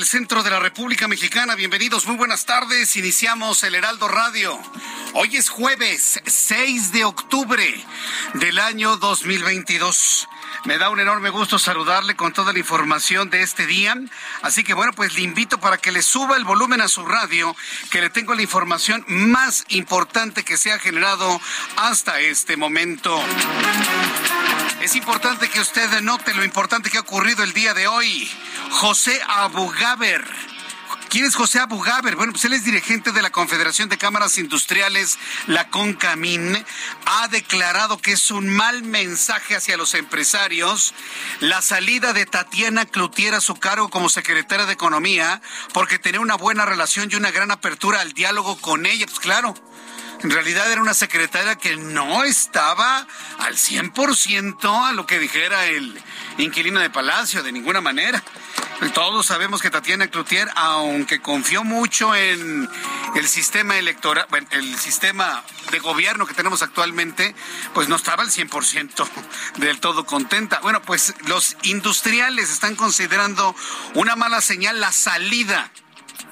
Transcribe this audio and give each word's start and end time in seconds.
Del 0.00 0.06
centro 0.06 0.42
de 0.42 0.48
la 0.48 0.60
República 0.60 1.08
Mexicana. 1.08 1.54
Bienvenidos, 1.54 2.06
muy 2.06 2.16
buenas 2.16 2.46
tardes. 2.46 2.96
Iniciamos 2.96 3.62
el 3.64 3.74
Heraldo 3.74 4.08
Radio. 4.08 4.58
Hoy 5.12 5.36
es 5.36 5.50
jueves 5.50 6.22
6 6.24 6.92
de 6.92 7.04
octubre 7.04 7.84
del 8.32 8.58
año 8.60 8.96
2022. 8.96 10.26
Me 10.64 10.78
da 10.78 10.88
un 10.88 11.00
enorme 11.00 11.28
gusto 11.28 11.58
saludarle 11.58 12.16
con 12.16 12.32
toda 12.32 12.54
la 12.54 12.58
información 12.58 13.28
de 13.28 13.42
este 13.42 13.66
día. 13.66 13.94
Así 14.40 14.64
que 14.64 14.72
bueno, 14.72 14.94
pues 14.94 15.14
le 15.16 15.20
invito 15.20 15.60
para 15.60 15.76
que 15.76 15.92
le 15.92 16.00
suba 16.00 16.38
el 16.38 16.44
volumen 16.44 16.80
a 16.80 16.88
su 16.88 17.04
radio, 17.04 17.54
que 17.90 18.00
le 18.00 18.08
tengo 18.08 18.32
la 18.34 18.40
información 18.40 19.04
más 19.06 19.66
importante 19.68 20.44
que 20.44 20.56
se 20.56 20.72
ha 20.72 20.78
generado 20.78 21.38
hasta 21.76 22.20
este 22.20 22.56
momento. 22.56 23.22
Es 24.80 24.96
importante 24.96 25.50
que 25.50 25.60
usted 25.60 26.00
note 26.00 26.32
lo 26.32 26.42
importante 26.42 26.88
que 26.88 26.96
ha 26.96 27.02
ocurrido 27.02 27.42
el 27.42 27.52
día 27.52 27.74
de 27.74 27.86
hoy. 27.86 28.30
José 28.70 29.20
Abugaber. 29.28 30.24
¿Quién 31.10 31.26
es 31.26 31.34
José 31.34 31.58
Abugaber? 31.58 32.16
Bueno, 32.16 32.32
pues 32.32 32.46
él 32.46 32.54
es 32.54 32.64
dirigente 32.64 33.12
de 33.12 33.20
la 33.20 33.30
Confederación 33.30 33.90
de 33.90 33.98
Cámaras 33.98 34.38
Industriales, 34.38 35.18
la 35.48 35.68
CONCAMIN. 35.68 36.64
Ha 37.04 37.28
declarado 37.28 37.98
que 37.98 38.12
es 38.12 38.30
un 38.30 38.48
mal 38.48 38.82
mensaje 38.82 39.54
hacia 39.54 39.76
los 39.76 39.94
empresarios 39.94 40.94
la 41.40 41.60
salida 41.60 42.14
de 42.14 42.24
Tatiana 42.24 42.86
Cloutier 42.86 43.34
a 43.34 43.40
su 43.40 43.56
cargo 43.56 43.90
como 43.90 44.08
secretaria 44.08 44.64
de 44.64 44.72
Economía, 44.72 45.42
porque 45.74 45.98
tenía 45.98 46.20
una 46.20 46.36
buena 46.36 46.64
relación 46.64 47.10
y 47.10 47.16
una 47.16 47.30
gran 47.30 47.50
apertura 47.50 48.00
al 48.00 48.12
diálogo 48.12 48.58
con 48.60 48.86
ella. 48.86 49.04
Pues 49.06 49.20
claro, 49.20 49.54
en 50.22 50.30
realidad 50.30 50.70
era 50.70 50.82
una 50.82 50.94
secretaria 50.94 51.56
que 51.56 51.76
no 51.76 52.24
estaba 52.24 53.06
al 53.38 53.56
100% 53.56 54.88
a 54.88 54.92
lo 54.92 55.06
que 55.06 55.18
dijera 55.18 55.66
el 55.66 56.00
inquilino 56.38 56.80
de 56.80 56.90
Palacio, 56.90 57.42
de 57.42 57.52
ninguna 57.52 57.80
manera. 57.80 58.22
Todos 58.94 59.26
sabemos 59.26 59.60
que 59.60 59.70
Tatiana 59.70 60.08
Cloutier, 60.08 60.48
aunque 60.56 61.20
confió 61.20 61.64
mucho 61.64 62.14
en 62.14 62.68
el 63.14 63.28
sistema 63.28 63.76
electoral, 63.78 64.26
bueno, 64.30 64.46
el 64.50 64.78
sistema 64.78 65.42
de 65.70 65.78
gobierno 65.78 66.26
que 66.26 66.34
tenemos 66.34 66.62
actualmente, 66.62 67.34
pues 67.74 67.88
no 67.88 67.96
estaba 67.96 68.22
al 68.22 68.30
100% 68.30 69.06
del 69.56 69.80
todo 69.80 70.06
contenta. 70.06 70.60
Bueno, 70.60 70.80
pues 70.82 71.14
los 71.26 71.56
industriales 71.62 72.50
están 72.50 72.74
considerando 72.74 73.54
una 73.94 74.16
mala 74.16 74.40
señal 74.40 74.80
la 74.80 74.92
salida 74.92 75.70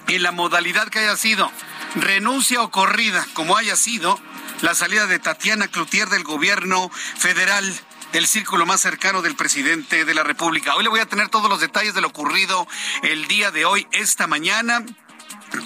en 0.09 0.22
la 0.22 0.32
modalidad 0.32 0.88
que 0.88 1.00
haya 1.00 1.16
sido 1.16 1.53
renuncia 1.97 2.62
o 2.62 2.71
corrida, 2.71 3.26
como 3.34 3.56
haya 3.56 3.76
sido 3.76 4.19
la 4.62 4.75
salida 4.75 5.06
de 5.06 5.19
Tatiana 5.19 5.69
Cloutier 5.69 6.09
del 6.09 6.25
gobierno 6.25 6.91
federal 6.91 7.75
del 8.12 8.26
círculo 8.26 8.66
más 8.66 8.81
cercano 8.81 9.22
del 9.22 9.37
presidente 9.37 10.04
de 10.04 10.15
la 10.15 10.22
República. 10.22 10.75
Hoy 10.75 10.84
le 10.84 10.91
voy 10.91 11.00
a 11.00 11.06
tener 11.06 11.28
todos 11.28 11.49
los 11.49 11.60
detalles 11.60 11.94
de 11.94 12.00
lo 12.00 12.09
ocurrido 12.09 12.66
el 13.03 13.28
día 13.28 13.50
de 13.50 13.65
hoy, 13.65 13.87
esta 13.93 14.26
mañana. 14.26 14.84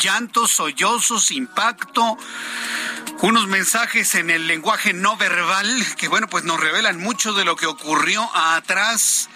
Llantos, 0.01 0.51
sollozos, 0.53 1.31
impacto, 1.31 2.19
unos 3.21 3.47
mensajes 3.47 4.15
en 4.17 4.31
el 4.31 4.47
lenguaje 4.47 4.93
no 4.93 5.17
verbal 5.17 5.87
que, 5.97 6.09
bueno, 6.09 6.29
pues 6.29 6.45
nos 6.45 6.59
revelan 6.59 6.99
mucho 6.99 7.33
de 7.33 7.45
lo 7.45 7.57
que 7.57 7.67
ocurrió 7.67 8.29
atrás 8.35 9.29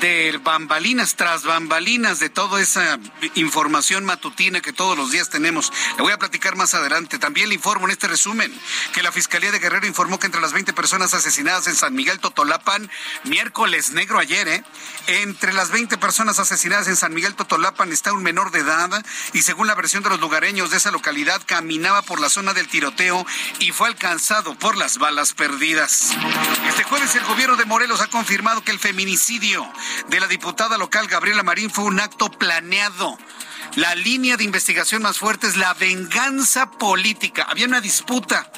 de 0.00 0.38
bambalinas 0.42 1.16
tras 1.16 1.44
bambalinas 1.44 2.18
de 2.18 2.30
toda 2.30 2.60
esa 2.60 2.98
información 3.34 4.04
matutina 4.04 4.60
que 4.60 4.72
todos 4.72 4.96
los 4.96 5.10
días 5.10 5.30
tenemos. 5.30 5.72
Le 5.96 6.02
voy 6.02 6.12
a 6.12 6.18
platicar 6.18 6.56
más 6.56 6.74
adelante. 6.74 7.18
También 7.18 7.48
le 7.48 7.54
informo 7.54 7.86
en 7.86 7.92
este 7.92 8.08
resumen 8.08 8.52
que 8.92 9.02
la 9.02 9.12
Fiscalía 9.12 9.52
de 9.52 9.58
Guerrero 9.58 9.86
informó 9.86 10.18
que 10.18 10.26
entre 10.26 10.40
las 10.40 10.52
20 10.52 10.72
personas 10.72 11.12
asesinadas 11.12 11.66
en 11.66 11.76
San 11.76 11.94
Miguel 11.94 12.20
Totolapan, 12.20 12.90
miércoles 13.24 13.90
negro 13.90 14.18
ayer, 14.18 14.48
¿eh? 14.48 14.64
entre 15.06 15.52
las 15.52 15.70
20 15.70 15.98
personas 15.98 16.38
asesinadas 16.38 16.88
en 16.88 16.96
San 16.96 17.12
Miguel 17.12 17.34
Totolapan 17.34 17.92
está 17.92 18.12
un 18.12 18.22
menor 18.22 18.50
de 18.50 18.60
edad 18.60 19.04
y 19.32 19.42
según 19.42 19.66
la 19.66 19.74
versión 19.84 20.02
de 20.02 20.08
los 20.08 20.20
lugareños 20.20 20.70
de 20.70 20.78
esa 20.78 20.90
localidad 20.90 21.42
caminaba 21.44 22.00
por 22.00 22.18
la 22.18 22.30
zona 22.30 22.54
del 22.54 22.68
tiroteo 22.68 23.26
y 23.58 23.70
fue 23.70 23.86
alcanzado 23.86 24.54
por 24.58 24.78
las 24.78 24.96
balas 24.96 25.34
perdidas. 25.34 26.16
Este 26.66 26.84
jueves 26.84 27.14
el 27.16 27.24
gobierno 27.24 27.56
de 27.56 27.66
Morelos 27.66 28.00
ha 28.00 28.06
confirmado 28.06 28.64
que 28.64 28.70
el 28.70 28.78
feminicidio 28.78 29.70
de 30.08 30.20
la 30.20 30.26
diputada 30.26 30.78
local 30.78 31.06
Gabriela 31.06 31.42
Marín 31.42 31.68
fue 31.68 31.84
un 31.84 32.00
acto 32.00 32.30
planeado. 32.30 33.18
La 33.76 33.94
línea 33.94 34.38
de 34.38 34.44
investigación 34.44 35.02
más 35.02 35.18
fuerte 35.18 35.48
es 35.48 35.58
la 35.58 35.74
venganza 35.74 36.70
política. 36.70 37.46
Había 37.50 37.66
una 37.66 37.82
disputa. 37.82 38.50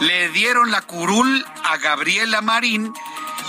Le 0.00 0.30
dieron 0.30 0.72
la 0.72 0.82
curul 0.82 1.46
a 1.62 1.76
Gabriela 1.76 2.40
Marín 2.40 2.92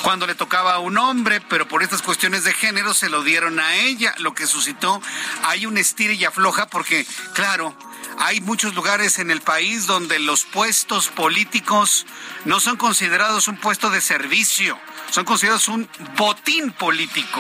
cuando 0.04 0.28
le 0.28 0.36
tocaba 0.36 0.74
a 0.74 0.80
un 0.80 0.98
hombre, 0.98 1.40
pero 1.40 1.68
por 1.68 1.82
estas 1.82 2.02
cuestiones 2.02 2.44
de 2.44 2.54
género 2.54 2.94
se 2.94 3.10
lo 3.10 3.24
dieron 3.24 3.60
a 3.60 3.76
ella, 3.76 4.14
lo 4.20 4.36
que 4.36 4.46
suscitó 4.46 5.02
hay 5.44 5.66
un 5.66 5.78
estira 5.78 6.14
y 6.14 6.26
afloja 6.26 6.68
porque, 6.68 7.08
claro, 7.34 7.74
hay 8.20 8.42
muchos 8.42 8.76
lugares 8.76 9.18
en 9.20 9.32
el 9.32 9.40
país 9.42 9.88
donde 9.88 10.20
los 10.20 10.44
puestos 10.44 11.08
políticos 11.08 12.06
no 12.44 12.60
son 12.60 12.76
considerados 12.76 13.48
un 13.48 13.56
puesto 13.56 13.90
de 13.90 14.02
servicio, 14.02 14.78
son 15.14 15.26
considerados 15.26 15.68
un 15.68 15.88
botín 16.18 16.72
político. 16.72 17.40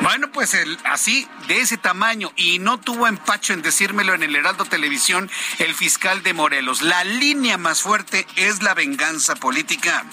Bueno, 0.00 0.30
pues 0.32 0.56
así, 0.84 1.28
de 1.46 1.60
ese 1.60 1.76
tamaño, 1.76 2.32
y 2.36 2.58
no 2.58 2.78
tuvo 2.78 3.06
empacho 3.06 3.52
en 3.52 3.62
decírmelo 3.62 4.14
en 4.14 4.22
el 4.22 4.34
Heraldo 4.34 4.64
Televisión 4.64 5.30
el 5.58 5.74
fiscal 5.74 6.22
de 6.22 6.34
Morelos. 6.34 6.82
La 6.82 7.02
línea 7.04 7.56
más 7.56 7.82
fuerte 7.82 8.26
es 8.36 8.62
la 8.62 8.74
venganza 8.74 9.34
política. 9.36 10.04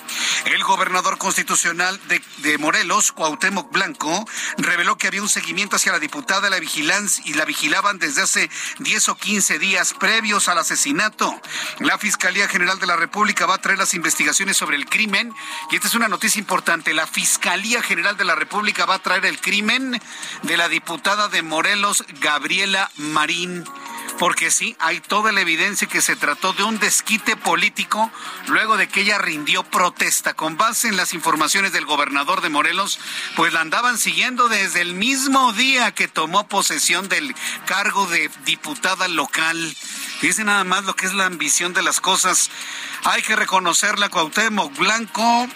El 0.46 0.64
gobernador 0.64 1.18
constitucional 1.18 2.00
de, 2.08 2.22
de 2.38 2.58
Morelos, 2.58 3.12
Cuauhtémoc 3.12 3.72
Blanco, 3.72 4.28
reveló 4.58 4.98
que 4.98 5.08
había 5.08 5.22
un 5.22 5.30
seguimiento 5.30 5.76
hacia 5.76 5.92
la 5.92 6.00
diputada 6.00 6.50
la 6.50 6.60
vigilancia 6.60 7.24
y 7.26 7.34
la 7.34 7.46
vigilaban 7.46 7.98
desde 8.00 8.24
hace 8.24 8.50
10 8.80 9.10
o 9.10 9.16
15 9.16 9.60
días 9.60 9.94
previos 9.94 10.50
al 10.50 10.60
asesinato. 10.60 11.40
La 11.80 11.98
Fiscalía 11.98 12.48
General 12.48 12.80
de 12.80 12.88
la 12.88 12.96
República 12.96 13.46
va 13.46 13.56
a 13.56 13.62
traer 13.62 13.80
las 13.80 13.94
investigaciones 13.94 14.58
sobre 14.58 14.78
el 14.78 14.86
crimen, 14.86 15.34
y 15.72 15.76
esta 15.76 15.88
es 15.88 15.96
una 15.96 16.08
noticia 16.08 16.40
importante. 16.40 16.75
La 16.76 17.08
Fiscalía 17.08 17.82
General 17.82 18.18
de 18.18 18.26
la 18.26 18.36
República 18.36 18.86
va 18.86 18.96
a 18.96 19.00
traer 19.00 19.26
el 19.26 19.40
crimen 19.40 19.98
de 20.44 20.58
la 20.58 20.68
diputada 20.68 21.30
de 21.30 21.42
Morelos, 21.42 22.04
Gabriela 22.20 22.92
Marín. 22.98 23.64
Porque 24.18 24.52
sí, 24.52 24.76
hay 24.80 25.00
toda 25.02 25.32
la 25.32 25.42
evidencia 25.42 25.88
que 25.88 26.02
se 26.02 26.16
trató 26.16 26.54
de 26.54 26.64
un 26.64 26.80
desquite 26.80 27.36
político 27.36 28.12
luego 28.48 28.78
de 28.78 28.88
que 28.88 29.02
ella 29.02 29.18
rindió 29.18 29.64
protesta. 29.64 30.34
Con 30.34 30.58
base 30.58 30.88
en 30.88 30.98
las 30.98 31.14
informaciones 31.14 31.74
del 31.74 31.86
gobernador 31.86 32.42
de 32.42 32.50
Morelos, 32.50 33.00
pues 33.36 33.54
la 33.54 33.62
andaban 33.62 33.98
siguiendo 33.98 34.48
desde 34.48 34.82
el 34.82 34.94
mismo 34.94 35.54
día 35.54 35.92
que 35.92 36.08
tomó 36.08 36.48
posesión 36.48 37.10
del 37.10 37.36
cargo 37.66 38.08
de 38.08 38.30
diputada 38.46 39.08
local. 39.08 39.76
Dice 40.22 40.44
nada 40.44 40.64
más 40.64 40.86
lo 40.86 40.96
que 40.96 41.06
es 41.06 41.14
la 41.14 41.26
ambición 41.26 41.74
de 41.74 41.84
las 41.84 42.00
cosas. 42.00 42.50
Hay 43.04 43.22
que 43.22 43.36
reconocerla, 43.36 44.10
Cuauhtémoc 44.10 44.76
Blanco, 44.78 45.48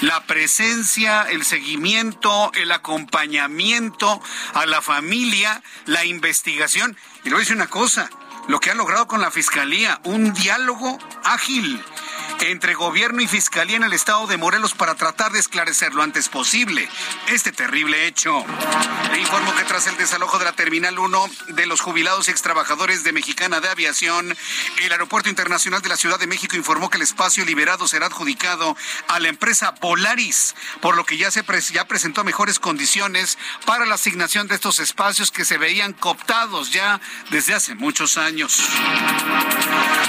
la 0.00 0.24
presencia, 0.24 1.22
el 1.22 1.44
seguimiento, 1.44 2.50
el 2.54 2.72
acompañamiento 2.72 4.20
a 4.54 4.66
la 4.66 4.82
familia, 4.82 5.62
la 5.86 6.04
investigación. 6.04 6.96
Y 7.22 7.24
le 7.24 7.30
voy 7.30 7.38
a 7.38 7.40
decir 7.40 7.56
una 7.56 7.66
cosa, 7.66 8.08
lo 8.48 8.60
que 8.60 8.70
ha 8.70 8.74
logrado 8.74 9.06
con 9.06 9.20
la 9.20 9.30
Fiscalía, 9.30 10.00
un 10.04 10.32
diálogo 10.32 10.98
ágil 11.24 11.82
entre 12.40 12.74
gobierno 12.74 13.20
y 13.20 13.26
fiscalía 13.26 13.76
en 13.76 13.82
el 13.82 13.92
estado 13.92 14.26
de 14.26 14.36
Morelos 14.36 14.74
para 14.74 14.94
tratar 14.94 15.32
de 15.32 15.38
esclarecer 15.40 15.94
lo 15.94 16.02
antes 16.02 16.28
posible 16.28 16.88
este 17.28 17.52
terrible 17.52 18.06
hecho. 18.06 18.44
Le 19.10 19.18
informo 19.18 19.54
que 19.56 19.64
tras 19.64 19.86
el 19.86 19.96
desalojo 19.96 20.38
de 20.38 20.44
la 20.44 20.52
Terminal 20.52 20.98
1 20.98 21.30
de 21.48 21.66
los 21.66 21.80
jubilados 21.80 22.28
y 22.28 22.30
extrabajadores 22.30 23.02
de 23.04 23.12
Mexicana 23.12 23.60
de 23.60 23.68
Aviación, 23.68 24.36
el 24.82 24.92
Aeropuerto 24.92 25.28
Internacional 25.28 25.82
de 25.82 25.88
la 25.88 25.96
Ciudad 25.96 26.18
de 26.18 26.26
México 26.26 26.56
informó 26.56 26.90
que 26.90 26.96
el 26.96 27.02
espacio 27.02 27.44
liberado 27.44 27.88
será 27.88 28.06
adjudicado 28.06 28.76
a 29.08 29.18
la 29.18 29.28
empresa 29.28 29.74
Polaris, 29.74 30.54
por 30.80 30.96
lo 30.96 31.04
que 31.04 31.16
ya 31.16 31.30
se 31.30 31.44
ya 31.72 31.86
presentó 31.86 32.24
mejores 32.24 32.58
condiciones 32.58 33.36
para 33.66 33.84
la 33.84 33.96
asignación 33.96 34.46
de 34.46 34.54
estos 34.54 34.78
espacios 34.78 35.30
que 35.30 35.44
se 35.44 35.58
veían 35.58 35.92
cooptados 35.92 36.70
ya 36.70 37.00
desde 37.30 37.54
hace 37.54 37.74
muchos 37.74 38.16
años. 38.16 38.62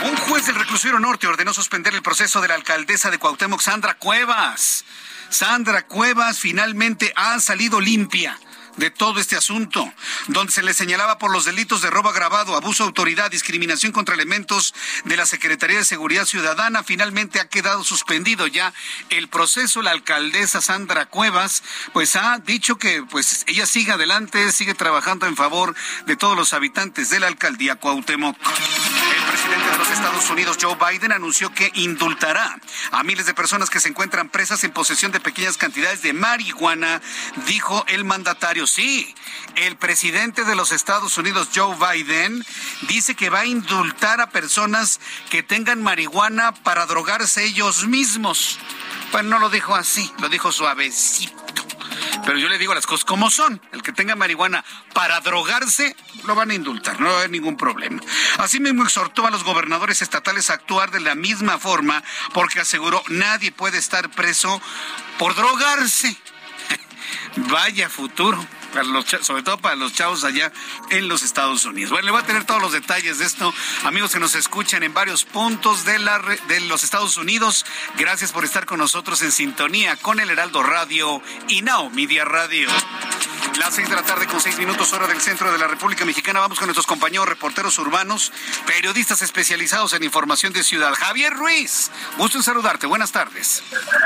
Un 0.04 0.16
juez 0.16 0.46
del 0.46 0.56
reclusorio 0.56 1.00
norte 1.00 1.28
ordenó 1.28 1.54
suspender 1.54 1.94
el 1.96 2.02
proceso 2.02 2.19
de 2.20 2.48
la 2.50 2.56
alcaldesa 2.56 3.12
de 3.12 3.18
Cuauhtémoc, 3.18 3.62
Sandra 3.62 3.94
Cuevas. 3.94 4.84
Sandra 5.30 5.88
Cuevas 5.88 6.38
finalmente 6.38 7.14
ha 7.16 7.40
salido 7.40 7.80
limpia 7.80 8.38
de 8.80 8.90
todo 8.90 9.20
este 9.20 9.36
asunto, 9.36 9.94
donde 10.28 10.54
se 10.54 10.64
le 10.64 10.74
señalaba 10.74 11.20
por 11.20 11.32
los 11.32 11.46
delitos 11.46 11.82
de 11.82 11.90
robo 11.90 12.10
agravado, 12.10 12.56
abuso 12.56 12.84
de 12.84 12.88
autoridad, 12.88 13.30
discriminación 13.30 13.92
contra 13.92 14.16
elementos 14.16 14.74
de 15.04 15.18
la 15.18 15.26
Secretaría 15.26 15.80
de 15.80 15.86
Seguridad 15.86 16.26
Ciudadana. 16.26 16.84
Finalmente 16.84 17.40
ha 17.40 17.50
quedado 17.50 17.84
suspendido 17.84 18.48
ya 18.48 18.74
el 19.10 19.28
proceso. 19.28 19.82
La 19.82 19.92
alcaldesa 19.92 20.62
Sandra 20.62 21.08
Cuevas, 21.08 21.62
pues 21.94 22.16
ha 22.16 22.40
dicho 22.40 22.78
que 22.78 23.04
pues 23.04 23.44
ella 23.48 23.66
sigue 23.66 23.92
adelante, 23.92 24.52
sigue 24.52 24.74
trabajando 24.74 25.28
en 25.28 25.36
favor 25.36 25.76
de 26.06 26.16
todos 26.16 26.38
los 26.38 26.54
habitantes 26.54 27.10
de 27.10 27.20
la 27.20 27.28
alcaldía 27.28 27.76
Cuauhtémoc. 27.76 28.38
El 28.38 29.24
presidente 29.26 29.72
de 29.72 29.78
los 29.78 29.92
Estados 29.92 30.30
Unidos, 30.30 30.58
Joe 30.60 30.76
Biden, 30.76 31.12
anunció 31.12 31.54
que 31.54 31.72
indultará 31.76 32.58
a 32.92 33.04
miles 33.04 33.26
de 33.26 33.34
personas 33.34 33.70
que 33.70 33.80
se 33.80 33.90
encuentran 33.90 34.30
presas 34.30 34.64
en 34.64 34.72
posesión 34.72 35.12
de 35.12 35.20
pequeñas 35.20 35.58
cantidades 35.58 36.02
de 36.02 36.14
marihuana, 36.14 37.02
dijo 37.46 37.84
el 37.90 38.06
mandatario 38.06 38.68
sí. 38.70 39.14
El 39.56 39.76
presidente 39.76 40.44
de 40.44 40.56
los 40.56 40.72
Estados 40.72 41.18
Unidos, 41.18 41.50
Joe 41.54 41.76
Biden, 41.76 42.46
dice 42.88 43.16
que 43.16 43.30
va 43.30 43.40
a 43.40 43.46
indultar 43.46 44.22
a 44.22 44.30
personas 44.30 45.00
que 45.30 45.44
tengan 45.44 45.84
marihuana 45.84 46.54
para 46.54 46.86
drogarse 46.86 47.44
ellos 47.44 47.88
mismos. 47.88 48.60
Pues 49.12 49.24
no 49.24 49.40
lo 49.40 49.50
dijo 49.50 49.76
así, 49.76 50.12
lo 50.20 50.30
dijo 50.30 50.52
suavecito. 50.52 51.50
Pero 52.26 52.38
yo 52.38 52.48
le 52.48 52.58
digo 52.58 52.74
las 52.74 52.86
cosas 52.86 53.06
como 53.06 53.30
son. 53.30 53.62
El 53.72 53.82
que 53.82 53.92
tenga 53.92 54.16
marihuana 54.16 54.64
para 54.94 55.20
drogarse, 55.22 55.96
lo 56.26 56.36
van 56.36 56.52
a 56.52 56.54
indultar, 56.54 57.00
no 57.00 57.10
haber 57.10 57.30
ningún 57.30 57.58
problema. 57.58 58.02
Asimismo, 58.38 58.84
exhortó 58.84 59.26
a 59.26 59.32
los 59.32 59.44
gobernadores 59.44 60.02
estatales 60.02 60.50
a 60.50 60.54
actuar 60.54 60.92
de 60.92 61.00
la 61.00 61.16
misma 61.16 61.58
forma 61.58 62.04
porque 62.34 62.60
aseguró 62.60 63.02
nadie 63.08 63.52
puede 63.52 63.78
estar 63.78 64.10
preso 64.12 64.62
por 65.18 65.36
drogarse. 65.36 66.16
Vaya 67.50 67.90
futuro 67.90 68.46
sobre 69.22 69.44
todo 69.44 69.58
para 69.58 69.76
los 69.76 69.94
chavos 69.94 70.24
allá 70.24 70.52
en 70.90 71.08
los 71.08 71.24
Estados 71.24 71.66
Unidos. 71.66 71.92
Bueno, 71.92 72.06
le 72.06 72.12
voy 72.12 72.22
a 72.22 72.26
tener 72.26 72.46
todos 72.46 72.62
los 72.62 72.72
detalles 72.72 73.20
de 73.20 73.26
esto, 73.26 73.54
amigos 73.84 74.12
que 74.12 74.20
nos 74.20 74.36
escuchan 74.36 74.84
en 74.84 74.94
varios 74.94 75.26
puntos 75.26 75.86
de, 75.86 76.00
la, 76.00 76.20
de 76.48 76.60
los 76.62 76.84
Estados 76.84 77.18
Unidos. 77.18 77.66
Gracias 77.98 78.32
por 78.32 78.46
estar 78.46 78.66
con 78.66 78.80
nosotros 78.80 79.22
en 79.22 79.32
sintonía 79.32 79.96
con 79.98 80.20
el 80.20 80.30
Heraldo 80.30 80.64
Radio 80.64 81.22
y 81.48 81.62
Now 81.62 81.90
Media 81.90 82.26
Radio. 82.26 82.70
Las 83.60 83.76
seis 83.76 83.90
de 83.90 83.96
la 83.96 84.04
tarde 84.04 84.26
con 84.26 84.40
seis 84.40 84.58
minutos 84.58 84.94
hora 84.94 85.06
del 85.06 85.20
centro 85.20 85.52
de 85.52 85.58
la 85.58 85.68
República 85.68 86.06
Mexicana. 86.06 86.40
Vamos 86.40 86.58
con 86.58 86.68
nuestros 86.68 86.88
compañeros 86.88 87.28
reporteros 87.28 87.78
urbanos, 87.78 88.32
periodistas 88.66 89.22
especializados 89.22 89.92
en 89.92 90.02
información 90.02 90.54
de 90.54 90.64
ciudad. 90.64 90.94
Javier 90.94 91.34
Ruiz, 91.34 91.92
gusto 92.18 92.38
en 92.38 92.44
saludarte. 92.44 92.88
Buenas 92.88 93.12
tardes. 93.12 93.62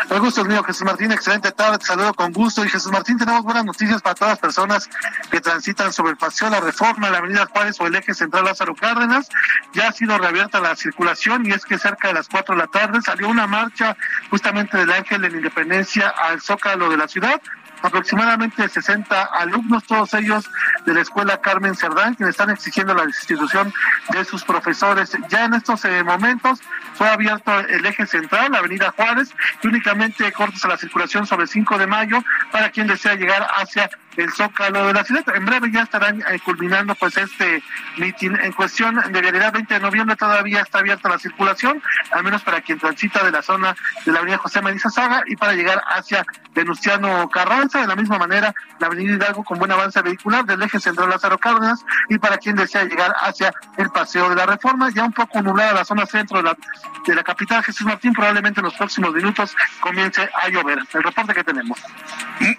El 0.10 0.20
gusto 0.22 0.42
es 0.42 0.48
mío, 0.48 0.64
Jesús 0.64 0.84
Martín. 0.84 1.12
Excelente 1.12 1.52
tarde. 1.52 1.78
Te 1.78 1.86
saludo 1.86 2.16
con 2.16 2.32
gusto. 2.32 2.66
Y 2.66 2.70
Jesús 2.70 2.92
Martín, 2.92 3.20
tenemos 3.20 3.44
buenas 3.44 3.64
noticias 3.64 4.02
para 4.02 4.16
todas 4.16 4.32
las 4.32 4.40
personas 4.40 4.90
que 5.30 5.40
transitan 5.40 5.94
sobre 5.94 6.14
el 6.14 6.18
paseo 6.18 6.50
La 6.50 6.60
Reforma, 6.60 7.12
la 7.12 7.20
Avenida 7.20 7.46
Juárez 7.46 7.80
o 7.80 7.86
el 7.86 7.94
eje 7.94 8.16
central 8.16 8.46
Lázaro 8.46 8.74
Cárdenas. 8.74 9.30
Ya 9.74 9.90
ha 9.90 9.92
sido 9.92 10.18
reabierta 10.18 10.60
la 10.62 10.76
circulación 10.76 11.46
y 11.46 11.52
es 11.52 11.64
que 11.64 11.78
cerca 11.78 12.08
de 12.08 12.16
las 12.16 12.28
cuatro 12.28 12.56
de 12.56 12.62
la 12.62 12.68
tarde 12.68 13.02
salió 13.04 13.30
una 13.30 13.46
marcha 13.46 13.96
justamente 14.32 14.78
del 14.78 14.92
Ángel 14.92 15.22
de 15.22 15.30
la 15.30 15.38
Independencia 15.38 16.10
al 16.10 16.42
Zócalo 16.42 16.90
de 16.90 16.98
la 16.98 17.08
ciudad 17.08 17.40
aproximadamente 17.84 18.68
60 18.68 19.24
alumnos, 19.24 19.84
todos 19.84 20.14
ellos 20.14 20.50
de 20.86 20.94
la 20.94 21.02
escuela 21.02 21.42
Carmen 21.42 21.76
Cerdán, 21.76 22.16
quienes 22.16 22.34
están 22.34 22.50
exigiendo 22.50 22.94
la 22.96 23.06
destitución 23.06 23.72
de 24.10 24.26
sus 24.26 24.44
profesores. 24.44 25.12
Ya 25.30 25.46
en 25.46 25.54
estos 25.54 25.84
eh, 25.86 26.04
momentos 26.04 26.62
fue 26.96 27.10
abierto 27.10 27.60
el 27.60 27.86
eje 27.86 28.08
central, 28.08 28.54
la 28.54 28.60
avenida 28.60 28.94
Juárez, 28.96 29.36
y 29.62 29.68
únicamente 29.68 30.32
cortes 30.32 30.64
a 30.64 30.70
la 30.70 30.78
circulación 30.78 31.28
sobre 31.28 31.46
5 31.46 31.78
de 31.78 31.88
mayo 31.88 32.24
para 32.52 32.72
quien 32.72 32.88
desea 32.88 33.16
llegar 33.16 33.46
hacia 33.58 33.90
el 34.18 34.32
Zócalo 34.32 34.88
de 34.88 34.94
la 34.94 35.04
ciudad. 35.04 35.24
En 35.36 35.46
breve 35.46 35.72
ya 35.72 35.82
estarán 35.82 36.22
eh, 36.22 36.40
culminando 36.44 36.96
pues 36.96 37.18
este 37.18 37.64
mitin 37.98 38.36
en 38.36 38.52
cuestión 38.54 38.96
de 38.96 39.22
realidad 39.22 39.54
20 39.54 39.74
de 39.74 39.80
noviembre 39.80 40.16
todavía 40.16 40.62
está 40.62 40.80
abierta 40.80 41.10
la 41.10 41.20
circulación, 41.20 41.82
al 42.12 42.24
menos 42.24 42.42
para 42.44 42.62
quien 42.62 42.80
transita 42.80 43.24
de 43.24 43.32
la 43.32 43.42
zona 43.42 43.76
de 44.06 44.12
la 44.12 44.20
avenida 44.20 44.38
José 44.38 44.62
María 44.62 44.80
Saga 44.80 45.24
y 45.26 45.36
para 45.36 45.54
llegar 45.54 45.82
hacia 45.88 46.26
Venustiano 46.54 47.30
Carranza, 47.30 47.82
de 47.82 47.88
la 47.88 47.96
misma 47.96 48.18
manera 48.18 48.54
la 48.80 48.88
avenida 48.88 49.16
Hidalgo 49.16 49.44
con 49.44 49.58
buen 49.60 49.72
avance 49.72 50.02
vehicular 50.02 50.46
del 50.46 50.62
eje 50.62 50.80
central 50.80 51.10
Lázaro 51.10 51.38
Cárdenas 51.38 51.84
y 52.10 52.18
para 52.18 52.38
quien 52.38 52.56
desea 52.56 52.84
llegar 52.84 53.14
hacia 53.22 53.54
el 53.78 53.90
Paseo 53.90 54.30
de 54.30 54.36
la 54.36 54.46
Reforma, 54.46 54.90
ya 54.90 55.04
un 55.04 55.14
poco 55.14 55.42
nublada 55.42 55.74
la 55.74 55.86
zona 55.86 56.06
centro 56.06 56.38
de 56.38 56.44
la, 56.44 56.58
de 57.06 57.16
la 57.16 57.24
capital 57.24 57.64
Jesús 57.64 57.86
Martín, 57.86 58.14
probablemente 58.14 58.60
en 58.60 58.66
los 58.66 58.74
próximos 58.76 59.14
minutos 59.14 59.56
comience 59.80 60.30
a 60.42 60.50
llover. 60.50 60.80
El 60.94 61.04
reporte 61.04 61.34
que 61.34 61.44
tenemos. 61.44 61.80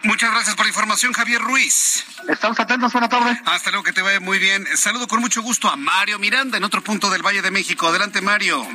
Muchas 0.03 0.31
gracias 0.31 0.57
por 0.57 0.65
la 0.65 0.71
información, 0.71 1.13
Javier 1.13 1.44
Ruiz. 1.45 2.05
Estamos 2.29 2.59
atentos, 2.59 2.93
buena 2.93 3.09
tarde. 3.09 3.41
Hasta 3.45 3.71
luego, 3.71 3.85
que 3.85 3.93
te 3.93 4.03
vaya 4.03 4.19
muy 4.19 4.39
bien. 4.39 4.67
Saludo 4.77 5.07
con 5.07 5.21
mucho 5.21 5.43
gusto 5.43 5.69
a 5.69 5.77
Mario 5.77 6.19
Miranda 6.19 6.57
en 6.57 6.65
otro 6.65 6.83
punto 6.83 7.11
del 7.11 7.23
Valle 7.23 7.43
de 7.43 7.51
México. 7.51 7.87
Adelante, 7.87 8.21
Mario. 8.21 8.67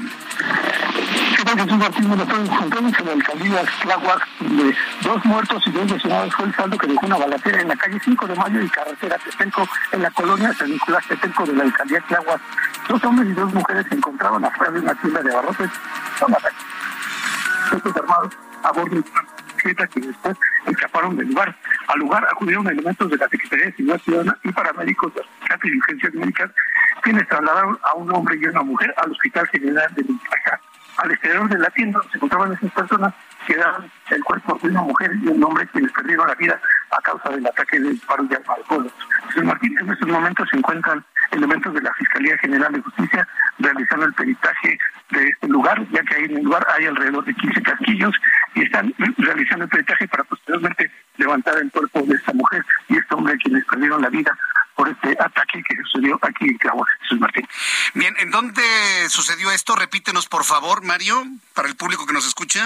¿Qué 1.36 1.44
tal, 1.44 1.58
Jesús 1.58 1.78
Martín? 1.78 2.10
Tardes. 2.10 3.00
en 3.00 3.06
la 3.06 3.12
alcaldía 3.14 3.64
Tláhuac, 3.82 4.28
de 4.40 4.76
dos 5.02 5.26
muertos 5.26 5.64
y 5.66 5.72
dos 5.72 5.90
lesionados 5.90 6.36
fue 6.36 6.46
el 6.46 6.56
saldo 6.56 6.78
que 6.78 6.88
dejó 6.88 7.06
una 7.06 7.18
balacera 7.18 7.62
en 7.62 7.68
la 7.70 7.76
calle 7.76 8.00
5 8.04 8.28
de 8.28 8.36
Mayo 8.36 8.62
y 8.62 8.70
carretera 8.70 9.18
Tetenco 9.18 9.68
en 9.92 10.02
la 10.02 10.12
colonia 10.12 10.54
San 10.54 10.70
Nicolás 10.70 11.08
Tetenco 11.08 11.46
de 11.46 11.54
la 11.54 11.64
alcaldía 11.64 12.02
Tláhuac. 12.08 12.42
Dos 12.88 13.04
hombres 13.04 13.30
y 13.30 13.34
dos 13.34 13.54
mujeres 13.54 13.86
se 13.90 13.96
encontraban 13.96 14.46
afuera 14.46 14.72
de 14.74 14.80
una 14.80 14.96
tienda 14.96 15.22
de 15.22 15.32
abarrotes. 15.32 15.70
Son 16.20 16.34
ataques. 16.34 16.66
Estos 17.74 17.96
armados 17.96 18.34
a 18.64 18.72
bordo 18.72 19.04
que 19.64 20.00
después 20.00 20.38
escaparon 20.66 21.18
del 21.18 21.28
lugar. 21.28 21.56
Al 21.88 22.00
lugar 22.00 22.26
acudieron 22.32 22.68
elementos 22.68 23.10
de 23.10 23.18
la 23.18 23.28
Secretaría 23.28 23.66
de 23.66 23.72
Seguridad 23.74 24.02
Ciudadana 24.02 24.38
y 24.44 24.52
paramédicos 24.52 25.14
de 25.14 25.22
las 25.22 25.60
y 25.64 25.78
urgencias 25.78 26.14
médicas, 26.14 26.52
quienes 27.02 27.28
trasladaron 27.28 27.78
a 27.84 27.94
un 27.96 28.14
hombre 28.14 28.38
y 28.40 28.46
una 28.46 28.64
mujer 28.64 28.94
al 28.98 29.12
Hospital 29.12 29.48
General 29.48 29.94
de 29.96 30.04
Lupaca. 30.04 30.62
Al 30.98 31.12
exterior 31.12 31.48
de 31.50 31.58
la 31.58 31.70
tienda 31.70 32.00
se 32.12 32.18
encontraban 32.18 32.54
esas 32.54 32.72
personas, 32.72 33.14
quedaron 33.48 33.90
el 34.10 34.24
cuerpo 34.24 34.60
de 34.62 34.70
una 34.70 34.82
mujer 34.82 35.12
y 35.22 35.28
un 35.28 35.44
hombre 35.44 35.68
quienes 35.68 35.92
perdieron 35.94 36.28
la 36.28 36.36
vida 36.36 36.60
a 36.92 37.02
causa 37.02 37.30
del 37.30 37.46
ataque 37.46 37.80
del 37.80 37.98
paro 38.06 38.24
de 38.24 38.36
Almadragolos. 38.36 38.94
Señor 39.34 39.46
Martín, 39.46 39.78
en 39.80 39.90
estos 39.90 40.10
momentos 40.10 40.48
se 40.50 40.58
encuentran 40.58 41.04
elementos 41.32 41.74
de 41.74 41.82
la 41.82 41.94
Fiscalía 41.94 42.38
General 42.40 42.74
de 42.74 42.82
Justicia 42.82 43.28
realizando 43.60 44.06
el 44.06 44.14
peritaje 44.14 44.78
de 45.12 45.28
este 45.28 45.48
lugar, 45.48 45.86
ya 45.92 46.04
que 46.04 46.16
ahí 46.16 46.24
en 46.26 46.38
el 46.38 46.44
lugar 46.44 46.66
hay 46.76 46.86
alrededor 46.86 47.26
de 47.26 47.34
15 47.34 47.62
casquillos 47.62 48.16
y 48.56 48.64
están 48.64 48.94
realizando 49.18 49.66
el 49.66 49.70
peritaje 49.70 50.08
para 50.08 50.24
posteriormente 50.24 50.92
levantar 51.18 51.58
el 51.58 51.72
cuerpo 51.72 52.02
de 52.02 52.16
esta 52.16 52.34
mujer 52.34 52.66
y 52.88 52.98
este 52.98 53.16
hombre 53.16 53.38
quienes 53.38 53.66
perdieron 53.66 54.02
la 54.02 54.10
vida 54.10 54.38
por 54.76 54.88
este 54.88 55.16
ataque 55.20 55.62
que 55.68 55.76
sucedió 55.84 56.18
aquí 56.22 56.46
en 56.46 56.58
Cabo 56.58 56.86
Jesús 57.02 57.20
Martín. 57.20 57.48
Bien, 57.96 58.16
¿en 58.20 58.32
dónde 58.32 58.64
sucedió 59.10 59.52
esto? 59.52 59.76
Repítenos, 59.76 60.28
por 60.28 60.46
favor, 60.46 60.84
Mario, 60.84 61.22
para 61.54 61.68
el 61.68 61.76
público 61.76 62.06
que 62.06 62.14
nos 62.14 62.26
escucha. 62.26 62.66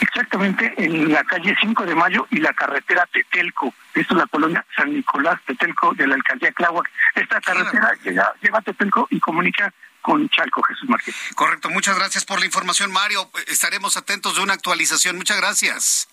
exactamente 0.00 0.72
en 0.76 1.12
la 1.12 1.24
calle 1.24 1.56
5 1.60 1.84
de 1.84 1.94
Mayo 1.94 2.28
y 2.30 2.38
la 2.38 2.52
carretera 2.52 3.08
Tetelco. 3.12 3.74
Esto 3.94 4.14
es 4.14 4.18
la 4.18 4.26
colonia 4.26 4.64
San 4.76 4.92
Nicolás 4.92 5.40
Tetelco 5.46 5.94
de 5.94 6.06
la 6.06 6.14
alcaldía 6.14 6.52
Cláhuac. 6.52 6.88
Esta 7.16 7.40
carretera 7.40 7.90
llega, 8.04 8.32
llega 8.40 8.58
a 8.58 8.62
Tetelco 8.62 9.08
y 9.10 9.18
comunica 9.18 9.72
con 10.02 10.28
Chalco, 10.30 10.62
Jesús 10.62 10.88
Martín. 10.88 11.14
Correcto, 11.34 11.70
muchas 11.70 11.96
gracias 11.96 12.24
por 12.24 12.40
la 12.40 12.46
información, 12.46 12.90
Mario. 12.92 13.30
Estaremos 13.46 13.96
atentos 13.96 14.36
de 14.36 14.42
una 14.42 14.54
actualización. 14.54 15.16
Muchas 15.16 15.36
gracias. 15.38 16.08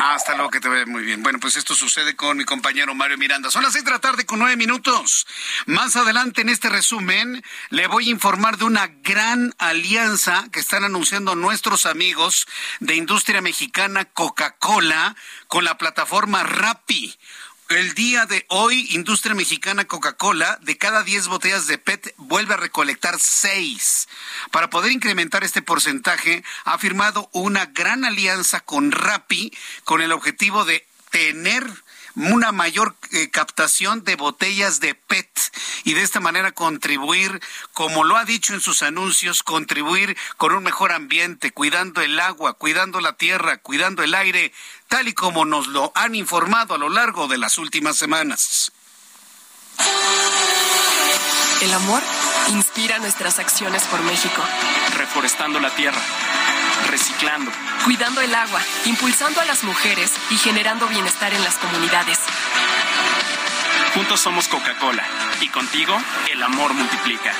Hasta 0.00 0.36
luego, 0.36 0.50
que 0.50 0.60
te 0.60 0.68
vea 0.68 0.86
muy 0.86 1.02
bien. 1.02 1.24
Bueno, 1.24 1.40
pues 1.40 1.56
esto 1.56 1.74
sucede 1.74 2.14
con 2.14 2.36
mi 2.36 2.44
compañero 2.44 2.94
Mario 2.94 3.18
Miranda. 3.18 3.50
Son 3.50 3.64
las 3.64 3.72
seis 3.72 3.84
de 3.84 3.90
la 3.90 3.98
tarde 3.98 4.24
con 4.24 4.38
nueve 4.38 4.56
minutos. 4.56 5.26
Más 5.66 5.96
adelante 5.96 6.42
en 6.42 6.48
este 6.48 6.68
resumen 6.68 7.42
le 7.70 7.88
voy 7.88 8.06
a 8.06 8.12
informar 8.12 8.58
de 8.58 8.64
una 8.64 8.86
gran 9.02 9.52
alianza 9.58 10.44
que 10.52 10.60
están 10.60 10.84
anunciando 10.84 11.34
nuestros 11.34 11.84
amigos 11.84 12.46
de 12.78 12.94
industria 12.94 13.42
mexicana 13.42 14.04
Coca-Cola 14.04 15.16
con 15.48 15.64
la 15.64 15.76
plataforma 15.78 16.44
Rappi. 16.44 17.18
El 17.68 17.94
día 17.94 18.26
de 18.26 18.44
hoy, 18.48 18.86
Industria 18.90 19.34
Mexicana 19.34 19.86
Coca-Cola, 19.86 20.58
de 20.62 20.76
cada 20.76 21.02
10 21.02 21.28
botellas 21.28 21.66
de 21.66 21.78
PET, 21.78 22.14
vuelve 22.18 22.54
a 22.54 22.58
recolectar 22.58 23.18
6. 23.18 24.08
Para 24.50 24.68
poder 24.68 24.92
incrementar 24.92 25.42
este 25.42 25.62
porcentaje, 25.62 26.44
ha 26.64 26.76
firmado 26.78 27.30
una 27.32 27.66
gran 27.66 28.04
alianza 28.04 28.60
con 28.60 28.92
Rappi 28.92 29.52
con 29.84 30.02
el 30.02 30.12
objetivo 30.12 30.64
de 30.64 30.86
tener 31.10 31.64
una 32.14 32.52
mayor 32.52 32.94
eh, 33.12 33.30
captación 33.30 34.04
de 34.04 34.16
botellas 34.16 34.80
de 34.80 34.94
PET 34.94 35.28
y 35.84 35.94
de 35.94 36.02
esta 36.02 36.20
manera 36.20 36.52
contribuir, 36.52 37.40
como 37.72 38.04
lo 38.04 38.16
ha 38.16 38.24
dicho 38.24 38.54
en 38.54 38.60
sus 38.60 38.82
anuncios, 38.82 39.42
contribuir 39.42 40.16
con 40.36 40.52
un 40.52 40.62
mejor 40.62 40.92
ambiente, 40.92 41.52
cuidando 41.52 42.00
el 42.00 42.18
agua, 42.20 42.54
cuidando 42.54 43.00
la 43.00 43.14
tierra, 43.14 43.58
cuidando 43.58 44.02
el 44.02 44.14
aire, 44.14 44.52
tal 44.92 45.08
y 45.08 45.14
como 45.14 45.46
nos 45.46 45.68
lo 45.68 45.90
han 45.94 46.14
informado 46.14 46.74
a 46.74 46.78
lo 46.78 46.90
largo 46.90 47.26
de 47.26 47.38
las 47.38 47.56
últimas 47.56 47.96
semanas. 47.96 48.70
El 51.62 51.72
amor 51.72 52.02
inspira 52.48 52.98
nuestras 52.98 53.38
acciones 53.38 53.84
por 53.84 54.02
México, 54.02 54.42
reforestando 54.94 55.60
la 55.60 55.70
tierra 55.70 55.98
reciclando, 56.90 57.50
cuidando 57.84 58.20
el 58.20 58.34
agua, 58.34 58.60
impulsando 58.84 59.40
a 59.40 59.46
las 59.46 59.64
mujeres 59.64 60.12
y 60.30 60.36
generando 60.36 60.86
bienestar 60.88 61.32
en 61.32 61.42
las 61.42 61.54
comunidades. 61.54 62.18
Juntos 63.94 64.20
somos 64.20 64.46
Coca-Cola 64.48 65.04
y 65.40 65.48
contigo 65.48 65.96
el 66.30 66.42
amor 66.42 66.74
multiplica. 66.74 67.32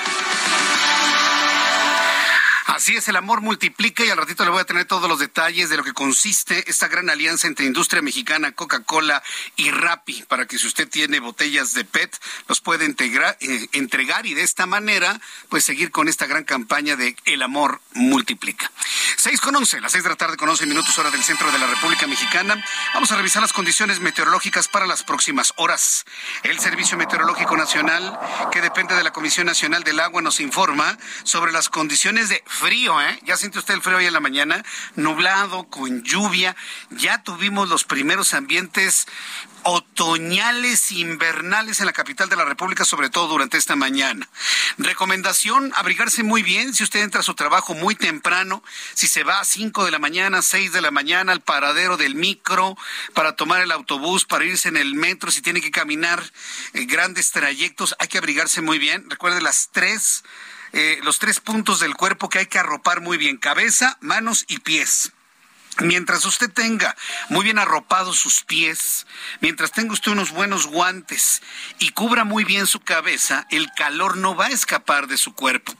Así 2.74 2.96
es, 2.96 3.06
el 3.08 3.16
amor 3.16 3.42
multiplica 3.42 4.02
y 4.02 4.08
al 4.08 4.16
ratito 4.16 4.44
le 4.44 4.50
voy 4.50 4.62
a 4.62 4.64
tener 4.64 4.86
todos 4.86 5.06
los 5.06 5.18
detalles 5.18 5.68
de 5.68 5.76
lo 5.76 5.84
que 5.84 5.92
consiste 5.92 6.70
esta 6.70 6.88
gran 6.88 7.10
alianza 7.10 7.46
entre 7.46 7.66
industria 7.66 8.00
mexicana, 8.00 8.52
Coca-Cola 8.52 9.22
y 9.56 9.70
Rappi, 9.70 10.22
para 10.22 10.46
que 10.46 10.56
si 10.56 10.66
usted 10.68 10.88
tiene 10.88 11.20
botellas 11.20 11.74
de 11.74 11.84
PET, 11.84 12.18
los 12.48 12.62
puede 12.62 12.86
integrar, 12.86 13.36
eh, 13.40 13.68
entregar 13.72 14.24
y 14.24 14.32
de 14.32 14.42
esta 14.42 14.64
manera, 14.64 15.20
pues 15.50 15.64
seguir 15.64 15.90
con 15.90 16.08
esta 16.08 16.24
gran 16.24 16.44
campaña 16.44 16.96
de 16.96 17.14
El 17.26 17.42
amor 17.42 17.82
multiplica. 17.92 18.72
Seis 19.18 19.38
con 19.42 19.54
once, 19.54 19.78
las 19.78 19.92
seis 19.92 20.02
de 20.02 20.10
la 20.10 20.16
tarde 20.16 20.38
con 20.38 20.48
once 20.48 20.64
minutos 20.64 20.98
hora 20.98 21.10
del 21.10 21.22
centro 21.22 21.52
de 21.52 21.58
la 21.58 21.66
República 21.66 22.06
Mexicana. 22.06 22.64
Vamos 22.94 23.12
a 23.12 23.16
revisar 23.16 23.42
las 23.42 23.52
condiciones 23.52 24.00
meteorológicas 24.00 24.68
para 24.68 24.86
las 24.86 25.02
próximas 25.04 25.52
horas. 25.56 26.06
El 26.42 26.58
Servicio 26.58 26.96
Meteorológico 26.96 27.54
Nacional, 27.54 28.18
que 28.50 28.62
depende 28.62 28.94
de 28.94 29.04
la 29.04 29.12
Comisión 29.12 29.46
Nacional 29.46 29.84
del 29.84 30.00
Agua, 30.00 30.22
nos 30.22 30.40
informa 30.40 30.96
sobre 31.24 31.52
las 31.52 31.68
condiciones 31.68 32.30
de 32.30 32.42
frío, 32.62 33.00
¿eh? 33.00 33.18
Ya 33.24 33.36
siente 33.36 33.58
usted 33.58 33.74
el 33.74 33.82
frío 33.82 33.96
hoy 33.96 34.06
en 34.06 34.12
la 34.12 34.20
mañana, 34.20 34.64
nublado, 34.94 35.64
con 35.64 36.04
lluvia. 36.04 36.54
Ya 36.90 37.20
tuvimos 37.24 37.68
los 37.68 37.82
primeros 37.82 38.34
ambientes 38.34 39.08
otoñales 39.64 40.92
invernales 40.92 41.80
en 41.80 41.86
la 41.86 41.92
capital 41.92 42.28
de 42.28 42.36
la 42.36 42.44
República, 42.44 42.84
sobre 42.84 43.10
todo 43.10 43.26
durante 43.26 43.58
esta 43.58 43.74
mañana. 43.74 44.28
Recomendación, 44.78 45.72
abrigarse 45.74 46.22
muy 46.22 46.42
bien 46.42 46.72
si 46.72 46.84
usted 46.84 47.00
entra 47.00 47.20
a 47.20 47.24
su 47.24 47.34
trabajo 47.34 47.74
muy 47.74 47.96
temprano, 47.96 48.62
si 48.94 49.08
se 49.08 49.24
va 49.24 49.40
a 49.40 49.44
5 49.44 49.84
de 49.84 49.90
la 49.90 49.98
mañana, 49.98 50.40
6 50.40 50.72
de 50.72 50.80
la 50.80 50.92
mañana 50.92 51.32
al 51.32 51.40
paradero 51.40 51.96
del 51.96 52.14
micro 52.14 52.76
para 53.12 53.34
tomar 53.34 53.60
el 53.60 53.72
autobús, 53.72 54.24
para 54.24 54.44
irse 54.44 54.68
en 54.68 54.76
el 54.76 54.94
metro, 54.94 55.32
si 55.32 55.42
tiene 55.42 55.60
que 55.60 55.72
caminar 55.72 56.22
eh, 56.74 56.84
grandes 56.84 57.32
trayectos, 57.32 57.96
hay 57.98 58.06
que 58.06 58.18
abrigarse 58.18 58.60
muy 58.60 58.78
bien. 58.78 59.10
Recuerde 59.10 59.40
las 59.40 59.70
tres 59.72 60.22
eh, 60.72 60.98
los 61.02 61.18
tres 61.18 61.40
puntos 61.40 61.80
del 61.80 61.94
cuerpo 61.94 62.28
que 62.28 62.40
hay 62.40 62.46
que 62.46 62.58
arropar 62.58 63.00
muy 63.00 63.18
bien, 63.18 63.36
cabeza, 63.36 63.98
manos 64.00 64.44
y 64.48 64.58
pies. 64.60 65.12
Mientras 65.80 66.24
usted 66.26 66.52
tenga 66.52 66.94
muy 67.30 67.44
bien 67.44 67.58
arropados 67.58 68.18
sus 68.18 68.42
pies, 68.42 69.06
mientras 69.40 69.72
tenga 69.72 69.94
usted 69.94 70.12
unos 70.12 70.30
buenos 70.30 70.66
guantes 70.66 71.42
y 71.78 71.90
cubra 71.90 72.24
muy 72.24 72.44
bien 72.44 72.66
su 72.66 72.80
cabeza, 72.80 73.46
el 73.50 73.70
calor 73.72 74.18
no 74.18 74.36
va 74.36 74.46
a 74.46 74.50
escapar 74.50 75.06
de 75.06 75.16
su 75.16 75.34
cuerpo. 75.34 75.74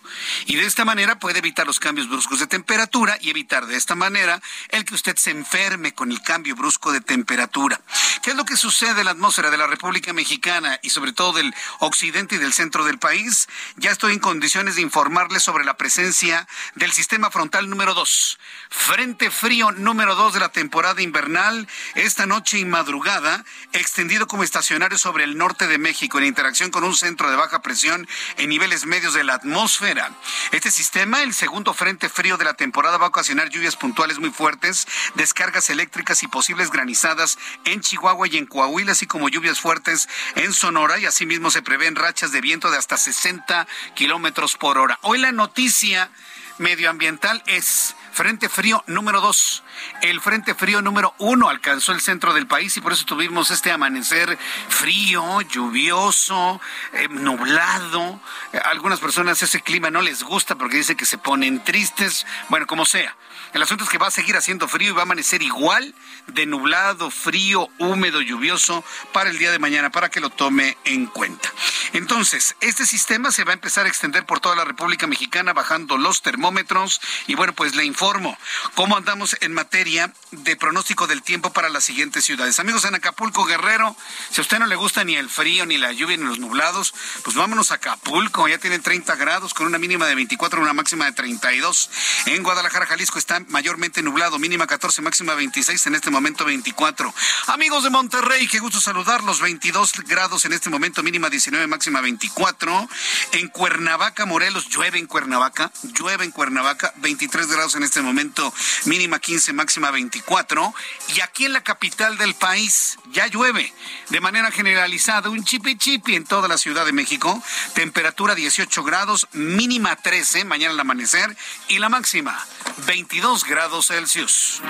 Y 0.47 0.57
de 0.57 0.65
esta 0.65 0.85
manera 0.85 1.19
puede 1.19 1.41
evitar 1.41 1.67
los 1.67 1.79
cambios 1.79 2.09
bruscos 2.09 2.41
de 2.41 2.47
temperatura 2.47 3.19
y 3.21 3.31
evitar 3.31 3.67
de 3.67 3.77
esta 3.77 3.95
manera 3.95 4.41
el 4.71 4.85
que 4.85 4.95
usted 4.95 5.17
se 5.17 5.31
enferme 5.31 5.95
con 5.95 6.11
el 6.11 6.23
cambio 6.23 6.57
brusco 6.57 6.91
de 6.91 7.01
temperatura. 7.01 7.81
¿Qué 8.23 8.31
es 8.31 8.37
lo 8.37 8.45
que 8.45 8.57
sucede 8.57 9.01
en 9.01 9.07
la 9.07 9.11
atmósfera 9.11 9.51
de 9.51 9.59
la 9.59 9.67
República 9.67 10.13
Mexicana 10.13 10.79
y 10.83 10.91
sobre 10.91 11.13
todo 11.13 11.33
del 11.33 11.55
occidente 11.81 12.37
y 12.37 12.39
del 12.39 12.53
centro 12.53 12.85
del 12.85 12.99
país? 12.99 13.49
Ya 13.77 13.91
estoy 13.91 14.15
en 14.15 14.21
condiciones 14.21 14.77
de 14.77 14.83
informarles 14.83 15.43
sobre 15.43 15.65
la 15.65 15.77
presencia 15.77 16.47
del 16.77 16.93
sistema 16.93 17.31
frontal 17.31 17.69
número 17.69 17.95
2. 17.95 18.39
Frente 18.73 19.31
frío 19.31 19.71
número 19.71 20.15
2 20.15 20.33
de 20.33 20.41
la 20.41 20.49
temporada 20.49 21.03
invernal, 21.03 21.69
esta 21.95 22.25
noche 22.25 22.59
y 22.59 22.65
madrugada, 22.65 23.45
extendido 23.75 24.27
como 24.27 24.45
estacionario 24.45 24.97
sobre 24.97 25.25
el 25.25 25.37
norte 25.37 25.67
de 25.67 25.77
México 25.77 26.19
en 26.19 26.25
interacción 26.25 26.71
con 26.71 26.83
un 26.83 26.97
centro 26.97 27.31
de 27.31 27.37
baja 27.37 27.61
presión 27.61 28.09
en 28.39 28.49
niveles 28.49 28.87
medios 28.87 29.13
de 29.13 29.25
la 29.25 29.35
atmósfera. 29.35 30.11
Este 30.53 30.71
sistema, 30.71 31.23
el 31.23 31.35
segundo 31.35 31.75
frente 31.75 32.09
frío 32.09 32.39
de 32.39 32.47
la 32.47 32.55
temporada, 32.55 32.97
va 32.97 33.05
a 33.05 33.09
ocasionar 33.11 33.51
lluvias 33.51 33.77
puntuales 33.77 34.19
muy 34.19 34.31
fuertes, 34.31 34.89
descargas 35.17 35.69
eléctricas 35.69 36.23
y 36.23 36.29
posibles 36.29 36.71
granizadas 36.71 37.39
en 37.67 37.83
Chihuahua 37.83 38.27
y 38.27 38.39
en 38.39 38.47
Coahuila, 38.47 38.93
así 38.93 39.07
como 39.07 39.29
lluvias 39.29 39.61
fuertes 39.61 40.09
en 40.35 40.55
Sonora 40.55 40.99
y 40.99 41.05
asimismo 41.05 41.51
se 41.51 41.61
prevén 41.61 41.95
rachas 41.95 42.33
de 42.33 42.41
viento 42.41 42.71
de 42.71 42.79
hasta 42.79 42.97
60 42.97 43.67
kilómetros 43.95 44.57
por 44.57 44.79
hora. 44.79 44.99
Hoy 45.03 45.19
la 45.19 45.31
noticia 45.31 46.11
medioambiental 46.59 47.43
es 47.47 47.95
Frente 48.13 48.51
frío 48.51 48.85
número 48.87 49.23
dos. 49.23 49.63
El 50.03 50.21
frente 50.21 50.55
frío 50.55 50.83
número 50.83 51.15
uno 51.17 51.49
alcanzó 51.49 51.93
el 51.93 52.03
centro 52.03 52.35
del 52.35 52.47
país 52.47 52.77
y 52.77 52.83
por 52.83 52.93
eso 52.93 53.07
tuvimos 53.07 53.51
este 53.51 53.73
amanecer 53.73 54.39
frío, 54.69 55.41
lluvioso, 55.41 56.61
eh, 56.93 57.09
nublado. 57.09 58.21
algunas 58.65 59.01
personas 59.01 59.43
ese 59.43 59.63
clima 59.63 59.91
no 59.91 60.03
les 60.03 60.25
gusta 60.25 60.57
porque 60.57 60.77
dice 60.77 60.95
que 60.95 61.07
se 61.07 61.17
ponen 61.17 61.65
tristes. 61.65 62.27
Bueno, 62.51 62.67
como 62.67 62.85
sea. 62.85 63.17
El 63.53 63.63
asunto 63.63 63.85
es 63.85 63.91
que 63.91 63.99
va 63.99 64.07
a 64.07 64.11
seguir 64.11 64.37
haciendo 64.37 64.67
frío 64.67 64.91
y 64.91 64.93
va 64.93 65.01
a 65.01 65.03
amanecer 65.03 65.43
igual 65.43 65.95
de 66.27 66.47
nublado, 66.47 67.11
frío, 67.11 67.69
húmedo, 67.79 68.23
lluvioso 68.23 68.83
para 69.13 69.29
el 69.29 69.39
día 69.39 69.51
de 69.51 69.59
mañana, 69.59 69.91
para 69.91 70.09
que 70.09 70.21
lo 70.21 70.31
tome 70.31 70.79
en 70.85 71.07
cuenta. 71.07 71.53
Entonces, 71.93 72.57
este 72.61 72.87
sistema 72.87 73.31
se 73.31 73.45
va 73.45 73.51
a 73.51 73.55
empezar 73.55 73.85
a 73.85 73.91
extender 73.91 74.25
por 74.25 74.41
toda 74.41 74.57
la 74.57 74.65
República 74.65 75.07
Mexicana, 75.07 75.53
bajando 75.53 75.99
los 75.99 76.23
termómetros. 76.23 77.01
Y 77.27 77.35
bueno, 77.35 77.53
pues 77.53 77.75
le 77.75 77.85
informo 77.85 78.39
cómo 78.75 78.97
andamos 78.97 79.37
en 79.41 79.53
materia 79.53 80.15
de 80.31 80.57
pronóstico 80.57 81.07
del 81.07 81.23
tiempo 81.23 81.53
para 81.53 81.69
las 81.69 81.85
siguientes 81.85 82.25
ciudades. 82.25 82.59
Amigos 82.59 82.87
en 82.87 82.95
Acapulco, 82.95 83.45
Guerrero, 83.45 83.95
si 84.31 84.41
a 84.41 84.43
usted 84.43 84.61
no 84.61 84.67
le 84.67 84.77
gusta 84.77 85.05
ni 85.05 85.17
el 85.17 85.29
frío, 85.29 85.67
ni 85.67 85.77
la 85.77 85.93
lluvia, 85.93 86.17
ni 86.17 86.25
los 86.25 86.39
nublados, 86.39 86.95
pues 87.23 87.37
vámonos 87.37 87.71
a 87.71 87.75
Acapulco. 87.75 88.49
Ya 88.49 88.57
tienen 88.57 88.81
30 88.81 89.15
grados 89.17 89.53
con 89.53 89.67
una 89.67 89.79
mínima 89.79 90.07
de 90.07 90.15
24, 90.15 90.63
una 90.63 90.73
máxima 90.73 91.05
de 91.05 91.13
32. 91.13 91.91
En 92.27 92.43
Guadalajara, 92.43 92.87
Jalisco 92.87 93.19
está 93.19 93.42
mayormente 93.49 94.03
nublado, 94.03 94.39
mínima 94.39 94.67
14, 94.67 95.03
máxima 95.03 95.35
26, 95.35 95.87
en 95.87 95.95
este 95.95 96.11
momento 96.11 96.45
24. 96.45 97.15
Amigos 97.49 97.85
de 97.85 97.91
Monterrey, 97.91 98.47
qué 98.49 98.59
gusto 98.59 98.81
saludarlos, 98.81 99.41
22 99.41 99.93
grados 100.07 100.45
en 100.45 100.53
este 100.53 100.71
momento, 100.71 101.03
mínima 101.03 101.31
19, 101.31 101.67
máxima 101.67 102.01
24. 102.01 102.89
En 103.33 103.49
Cuernavaca, 103.49 104.27
Morelos, 104.27 104.69
llueve 104.69 104.99
en 104.99 105.07
Cuernavaca, 105.07 105.73
llueve 105.95 106.25
en 106.25 106.31
Cuernavaca, 106.31 106.93
23 106.97 107.47
grados 107.49 107.75
en 107.75 107.83
este 107.83 108.03
momento, 108.03 108.53
mínima 108.85 109.19
15, 109.19 109.53
máxima 109.53 109.91
24. 109.91 110.75
Y 111.17 111.21
aquí 111.21 111.47
en 111.47 111.53
la 111.53 111.63
capital 111.63 112.19
del 112.19 112.35
país, 112.35 112.99
ya 113.13 113.27
llueve 113.27 113.73
de 114.11 114.21
manera 114.21 114.51
generalizada, 114.51 115.31
un 115.31 115.45
chipi 115.45 115.77
chipi 115.77 116.17
en 116.17 116.25
toda 116.25 116.49
la 116.49 116.59
Ciudad 116.59 116.85
de 116.85 116.93
México, 116.93 117.43
temperatura 117.75 118.35
18 118.35 118.85
grados, 118.85 119.29
mínima 119.33 119.97
13, 119.97 120.45
mañana 120.45 120.75
al 120.75 120.81
amanecer, 120.81 121.37
y 121.69 121.79
la 121.79 121.89
máxima 121.89 122.39
22 122.87 123.32
grados 123.41 123.87
Celsius 123.87 124.61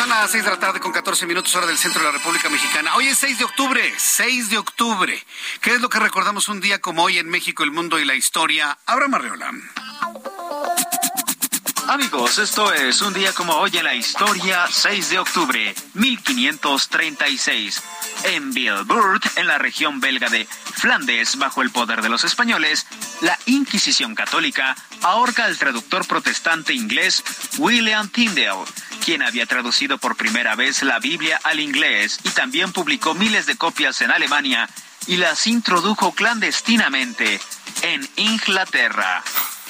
Son 0.00 0.08
las 0.08 0.30
6 0.30 0.44
de 0.44 0.50
la 0.50 0.58
tarde 0.58 0.80
con 0.80 0.92
14 0.92 1.26
minutos 1.26 1.54
hora 1.54 1.66
del 1.66 1.76
centro 1.76 2.00
de 2.00 2.06
la 2.06 2.12
República 2.12 2.48
Mexicana. 2.48 2.96
Hoy 2.96 3.08
es 3.08 3.18
6 3.18 3.38
de 3.38 3.44
octubre, 3.44 3.94
6 3.98 4.48
de 4.48 4.56
octubre. 4.56 5.26
¿Qué 5.60 5.74
es 5.74 5.80
lo 5.82 5.90
que 5.90 5.98
recordamos 5.98 6.48
un 6.48 6.60
día 6.60 6.80
como 6.80 7.02
hoy 7.02 7.18
en 7.18 7.28
México, 7.28 7.64
el 7.64 7.70
mundo 7.70 7.98
y 7.98 8.06
la 8.06 8.14
historia? 8.14 8.78
Abraham 8.86 9.14
Arreola. 9.14 9.52
Amigos, 11.90 12.38
esto 12.38 12.72
es 12.72 13.02
un 13.02 13.12
día 13.12 13.32
como 13.32 13.52
hoy 13.54 13.76
en 13.76 13.82
la 13.82 13.96
historia, 13.96 14.64
6 14.70 15.10
de 15.10 15.18
octubre, 15.18 15.74
1536. 15.94 17.82
En 18.26 18.52
Bilbourg, 18.54 19.20
en 19.34 19.48
la 19.48 19.58
región 19.58 19.98
belga 19.98 20.28
de 20.28 20.46
Flandes, 20.46 21.36
bajo 21.36 21.62
el 21.62 21.70
poder 21.70 22.00
de 22.00 22.08
los 22.08 22.22
españoles, 22.22 22.86
la 23.22 23.36
Inquisición 23.46 24.14
católica 24.14 24.76
ahorca 25.02 25.46
al 25.46 25.58
traductor 25.58 26.06
protestante 26.06 26.74
inglés 26.74 27.24
William 27.58 28.08
Tyndale, 28.08 28.66
quien 29.04 29.24
había 29.24 29.46
traducido 29.46 29.98
por 29.98 30.14
primera 30.14 30.54
vez 30.54 30.84
la 30.84 31.00
Biblia 31.00 31.40
al 31.42 31.58
inglés 31.58 32.20
y 32.22 32.28
también 32.28 32.70
publicó 32.70 33.14
miles 33.14 33.46
de 33.46 33.56
copias 33.56 34.00
en 34.00 34.12
Alemania 34.12 34.70
y 35.08 35.16
las 35.16 35.48
introdujo 35.48 36.12
clandestinamente 36.12 37.40
en 37.82 38.08
Inglaterra. 38.14 39.24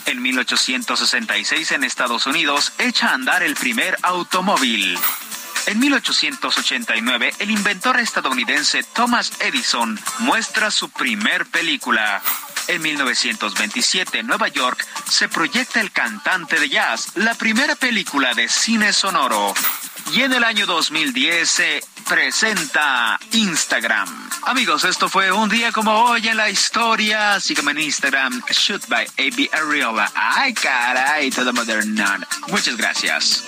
En 0.07 0.23
1866 0.23 1.73
en 1.73 1.85
Estados 1.85 2.26
Unidos 2.26 2.73
echa 2.78 3.09
a 3.09 3.14
andar 3.14 3.42
el 3.42 3.54
primer 3.54 3.97
automóvil. 4.02 4.99
En 5.66 5.78
1889, 5.78 7.35
el 7.38 7.50
inventor 7.50 8.00
estadounidense 8.00 8.83
Thomas 8.83 9.33
Edison 9.40 9.99
muestra 10.21 10.71
su 10.71 10.90
primer 10.90 11.47
película. 11.47 12.23
En 12.69 12.83
1927, 12.83 14.21
en 14.21 14.26
Nueva 14.26 14.49
York, 14.49 14.87
se 15.09 15.28
proyecta 15.28 15.80
El 15.80 15.92
cantante 15.92 16.59
de 16.59 16.69
jazz, 16.69 17.12
la 17.16 17.35
primera 17.35 17.75
película 17.75 18.33
de 18.35 18.49
cine 18.49 18.92
sonoro. 18.92 19.54
Y 20.12 20.23
en 20.23 20.33
el 20.33 20.45
año 20.45 20.66
2010 20.66 21.49
se 21.50 21.85
presenta 22.09 23.19
Instagram. 23.33 24.30
Amigos, 24.42 24.85
esto 24.85 25.09
fue 25.09 25.30
un 25.30 25.49
día 25.49 25.71
como 25.71 25.92
hoy 25.92 26.26
en 26.28 26.37
la 26.37 26.50
historia. 26.50 27.38
Síganme 27.40 27.73
en 27.73 27.80
Instagram, 27.80 28.42
shoot 28.50 28.87
by 28.88 29.07
AB 29.07 29.49
Ariola. 29.52 30.11
Ay, 30.14 30.54
caray, 30.54 31.30
todo 31.30 31.52
moderno. 31.52 32.04
Muchas 32.49 32.76
gracias. 32.76 33.45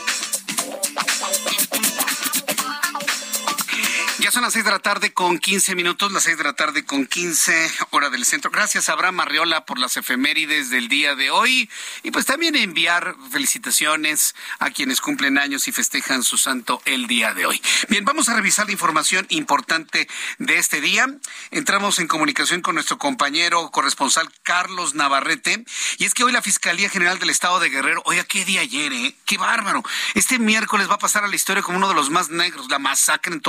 Son 4.32 4.40
las 4.40 4.54
seis 4.54 4.64
de 4.64 4.70
la 4.70 4.78
tarde 4.78 5.12
con 5.12 5.38
15 5.38 5.74
minutos, 5.74 6.10
las 6.10 6.22
seis 6.22 6.38
de 6.38 6.44
la 6.44 6.54
tarde 6.54 6.86
con 6.86 7.06
15 7.06 7.70
hora 7.90 8.08
del 8.08 8.24
centro. 8.24 8.50
Gracias 8.50 8.88
Abraham 8.88 9.20
Arriola 9.20 9.66
por 9.66 9.78
las 9.78 9.98
efemérides 9.98 10.70
del 10.70 10.88
día 10.88 11.14
de 11.14 11.30
hoy 11.30 11.68
y 12.02 12.12
pues 12.12 12.24
también 12.24 12.56
enviar 12.56 13.14
felicitaciones 13.30 14.34
a 14.58 14.70
quienes 14.70 15.02
cumplen 15.02 15.36
años 15.36 15.68
y 15.68 15.72
festejan 15.72 16.22
su 16.22 16.38
santo 16.38 16.80
el 16.86 17.08
día 17.08 17.34
de 17.34 17.44
hoy. 17.44 17.60
Bien, 17.90 18.06
vamos 18.06 18.30
a 18.30 18.34
revisar 18.34 18.64
la 18.64 18.72
información 18.72 19.26
importante 19.28 20.08
de 20.38 20.56
este 20.56 20.80
día. 20.80 21.06
Entramos 21.50 21.98
en 21.98 22.08
comunicación 22.08 22.62
con 22.62 22.76
nuestro 22.76 22.96
compañero 22.96 23.70
corresponsal 23.70 24.30
Carlos 24.42 24.94
Navarrete 24.94 25.62
y 25.98 26.06
es 26.06 26.14
que 26.14 26.24
hoy 26.24 26.32
la 26.32 26.40
Fiscalía 26.40 26.88
General 26.88 27.18
del 27.18 27.28
Estado 27.28 27.60
de 27.60 27.68
Guerrero, 27.68 28.00
oiga, 28.06 28.24
qué 28.24 28.46
día 28.46 28.62
ayer, 28.62 28.94
¿eh? 28.94 29.14
Qué 29.26 29.36
bárbaro. 29.36 29.82
Este 30.14 30.38
miércoles 30.38 30.88
va 30.88 30.94
a 30.94 30.98
pasar 30.98 31.22
a 31.22 31.28
la 31.28 31.36
historia 31.36 31.62
como 31.62 31.76
uno 31.76 31.88
de 31.90 31.94
los 31.94 32.08
más 32.08 32.30
negros, 32.30 32.70
la 32.70 32.78
masacre 32.78 33.34
en 33.34 33.42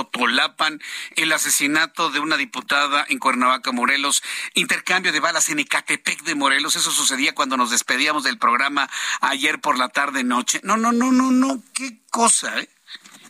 El 1.16 1.32
asesinato 1.32 2.10
de 2.10 2.20
una 2.20 2.38
diputada 2.38 3.06
en 3.10 3.20
Cuernavaca, 3.20 3.72
Morelos, 3.72 4.24
intercambio 4.54 5.12
de 5.12 5.20
balas 5.20 5.50
en 5.50 5.60
Ecatepec 5.60 6.24
de 6.24 6.36
Morelos. 6.36 6.76
Eso 6.76 6.92
sucedía 6.92 7.36
cuando 7.36 7.58
nos 7.58 7.72
despedíamos 7.72 8.24
del 8.24 8.38
programa 8.38 8.90
ayer 9.22 9.60
por 9.60 9.78
la 9.78 9.90
tarde 9.90 10.24
noche. 10.24 10.60
No, 10.64 10.78
no, 10.78 10.92
no, 10.92 11.12
no, 11.12 11.32
no. 11.32 11.64
Qué 11.74 12.00
cosa, 12.10 12.60
¿eh? 12.60 12.70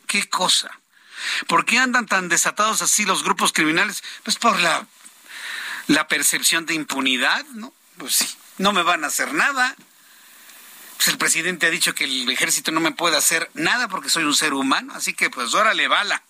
Qué 0.07 0.27
cosa. 0.29 0.79
¿Por 1.47 1.65
qué 1.65 1.77
andan 1.77 2.05
tan 2.05 2.29
desatados 2.29 2.81
así 2.81 3.05
los 3.05 3.23
grupos 3.23 3.53
criminales? 3.53 4.03
Pues 4.23 4.37
por 4.37 4.59
la, 4.59 4.85
la 5.87 6.07
percepción 6.07 6.65
de 6.65 6.73
impunidad, 6.73 7.45
¿no? 7.53 7.73
Pues 7.97 8.15
sí, 8.15 8.27
no 8.57 8.73
me 8.73 8.83
van 8.83 9.03
a 9.03 9.07
hacer 9.07 9.33
nada. 9.33 9.75
Pues 10.97 11.07
el 11.07 11.17
presidente 11.17 11.67
ha 11.67 11.69
dicho 11.69 11.95
que 11.95 12.05
el 12.05 12.29
ejército 12.29 12.71
no 12.71 12.79
me 12.79 12.91
puede 12.91 13.17
hacer 13.17 13.49
nada 13.53 13.87
porque 13.87 14.09
soy 14.09 14.23
un 14.23 14.35
ser 14.35 14.53
humano, 14.53 14.93
así 14.95 15.13
que 15.13 15.29
pues 15.29 15.53
órale, 15.53 15.87
bala 15.87 16.23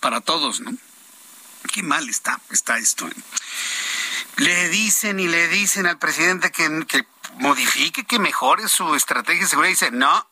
para, 0.00 0.20
todos, 0.20 0.60
¿no? 0.60 0.72
Qué 1.72 1.82
mal 1.82 2.08
está, 2.08 2.40
está 2.50 2.78
esto. 2.78 3.08
¿eh? 3.08 3.12
Le 4.36 4.68
dicen 4.68 5.18
y 5.18 5.26
le 5.26 5.48
dicen 5.48 5.86
al 5.86 5.98
presidente 5.98 6.52
que, 6.52 6.84
que 6.86 7.04
modifique, 7.38 8.04
que 8.04 8.20
mejore 8.20 8.68
su 8.68 8.94
estrategia 8.94 9.42
de 9.42 9.48
seguridad. 9.48 9.70
Dice, 9.70 9.90
no, 9.90 10.28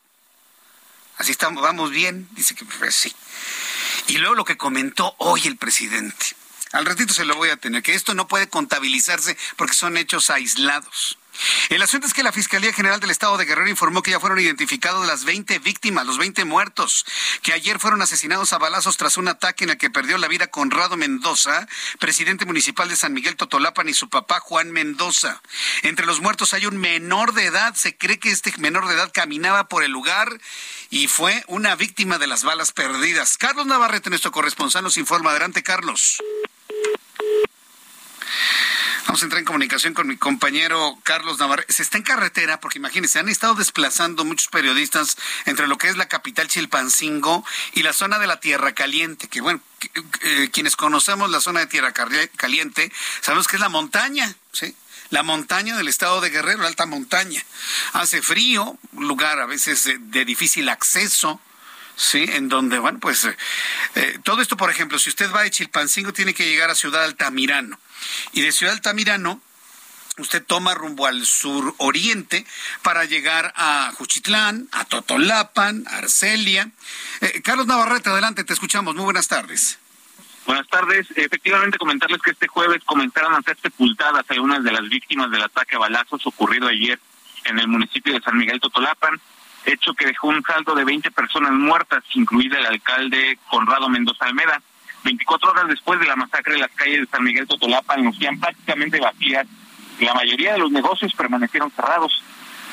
así 1.17 1.31
estamos, 1.31 1.61
vamos 1.61 1.91
bien. 1.91 2.29
Dice 2.31 2.55
que 2.55 2.63
pues, 2.63 2.95
sí. 2.95 3.13
Y 4.07 4.19
luego 4.19 4.35
lo 4.35 4.45
que 4.45 4.55
comentó 4.55 5.15
hoy 5.17 5.41
el 5.45 5.57
presidente. 5.57 6.27
Al 6.71 6.85
ratito 6.85 7.13
se 7.13 7.25
lo 7.25 7.35
voy 7.35 7.49
a 7.49 7.57
tener, 7.57 7.83
que 7.83 7.93
esto 7.93 8.13
no 8.13 8.27
puede 8.27 8.49
contabilizarse 8.49 9.37
porque 9.57 9.73
son 9.73 9.97
hechos 9.97 10.29
aislados. 10.29 11.17
El 11.69 11.81
asunto 11.81 12.07
es 12.07 12.13
que 12.13 12.23
la 12.23 12.31
Fiscalía 12.31 12.73
General 12.73 12.99
del 12.99 13.11
Estado 13.11 13.37
de 13.37 13.45
Guerrero 13.45 13.69
informó 13.69 14.01
que 14.01 14.11
ya 14.11 14.19
fueron 14.19 14.39
identificados 14.39 15.05
las 15.05 15.25
20 15.25 15.59
víctimas, 15.59 16.05
los 16.05 16.17
20 16.17 16.45
muertos, 16.45 17.05
que 17.41 17.53
ayer 17.53 17.79
fueron 17.79 18.01
asesinados 18.01 18.53
a 18.53 18.57
balazos 18.57 18.97
tras 18.97 19.17
un 19.17 19.27
ataque 19.27 19.63
en 19.63 19.71
el 19.71 19.77
que 19.77 19.89
perdió 19.89 20.17
la 20.17 20.27
vida 20.27 20.47
Conrado 20.47 20.97
Mendoza, 20.97 21.67
presidente 21.99 22.45
municipal 22.45 22.89
de 22.89 22.95
San 22.95 23.13
Miguel 23.13 23.35
Totolapan, 23.35 23.89
y 23.89 23.93
su 23.93 24.09
papá 24.09 24.39
Juan 24.39 24.71
Mendoza. 24.71 25.41
Entre 25.83 26.05
los 26.05 26.21
muertos 26.21 26.53
hay 26.53 26.65
un 26.65 26.77
menor 26.77 27.33
de 27.33 27.45
edad. 27.45 27.75
Se 27.75 27.97
cree 27.97 28.19
que 28.19 28.31
este 28.31 28.53
menor 28.57 28.87
de 28.87 28.95
edad 28.95 29.11
caminaba 29.13 29.67
por 29.67 29.83
el 29.83 29.91
lugar 29.91 30.39
y 30.89 31.07
fue 31.07 31.43
una 31.47 31.75
víctima 31.75 32.17
de 32.17 32.27
las 32.27 32.43
balas 32.43 32.71
perdidas. 32.71 33.37
Carlos 33.37 33.65
Navarrete, 33.65 34.09
nuestro 34.09 34.31
corresponsal, 34.31 34.83
nos 34.83 34.97
informa. 34.97 35.31
Adelante, 35.31 35.63
Carlos. 35.63 36.21
Vamos 39.05 39.21
a 39.21 39.25
entrar 39.25 39.39
en 39.39 39.45
comunicación 39.45 39.93
con 39.93 40.07
mi 40.07 40.17
compañero 40.17 40.97
Carlos 41.03 41.37
Navarre. 41.37 41.65
Se 41.69 41.83
está 41.83 41.97
en 41.97 42.03
carretera 42.03 42.59
porque 42.59 42.79
imagínense, 42.79 43.19
han 43.19 43.29
estado 43.29 43.53
desplazando 43.53 44.25
muchos 44.25 44.47
periodistas 44.47 45.17
entre 45.45 45.67
lo 45.67 45.77
que 45.77 45.89
es 45.89 45.97
la 45.97 46.07
capital 46.07 46.47
Chilpancingo 46.47 47.45
y 47.73 47.83
la 47.83 47.93
zona 47.93 48.17
de 48.17 48.25
la 48.25 48.39
Tierra 48.39 48.73
Caliente, 48.73 49.27
que 49.27 49.41
bueno, 49.41 49.61
eh, 50.21 50.49
quienes 50.51 50.75
conocemos 50.75 51.29
la 51.29 51.39
zona 51.39 51.59
de 51.59 51.67
Tierra 51.67 51.93
Caliente 51.93 52.91
sabemos 53.21 53.47
que 53.47 53.57
es 53.57 53.61
la 53.61 53.69
montaña, 53.69 54.33
¿sí? 54.51 54.75
la 55.11 55.21
montaña 55.21 55.77
del 55.77 55.87
estado 55.87 56.19
de 56.19 56.31
Guerrero, 56.31 56.63
la 56.63 56.67
alta 56.67 56.87
montaña. 56.87 57.43
Hace 57.93 58.23
frío, 58.23 58.77
lugar 58.97 59.39
a 59.39 59.45
veces 59.45 59.87
de, 59.99 60.25
difícil 60.25 60.67
acceso, 60.67 61.39
¿sí? 61.95 62.25
En 62.27 62.49
donde, 62.49 62.79
bueno, 62.79 62.99
pues 62.99 63.25
eh, 63.25 63.37
eh, 63.95 64.19
todo 64.23 64.41
esto, 64.41 64.57
por 64.57 64.71
ejemplo, 64.71 64.97
si 64.97 65.09
usted 65.09 65.31
va 65.31 65.43
de 65.43 65.51
Chilpancingo, 65.51 66.11
tiene 66.11 66.33
que 66.33 66.47
llegar 66.47 66.69
a 66.71 66.75
Ciudad 66.75 67.03
Altamirano. 67.03 67.79
Y 68.33 68.41
de 68.41 68.51
Ciudad 68.51 68.73
Altamirano, 68.73 69.41
usted 70.17 70.43
toma 70.45 70.73
rumbo 70.73 71.05
al 71.07 71.25
sur 71.25 71.75
oriente 71.77 72.45
para 72.81 73.05
llegar 73.05 73.53
a 73.55 73.91
Juchitlán, 73.97 74.67
a 74.71 74.85
Totolapan, 74.85 75.85
a 75.87 75.97
Arcelia. 75.97 76.71
Eh, 77.21 77.41
Carlos 77.43 77.67
Navarrete, 77.67 78.09
adelante, 78.09 78.43
te 78.43 78.53
escuchamos. 78.53 78.95
Muy 78.95 79.03
buenas 79.03 79.27
tardes. 79.27 79.79
Buenas 80.45 80.67
tardes. 80.67 81.07
Efectivamente, 81.15 81.79
comentarles 81.79 82.21
que 82.21 82.31
este 82.31 82.47
jueves 82.47 82.83
comenzaron 82.85 83.33
a 83.33 83.41
ser 83.41 83.57
sepultadas 83.59 84.25
algunas 84.29 84.63
de 84.63 84.71
las 84.71 84.87
víctimas 84.87 85.31
del 85.31 85.41
ataque 85.41 85.75
a 85.75 85.79
balazos 85.79 86.25
ocurrido 86.27 86.67
ayer 86.67 86.99
en 87.45 87.59
el 87.59 87.67
municipio 87.67 88.13
de 88.13 88.21
San 88.21 88.37
Miguel 88.37 88.59
Totolapan, 88.59 89.19
hecho 89.65 89.93
que 89.93 90.05
dejó 90.05 90.27
un 90.27 90.43
saldo 90.43 90.75
de 90.75 90.83
20 90.83 91.09
personas 91.11 91.51
muertas, 91.51 92.03
incluida 92.13 92.59
el 92.59 92.65
alcalde 92.67 93.39
Conrado 93.49 93.89
Mendoza 93.89 94.25
Almeda. 94.25 94.61
24 95.05 95.51
horas 95.51 95.67
después 95.67 95.99
de 95.99 96.07
la 96.07 96.15
masacre, 96.15 96.57
las 96.57 96.71
calles 96.71 97.01
de 97.01 97.05
San 97.05 97.23
Miguel 97.23 97.47
Totolapan 97.47 98.03
lucían 98.03 98.39
prácticamente 98.39 98.99
vacías 98.99 99.45
y 99.99 100.05
la 100.05 100.15
mayoría 100.15 100.53
de 100.53 100.59
los 100.59 100.71
negocios 100.71 101.13
permanecieron 101.13 101.71
cerrados. 101.71 102.23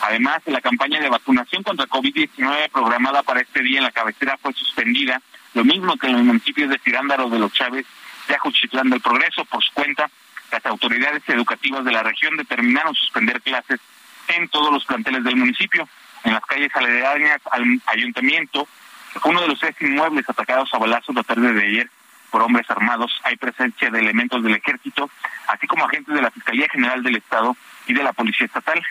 Además, 0.01 0.41
la 0.47 0.63
campaña 0.63 0.99
de 0.99 1.11
vacunación 1.11 1.63
contra 1.63 1.87
COVID-19 1.87 2.71
programada 2.73 3.23
para 3.23 3.41
este 3.43 3.63
día 3.63 3.79
en 3.79 3.85
la 3.85 3.93
cabecera 3.93 4.39
fue 4.39 4.55
suspendida, 4.55 5.21
lo 5.53 5.63
mismo 5.63 5.97
que 5.97 6.07
en 6.07 6.15
los 6.15 6.23
municipios 6.23 6.71
de 6.71 6.79
Cirándaro 6.79 7.29
de 7.29 7.39
los 7.39 7.53
Chávez 7.53 7.87
y 8.29 8.33
Ajuchitlán 8.33 8.89
del 8.89 9.03
Progreso. 9.03 9.45
Por 9.45 9.63
su 9.63 9.73
cuenta, 9.75 10.11
las 10.51 10.65
autoridades 10.65 11.23
educativas 11.29 11.85
de 11.85 11.93
la 11.93 12.03
región 12.03 12.37
determinaron 12.39 12.95
suspender 12.95 13.43
clases 13.43 13.79
en 14.29 14.49
todos 14.49 14.73
los 14.73 14.87
planteles 14.87 15.23
del 15.23 15.37
municipio. 15.37 15.87
En 16.25 16.33
las 16.33 16.45
calles 16.47 16.75
aledañas 16.75 17.43
al 17.51 17.81
ayuntamiento, 17.87 18.67
uno 19.25 19.43
de 19.43 19.49
los 19.49 19.61
tres 19.61 19.77
inmuebles 19.83 20.29
atacados 20.29 20.73
a 20.73 20.79
balazos 20.79 21.15
la 21.15 21.23
tarde 21.23 21.53
de 21.53 21.63
ayer 21.63 21.91
por 22.33 22.43
hombres 22.43 22.69
armados. 22.71 23.13
Hay 23.23 23.37
presencia 23.37 23.91
de 23.91 24.01
elementos 24.01 24.43
del 24.43 24.57
ejército, 24.57 25.09
así 25.47 25.67
como 25.69 25.85
agentes 25.85 26.15
de 26.15 26.23
la 26.23 26.31
Fiscalía 26.31 26.67
General 26.69 27.03
del 27.03 27.17
Estado 27.17 27.57
y 27.87 27.93
de 27.93 28.03
la 28.03 28.13
Policía 28.15 28.47
Estatal. 28.47 28.83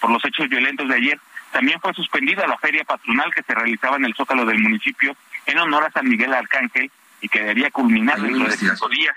Por 0.00 0.10
los 0.10 0.22
hechos 0.24 0.48
violentos 0.48 0.88
de 0.88 0.96
ayer, 0.96 1.20
también 1.52 1.80
fue 1.80 1.94
suspendida 1.94 2.46
la 2.46 2.58
feria 2.58 2.84
patronal 2.84 3.32
que 3.32 3.42
se 3.42 3.54
realizaba 3.54 3.96
en 3.96 4.04
el 4.04 4.14
Zócalo 4.14 4.44
del 4.44 4.58
municipio 4.58 5.16
en 5.46 5.58
honor 5.58 5.84
a 5.84 5.92
San 5.92 6.08
Miguel 6.08 6.34
Arcángel 6.34 6.90
y 7.20 7.28
que 7.28 7.40
debería 7.40 7.70
culminar 7.70 8.20
dentro 8.20 8.48
de 8.48 8.56
cinco 8.56 8.88
días. 8.88 9.16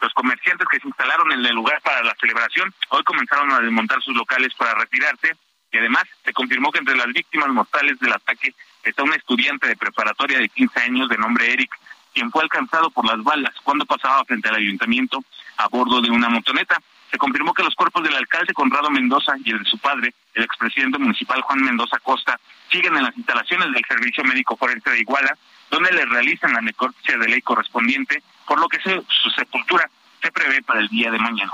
Los 0.00 0.12
comerciantes 0.14 0.66
que 0.70 0.80
se 0.80 0.88
instalaron 0.88 1.32
en 1.32 1.44
el 1.44 1.54
lugar 1.54 1.80
para 1.82 2.02
la 2.02 2.14
celebración 2.20 2.72
hoy 2.90 3.02
comenzaron 3.04 3.52
a 3.52 3.60
desmontar 3.60 4.00
sus 4.02 4.16
locales 4.16 4.54
para 4.54 4.74
retirarse 4.74 5.36
Y 5.72 5.78
además 5.78 6.04
se 6.24 6.32
confirmó 6.32 6.70
que 6.70 6.78
entre 6.78 6.96
las 6.96 7.08
víctimas 7.08 7.48
mortales 7.48 7.98
del 7.98 8.12
ataque 8.12 8.54
está 8.84 9.02
un 9.02 9.12
estudiante 9.12 9.66
de 9.66 9.76
preparatoria 9.76 10.38
de 10.38 10.48
15 10.48 10.80
años 10.80 11.08
de 11.08 11.18
nombre 11.18 11.52
Eric, 11.52 11.70
quien 12.12 12.30
fue 12.30 12.42
alcanzado 12.42 12.90
por 12.90 13.06
las 13.06 13.22
balas 13.22 13.54
cuando 13.62 13.86
pasaba 13.86 14.24
frente 14.24 14.48
al 14.48 14.56
ayuntamiento 14.56 15.22
a 15.56 15.68
bordo 15.68 16.00
de 16.00 16.10
una 16.10 16.28
motoneta. 16.28 16.80
Se 17.10 17.18
confirmó 17.18 17.54
que 17.54 17.62
los 17.62 17.74
cuerpos 17.74 18.02
del 18.02 18.14
alcalde 18.14 18.52
Conrado 18.52 18.90
Mendoza 18.90 19.32
y 19.44 19.50
el 19.50 19.62
de 19.62 19.70
su 19.70 19.78
padre, 19.78 20.14
el 20.34 20.44
expresidente 20.44 20.98
municipal 20.98 21.40
Juan 21.42 21.62
Mendoza 21.62 21.98
Costa, 22.00 22.38
siguen 22.70 22.96
en 22.96 23.04
las 23.04 23.16
instalaciones 23.16 23.72
del 23.72 23.84
Servicio 23.86 24.24
Médico 24.24 24.56
Forense 24.56 24.90
de 24.90 25.00
Iguala, 25.00 25.36
donde 25.70 25.92
le 25.92 26.04
realizan 26.04 26.52
la 26.52 26.60
necropsia 26.60 27.16
de 27.16 27.28
ley 27.28 27.40
correspondiente, 27.40 28.22
por 28.46 28.60
lo 28.60 28.68
que 28.68 28.78
su 28.80 29.30
sepultura 29.30 29.88
se 30.22 30.32
prevé 30.32 30.62
para 30.62 30.80
el 30.80 30.88
día 30.88 31.10
de 31.10 31.18
mañana. 31.18 31.52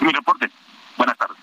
Mi 0.00 0.12
reporte. 0.12 0.50
Buenas 0.96 1.16
tardes. 1.16 1.36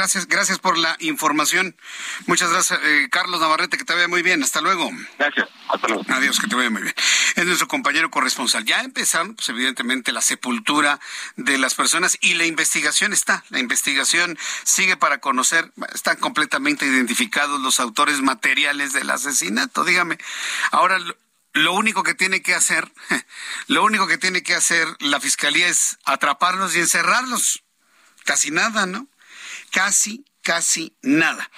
Gracias, 0.00 0.28
gracias 0.28 0.58
por 0.58 0.78
la 0.78 0.96
información. 1.00 1.76
Muchas 2.24 2.50
gracias, 2.50 2.80
eh, 2.82 3.08
Carlos 3.10 3.38
Navarrete, 3.38 3.76
que 3.76 3.84
te 3.84 3.92
vaya 3.92 4.08
muy 4.08 4.22
bien. 4.22 4.42
Hasta 4.42 4.62
luego. 4.62 4.90
Gracias, 5.18 5.46
hasta 5.68 5.88
luego. 5.88 6.04
Adiós, 6.08 6.40
que 6.40 6.46
te 6.46 6.54
vaya 6.54 6.70
muy 6.70 6.80
bien. 6.80 6.94
Es 7.36 7.44
nuestro 7.44 7.68
compañero 7.68 8.10
corresponsal. 8.10 8.64
Ya 8.64 8.80
empezaron, 8.80 9.34
pues 9.34 9.50
evidentemente, 9.50 10.10
la 10.12 10.22
sepultura 10.22 11.00
de 11.36 11.58
las 11.58 11.74
personas 11.74 12.16
y 12.22 12.32
la 12.32 12.46
investigación 12.46 13.12
está. 13.12 13.44
La 13.50 13.58
investigación 13.58 14.38
sigue 14.64 14.96
para 14.96 15.18
conocer, 15.18 15.70
están 15.92 16.16
completamente 16.16 16.86
identificados 16.86 17.60
los 17.60 17.78
autores 17.78 18.22
materiales 18.22 18.94
del 18.94 19.10
asesinato. 19.10 19.84
Dígame, 19.84 20.16
ahora 20.70 20.96
lo 21.52 21.74
único 21.74 22.02
que 22.04 22.14
tiene 22.14 22.40
que 22.40 22.54
hacer, 22.54 22.90
lo 23.66 23.84
único 23.84 24.06
que 24.06 24.16
tiene 24.16 24.42
que 24.42 24.54
hacer 24.54 24.88
la 25.00 25.20
fiscalía 25.20 25.68
es 25.68 25.98
atraparlos 26.06 26.74
y 26.74 26.78
encerrarlos. 26.78 27.64
Casi 28.24 28.50
nada, 28.50 28.86
¿no? 28.86 29.09
Casi, 29.70 30.24
casi 30.42 30.92
nada. 31.02 31.48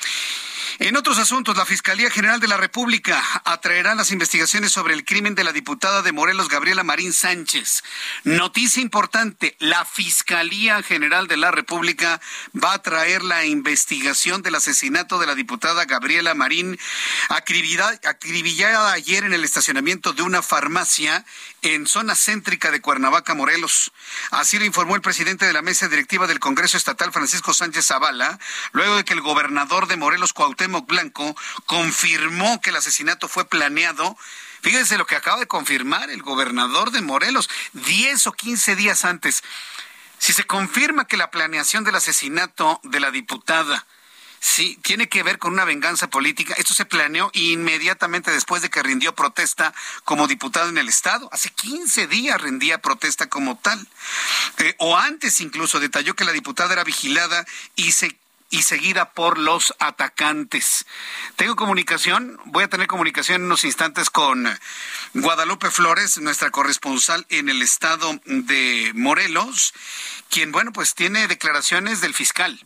En 0.79 0.97
otros 0.97 1.19
asuntos, 1.19 1.57
la 1.57 1.67
Fiscalía 1.67 2.11
General 2.11 2.41
de 2.41 2.49
la 2.49 2.57
República 2.57 3.23
atraerá 3.45 3.95
las 3.95 4.11
investigaciones 4.11 4.73
sobre 4.73 4.95
el 4.95 5.05
crimen 5.05 5.35
de 5.35 5.45
la 5.45 5.53
diputada 5.53 6.01
de 6.01 6.13
Morelos, 6.13 6.49
Gabriela 6.49 6.83
Marín 6.83 7.13
Sánchez. 7.13 7.85
Noticia 8.25 8.83
importante, 8.83 9.55
la 9.59 9.85
Fiscalía 9.85 10.83
General 10.83 11.29
de 11.29 11.37
la 11.37 11.51
República 11.51 12.21
va 12.53 12.73
a 12.73 12.83
traer 12.83 13.23
la 13.23 13.45
investigación 13.45 14.41
del 14.41 14.55
asesinato 14.55 15.19
de 15.19 15.27
la 15.27 15.35
diputada 15.35 15.85
Gabriela 15.85 16.35
Marín, 16.35 16.79
acribillada 17.29 18.93
ayer 18.93 19.25
en 19.25 19.35
el 19.35 19.45
estacionamiento 19.45 20.15
de 20.15 20.23
una 20.23 20.41
farmacia 20.41 21.27
en 21.61 21.87
zona 21.87 22.15
céntrica 22.15 22.71
de 22.71 22.81
Cuernavaca, 22.81 23.35
Morelos. 23.35 23.93
Así 24.31 24.59
lo 24.59 24.65
informó 24.65 24.97
el 24.97 25.03
presidente 25.03 25.45
de 25.47 25.53
la 25.53 25.63
mesa 25.63 25.89
directiva 25.89 26.27
del 26.27 26.41
Congreso 26.41 26.77
Estatal, 26.77 27.13
Francisco 27.13 27.53
Sánchez 27.53 27.87
Zavala, 27.87 28.39
luego 28.73 28.97
de 28.97 29.05
que 29.05 29.13
el 29.13 29.21
gobernador 29.21 29.87
de 29.87 29.97
Morelos, 29.97 30.33
Cuauhtémoc 30.33 30.62
Blanco, 30.69 31.37
confirmó 31.67 32.61
que 32.61 32.71
el 32.71 32.77
asesinato 32.77 33.29
fue 33.29 33.49
planeado. 33.49 34.17
Fíjense 34.63 34.99
lo 34.99 35.07
que 35.07 35.17
acaba 35.17 35.41
de 35.41 35.47
confirmar 35.47 36.11
el 36.11 36.23
gobernador 36.23 36.91
de 36.91 37.03
Morelos, 37.03 37.51
10 37.73 38.27
o 38.27 38.33
15 38.33 38.77
días 38.77 39.05
antes. 39.05 39.43
Si 40.19 40.33
se 40.33 40.45
confirma 40.45 41.07
que 41.07 41.17
la 41.17 41.31
planeación 41.31 41.85
del 41.85 41.97
asesinato 41.97 42.81
de 42.85 43.01
la 43.01 43.11
diputada 43.11 43.87
Sí, 44.45 44.77
tiene 44.83 45.09
que 45.09 45.23
ver 45.23 45.39
con 45.39 45.53
una 45.53 45.65
venganza 45.65 46.11
política. 46.11 46.55
Esto 46.59 46.75
se 46.75 46.85
planeó 46.85 47.31
inmediatamente 47.33 48.33
después 48.33 48.61
de 48.61 48.71
que 48.71 48.83
rindió 48.83 49.15
protesta 49.15 49.73
como 50.03 50.27
diputado 50.27 50.69
en 50.69 50.79
el 50.79 50.89
Estado. 50.89 51.29
Hace 51.31 51.51
15 51.51 52.09
días 52.09 52.41
rendía 52.41 52.83
protesta 52.83 53.29
como 53.29 53.57
tal. 53.57 53.87
Eh, 54.59 54.75
o 54.79 54.97
antes 54.97 55.41
incluso 55.41 55.79
detalló 55.79 56.17
que 56.17 56.25
la 56.25 56.33
diputada 56.33 56.73
era 56.73 56.83
vigilada 56.83 57.47
y 57.77 57.93
se 57.93 58.19
y 58.53 58.63
seguida 58.63 59.13
por 59.13 59.39
los 59.39 59.75
atacantes. 59.79 60.85
Tengo 61.37 61.57
comunicación, 61.57 62.39
voy 62.45 62.65
a 62.65 62.69
tener 62.69 62.87
comunicación 62.87 63.41
en 63.41 63.47
unos 63.47 63.65
instantes 63.65 64.11
con 64.11 64.47
Guadalupe 65.15 65.71
Flores, 65.71 66.19
nuestra 66.19 66.51
corresponsal 66.51 67.27
en 67.31 67.49
el 67.49 67.63
estado 67.63 68.21
de 68.27 68.93
Morelos, 68.95 69.73
quien, 70.29 70.53
bueno, 70.53 70.71
pues 70.71 70.95
tiene 70.95 71.27
declaraciones 71.29 72.03
del 72.03 72.15
fiscal 72.15 72.65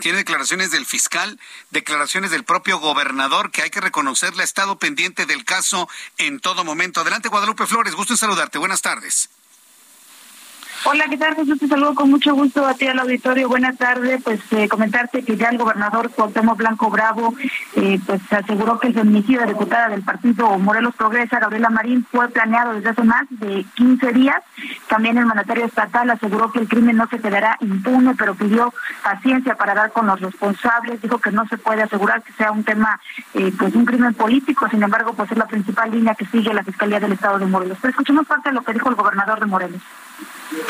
tiene 0.00 0.18
declaraciones 0.18 0.70
del 0.70 0.86
fiscal, 0.86 1.38
declaraciones 1.70 2.30
del 2.30 2.44
propio 2.44 2.78
gobernador, 2.78 3.50
que 3.50 3.62
hay 3.62 3.70
que 3.70 3.82
reconocerle 3.82 4.42
ha 4.42 4.44
estado 4.44 4.78
pendiente 4.78 5.26
del 5.26 5.44
caso 5.44 5.90
en 6.16 6.40
todo 6.40 6.64
momento. 6.64 7.00
Adelante, 7.00 7.28
Guadalupe 7.28 7.66
Flores, 7.66 7.94
gusto 7.94 8.14
en 8.14 8.16
saludarte. 8.16 8.58
Buenas 8.58 8.80
tardes. 8.80 9.28
Hola, 10.82 11.04
¿qué 11.10 11.18
tal? 11.18 11.34
Jesús, 11.34 11.58
te 11.58 11.68
saludo 11.68 11.94
con 11.94 12.08
mucho 12.08 12.34
gusto 12.34 12.66
a 12.66 12.72
ti 12.72 12.86
al 12.86 12.98
auditorio. 12.98 13.50
Buenas 13.50 13.76
tardes. 13.76 14.22
Pues 14.22 14.40
eh, 14.52 14.66
comentarte 14.66 15.22
que 15.22 15.36
ya 15.36 15.48
el 15.50 15.58
gobernador 15.58 16.10
Cuauhtémoc 16.10 16.56
Blanco 16.56 16.88
Bravo 16.88 17.34
eh, 17.76 18.00
pues 18.06 18.20
aseguró 18.32 18.80
que 18.80 18.88
el 18.88 18.94
feminicidio 18.94 19.40
de 19.40 19.48
diputada 19.48 19.90
del 19.90 20.02
partido 20.02 20.58
Morelos 20.58 20.94
Progresa, 20.94 21.38
Gabriela 21.38 21.68
Marín, 21.68 22.06
fue 22.10 22.30
planeado 22.30 22.72
desde 22.72 22.88
hace 22.88 23.02
más 23.02 23.26
de 23.28 23.66
15 23.74 24.12
días. 24.14 24.42
También 24.88 25.18
el 25.18 25.26
mandatario 25.26 25.66
estatal 25.66 26.08
aseguró 26.08 26.50
que 26.50 26.60
el 26.60 26.68
crimen 26.68 26.96
no 26.96 27.06
se 27.08 27.18
quedará 27.18 27.58
impune, 27.60 28.14
pero 28.14 28.34
pidió 28.34 28.72
paciencia 29.04 29.56
para 29.56 29.74
dar 29.74 29.92
con 29.92 30.06
los 30.06 30.18
responsables. 30.18 31.02
Dijo 31.02 31.18
que 31.18 31.30
no 31.30 31.46
se 31.46 31.58
puede 31.58 31.82
asegurar 31.82 32.22
que 32.22 32.32
sea 32.32 32.52
un 32.52 32.64
tema, 32.64 32.98
eh, 33.34 33.52
pues 33.58 33.74
un 33.74 33.84
crimen 33.84 34.14
político. 34.14 34.66
Sin 34.70 34.82
embargo, 34.82 35.12
pues 35.12 35.30
es 35.30 35.36
la 35.36 35.46
principal 35.46 35.90
línea 35.90 36.14
que 36.14 36.24
sigue 36.24 36.54
la 36.54 36.64
Fiscalía 36.64 37.00
del 37.00 37.12
Estado 37.12 37.38
de 37.38 37.44
Morelos. 37.44 37.76
Pero 37.82 37.90
escuchemos 37.90 38.26
parte 38.26 38.48
de 38.48 38.54
lo 38.54 38.62
que 38.62 38.72
dijo 38.72 38.88
el 38.88 38.94
gobernador 38.94 39.40
de 39.40 39.46
Morelos 39.46 39.82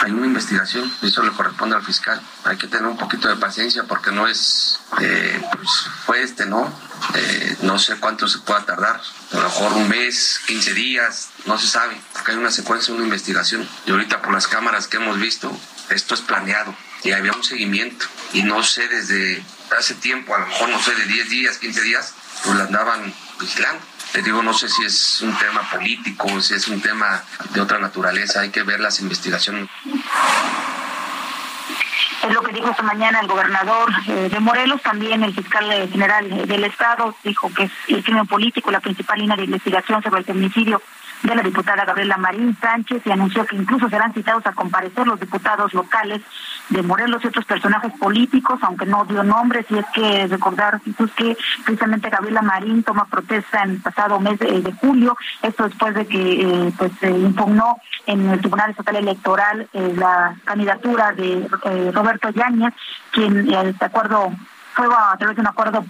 hay 0.02 0.10
una 0.12 0.26
investigación, 0.26 0.92
eso 1.02 1.22
le 1.22 1.32
corresponde 1.32 1.76
al 1.76 1.82
fiscal. 1.82 2.20
Hay 2.44 2.56
que 2.56 2.66
tener 2.66 2.86
un 2.86 2.98
poquito 2.98 3.28
de 3.28 3.36
paciencia 3.36 3.84
porque 3.84 4.12
no 4.12 4.26
es, 4.26 4.80
eh, 5.00 5.42
pues 5.52 5.68
fue 6.04 6.22
este, 6.22 6.46
¿no? 6.46 6.72
Eh, 7.14 7.56
no 7.62 7.78
sé 7.78 7.96
cuánto 7.96 8.28
se 8.28 8.38
pueda 8.40 8.64
tardar, 8.64 9.00
a 9.32 9.36
lo 9.36 9.42
mejor 9.42 9.72
un 9.72 9.88
mes, 9.88 10.40
15 10.46 10.74
días, 10.74 11.30
no 11.46 11.58
se 11.58 11.66
sabe, 11.66 11.98
porque 12.12 12.32
hay 12.32 12.38
una 12.38 12.50
secuencia, 12.50 12.94
una 12.94 13.04
investigación. 13.04 13.66
Y 13.86 13.90
ahorita 13.90 14.20
por 14.20 14.32
las 14.32 14.46
cámaras 14.46 14.86
que 14.86 14.98
hemos 14.98 15.18
visto, 15.18 15.50
esto 15.88 16.14
es 16.14 16.20
planeado 16.20 16.74
y 17.02 17.12
había 17.12 17.32
un 17.32 17.44
seguimiento. 17.44 18.06
Y 18.32 18.42
no 18.42 18.62
sé, 18.62 18.86
desde 18.88 19.42
hace 19.78 19.94
tiempo, 19.94 20.34
a 20.34 20.40
lo 20.40 20.46
mejor 20.46 20.68
no 20.68 20.80
sé, 20.80 20.94
de 20.94 21.06
10 21.06 21.30
días, 21.30 21.58
15 21.58 21.82
días, 21.82 22.14
pues 22.44 22.56
la 22.56 22.64
andaban 22.64 23.12
vigilando. 23.38 23.82
Te 24.12 24.22
digo, 24.22 24.42
no 24.42 24.52
sé 24.52 24.68
si 24.68 24.84
es 24.84 25.20
un 25.22 25.36
tema 25.36 25.62
político, 25.70 26.40
si 26.40 26.54
es 26.54 26.66
un 26.68 26.80
tema 26.80 27.22
de 27.52 27.60
otra 27.60 27.78
naturaleza, 27.78 28.40
hay 28.40 28.50
que 28.50 28.62
ver 28.64 28.80
las 28.80 29.00
investigaciones. 29.00 29.68
Es 32.22 32.32
lo 32.34 32.42
que 32.42 32.52
dijo 32.52 32.70
esta 32.70 32.82
mañana 32.82 33.20
el 33.20 33.28
gobernador 33.28 33.88
eh, 34.08 34.28
de 34.30 34.40
Morelos, 34.40 34.82
también 34.82 35.22
el 35.22 35.34
fiscal 35.34 35.70
eh, 35.72 35.88
general 35.88 36.46
del 36.46 36.64
Estado 36.64 37.16
dijo 37.24 37.50
que 37.54 37.64
es 37.64 37.72
el 37.88 38.04
crimen 38.04 38.26
político 38.26 38.70
la 38.70 38.80
principal 38.80 39.18
línea 39.18 39.36
de 39.36 39.44
investigación 39.44 40.02
sobre 40.02 40.20
el 40.20 40.26
feminicidio 40.26 40.82
de 41.22 41.34
la 41.34 41.42
diputada 41.42 41.84
Gabriela 41.84 42.16
Marín 42.16 42.56
Sánchez 42.60 43.02
y 43.04 43.10
anunció 43.10 43.44
que 43.44 43.56
incluso 43.56 43.88
serán 43.88 44.12
citados 44.14 44.46
a 44.46 44.52
comparecer 44.52 45.06
los 45.06 45.20
diputados 45.20 45.72
locales 45.74 46.22
de 46.70 46.82
Morelos 46.82 47.22
y 47.24 47.28
otros 47.28 47.44
personajes 47.44 47.92
políticos, 47.98 48.58
aunque 48.62 48.86
no 48.86 49.04
dio 49.04 49.22
nombres, 49.22 49.66
y 49.70 49.78
es 49.78 49.86
que 49.92 50.26
recordar 50.28 50.80
que 51.16 51.36
precisamente 51.64 52.10
Gabriela 52.10 52.42
Marín 52.42 52.82
toma 52.82 53.06
protesta 53.06 53.62
en 53.62 53.70
el 53.70 53.80
pasado 53.80 54.20
mes 54.20 54.38
de, 54.38 54.72
julio, 54.80 55.16
esto 55.42 55.64
después 55.64 55.94
de 55.94 56.06
que 56.06 56.40
eh, 56.40 56.72
pues 56.78 56.92
se 57.00 57.10
impugnó 57.10 57.76
en 58.06 58.30
el 58.30 58.40
Tribunal 58.40 58.70
Estatal 58.70 58.96
Electoral 58.96 59.68
eh, 59.72 59.94
la 59.96 60.36
candidatura 60.44 61.12
de 61.12 61.48
eh, 61.64 61.90
Roberto 61.92 62.30
Yáñez, 62.30 62.72
quien 63.10 63.46
de 63.46 63.74
acuerdo 63.80 64.32
fue 64.74 64.86
a 64.86 65.16
través 65.18 65.36
de 65.36 65.42
un 65.42 65.48
acuerdo 65.48 65.84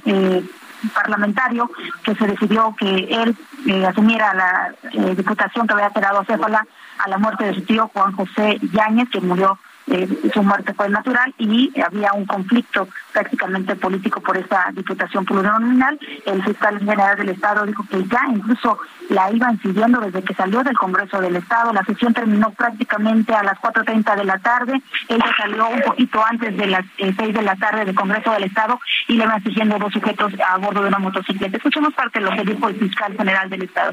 parlamentario 0.88 1.71
que 2.03 2.14
se 2.14 2.27
decidió 2.27 2.75
que 2.79 3.09
él 3.11 3.37
eh, 3.66 3.87
asumiera 3.87 4.35
la 4.35 4.75
eh, 4.93 5.14
diputación 5.14 5.66
que 5.66 5.75
había 5.75 5.90
quedado 5.90 6.25
Céfala 6.25 6.66
a 6.99 7.09
la 7.09 7.19
muerte 7.19 7.45
de 7.45 7.55
su 7.55 7.62
tío 7.62 7.90
Juan 7.93 8.12
José 8.12 8.59
Yáñez, 8.73 9.09
que 9.11 9.21
murió 9.21 9.59
eh, 9.90 10.09
su 10.33 10.42
muerte 10.44 10.72
fue 10.72 10.88
natural 10.88 11.35
y 11.37 11.72
había 11.81 12.12
un 12.12 12.24
conflicto 12.24 12.88
prácticamente 13.12 13.74
político 13.74 14.20
por 14.20 14.37
esa 14.37 14.70
diputación 14.72 15.24
plurinominal. 15.24 15.98
El 16.26 16.42
fiscal 16.44 16.79
general 16.79 17.16
del 17.16 17.31
Estado 17.31 17.66
dijo 17.66 17.85
que 17.90 18.05
ya 18.05 18.20
incluso 18.29 18.79
la 19.09 19.33
iban 19.33 19.61
siguiendo 19.61 20.00
desde 20.00 20.22
que 20.22 20.35
salió 20.35 20.62
del 20.62 20.79
Congreso 20.79 21.20
del 21.20 21.35
Estado. 21.35 21.72
La 21.72 21.85
sesión 21.85 22.14
terminó 22.14 22.53
prácticamente 22.53 23.35
a 23.35 23.42
las 23.42 23.59
4.30 23.59 24.16
de 24.16 24.24
la 24.24 24.38
tarde. 24.38 24.81
Ella 25.09 25.26
salió 25.37 25.68
un 25.68 25.83
poquito 25.83 26.24
antes 26.24 26.57
de 26.57 26.66
las 26.66 26.85
eh, 26.98 27.12
6 27.16 27.35
de 27.35 27.42
la 27.42 27.57
tarde 27.57 27.85
del 27.85 27.94
Congreso 27.96 28.31
del 28.31 28.44
Estado 28.44 28.79
y 29.09 29.14
le 29.14 29.26
van 29.26 29.42
siguiendo 29.42 29.76
dos 29.79 29.92
sujetos 29.92 30.33
a 30.48 30.57
bordo 30.59 30.83
de 30.83 30.88
una 30.88 31.00
motocicleta. 31.00 31.57
Escuchemos 31.57 31.92
parte 31.94 32.20
de 32.20 32.26
lo 32.26 32.31
que 32.31 32.44
dijo 32.44 32.68
el 32.68 32.76
fiscal 32.76 33.16
general 33.16 33.50
del 33.50 33.62
Estado 33.62 33.92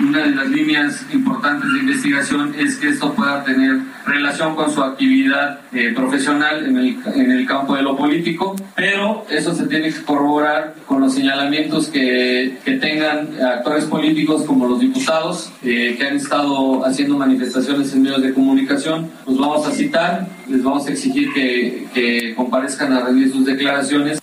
una 0.00 0.22
de 0.22 0.34
las 0.34 0.48
líneas 0.48 1.04
importantes 1.12 1.72
de 1.72 1.80
investigación 1.80 2.54
es 2.56 2.76
que 2.76 2.88
esto 2.88 3.12
pueda 3.14 3.42
tener 3.44 3.78
relación 4.06 4.54
con 4.54 4.72
su 4.72 4.82
actividad 4.82 5.60
eh, 5.72 5.92
profesional 5.94 6.66
en 6.66 6.76
el, 6.76 6.98
en 7.14 7.30
el 7.32 7.46
campo 7.46 7.74
de 7.74 7.82
lo 7.82 7.96
político, 7.96 8.54
pero 8.76 9.26
eso 9.28 9.54
se 9.54 9.66
tiene 9.66 9.92
que 9.92 10.02
corroborar 10.02 10.74
con 10.86 11.00
los 11.00 11.14
señalamientos 11.14 11.88
que, 11.88 12.58
que 12.64 12.74
tengan 12.74 13.28
actores 13.42 13.84
políticos 13.84 14.44
como 14.44 14.68
los 14.68 14.80
diputados 14.80 15.52
eh, 15.62 15.96
que 15.98 16.06
han 16.06 16.16
estado 16.16 16.84
haciendo 16.84 17.16
manifestaciones 17.16 17.92
en 17.92 18.02
medios 18.02 18.22
de 18.22 18.32
comunicación. 18.32 19.10
Los 19.26 19.38
vamos 19.38 19.66
a 19.66 19.72
citar, 19.72 20.28
les 20.48 20.62
vamos 20.62 20.86
a 20.86 20.90
exigir 20.92 21.32
que, 21.32 21.88
que 21.92 22.34
comparezcan 22.36 22.92
a 22.92 23.00
rendir 23.00 23.32
sus 23.32 23.44
declaraciones. 23.44 24.20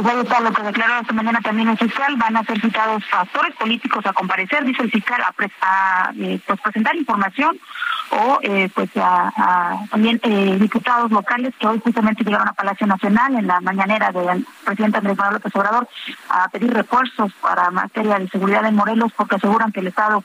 Pues 0.00 0.14
ahí 0.14 0.22
está 0.22 0.40
lo 0.40 0.50
que 0.50 0.62
declaró 0.62 0.98
esta 0.98 1.12
mañana 1.12 1.40
también 1.42 1.68
el 1.68 1.76
fiscal. 1.76 2.16
Van 2.16 2.34
a 2.34 2.42
ser 2.44 2.58
citados 2.58 3.02
actores 3.12 3.54
políticos 3.56 4.06
a 4.06 4.14
comparecer, 4.14 4.64
dice 4.64 4.82
el 4.82 4.90
fiscal, 4.90 5.20
a, 5.20 6.12
eh, 6.16 6.40
pues 6.46 6.58
presentar 6.58 6.96
información 6.96 7.60
o 8.08 8.38
eh, 8.40 8.70
pues 8.74 8.88
a, 8.96 9.78
también 9.90 10.18
eh, 10.22 10.56
diputados 10.58 11.10
locales 11.10 11.52
que 11.60 11.66
hoy 11.66 11.78
justamente 11.84 12.24
llegaron 12.24 12.48
a 12.48 12.54
Palacio 12.54 12.86
Nacional 12.86 13.34
en 13.34 13.46
la 13.46 13.60
mañanera 13.60 14.10
del 14.10 14.46
presidente 14.64 14.96
Andrés 14.96 15.18
Manuel 15.18 15.34
López 15.34 15.54
Obrador 15.54 15.86
a 16.30 16.48
pedir 16.48 16.72
refuerzos 16.72 17.30
para 17.34 17.70
materia 17.70 18.18
de 18.18 18.28
seguridad 18.30 18.64
en 18.64 18.76
Morelos 18.76 19.12
porque 19.14 19.36
aseguran 19.36 19.70
que 19.70 19.80
el 19.80 19.88
estado 19.88 20.24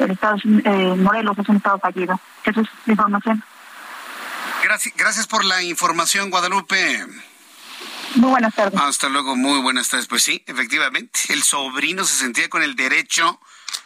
el 0.00 0.10
estado 0.10 0.36
eh, 0.44 0.94
Morelos 0.98 1.38
es 1.38 1.48
un 1.48 1.56
estado 1.56 1.78
fallido. 1.78 2.20
Esa 2.44 2.60
es 2.60 2.68
la 2.84 2.92
información. 2.92 3.42
Gracias, 4.62 4.94
gracias 4.94 5.26
por 5.26 5.46
la 5.46 5.62
información, 5.62 6.28
Guadalupe. 6.28 7.06
Muy 8.14 8.30
buenas 8.30 8.54
tardes. 8.54 8.80
Hasta 8.80 9.08
luego, 9.08 9.36
muy 9.36 9.60
buenas 9.60 9.88
tardes. 9.88 10.06
Pues 10.06 10.22
sí, 10.22 10.42
efectivamente, 10.46 11.20
el 11.30 11.42
sobrino 11.42 12.04
se 12.04 12.14
sentía 12.14 12.48
con 12.48 12.62
el 12.62 12.76
derecho 12.76 13.40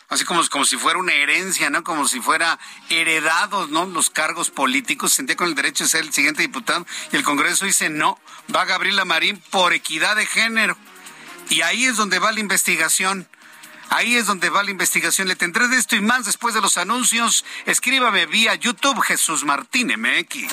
así 0.09 0.25
como, 0.25 0.47
como 0.49 0.65
si 0.65 0.77
fuera 0.77 0.99
una 0.99 1.13
herencia, 1.13 1.71
¿no? 1.71 1.85
Como 1.85 2.09
si 2.09 2.21
fuera 2.21 2.59
heredados, 2.89 3.71
¿no? 3.71 3.87
Los 3.87 4.11
cargos 4.11 4.51
políticos, 4.51 5.13
sentía 5.13 5.37
con 5.37 5.49
el 5.49 5.55
derecho 5.55 5.85
de 5.85 5.91
ser 5.91 6.05
el 6.05 6.13
siguiente 6.13 6.43
diputado 6.43 6.87
y 7.13 7.17
el 7.17 7.25
Congreso 7.25 7.65
dice 7.65 7.91
no, 7.91 8.19
va 8.55 8.65
Gabriela 8.65 9.05
Marín 9.05 9.43
por 9.51 9.73
equidad 9.73 10.17
de 10.17 10.27
género. 10.27 10.77
Y 11.51 11.63
ahí 11.63 11.85
es 11.85 11.97
donde 11.97 12.19
va 12.19 12.33
la 12.33 12.41
investigación. 12.41 13.29
Ahí 13.91 14.17
es 14.17 14.27
donde 14.27 14.51
va 14.51 14.63
la 14.63 14.71
investigación. 14.71 15.29
Le 15.29 15.37
tendré 15.37 15.67
de 15.69 15.79
esto 15.79 15.97
y 15.97 16.03
más 16.03 16.27
después 16.27 16.55
de 16.55 16.61
los 16.61 16.77
anuncios. 16.77 17.45
Escríbame 17.65 18.27
vía 18.27 18.55
YouTube 18.55 19.01
Jesús 19.01 19.45
Martín 19.45 19.89
MX. 19.97 20.53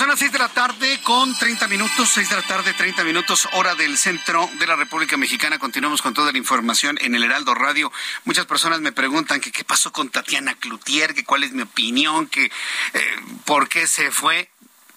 Son 0.00 0.08
las 0.08 0.18
seis 0.18 0.32
de 0.32 0.38
la 0.38 0.48
tarde 0.48 0.98
con 1.02 1.36
30 1.36 1.68
minutos, 1.68 2.08
seis 2.08 2.30
de 2.30 2.36
la 2.36 2.40
tarde, 2.40 2.72
30 2.72 3.04
minutos, 3.04 3.46
hora 3.52 3.74
del 3.74 3.98
centro 3.98 4.48
de 4.58 4.66
la 4.66 4.74
República 4.74 5.18
Mexicana. 5.18 5.58
Continuamos 5.58 6.00
con 6.00 6.14
toda 6.14 6.32
la 6.32 6.38
información 6.38 6.96
en 7.02 7.14
el 7.14 7.22
Heraldo 7.22 7.54
Radio. 7.54 7.92
Muchas 8.24 8.46
personas 8.46 8.80
me 8.80 8.92
preguntan 8.92 9.42
que 9.42 9.52
qué 9.52 9.62
pasó 9.62 9.92
con 9.92 10.08
Tatiana 10.08 10.54
Cloutier, 10.54 11.12
que 11.12 11.22
cuál 11.22 11.44
es 11.44 11.52
mi 11.52 11.60
opinión, 11.60 12.28
que 12.28 12.46
eh, 12.46 12.50
por 13.44 13.68
qué 13.68 13.86
se 13.86 14.10
fue 14.10 14.48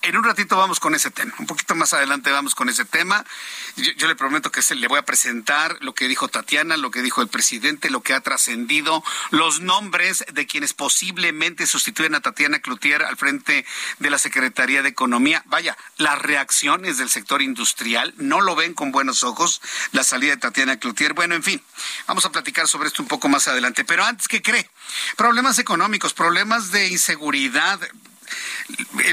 en 0.04 0.18
un 0.18 0.24
ratito 0.24 0.58
vamos 0.58 0.80
con 0.82 0.94
ese 0.96 1.12
tema. 1.12 1.34
Un 1.40 1.48
poquito 1.48 1.76
más 1.76 1.94
adelante 1.94 2.30
vamos 2.30 2.56
con 2.56 2.68
ese 2.68 2.84
tema. 2.84 3.26
Yo, 3.78 4.08
le 4.08 4.16
prometo 4.16 4.52
que 4.52 4.62
se, 4.62 4.76
le 4.76 4.88
voy 4.88 5.00
a 5.00 5.04
presentar 5.04 5.78
lo 5.80 5.96
que 5.96 6.10
dijo 6.10 6.28
Tatiana, 6.28 6.76
lo 6.76 6.92
que 6.92 7.02
dijo 7.02 7.22
el 7.22 7.30
presidente, 7.30 7.90
lo 7.90 8.02
que 8.02 8.14
ha 8.14 8.20
trascendido, 8.20 9.02
los 9.32 9.62
nombres 9.62 10.26
de 10.32 10.46
quienes 10.46 10.74
posiblemente 10.74 11.66
sustituyen 11.66 12.16
a 12.16 12.20
Tatiana 12.20 12.60
Cloutier 12.60 13.02
al 13.02 13.16
frente 13.16 13.66
de 14.00 14.10
la 14.10 14.18
Secretaría 14.18 14.82
de 14.82 14.90
Economía. 14.90 15.42
Vaya, 15.46 15.78
las 15.98 16.22
reacciones 16.22 16.98
del 16.98 17.10
sector 17.10 17.42
industrial 17.42 18.14
no 18.18 18.42
lo 18.42 18.56
ven 18.56 18.74
con 18.74 18.92
buenos 18.92 19.24
ojos, 19.24 19.62
la 19.94 20.04
salida 20.04 20.32
de 20.32 20.38
Tatiana 20.38 20.80
Cloutier. 20.80 21.14
Bueno, 21.14 21.34
en 21.36 21.44
fin, 21.44 21.62
vamos 22.08 22.26
a 22.26 22.32
platicar 22.32 22.68
sobre 22.68 22.90
esto 22.90 23.02
un 23.02 23.08
poco 23.08 23.30
más 23.30 23.48
adelante. 23.48 23.86
Pero 23.86 24.04
antes, 24.04 24.28
¿qué 24.28 24.42
cree? 24.42 24.70
Problemas 25.16 25.60
económicos, 25.60 26.14
problemas 26.14 26.72
de 26.72 26.88
inseguridad 26.88 27.80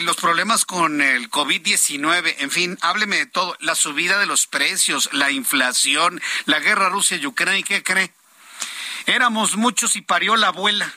los 0.02 0.16
problemas 0.16 0.64
con 0.64 1.00
el 1.00 1.30
COVID-19, 1.30 2.36
en 2.38 2.50
fin, 2.50 2.78
hábleme 2.80 3.16
de 3.16 3.26
todo, 3.26 3.56
la 3.60 3.74
subida 3.74 4.18
de 4.18 4.26
los 4.26 4.46
precios, 4.46 5.08
la 5.12 5.30
inflación, 5.30 6.20
la 6.46 6.60
guerra 6.60 6.88
Rusia 6.88 7.16
y 7.16 7.26
Ucrania, 7.26 7.64
¿qué 7.66 7.82
cree? 7.82 8.12
Éramos 9.06 9.56
muchos 9.56 9.96
y 9.96 10.02
parió 10.02 10.36
la 10.36 10.48
abuela. 10.48 10.94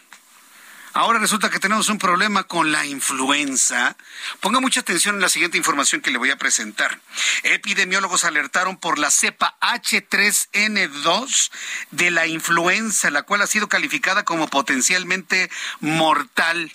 Ahora 0.96 1.18
resulta 1.18 1.50
que 1.50 1.60
tenemos 1.60 1.90
un 1.90 1.98
problema 1.98 2.44
con 2.44 2.72
la 2.72 2.86
influenza. 2.86 3.98
Ponga 4.42 4.60
mucha 4.60 4.82
atención 4.82 5.16
en 5.16 5.22
la 5.22 5.30
siguiente 5.30 5.58
información 5.58 6.02
que 6.02 6.12
le 6.12 6.20
voy 6.20 6.30
a 6.30 6.38
presentar. 6.38 7.02
Epidemiólogos 7.42 8.26
alertaron 8.26 8.78
por 8.78 9.00
la 9.00 9.10
cepa 9.10 9.58
H3N2 9.60 11.52
de 11.90 12.12
la 12.12 12.28
influenza, 12.28 13.10
la 13.10 13.24
cual 13.24 13.42
ha 13.42 13.48
sido 13.48 13.68
calificada 13.68 14.24
como 14.24 14.48
potencialmente 14.48 15.50
mortal. 15.80 16.72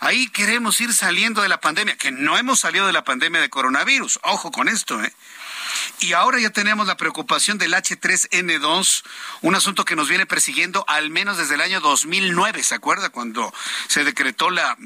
Ahí 0.00 0.28
queremos 0.28 0.80
ir 0.80 0.94
saliendo 0.94 1.42
de 1.42 1.48
la 1.48 1.60
pandemia, 1.60 1.96
que 1.96 2.10
no 2.10 2.38
hemos 2.38 2.60
salido 2.60 2.86
de 2.86 2.92
la 2.92 3.04
pandemia 3.04 3.40
de 3.40 3.50
coronavirus. 3.50 4.18
Ojo 4.22 4.50
con 4.50 4.68
esto, 4.68 5.02
¿eh? 5.02 5.12
Y 6.00 6.14
ahora 6.14 6.40
ya 6.40 6.48
tenemos 6.48 6.86
la 6.86 6.96
preocupación 6.96 7.58
del 7.58 7.74
H3N2, 7.74 9.02
un 9.42 9.54
asunto 9.54 9.84
que 9.84 9.96
nos 9.96 10.08
viene 10.08 10.24
persiguiendo 10.24 10.84
al 10.88 11.10
menos 11.10 11.36
desde 11.36 11.54
el 11.54 11.60
año 11.60 11.80
2009, 11.80 12.62
¿se 12.62 12.74
acuerda? 12.74 13.10
Cuando 13.10 13.52
se 13.88 14.02
decretó 14.02 14.48
la, 14.48 14.76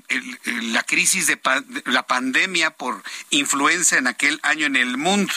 la 0.63 0.83
crisis 0.83 1.29
de 1.29 1.41
la 1.87 2.05
pandemia 2.05 2.71
por 2.71 3.01
influenza 3.31 3.97
en 3.97 4.09
aquel 4.09 4.41
año 4.43 4.67
en 4.67 4.75
el 4.75 4.97
mundo. 4.99 5.33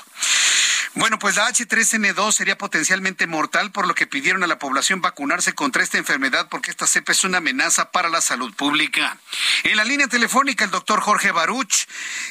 Bueno, 0.97 1.19
pues 1.19 1.35
la 1.35 1.47
H3N2 1.47 2.31
sería 2.31 2.57
potencialmente 2.57 3.27
mortal, 3.27 3.71
por 3.71 3.85
lo 3.85 3.93
que 3.93 4.07
pidieron 4.07 4.43
a 4.43 4.47
la 4.47 4.57
población 4.57 4.99
vacunarse 4.99 5.53
contra 5.53 5.83
esta 5.83 5.99
enfermedad 5.99 6.47
porque 6.49 6.71
esta 6.71 6.87
cepa 6.87 7.11
es 7.11 7.23
una 7.23 7.37
amenaza 7.37 7.91
para 7.91 8.09
la 8.09 8.19
salud 8.19 8.51
pública. 8.55 9.15
En 9.61 9.77
la 9.77 9.83
línea 9.83 10.07
telefónica, 10.07 10.65
el 10.65 10.71
doctor 10.71 10.99
Jorge 11.01 11.31
Baruch, 11.31 11.85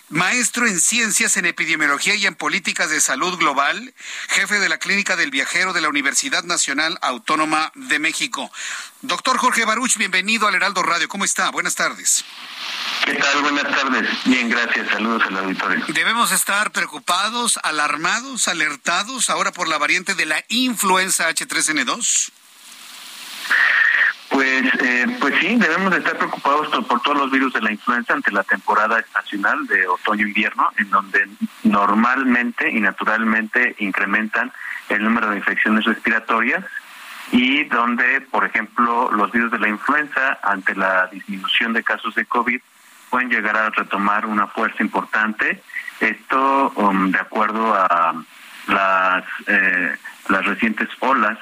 maestro 0.09 0.66
en 0.66 0.81
ciencias, 0.81 1.37
en 1.37 1.46
epidemiología 1.46 2.16
y 2.16 2.26
en 2.26 2.35
políticas 2.35 2.90
de 2.90 3.00
salud 3.00 3.38
global, 3.38 3.94
jefe 4.31 4.59
de 4.59 4.68
la 4.68 4.79
Clínica 4.79 5.14
del 5.14 5.31
Viajero 5.31 5.72
de 5.72 5.81
la 5.81 5.88
Universidad 5.88 6.42
Nacional 6.42 6.98
Autónoma 7.02 7.70
de 7.76 8.00
México. 8.00 8.50
Doctor 9.07 9.38
Jorge 9.38 9.64
Baruch, 9.64 9.99
bienvenido 9.99 10.49
al 10.49 10.57
Heraldo 10.57 10.83
Radio. 10.83 11.09
¿Cómo 11.09 11.25
está? 11.25 11.51
Buenas 11.51 11.77
tardes. 11.77 12.25
¿Qué 13.05 13.14
tal? 13.14 13.40
Buenas 13.40 13.62
tardes. 13.62 14.09
Bien, 14.25 14.49
gracias. 14.49 14.88
Saludos 14.88 15.23
al 15.29 15.38
auditorio. 15.38 15.85
Debemos 15.88 16.33
estar 16.33 16.73
preocupados, 16.73 17.61
alarmados, 17.62 18.49
alertados 18.49 19.31
ahora 19.31 19.53
por 19.53 19.69
la 19.69 19.79
variante 19.79 20.16
de 20.16 20.27
la 20.27 20.45
influenza 20.49 21.31
H3N2. 21.31 22.33
Pues, 24.31 24.64
eh, 24.81 25.07
pues 25.21 25.35
sí, 25.40 25.55
debemos 25.55 25.95
estar 25.95 26.19
preocupados 26.19 26.69
por 26.85 27.01
todos 27.03 27.16
los 27.16 27.31
virus 27.31 27.53
de 27.53 27.62
la 27.62 27.71
influenza 27.71 28.12
ante 28.12 28.33
la 28.33 28.42
temporada 28.42 28.99
estacional 28.99 29.69
de 29.69 29.87
otoño-invierno, 29.87 30.73
en 30.79 30.90
donde 30.90 31.29
normalmente 31.62 32.69
y 32.69 32.81
naturalmente 32.81 33.77
incrementan 33.79 34.53
el 34.88 35.05
número 35.05 35.31
de 35.31 35.37
infecciones 35.37 35.85
respiratorias 35.85 36.64
y 37.33 37.65
donde, 37.65 38.21
por 38.31 38.45
ejemplo, 38.45 39.11
los 39.11 39.33
virus 39.33 39.51
de 39.51 39.59
la 39.59 39.69
influenza, 39.69 40.39
ante 40.43 40.75
la 40.75 41.07
disminución 41.09 41.73
de 41.73 41.83
casos 41.83 42.15
de 42.15 42.25
COVID, 42.25 42.61
pueden 43.11 43.31
llegar 43.31 43.57
a 43.57 43.71
retomar 43.71 44.27
una 44.27 44.47
fuerza 44.47 44.83
importante. 44.83 45.62
Esto 46.01 46.73
um, 46.77 47.11
de 47.11 47.19
acuerdo 47.19 47.75
a 47.75 48.15
las, 48.69 49.25
eh, 49.47 49.97
las 50.29 50.45
recientes 50.45 50.89
olas 51.01 51.39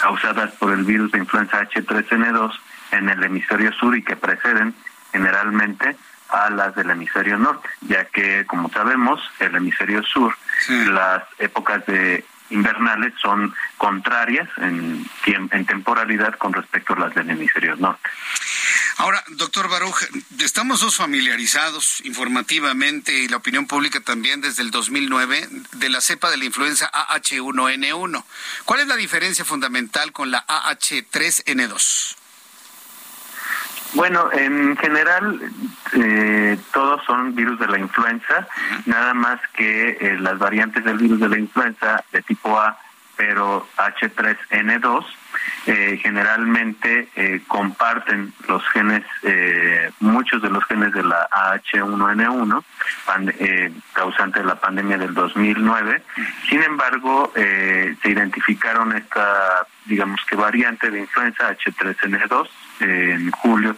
causadas 0.00 0.52
por 0.52 0.72
el 0.72 0.84
virus 0.84 1.12
de 1.12 1.18
influenza 1.18 1.62
H3N2 1.62 2.52
en 2.92 3.08
el 3.08 3.22
hemisferio 3.22 3.72
sur 3.72 3.96
y 3.96 4.02
que 4.02 4.16
preceden 4.16 4.74
generalmente 5.12 5.96
a 6.30 6.48
las 6.50 6.74
del 6.74 6.90
hemisferio 6.90 7.36
norte, 7.36 7.68
ya 7.82 8.04
que, 8.06 8.46
como 8.46 8.70
sabemos, 8.70 9.20
el 9.38 9.54
hemisferio 9.54 10.02
sur, 10.02 10.34
las 10.88 11.24
épocas 11.38 11.84
de 11.86 12.24
invernales 12.50 13.12
son 13.20 13.54
contrarias 13.78 14.48
en, 14.58 15.04
en 15.26 15.66
temporalidad 15.66 16.34
con 16.34 16.52
respecto 16.52 16.94
a 16.94 17.00
las 17.00 17.14
del 17.14 17.30
hemisferio 17.30 17.76
norte. 17.76 18.10
Ahora, 18.98 19.24
doctor 19.28 19.68
Baruch, 19.68 19.96
estamos 20.38 20.80
dos 20.80 20.96
familiarizados 20.96 22.02
informativamente 22.04 23.12
y 23.12 23.28
la 23.28 23.38
opinión 23.38 23.66
pública 23.66 24.00
también 24.00 24.40
desde 24.40 24.62
el 24.62 24.70
2009 24.70 25.48
de 25.72 25.88
la 25.88 26.00
cepa 26.00 26.30
de 26.30 26.36
la 26.36 26.44
influenza 26.44 26.90
AH1N1. 26.92 28.24
¿Cuál 28.64 28.80
es 28.80 28.86
la 28.86 28.96
diferencia 28.96 29.44
fundamental 29.44 30.12
con 30.12 30.30
la 30.30 30.46
AH3N2? 30.46 32.16
Bueno, 33.94 34.30
en 34.32 34.76
general 34.78 35.40
eh, 35.92 36.58
todos 36.72 37.04
son 37.04 37.34
virus 37.34 37.58
de 37.58 37.66
la 37.66 37.78
influenza, 37.78 38.46
nada 38.86 39.12
más 39.12 39.38
que 39.54 39.90
eh, 40.00 40.16
las 40.18 40.38
variantes 40.38 40.82
del 40.84 40.96
virus 40.96 41.20
de 41.20 41.28
la 41.28 41.38
influenza 41.38 42.02
de 42.10 42.22
tipo 42.22 42.58
A, 42.58 42.78
pero 43.16 43.66
H3N2, 43.76 45.04
eh, 45.66 45.98
generalmente 46.02 47.08
comparten 47.46 48.32
los 48.48 48.66
genes, 48.68 49.04
muchos 50.00 50.42
de 50.42 50.50
los 50.50 50.64
genes 50.64 50.92
de 50.92 51.02
la 51.02 51.28
H1N1, 51.30 52.64
causante 53.92 54.40
de 54.40 54.46
la 54.46 54.56
pandemia 54.56 54.98
del 54.98 55.14
2009. 55.14 56.02
Sin 56.48 56.62
embargo, 56.62 57.32
se 57.34 58.08
identificaron 58.08 58.96
esta, 58.96 59.66
digamos 59.84 60.20
que 60.28 60.36
variante 60.36 60.90
de 60.90 61.00
influenza 61.00 61.56
H3N2 61.56 62.48
en 62.80 63.30
julio 63.30 63.76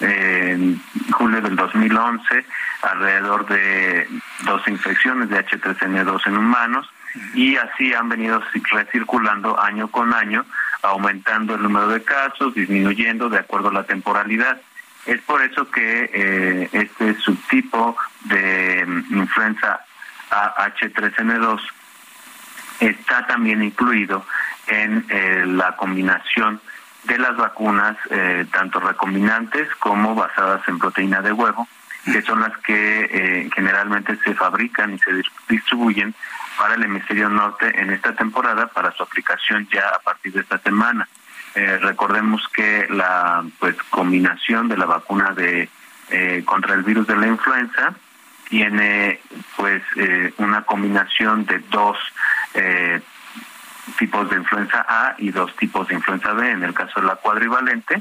en 0.00 0.80
julio 1.12 1.40
del 1.40 1.56
2011 1.56 2.44
alrededor 2.82 3.46
de 3.46 4.08
dos 4.44 4.66
infecciones 4.68 5.28
de 5.30 5.44
H3N2 5.44 6.26
en 6.26 6.36
humanos 6.36 6.88
y 7.34 7.56
así 7.56 7.94
han 7.94 8.08
venido 8.08 8.42
recirculando 8.70 9.58
año 9.58 9.88
con 9.88 10.12
año, 10.12 10.44
aumentando 10.82 11.54
el 11.54 11.62
número 11.62 11.88
de 11.88 12.02
casos, 12.02 12.54
disminuyendo 12.54 13.28
de 13.28 13.38
acuerdo 13.38 13.68
a 13.68 13.72
la 13.72 13.84
temporalidad. 13.84 14.60
Es 15.06 15.20
por 15.22 15.42
eso 15.42 15.70
que 15.70 16.10
eh, 16.12 16.68
este 16.72 17.14
subtipo 17.18 17.96
de 18.24 18.84
mm, 18.86 19.18
influenza 19.18 19.80
H3N2 20.30 21.60
está 22.80 23.26
también 23.26 23.62
incluido 23.62 24.24
en 24.66 25.04
eh, 25.08 25.44
la 25.46 25.76
combinación 25.76 26.60
de 27.04 27.18
las 27.18 27.36
vacunas, 27.36 27.96
eh, 28.10 28.46
tanto 28.52 28.80
recombinantes 28.80 29.68
como 29.76 30.14
basadas 30.14 30.66
en 30.68 30.78
proteína 30.78 31.22
de 31.22 31.32
huevo, 31.32 31.68
que 32.04 32.22
son 32.22 32.40
las 32.40 32.56
que 32.58 33.08
eh, 33.10 33.50
generalmente 33.54 34.16
se 34.24 34.34
fabrican 34.34 34.94
y 34.94 34.98
se 34.98 35.10
distribuyen 35.48 36.14
para 36.58 36.74
el 36.74 36.82
hemisferio 36.82 37.28
norte 37.28 37.72
en 37.80 37.90
esta 37.90 38.14
temporada 38.14 38.66
para 38.68 38.92
su 38.92 39.02
aplicación 39.02 39.68
ya 39.72 39.88
a 39.88 39.98
partir 40.00 40.32
de 40.32 40.40
esta 40.40 40.58
semana. 40.58 41.08
Eh, 41.54 41.78
recordemos 41.78 42.46
que 42.48 42.86
la 42.90 43.44
pues 43.58 43.76
combinación 43.90 44.68
de 44.68 44.76
la 44.76 44.86
vacuna 44.86 45.32
de 45.32 45.68
contra 46.44 46.74
el 46.74 46.84
virus 46.84 47.08
de 47.08 47.16
la 47.16 47.26
influenza 47.26 47.92
tiene 48.48 49.18
pues 49.56 49.82
una 50.36 50.62
combinación 50.62 51.44
de 51.46 51.58
dos 51.68 51.98
tipos 53.98 54.30
de 54.30 54.36
influenza 54.36 54.86
A 54.88 55.14
y 55.18 55.30
dos 55.30 55.54
tipos 55.56 55.88
de 55.88 55.94
influenza 55.94 56.32
B 56.32 56.50
en 56.50 56.62
el 56.62 56.74
caso 56.74 57.00
de 57.00 57.06
la 57.06 57.16
cuadrivalente 57.16 58.00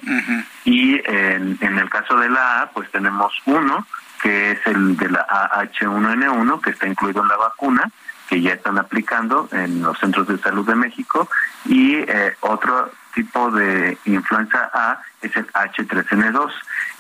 y 0.65 1.01
en, 1.05 1.57
en, 1.61 1.79
el 1.79 1.89
caso 1.89 2.17
de 2.17 2.29
la 2.29 2.61
A 2.61 2.69
pues 2.71 2.91
tenemos 2.91 3.33
uno 3.45 3.87
que 4.21 4.51
es 4.51 4.67
el 4.67 4.97
de 4.97 5.09
la 5.09 5.27
AH1N1 5.27 6.61
que 6.61 6.71
está 6.71 6.87
incluido 6.87 7.21
en 7.21 7.27
la 7.27 7.37
vacuna 7.37 7.91
que 8.27 8.41
ya 8.41 8.53
están 8.53 8.77
aplicando 8.77 9.47
en 9.51 9.81
los 9.81 9.97
centros 9.99 10.27
de 10.27 10.37
salud 10.39 10.65
de 10.65 10.75
México 10.75 11.29
y 11.65 11.95
eh, 11.95 12.35
otro 12.41 12.91
tipo 13.13 13.51
de 13.51 13.97
influenza 14.05 14.69
A 14.73 15.01
es 15.21 15.35
el 15.35 15.47
H3N2 15.47 16.51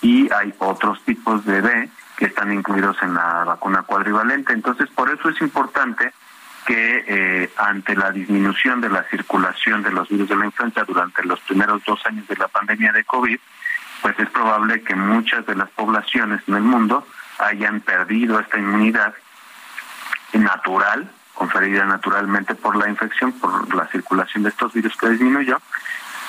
y 0.01 0.31
hay 0.31 0.53
otros 0.59 1.03
tipos 1.03 1.45
de 1.45 1.61
B 1.61 1.89
que 2.17 2.25
están 2.25 2.53
incluidos 2.53 2.97
en 3.01 3.13
la 3.13 3.43
vacuna 3.43 3.83
cuadrivalente. 3.83 4.53
Entonces, 4.53 4.89
por 4.89 5.09
eso 5.09 5.29
es 5.29 5.41
importante 5.41 6.13
que 6.65 7.03
eh, 7.07 7.53
ante 7.57 7.95
la 7.95 8.11
disminución 8.11 8.81
de 8.81 8.89
la 8.89 9.03
circulación 9.03 9.83
de 9.83 9.91
los 9.91 10.09
virus 10.09 10.29
de 10.29 10.35
la 10.35 10.45
influenza 10.45 10.83
durante 10.83 11.23
los 11.23 11.39
primeros 11.41 11.83
dos 11.85 12.03
años 12.05 12.27
de 12.27 12.37
la 12.37 12.47
pandemia 12.47 12.91
de 12.91 13.03
COVID, 13.03 13.37
pues 14.01 14.19
es 14.19 14.29
probable 14.29 14.81
que 14.81 14.95
muchas 14.95 15.45
de 15.45 15.55
las 15.55 15.69
poblaciones 15.71 16.41
en 16.47 16.55
el 16.55 16.63
mundo 16.63 17.05
hayan 17.37 17.81
perdido 17.81 18.39
esta 18.39 18.57
inmunidad 18.57 19.13
natural, 20.33 21.09
conferida 21.35 21.85
naturalmente 21.85 22.55
por 22.55 22.75
la 22.75 22.89
infección, 22.89 23.31
por 23.33 23.73
la 23.75 23.87
circulación 23.87 24.43
de 24.43 24.49
estos 24.49 24.73
virus 24.73 24.95
que 24.97 25.09
disminuyó, 25.09 25.57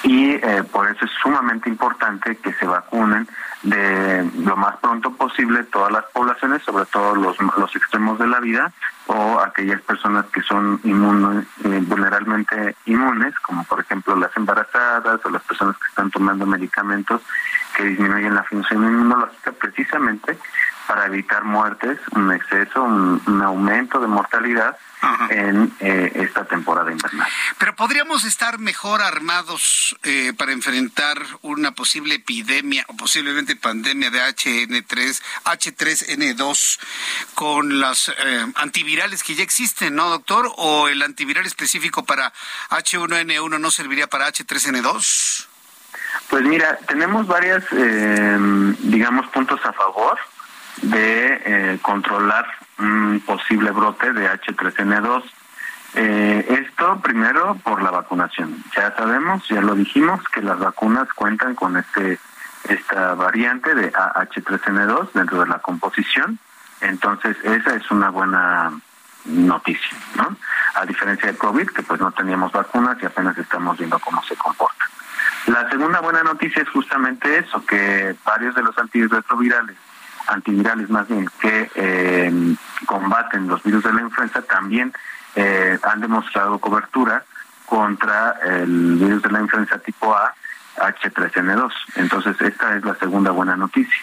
y 0.03 0.35
eh, 0.35 0.63
por 0.71 0.89
eso 0.89 1.05
es 1.05 1.11
sumamente 1.23 1.69
importante 1.69 2.37
que 2.37 2.53
se 2.53 2.67
vacunen 2.67 3.27
de 3.63 4.31
lo 4.39 4.57
más 4.57 4.77
pronto 4.77 5.11
posible 5.13 5.65
todas 5.65 5.91
las 5.91 6.05
poblaciones, 6.13 6.63
sobre 6.63 6.85
todo 6.87 7.15
los, 7.17 7.37
los 7.41 7.75
extremos 7.75 8.19
de 8.19 8.27
la 8.27 8.39
vida 8.41 8.73
o 9.07 9.41
aquellas 9.41 9.81
personas 9.81 10.27
que 10.27 10.43
son 10.43 10.81
inmunes, 10.85 11.47
eh, 11.65 11.81
vulnerablemente 11.83 12.77
inmunes, 12.87 13.35
como 13.41 13.65
por 13.65 13.81
ejemplo 13.81 14.15
las 14.17 14.37
embarazadas 14.37 15.21
o 15.25 15.31
las 15.31 15.43
personas 15.43 15.77
que 15.79 15.89
están 15.89 16.11
tomando 16.11 16.47
medicamentos 16.47 17.23
que 17.77 17.85
disminuyen 17.85 18.35
la 18.35 18.45
función 18.45 18.85
inmunológica 18.85 19.53
precisamente 19.53 20.39
para 20.87 21.07
evitar 21.07 21.45
muertes, 21.45 21.99
un 22.13 22.33
exceso, 22.33 22.83
un 22.83 23.43
aumento 23.43 24.01
de 24.01 24.07
mortalidad 24.07 24.77
en 25.31 25.73
eh, 25.81 26.13
esta 26.15 26.45
temporada 26.45 26.91
invernal. 26.91 27.29
Pero 27.59 27.77
podríamos 27.77 28.25
estar 28.25 28.59
mejor 28.59 29.03
armados 29.03 29.97
eh, 30.03 30.33
para 30.37 30.53
enfrentar 30.53 31.21
una 31.43 31.73
posible 31.73 32.17
epidemia 32.17 32.85
o 32.89 32.97
posiblemente 32.97 33.57
pandemia 33.57 34.11
de 34.11 34.21
HN3, 34.21 35.23
H3N2 35.45 36.79
con 37.35 37.81
las 37.81 38.09
eh, 38.09 38.47
antivirales 38.57 39.23
que 39.23 39.35
ya 39.35 39.43
existen, 39.43 39.95
¿no, 39.95 40.09
doctor? 40.09 40.51
¿O 40.57 40.89
el 40.89 41.03
antiviral 41.03 41.47
específico 41.47 42.05
para 42.05 42.33
H1N1 42.71 43.61
no 43.61 43.71
serviría 43.71 44.07
para 44.07 44.29
H3N2? 44.29 45.47
Pues 46.31 46.45
mira, 46.45 46.79
tenemos 46.89 47.27
varias, 47.27 47.63
digamos, 47.71 49.27
puntos 49.29 49.61
a 49.65 49.73
favor 49.73 50.19
de 50.83 51.79
controlar 51.83 52.47
un 52.79 53.23
posible 53.25 53.71
brote 53.71 54.13
de 54.13 54.31
H3N2. 54.31 55.23
Eh, 55.95 56.47
esto 56.63 57.01
primero 57.01 57.55
por 57.63 57.83
la 57.83 57.91
vacunación. 57.91 58.63
Ya 58.77 58.95
sabemos, 58.97 59.47
ya 59.49 59.61
lo 59.61 59.75
dijimos, 59.75 60.21
que 60.33 60.43
las 60.43 60.59
vacunas 60.59 61.09
cuentan 61.15 61.55
con 61.55 61.77
este 61.77 62.19
esta 62.69 63.15
variante 63.15 63.75
de 63.77 63.93
H3N2 63.93 65.13
dentro 65.13 65.41
de 65.41 65.47
la 65.47 65.61
composición. 65.61 66.39
Entonces, 66.81 67.37
esa 67.45 67.77
es 67.77 67.91
una 67.93 68.11
buena 68.11 68.73
noticia, 69.25 69.97
¿no? 70.17 70.37
A 70.75 70.85
diferencia 70.85 71.31
de 71.31 71.39
COVID, 71.39 71.69
que 71.69 71.83
pues 71.83 72.01
no 72.01 72.11
teníamos 72.11 72.51
vacunas 72.51 72.99
y 73.01 73.07
apenas 73.07 73.39
estamos 73.39 73.79
viendo 73.79 73.99
cómo 74.01 74.23
se 74.25 74.35
comporta. 74.35 74.85
La 75.47 75.71
segunda 75.71 76.01
buena 76.01 76.25
noticia 76.25 76.63
es 76.63 76.69
justamente 76.71 77.39
eso, 77.39 77.65
que 77.65 78.17
varios 78.25 78.55
de 78.57 78.63
los 78.63 78.77
antirretrovirales 78.77 79.77
antivirales 80.29 80.91
más 80.91 81.09
bien 81.09 81.29
que 81.41 81.71
eh, 81.75 82.57
combaten 82.87 83.49
los 83.49 83.63
virus 83.63 83.85
de 83.85 83.93
la 83.93 84.03
influenza 84.03 84.43
también 84.43 84.93
eh, 85.35 85.79
han 85.83 86.01
demostrado 86.01 86.59
cobertura 86.59 87.25
contra 87.67 88.37
el 88.43 88.97
virus 88.97 89.23
de 89.23 89.31
la 89.31 89.41
influenza 89.41 89.79
tipo 89.79 90.15
A, 90.15 90.33
H3N2. 90.77 91.73
Entonces, 91.97 92.41
esta 92.41 92.77
es 92.77 92.85
la 92.85 92.95
segunda 92.95 93.31
buena 93.33 93.57
noticia. 93.57 93.99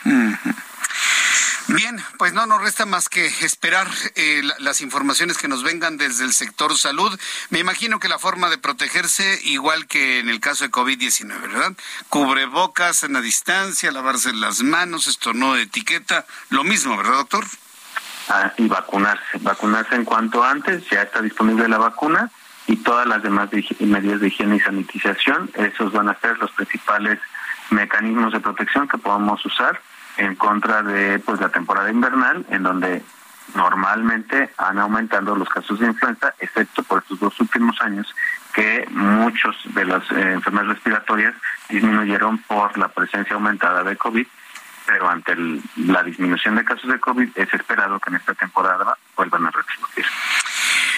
Bien, 1.68 1.98
pues 2.18 2.34
no 2.34 2.46
nos 2.46 2.62
resta 2.62 2.86
más 2.86 3.08
que 3.08 3.26
esperar 3.26 3.88
eh, 4.16 4.42
las 4.60 4.82
informaciones 4.82 5.38
que 5.38 5.48
nos 5.48 5.64
vengan 5.64 5.98
desde 5.98 6.26
el 6.26 6.34
sector 6.34 6.78
salud. 6.78 7.18
Me 7.52 7.60
imagino 7.60 8.00
que 8.00 8.10
la 8.10 8.20
forma 8.20 8.50
de 8.50 8.58
protegerse, 8.58 9.40
igual 9.44 9.88
que 9.88 10.20
en 10.20 10.28
el 10.28 10.42
caso 10.42 10.66
de 10.66 10.72
COVID-19, 10.72 11.42
¿verdad? 11.42 11.74
Cubrebocas 12.10 13.04
en 13.04 13.14
la 13.14 13.22
distancia, 13.22 13.92
lavarse 13.92 14.34
las 14.34 14.62
manos, 14.62 15.08
esto 15.08 15.34
no 15.34 15.54
de 15.54 15.64
etiqueta, 15.64 16.26
lo 16.50 16.66
mismo, 16.66 16.98
¿verdad, 16.98 17.14
doctor? 17.14 17.46
Ah, 18.28 18.52
y 18.58 18.68
vacunarse, 18.68 19.38
vacunarse 19.40 19.96
en 19.96 20.04
cuanto 20.04 20.44
antes, 20.44 20.84
ya 20.90 21.04
está 21.04 21.22
disponible 21.22 21.70
la 21.70 21.78
vacuna 21.78 22.30
y 22.68 22.76
todas 22.78 23.08
las 23.08 23.24
demás 23.24 23.50
medidas 23.80 24.20
de 24.20 24.28
higiene 24.28 24.58
y 24.58 24.60
sanitización, 24.60 25.50
esos 25.54 25.94
van 25.94 26.10
a 26.10 26.20
ser 26.20 26.38
los 26.40 26.52
principales 26.52 27.20
mecanismos 27.70 28.34
de 28.34 28.42
protección 28.42 28.88
que 28.88 28.98
podamos 28.98 29.46
usar 29.46 29.82
en 30.18 30.36
contra 30.36 30.84
de 30.84 31.20
pues 31.20 31.40
la 31.40 31.50
temporada 31.50 31.90
invernal 31.90 32.46
en 32.50 32.64
donde 32.64 33.04
normalmente 33.56 34.52
han 34.58 34.80
aumentado 34.80 35.36
los 35.36 35.50
casos 35.50 35.80
de 35.80 35.88
influenza, 35.88 36.34
excepto 36.40 36.84
por 36.84 37.02
estos 37.02 37.20
dos 37.20 37.40
últimos 37.40 37.80
años 37.82 38.14
que 38.54 38.88
muchos 38.92 39.56
de 39.74 39.86
las 39.86 40.04
eh, 40.12 40.34
enfermedades 40.34 40.76
respiratorias 40.76 41.34
disminuyeron 41.70 42.38
por 42.40 42.78
la 42.78 42.88
presencia 42.88 43.36
aumentada 43.36 43.84
de 43.84 43.98
COVID, 43.98 44.28
pero 44.86 45.10
ante 45.10 45.36
la 45.78 46.04
disminución 46.04 46.56
de 46.56 46.66
casos 46.66 46.90
de 46.90 47.00
COVID 47.00 47.30
es 47.36 47.54
esperado 47.54 48.00
que 48.00 48.10
en 48.10 48.18
esta 48.18 48.34
temporada 48.34 48.98
vuelvan 49.16 49.48
a 49.48 49.52
resurgir. 49.52 50.06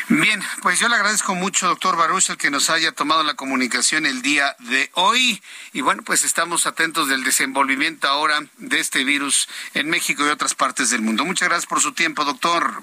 Bien, 0.07 0.39
pues 0.61 0.79
yo 0.79 0.87
le 0.87 0.95
agradezco 0.95 1.33
mucho, 1.33 1.67
doctor 1.67 1.97
Baruch, 1.97 2.29
el 2.29 2.37
que 2.37 2.51
nos 2.51 2.69
haya 2.69 2.91
tomado 2.91 3.23
la 3.23 3.33
comunicación 3.33 4.05
el 4.05 4.21
día 4.21 4.55
de 4.59 4.91
hoy. 4.93 5.41
Y 5.73 5.81
bueno, 5.81 6.03
pues 6.03 6.23
estamos 6.23 6.67
atentos 6.67 7.07
del 7.07 7.23
desenvolvimiento 7.23 8.07
ahora 8.07 8.39
de 8.57 8.79
este 8.79 9.03
virus 9.03 9.49
en 9.73 9.89
México 9.89 10.23
y 10.25 10.29
otras 10.29 10.53
partes 10.53 10.91
del 10.91 11.01
mundo. 11.01 11.25
Muchas 11.25 11.49
gracias 11.49 11.65
por 11.65 11.81
su 11.81 11.93
tiempo, 11.93 12.23
doctor. 12.23 12.81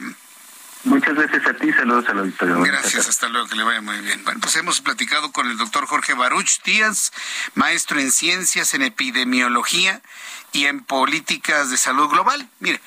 Muchas 0.85 1.15
gracias 1.15 1.47
a 1.47 1.55
ti, 1.55 1.73
saludos 1.73 2.09
a 2.09 2.15
la 2.15 2.23
auditorio. 2.23 2.61
Gracias, 2.61 3.09
hasta 3.09 3.29
luego, 3.29 3.47
que 3.47 3.55
le 3.55 3.63
vaya 3.63 3.81
muy 3.81 4.01
bien. 4.01 4.25
Bueno, 4.25 4.41
pues 4.41 4.57
hemos 4.57 4.81
platicado 4.81 5.31
con 5.31 5.49
el 5.49 5.57
doctor 5.57 5.87
Jorge 5.87 6.15
Baruch 6.15 6.61
Díaz, 6.65 7.13
maestro 7.55 8.01
en 8.01 8.11
ciencias, 8.11 8.75
en 8.75 8.83
epidemiología 8.83 10.03
y 10.51 10.67
en 10.67 10.83
políticas 10.83 11.71
de 11.71 11.77
salud 11.77 12.09
global. 12.09 12.49
Mire, 12.59 12.81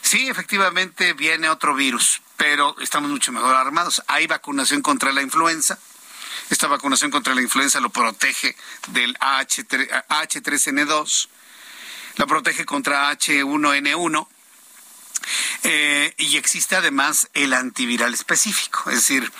sí, 0.00 0.26
efectivamente 0.28 1.12
viene 1.12 1.50
otro 1.50 1.74
virus, 1.74 2.22
pero 2.36 2.76
estamos 2.80 3.10
mucho 3.10 3.32
mejor 3.32 3.54
armados. 3.54 4.02
Hay 4.06 4.26
vacunación 4.26 4.82
contra 4.82 5.12
la 5.12 5.22
influenza. 5.22 5.78
Esta 6.50 6.66
vacunación 6.66 7.10
contra 7.10 7.34
la 7.34 7.42
influenza 7.42 7.80
lo 7.80 7.90
protege 7.90 8.56
del 8.88 9.16
H3N2, 9.18 11.28
la 12.16 12.26
protege 12.26 12.64
contra 12.64 13.12
H1N1 13.12 14.26
eh, 15.62 16.14
y 16.18 16.36
existe 16.36 16.76
además 16.76 17.28
el 17.34 17.52
antiviral 17.52 18.12
específico. 18.14 18.90
Es 18.90 18.96
decir, 18.96 19.30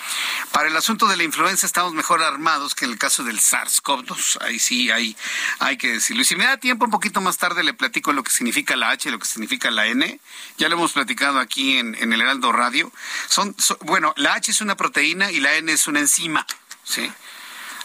para 0.51 0.69
el 0.69 0.77
asunto 0.77 1.07
de 1.07 1.17
la 1.17 1.23
influenza 1.23 1.65
estamos 1.65 1.93
mejor 1.93 2.23
armados 2.23 2.75
que 2.75 2.85
en 2.85 2.91
el 2.91 2.97
caso 2.97 3.23
del 3.23 3.39
SARS-CoV-2. 3.39 4.41
Ahí 4.41 4.59
sí 4.59 4.91
hay, 4.91 5.15
hay 5.59 5.77
que 5.77 5.93
decirlo. 5.93 6.21
Y 6.21 6.25
si 6.25 6.35
me 6.35 6.45
da 6.45 6.57
tiempo, 6.57 6.85
un 6.85 6.91
poquito 6.91 7.21
más 7.21 7.37
tarde 7.37 7.63
le 7.63 7.73
platico 7.73 8.13
lo 8.13 8.23
que 8.23 8.31
significa 8.31 8.75
la 8.75 8.89
H 8.89 9.09
y 9.09 9.11
lo 9.11 9.19
que 9.19 9.27
significa 9.27 9.71
la 9.71 9.87
N. 9.87 10.19
Ya 10.57 10.69
lo 10.69 10.75
hemos 10.75 10.93
platicado 10.93 11.39
aquí 11.39 11.77
en, 11.77 11.95
el 11.95 12.21
Heraldo 12.21 12.51
Radio. 12.51 12.91
Son, 13.27 13.55
bueno, 13.81 14.13
la 14.17 14.33
H 14.33 14.51
es 14.51 14.61
una 14.61 14.75
proteína 14.75 15.31
y 15.31 15.39
la 15.39 15.55
N 15.55 15.71
es 15.71 15.87
una 15.87 15.99
enzima. 15.99 16.45
¿sí? 16.83 17.11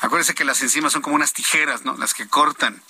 Acuérdense 0.00 0.34
que 0.34 0.44
las 0.44 0.62
enzimas 0.62 0.92
son 0.92 1.02
como 1.02 1.16
unas 1.16 1.32
tijeras, 1.32 1.84
¿no? 1.84 1.96
Las 1.96 2.14
que 2.14 2.26
cortan. 2.26 2.82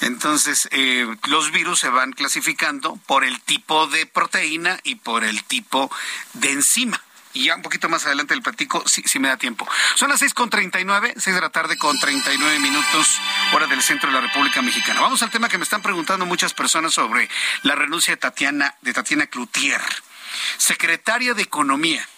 Entonces, 0.00 0.68
eh, 0.72 1.06
los 1.26 1.50
virus 1.52 1.80
se 1.80 1.88
van 1.88 2.12
clasificando 2.12 2.98
por 3.06 3.24
el 3.24 3.40
tipo 3.40 3.86
de 3.86 4.06
proteína 4.06 4.78
y 4.82 4.96
por 4.96 5.24
el 5.24 5.44
tipo 5.44 5.90
de 6.34 6.52
enzima. 6.52 7.02
Y 7.32 7.46
ya 7.46 7.56
un 7.56 7.62
poquito 7.62 7.88
más 7.88 8.06
adelante 8.06 8.32
el 8.32 8.42
platico, 8.42 8.86
si, 8.86 9.02
si 9.02 9.18
me 9.18 9.26
da 9.26 9.36
tiempo. 9.36 9.68
Son 9.96 10.08
las 10.08 10.22
6.39, 10.22 11.14
6 11.16 11.34
de 11.34 11.40
la 11.40 11.50
tarde 11.50 11.76
con 11.76 11.98
39 11.98 12.60
minutos, 12.60 13.20
hora 13.52 13.66
del 13.66 13.82
centro 13.82 14.08
de 14.08 14.14
la 14.14 14.20
República 14.20 14.62
Mexicana. 14.62 15.00
Vamos 15.00 15.20
al 15.22 15.30
tema 15.30 15.48
que 15.48 15.58
me 15.58 15.64
están 15.64 15.82
preguntando 15.82 16.26
muchas 16.26 16.54
personas 16.54 16.94
sobre 16.94 17.28
la 17.62 17.74
renuncia 17.74 18.12
de 18.12 18.18
Tatiana, 18.18 18.76
de 18.82 18.92
Tatiana 18.92 19.26
Cloutier, 19.26 19.80
secretaria 20.58 21.34
de 21.34 21.42
Economía. 21.42 22.08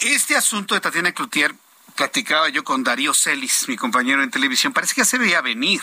Este 0.00 0.36
asunto 0.36 0.74
de 0.74 0.82
Tatiana 0.82 1.12
Cloutier 1.12 1.54
platicaba 1.98 2.48
yo 2.48 2.62
con 2.62 2.84
Darío 2.84 3.12
Celis, 3.12 3.66
mi 3.66 3.76
compañero 3.76 4.22
en 4.22 4.30
televisión, 4.30 4.72
parece 4.72 4.94
que 4.94 5.04
se 5.04 5.18
veía 5.18 5.40
venir. 5.40 5.82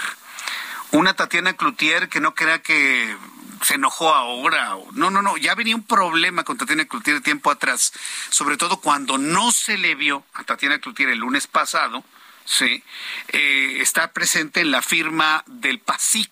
Una 0.92 1.14
Tatiana 1.14 1.58
Cloutier 1.58 2.08
que 2.08 2.22
no 2.22 2.34
crea 2.34 2.62
que 2.62 3.18
se 3.62 3.74
enojó 3.74 4.14
ahora. 4.14 4.78
No, 4.94 5.12
no, 5.12 5.22
no, 5.22 5.36
ya 5.36 5.56
venía 5.56 5.76
un 5.76 5.84
problema 5.84 6.46
con 6.46 6.58
Tatiana 6.58 6.86
Cloutier 6.86 7.20
tiempo 7.20 7.52
atrás, 7.52 7.92
sobre 8.30 8.56
todo 8.56 8.78
cuando 8.78 9.18
no 9.18 9.52
se 9.52 9.78
le 9.78 9.96
vio 9.96 10.24
a 10.36 10.46
Tatiana 10.46 10.80
Cloutier 10.80 11.10
el 11.10 11.20
lunes 11.20 11.48
pasado, 11.48 12.06
sí, 12.46 12.82
eh, 13.28 13.80
está 13.82 14.14
presente 14.14 14.62
en 14.62 14.72
la 14.72 14.82
firma 14.82 15.44
del 15.48 15.80
PASIC. 15.80 16.32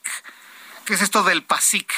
¿Qué 0.85 0.93
es 0.93 1.01
esto 1.01 1.23
del 1.23 1.43
PASIC? 1.43 1.91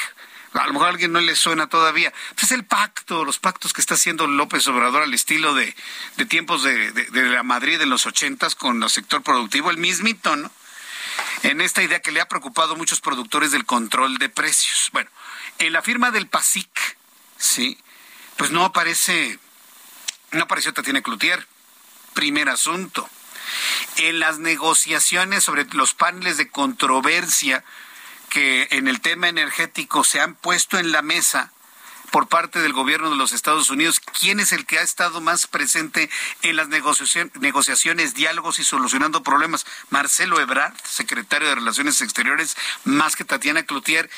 A 0.58 0.66
lo 0.66 0.72
mejor 0.72 0.88
alguien 0.88 1.12
no 1.12 1.20
le 1.20 1.36
suena 1.36 1.68
todavía. 1.68 2.12
Es 2.40 2.50
el 2.52 2.64
pacto, 2.64 3.24
los 3.24 3.38
pactos 3.38 3.72
que 3.72 3.80
está 3.80 3.94
haciendo 3.94 4.26
López 4.26 4.66
Obrador 4.68 5.02
al 5.02 5.14
estilo 5.14 5.54
de, 5.54 5.74
tiempos 6.28 6.62
de, 6.62 7.08
la 7.12 7.42
Madrid 7.42 7.78
de 7.78 7.86
los 7.86 8.06
ochentas 8.06 8.54
con 8.54 8.82
el 8.82 8.90
sector 8.90 9.22
productivo, 9.22 9.70
el 9.70 9.78
mismito, 9.78 10.36
¿no? 10.36 10.50
En 11.42 11.60
esta 11.60 11.82
idea 11.82 12.00
que 12.00 12.12
le 12.12 12.20
ha 12.20 12.28
preocupado 12.28 12.74
a 12.74 12.76
muchos 12.76 13.00
productores 13.00 13.52
del 13.52 13.64
control 13.64 14.18
de 14.18 14.28
precios. 14.28 14.90
Bueno, 14.92 15.10
en 15.58 15.72
la 15.72 15.82
firma 15.82 16.10
del 16.10 16.28
PASIC, 16.28 16.96
sí, 17.38 17.78
pues 18.36 18.50
no 18.50 18.64
aparece, 18.64 19.38
no 20.32 20.44
apareció 20.44 20.72
Tatiana 20.72 21.02
Cloutier. 21.02 21.46
Primer 22.14 22.48
asunto. 22.48 23.08
En 23.96 24.20
las 24.20 24.38
negociaciones 24.38 25.44
sobre 25.44 25.66
los 25.72 25.94
paneles 25.94 26.38
de 26.38 26.48
controversia 26.48 27.62
que 28.36 28.68
en 28.72 28.86
el 28.86 29.00
tema 29.00 29.30
energético 29.30 30.04
se 30.04 30.20
han 30.20 30.34
puesto 30.34 30.78
en 30.78 30.92
la 30.92 31.00
mesa 31.00 31.52
por 32.10 32.28
parte 32.28 32.58
del 32.60 32.74
gobierno 32.74 33.08
de 33.08 33.16
los 33.16 33.32
Estados 33.32 33.70
Unidos, 33.70 33.98
¿quién 33.98 34.40
es 34.40 34.52
el 34.52 34.66
que 34.66 34.78
ha 34.78 34.82
estado 34.82 35.22
más 35.22 35.46
presente 35.46 36.10
en 36.42 36.56
las 36.56 36.68
negociaciones, 36.68 38.12
diálogos 38.12 38.58
y 38.58 38.64
solucionando 38.64 39.22
problemas? 39.22 39.64
Marcelo 39.88 40.38
Ebrard, 40.38 40.74
secretario 40.84 41.48
de 41.48 41.54
Relaciones 41.54 42.02
Exteriores, 42.02 42.58
más 42.84 43.16
que 43.16 43.24
Tatiana 43.24 43.62
Cloutier, 43.62 44.10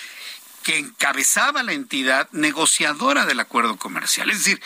que 0.65 0.79
encabezaba 0.79 1.63
la 1.63 1.75
entidad 1.75 2.29
negociadora 2.33 3.25
del 3.25 3.39
acuerdo 3.39 3.77
comercial. 3.77 4.31
Es 4.31 4.39
decir, 4.39 4.61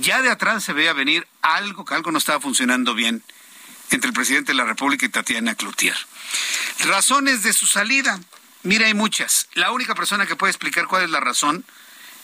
ya 0.00 0.20
de 0.20 0.28
atrás 0.28 0.64
se 0.64 0.74
veía 0.74 0.92
venir 0.92 1.26
algo 1.40 1.86
que 1.86 1.94
algo 1.94 2.12
no 2.12 2.18
estaba 2.18 2.40
funcionando 2.40 2.92
bien 2.92 3.22
entre 3.90 4.08
el 4.08 4.14
presidente 4.14 4.52
de 4.52 4.58
la 4.58 4.66
República 4.66 5.06
y 5.06 5.08
Tatiana 5.08 5.54
Cloutier. 5.54 5.96
Razones 6.80 7.42
de 7.42 7.54
su 7.54 7.66
salida. 7.66 8.20
Mira, 8.68 8.84
hay 8.84 8.92
muchas. 8.92 9.48
La 9.54 9.70
única 9.70 9.94
persona 9.94 10.26
que 10.26 10.36
puede 10.36 10.50
explicar 10.50 10.88
cuál 10.88 11.02
es 11.02 11.08
la 11.08 11.20
razón, 11.20 11.64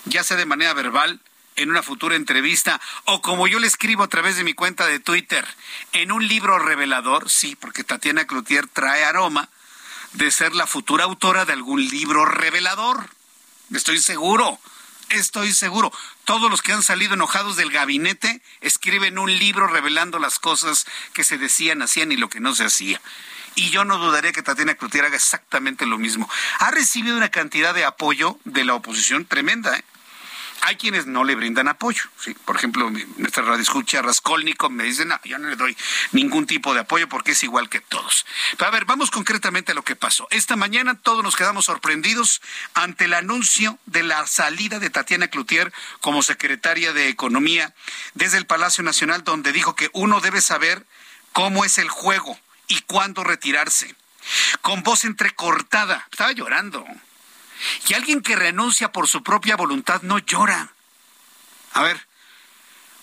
ya 0.04 0.22
sea 0.22 0.36
de 0.36 0.44
manera 0.44 0.74
verbal, 0.74 1.22
en 1.56 1.70
una 1.70 1.82
futura 1.82 2.16
entrevista, 2.16 2.82
o 3.06 3.22
como 3.22 3.46
yo 3.46 3.58
le 3.58 3.66
escribo 3.66 4.02
a 4.02 4.08
través 4.08 4.36
de 4.36 4.44
mi 4.44 4.52
cuenta 4.52 4.86
de 4.86 5.00
Twitter, 5.00 5.46
en 5.94 6.12
un 6.12 6.28
libro 6.28 6.58
revelador, 6.58 7.30
sí, 7.30 7.56
porque 7.56 7.82
Tatiana 7.82 8.26
Cloutier 8.26 8.66
trae 8.66 9.06
aroma 9.06 9.48
de 10.12 10.30
ser 10.30 10.54
la 10.54 10.66
futura 10.66 11.04
autora 11.04 11.46
de 11.46 11.54
algún 11.54 11.82
libro 11.82 12.26
revelador. 12.26 13.08
Estoy 13.72 13.98
seguro, 13.98 14.58
estoy 15.08 15.50
seguro. 15.50 15.94
Todos 16.26 16.50
los 16.50 16.60
que 16.60 16.72
han 16.72 16.82
salido 16.82 17.14
enojados 17.14 17.56
del 17.56 17.70
gabinete 17.70 18.42
escriben 18.60 19.18
un 19.18 19.34
libro 19.38 19.66
revelando 19.66 20.18
las 20.18 20.38
cosas 20.38 20.84
que 21.14 21.24
se 21.24 21.38
decían, 21.38 21.80
hacían 21.80 22.12
y 22.12 22.18
lo 22.18 22.28
que 22.28 22.40
no 22.40 22.54
se 22.54 22.66
hacía 22.66 23.00
y 23.54 23.70
yo 23.70 23.84
no 23.84 23.98
dudaría 23.98 24.32
que 24.32 24.42
Tatiana 24.42 24.74
Cloutier 24.74 25.04
haga 25.04 25.16
exactamente 25.16 25.86
lo 25.86 25.98
mismo. 25.98 26.28
Ha 26.58 26.70
recibido 26.70 27.16
una 27.16 27.30
cantidad 27.30 27.74
de 27.74 27.84
apoyo 27.84 28.38
de 28.44 28.64
la 28.64 28.74
oposición 28.74 29.24
tremenda. 29.26 29.76
¿eh? 29.76 29.84
Hay 30.62 30.76
quienes 30.76 31.06
no 31.06 31.24
le 31.24 31.34
brindan 31.34 31.68
apoyo. 31.68 32.02
¿sí? 32.18 32.34
Por 32.44 32.56
ejemplo, 32.56 32.90
nuestra 33.16 33.42
radio 33.42 33.62
escucha 33.62 34.02
Raskolnikov 34.02 34.70
me 34.70 34.84
dice, 34.84 35.04
no, 35.04 35.20
yo 35.24 35.38
no 35.38 35.48
le 35.48 35.56
doy 35.56 35.76
ningún 36.12 36.46
tipo 36.46 36.74
de 36.74 36.80
apoyo 36.80 37.08
porque 37.08 37.32
es 37.32 37.42
igual 37.42 37.68
que 37.68 37.80
todos. 37.80 38.24
Pero 38.56 38.68
a 38.68 38.72
ver, 38.72 38.86
vamos 38.86 39.10
concretamente 39.10 39.72
a 39.72 39.74
lo 39.74 39.82
que 39.82 39.94
pasó. 39.94 40.26
Esta 40.30 40.56
mañana 40.56 40.98
todos 40.98 41.22
nos 41.22 41.36
quedamos 41.36 41.66
sorprendidos 41.66 42.40
ante 42.72 43.04
el 43.04 43.14
anuncio 43.14 43.78
de 43.86 44.02
la 44.02 44.26
salida 44.26 44.78
de 44.78 44.90
Tatiana 44.90 45.28
Cloutier 45.28 45.72
como 46.00 46.22
secretaria 46.22 46.92
de 46.92 47.08
Economía 47.08 47.74
desde 48.14 48.38
el 48.38 48.46
Palacio 48.46 48.82
Nacional, 48.82 49.22
donde 49.22 49.52
dijo 49.52 49.76
que 49.76 49.90
uno 49.92 50.20
debe 50.20 50.40
saber 50.40 50.86
cómo 51.32 51.64
es 51.64 51.78
el 51.78 51.88
juego 51.88 52.38
y 52.68 52.80
cuándo 52.82 53.24
retirarse. 53.24 53.94
Con 54.62 54.82
voz 54.82 55.04
entrecortada, 55.04 56.06
estaba 56.10 56.32
llorando. 56.32 56.84
Y 57.88 57.94
alguien 57.94 58.22
que 58.22 58.36
renuncia 58.36 58.92
por 58.92 59.08
su 59.08 59.22
propia 59.22 59.56
voluntad 59.56 60.02
no 60.02 60.18
llora. 60.18 60.72
A 61.72 61.82
ver, 61.82 62.06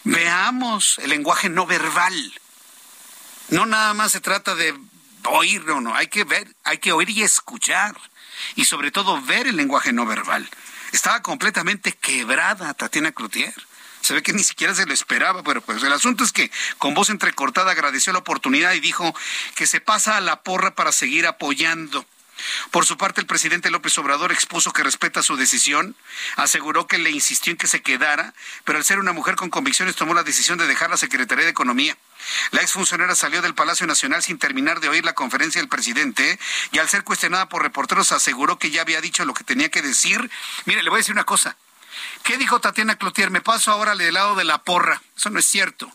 veamos 0.03 0.97
el 0.99 1.09
lenguaje 1.09 1.49
no 1.49 1.65
verbal. 1.65 2.33
No 3.49 3.65
nada 3.65 3.93
más 3.93 4.13
se 4.13 4.21
trata 4.21 4.55
de 4.55 4.77
oír, 5.25 5.63
no, 5.65 5.81
no, 5.81 5.93
hay 5.95 6.07
que 6.07 6.23
ver, 6.23 6.55
hay 6.63 6.77
que 6.77 6.91
oír 6.91 7.09
y 7.09 7.23
escuchar. 7.23 7.95
Y 8.55 8.65
sobre 8.65 8.91
todo 8.91 9.21
ver 9.21 9.47
el 9.47 9.57
lenguaje 9.57 9.93
no 9.93 10.05
verbal. 10.05 10.49
Estaba 10.91 11.21
completamente 11.21 11.93
quebrada 11.93 12.73
Tatiana 12.73 13.11
Cloutier. 13.11 13.53
Se 14.11 14.15
ve 14.15 14.23
que 14.23 14.33
ni 14.33 14.43
siquiera 14.43 14.75
se 14.75 14.85
lo 14.85 14.93
esperaba, 14.93 15.41
pero 15.41 15.61
pues 15.61 15.81
el 15.81 15.93
asunto 15.93 16.25
es 16.25 16.33
que 16.33 16.51
con 16.77 16.93
voz 16.93 17.09
entrecortada 17.09 17.71
agradeció 17.71 18.11
la 18.11 18.19
oportunidad 18.19 18.73
y 18.73 18.81
dijo 18.81 19.15
que 19.55 19.65
se 19.65 19.79
pasa 19.79 20.17
a 20.17 20.19
la 20.19 20.41
porra 20.43 20.75
para 20.75 20.91
seguir 20.91 21.25
apoyando. 21.25 22.05
Por 22.71 22.85
su 22.85 22.97
parte, 22.97 23.21
el 23.21 23.25
presidente 23.25 23.71
López 23.71 23.97
Obrador 23.99 24.33
expuso 24.33 24.73
que 24.73 24.83
respeta 24.83 25.23
su 25.23 25.37
decisión, 25.37 25.95
aseguró 26.35 26.87
que 26.87 26.97
le 26.97 27.09
insistió 27.09 27.51
en 27.51 27.57
que 27.57 27.67
se 27.67 27.81
quedara, 27.81 28.33
pero 28.65 28.79
al 28.79 28.83
ser 28.83 28.99
una 28.99 29.13
mujer 29.13 29.37
con 29.37 29.49
convicciones 29.49 29.95
tomó 29.95 30.13
la 30.13 30.23
decisión 30.23 30.57
de 30.57 30.67
dejar 30.67 30.89
la 30.89 30.97
Secretaría 30.97 31.45
de 31.45 31.51
Economía. 31.51 31.95
La 32.51 32.59
exfuncionaria 32.59 33.15
salió 33.15 33.41
del 33.41 33.55
Palacio 33.55 33.87
Nacional 33.87 34.21
sin 34.23 34.39
terminar 34.39 34.81
de 34.81 34.89
oír 34.89 35.05
la 35.05 35.13
conferencia 35.13 35.61
del 35.61 35.69
presidente 35.69 36.37
y 36.73 36.79
al 36.79 36.89
ser 36.89 37.05
cuestionada 37.05 37.47
por 37.47 37.63
reporteros 37.63 38.11
aseguró 38.11 38.59
que 38.59 38.71
ya 38.71 38.81
había 38.81 38.99
dicho 38.99 39.23
lo 39.23 39.33
que 39.33 39.45
tenía 39.45 39.69
que 39.69 39.81
decir. 39.81 40.29
Mire, 40.65 40.83
le 40.83 40.89
voy 40.89 40.97
a 40.97 40.99
decir 40.99 41.13
una 41.13 41.23
cosa. 41.23 41.55
¿Qué 42.23 42.37
dijo 42.37 42.59
Tatiana 42.59 42.95
Cloutier? 42.95 43.31
Me 43.31 43.41
paso 43.41 43.71
ahora 43.71 43.95
del 43.95 44.13
lado 44.13 44.35
de 44.35 44.43
la 44.43 44.63
porra. 44.63 45.01
Eso 45.15 45.29
no 45.29 45.39
es 45.39 45.45
cierto. 45.45 45.91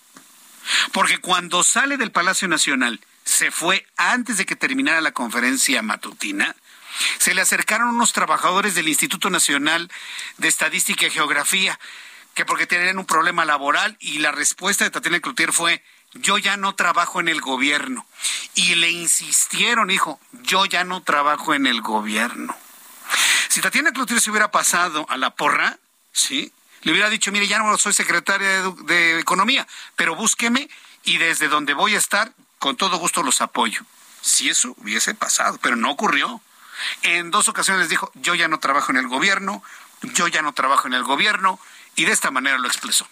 Porque 0.93 1.19
cuando 1.19 1.63
sale 1.63 1.97
del 1.97 2.13
Palacio 2.13 2.49
Nacional, 2.49 3.01
se 3.25 3.51
fue 3.51 3.87
antes 3.97 4.37
de 4.39 4.47
que 4.47 4.57
terminara 4.57 5.01
la 5.01 5.13
conferencia 5.13 5.83
matutina, 5.83 6.55
se 7.19 7.35
le 7.35 7.43
acercaron 7.43 7.89
unos 7.89 8.13
trabajadores 8.13 8.75
del 8.75 8.89
Instituto 8.89 9.31
Nacional 9.31 9.91
de 10.39 10.49
Estadística 10.49 11.07
y 11.07 11.11
Geografía 11.11 11.79
que 12.37 12.45
porque 12.45 12.67
tenían 12.67 12.99
un 12.99 13.07
problema 13.07 13.47
laboral 13.47 13.97
y 13.99 14.19
la 14.19 14.31
respuesta 14.31 14.85
de 14.85 14.91
Tatiana 14.91 15.21
Cloutier 15.21 15.55
fue, 15.55 15.83
yo 16.13 16.37
ya 16.37 16.59
no 16.59 16.75
trabajo 16.75 17.19
en 17.19 17.29
el 17.29 17.41
gobierno. 17.41 18.07
Y 18.55 18.75
le 18.75 18.91
insistieron, 18.91 19.91
hijo, 19.91 20.21
yo 20.43 20.67
ya 20.67 20.85
no 20.85 21.03
trabajo 21.03 21.55
en 21.55 21.67
el 21.67 21.81
gobierno. 21.81 22.55
Si 23.49 23.63
Tatiana 23.63 23.93
Cloutier 23.93 24.21
se 24.21 24.31
hubiera 24.31 24.51
pasado 24.51 25.07
a 25.09 25.17
la 25.17 25.31
porra, 25.31 25.79
¿sí? 26.17 26.53
Le 26.83 26.93
hubiera 26.93 27.11
dicho, 27.11 27.31
mire, 27.31 27.47
ya 27.47 27.59
no 27.59 27.77
soy 27.79 27.93
secretaria 27.93 28.63
de, 28.63 29.21
Economía, 29.21 29.67
pero 29.97 30.15
búsqueme 30.15 30.69
y 31.05 31.19
desde 31.19 31.49
donde 31.49 31.75
voy 31.75 31.95
a 31.95 31.99
estar, 31.99 32.33
con 32.59 32.77
todo 32.77 32.99
gusto 32.99 33.23
los 33.23 33.41
apoyo. 33.41 33.83
Si 34.23 34.49
eso 34.49 34.75
hubiese 34.79 35.15
pasado, 35.15 35.59
pero 35.63 35.77
no 35.77 35.91
ocurrió. 35.91 36.41
En 37.03 37.31
dos 37.31 37.49
ocasiones 37.49 37.89
dijo, 37.89 38.11
yo 38.15 38.35
ya 38.35 38.49
no 38.49 38.59
trabajo 38.59 38.93
en 38.93 38.99
el 38.99 39.09
gobierno, 39.09 39.63
yo 40.03 40.29
ya 40.29 40.43
no 40.43 40.53
trabajo 40.53 40.89
en 40.89 40.95
el 40.95 41.05
gobierno, 41.05 41.61
y 41.97 42.05
de 42.05 42.13
esta 42.13 42.31
manera 42.31 42.59
lo 42.59 42.67
expresó. 42.67 43.07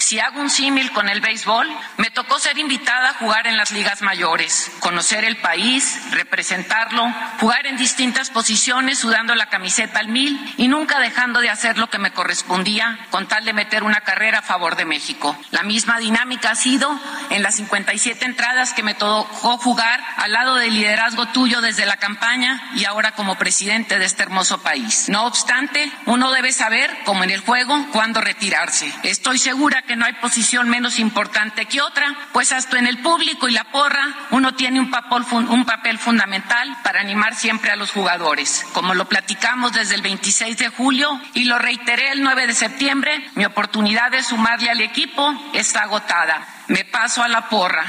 Si 0.00 0.18
hago 0.18 0.40
un 0.40 0.48
símil 0.48 0.90
con 0.92 1.08
el 1.10 1.20
béisbol, 1.20 1.68
me 1.98 2.10
tocó 2.10 2.38
ser 2.38 2.58
invitada 2.58 3.10
a 3.10 3.14
jugar 3.14 3.46
en 3.46 3.58
las 3.58 3.70
ligas 3.70 4.00
mayores, 4.00 4.72
conocer 4.80 5.24
el 5.24 5.36
país, 5.36 6.00
representarlo, 6.10 7.06
jugar 7.38 7.66
en 7.66 7.76
distintas 7.76 8.30
posiciones 8.30 8.98
sudando 8.98 9.34
la 9.34 9.50
camiseta 9.50 10.00
al 10.00 10.08
mil 10.08 10.54
y 10.56 10.68
nunca 10.68 10.98
dejando 10.98 11.40
de 11.40 11.50
hacer 11.50 11.76
lo 11.76 11.90
que 11.90 11.98
me 11.98 12.12
correspondía 12.12 12.98
con 13.10 13.28
tal 13.28 13.44
de 13.44 13.52
meter 13.52 13.82
una 13.82 14.00
carrera 14.00 14.38
a 14.38 14.42
favor 14.42 14.74
de 14.74 14.86
México. 14.86 15.36
La 15.50 15.62
misma 15.62 15.98
dinámica 15.98 16.52
ha 16.52 16.54
sido 16.56 16.98
en 17.28 17.42
las 17.42 17.56
57 17.56 18.24
entradas 18.24 18.72
que 18.72 18.82
me 18.82 18.94
tocó 18.94 19.58
jugar 19.58 20.02
al 20.16 20.32
lado 20.32 20.56
del 20.56 20.74
liderazgo 20.74 21.26
tuyo 21.26 21.60
desde 21.60 21.84
la 21.84 21.98
campaña 21.98 22.70
y 22.74 22.86
ahora 22.86 23.12
como 23.12 23.36
presidente 23.36 23.98
de 23.98 24.06
este 24.06 24.22
hermoso 24.22 24.62
país. 24.62 25.08
No 25.08 25.26
obstante, 25.26 25.92
uno 26.06 26.32
debe 26.32 26.52
saber, 26.52 26.90
como 27.04 27.22
en 27.22 27.30
el 27.30 27.40
juego, 27.40 27.86
cuándo 27.92 28.22
retirarse. 28.22 28.92
Estoy 29.02 29.38
segura 29.38 29.82
que 29.82 29.89
que 29.90 29.96
no 29.96 30.04
hay 30.04 30.12
posición 30.12 30.68
menos 30.68 31.00
importante 31.00 31.66
que 31.66 31.80
otra, 31.80 32.14
pues 32.32 32.52
hasta 32.52 32.78
en 32.78 32.86
el 32.86 32.98
público 32.98 33.48
y 33.48 33.52
la 33.52 33.64
porra 33.72 34.28
uno 34.30 34.54
tiene 34.54 34.78
un 34.78 34.88
papel, 34.88 35.24
un 35.32 35.64
papel 35.64 35.98
fundamental 35.98 36.78
para 36.84 37.00
animar 37.00 37.34
siempre 37.34 37.72
a 37.72 37.76
los 37.76 37.90
jugadores. 37.90 38.64
Como 38.72 38.94
lo 38.94 39.08
platicamos 39.08 39.72
desde 39.72 39.96
el 39.96 40.02
26 40.02 40.58
de 40.58 40.68
julio 40.68 41.20
y 41.34 41.42
lo 41.42 41.58
reiteré 41.58 42.12
el 42.12 42.22
9 42.22 42.46
de 42.46 42.54
septiembre, 42.54 43.30
mi 43.34 43.44
oportunidad 43.44 44.12
de 44.12 44.22
sumarle 44.22 44.70
al 44.70 44.80
equipo 44.80 45.34
está 45.54 45.82
agotada. 45.82 46.46
Me 46.68 46.84
paso 46.84 47.24
a 47.24 47.28
la 47.28 47.48
porra. 47.48 47.84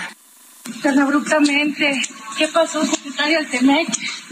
Tan 0.81 0.97
abruptamente. 0.97 2.01
¿Qué 2.35 2.47
pasó, 2.47 2.83
secretaria 2.83 3.37
del 3.37 3.49
TEMEC? 3.51 3.89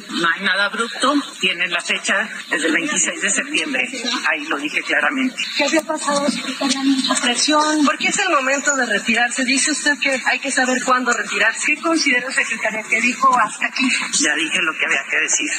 No 0.10 0.28
hay 0.28 0.42
nada 0.42 0.66
abrupto, 0.66 1.14
tienen 1.40 1.72
la 1.72 1.82
fecha 1.82 2.30
desde 2.50 2.68
el 2.68 2.74
26 2.74 3.22
de 3.22 3.30
septiembre. 3.30 3.90
Ahí 4.30 4.46
lo 4.46 4.58
dije 4.58 4.82
claramente. 4.82 5.36
¿Qué 5.56 5.66
había 5.66 5.82
pasado, 5.82 6.30
secretaria? 6.30 6.82
Presión. 7.22 7.86
Porque 7.86 8.08
es 8.08 8.18
el 8.20 8.30
momento 8.30 8.76
de 8.76 8.86
retirarse. 8.86 9.46
Dice 9.46 9.72
usted 9.72 9.98
que 10.00 10.22
hay 10.26 10.40
que 10.40 10.52
saber 10.52 10.84
cuándo 10.84 11.14
retirarse. 11.14 11.76
¿Qué 11.76 11.82
considera, 11.82 12.32
secretaria, 12.32 12.84
que 12.84 13.02
dijo 13.02 13.30
hasta 13.40 13.68
aquí? 13.68 13.88
Ya 14.20 14.36
dije 14.36 14.60
lo 14.62 14.74
que 14.74 14.86
había 14.86 15.04
que 15.10 15.18
decir. 15.18 15.50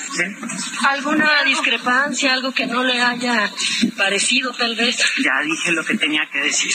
¿Alguna 0.88 1.44
discrepancia, 1.44 2.32
algo 2.32 2.52
que 2.52 2.66
no 2.66 2.82
le 2.82 3.00
haya 3.00 3.50
parecido, 3.96 4.52
tal 4.52 4.74
vez? 4.74 4.96
Ya 5.22 5.40
dije 5.44 5.72
lo 5.72 5.84
que 5.84 5.96
tenía 5.96 6.28
que 6.30 6.40
decir. 6.40 6.74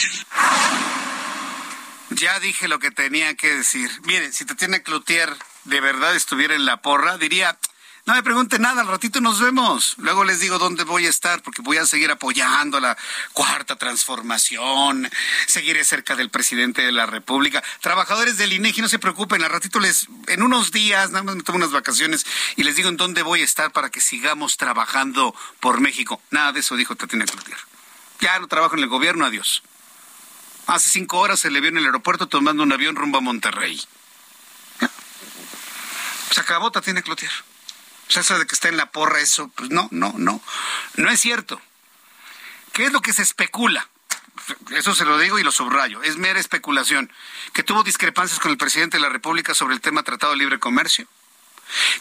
Ya 2.10 2.40
dije 2.40 2.68
lo 2.68 2.78
que 2.78 2.90
tenía 2.90 3.34
que 3.34 3.54
decir. 3.56 3.90
Mire, 4.04 4.32
si 4.32 4.44
Tatiana 4.44 4.78
Cloutier 4.80 5.28
de 5.66 5.80
verdad 5.80 6.14
estuviera 6.14 6.54
en 6.54 6.64
la 6.64 6.78
porra, 6.78 7.18
diría, 7.18 7.58
no 8.06 8.14
me 8.14 8.22
pregunte 8.22 8.60
nada, 8.60 8.82
al 8.82 8.86
ratito 8.86 9.20
nos 9.20 9.40
vemos. 9.40 9.96
Luego 9.98 10.22
les 10.22 10.38
digo 10.38 10.60
dónde 10.60 10.84
voy 10.84 11.06
a 11.06 11.10
estar, 11.10 11.42
porque 11.42 11.60
voy 11.60 11.78
a 11.78 11.86
seguir 11.86 12.08
apoyando 12.12 12.78
la 12.78 12.96
cuarta 13.32 13.74
transformación, 13.74 15.10
seguiré 15.48 15.82
cerca 15.82 16.14
del 16.14 16.30
presidente 16.30 16.82
de 16.82 16.92
la 16.92 17.06
República. 17.06 17.64
Trabajadores 17.80 18.38
del 18.38 18.52
INEGI, 18.52 18.82
no 18.82 18.88
se 18.88 19.00
preocupen, 19.00 19.42
al 19.42 19.50
ratito 19.50 19.80
les, 19.80 20.06
en 20.28 20.44
unos 20.44 20.70
días, 20.70 21.10
nada 21.10 21.24
más 21.24 21.34
me 21.34 21.42
tomo 21.42 21.56
unas 21.56 21.72
vacaciones 21.72 22.24
y 22.54 22.62
les 22.62 22.76
digo 22.76 22.88
en 22.88 22.96
dónde 22.96 23.22
voy 23.22 23.40
a 23.40 23.44
estar 23.44 23.72
para 23.72 23.90
que 23.90 24.00
sigamos 24.00 24.56
trabajando 24.56 25.34
por 25.58 25.80
México. 25.80 26.22
Nada 26.30 26.52
de 26.52 26.60
eso 26.60 26.76
dijo 26.76 26.94
Tatiana 26.94 27.24
Cloutier. 27.24 27.58
Ya 28.20 28.38
no 28.38 28.46
trabajo 28.46 28.76
en 28.76 28.84
el 28.84 28.88
gobierno, 28.88 29.26
adiós. 29.26 29.64
Hace 30.68 30.90
cinco 30.90 31.18
horas 31.18 31.40
se 31.40 31.50
le 31.50 31.60
vio 31.60 31.70
en 31.70 31.78
el 31.78 31.86
aeropuerto 31.86 32.28
tomando 32.28 32.62
un 32.62 32.72
avión 32.72 32.94
rumbo 32.94 33.18
a 33.18 33.20
Monterrey. 33.20 33.80
Se 36.30 36.40
acabó 36.40 36.70
Tatiana 36.70 37.02
Cloutier. 37.02 37.30
O 38.08 38.12
sea, 38.12 38.22
eso 38.22 38.38
de 38.38 38.46
que 38.46 38.54
está 38.54 38.68
en 38.68 38.76
la 38.76 38.90
porra, 38.90 39.20
eso, 39.20 39.48
pues 39.48 39.70
no, 39.70 39.88
no, 39.90 40.14
no. 40.16 40.40
No 40.96 41.10
es 41.10 41.20
cierto. 41.20 41.60
¿Qué 42.72 42.84
es 42.84 42.92
lo 42.92 43.00
que 43.00 43.12
se 43.12 43.22
especula? 43.22 43.88
Eso 44.70 44.94
se 44.94 45.04
lo 45.04 45.18
digo 45.18 45.38
y 45.38 45.42
lo 45.42 45.50
subrayo. 45.50 46.02
Es 46.02 46.16
mera 46.16 46.38
especulación. 46.38 47.10
Que 47.52 47.62
tuvo 47.62 47.82
discrepancias 47.82 48.38
con 48.38 48.50
el 48.50 48.58
presidente 48.58 48.98
de 48.98 49.02
la 49.02 49.08
República 49.08 49.54
sobre 49.54 49.74
el 49.74 49.80
tema 49.80 50.02
Tratado 50.02 50.32
de 50.32 50.38
Libre 50.38 50.58
Comercio. 50.58 51.06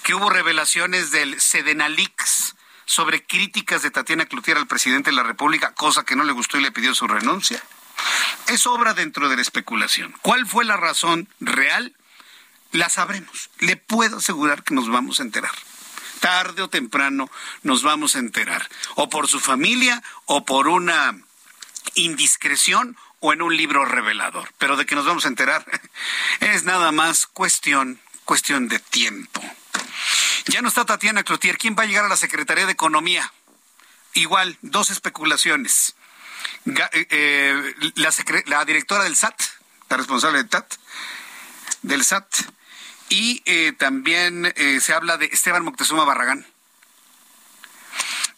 Que 0.04 0.14
hubo 0.14 0.30
revelaciones 0.30 1.12
del 1.12 1.42
Sedenalix 1.42 2.56
sobre 2.86 3.26
críticas 3.26 3.82
de 3.82 3.90
Tatiana 3.90 4.28
Cloutier 4.28 4.58
al 4.58 4.68
presidente 4.68 5.10
de 5.10 5.16
la 5.16 5.24
República, 5.24 5.74
cosa 5.74 6.04
que 6.04 6.16
no 6.16 6.24
le 6.24 6.34
gustó 6.34 6.58
y 6.58 6.62
le 6.62 6.72
pidió 6.72 6.94
su 6.94 7.08
renuncia. 7.08 7.62
Es 8.48 8.68
obra 8.68 8.94
dentro 8.94 9.28
de 9.28 9.36
la 9.38 9.42
especulación. 9.42 10.16
¿Cuál 10.22 10.46
fue 10.46 10.66
la 10.66 10.78
razón 10.78 11.28
real? 11.40 11.96
La 12.76 12.90
sabremos. 12.90 13.50
Le 13.60 13.78
puedo 13.78 14.18
asegurar 14.18 14.64
que 14.64 14.74
nos 14.74 14.90
vamos 14.90 15.20
a 15.20 15.24
enterar. 15.24 15.54
Tarde 16.20 16.62
o 16.62 16.70
temprano 16.70 17.32
nos 17.64 17.84
vamos 17.84 18.16
a 18.16 18.20
enterar. 18.20 18.68
O 18.96 19.10
por 19.10 19.30
su 19.30 19.40
familia 19.40 20.04
o 20.26 20.44
por 20.44 20.68
una 20.68 21.18
indiscreción 21.94 22.98
o 23.22 23.32
en 23.32 23.42
un 23.42 23.56
libro 23.56 23.86
revelador. 23.86 24.54
Pero 24.58 24.76
de 24.76 24.86
que 24.86 24.96
nos 24.96 25.06
vamos 25.06 25.24
a 25.24 25.30
enterar 25.30 25.66
es 26.42 26.64
nada 26.64 26.92
más 26.92 27.28
cuestión, 27.28 28.02
cuestión 28.26 28.68
de 28.68 28.80
tiempo. 28.80 29.42
Ya 30.48 30.62
no 30.62 30.68
está 30.68 30.84
Tatiana 30.84 31.24
Cloutier. 31.24 31.58
¿Quién 31.58 31.78
va 31.80 31.84
a 31.84 31.86
llegar 31.86 32.04
a 32.04 32.10
la 32.10 32.18
Secretaría 32.18 32.66
de 32.66 32.74
Economía? 32.74 33.32
Igual, 34.16 34.58
dos 34.62 34.90
especulaciones. 34.90 35.96
Eh, 36.66 37.08
eh, 37.10 37.76
la, 38.48 38.66
directora 38.66 39.06
del 39.06 39.16
SAT, 39.16 39.42
la 39.90 39.96
responsable 39.96 40.40
del 40.40 40.50
SAT, 40.50 40.74
del 41.82 42.04
SAT, 42.04 42.56
y 43.10 43.42
eh, 43.46 43.74
también 43.78 44.54
se 44.80 44.94
habla 44.94 45.18
de 45.18 45.26
Esteban 45.28 45.64
Moctezuma 45.64 46.06
Barragán. 46.06 46.46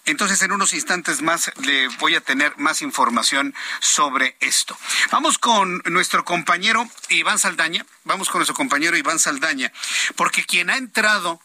Entonces, 0.07 0.41
en 0.41 0.53
unos 0.53 0.73
instantes 0.73 1.21
más 1.21 1.51
le 1.65 1.89
voy 1.99 2.15
a 2.15 2.21
tener 2.21 2.57
más 2.57 2.81
información 2.81 3.53
sobre 3.81 4.37
esto. 4.39 4.77
Vamos 5.11 5.37
con 5.37 5.81
nuestro 5.85 6.23
compañero 6.23 6.89
Iván 7.09 7.37
Saldaña, 7.37 7.85
vamos 8.05 8.29
con 8.29 8.39
nuestro 8.39 8.55
compañero 8.55 8.95
Iván 8.95 9.19
Saldaña, 9.19 9.73
porque 10.15 10.45
quien 10.45 10.69
ha 10.69 10.77
entrado 10.77 11.41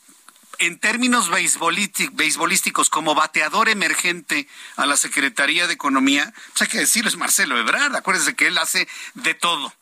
en 0.60 0.78
términos 0.78 1.28
beisbolísticos 1.28 2.88
como 2.88 3.16
bateador 3.16 3.68
emergente 3.68 4.46
a 4.76 4.86
la 4.86 4.96
Secretaría 4.96 5.66
de 5.66 5.74
Economía, 5.74 6.32
pues 6.52 6.62
hay 6.62 6.68
que 6.68 6.78
decirlo, 6.78 7.08
es 7.08 7.16
Marcelo 7.16 7.58
Ebrard. 7.58 7.96
Acuérdense 7.96 8.36
que 8.36 8.46
él 8.46 8.58
hace 8.58 8.86
de 9.14 9.34
todo. 9.34 9.74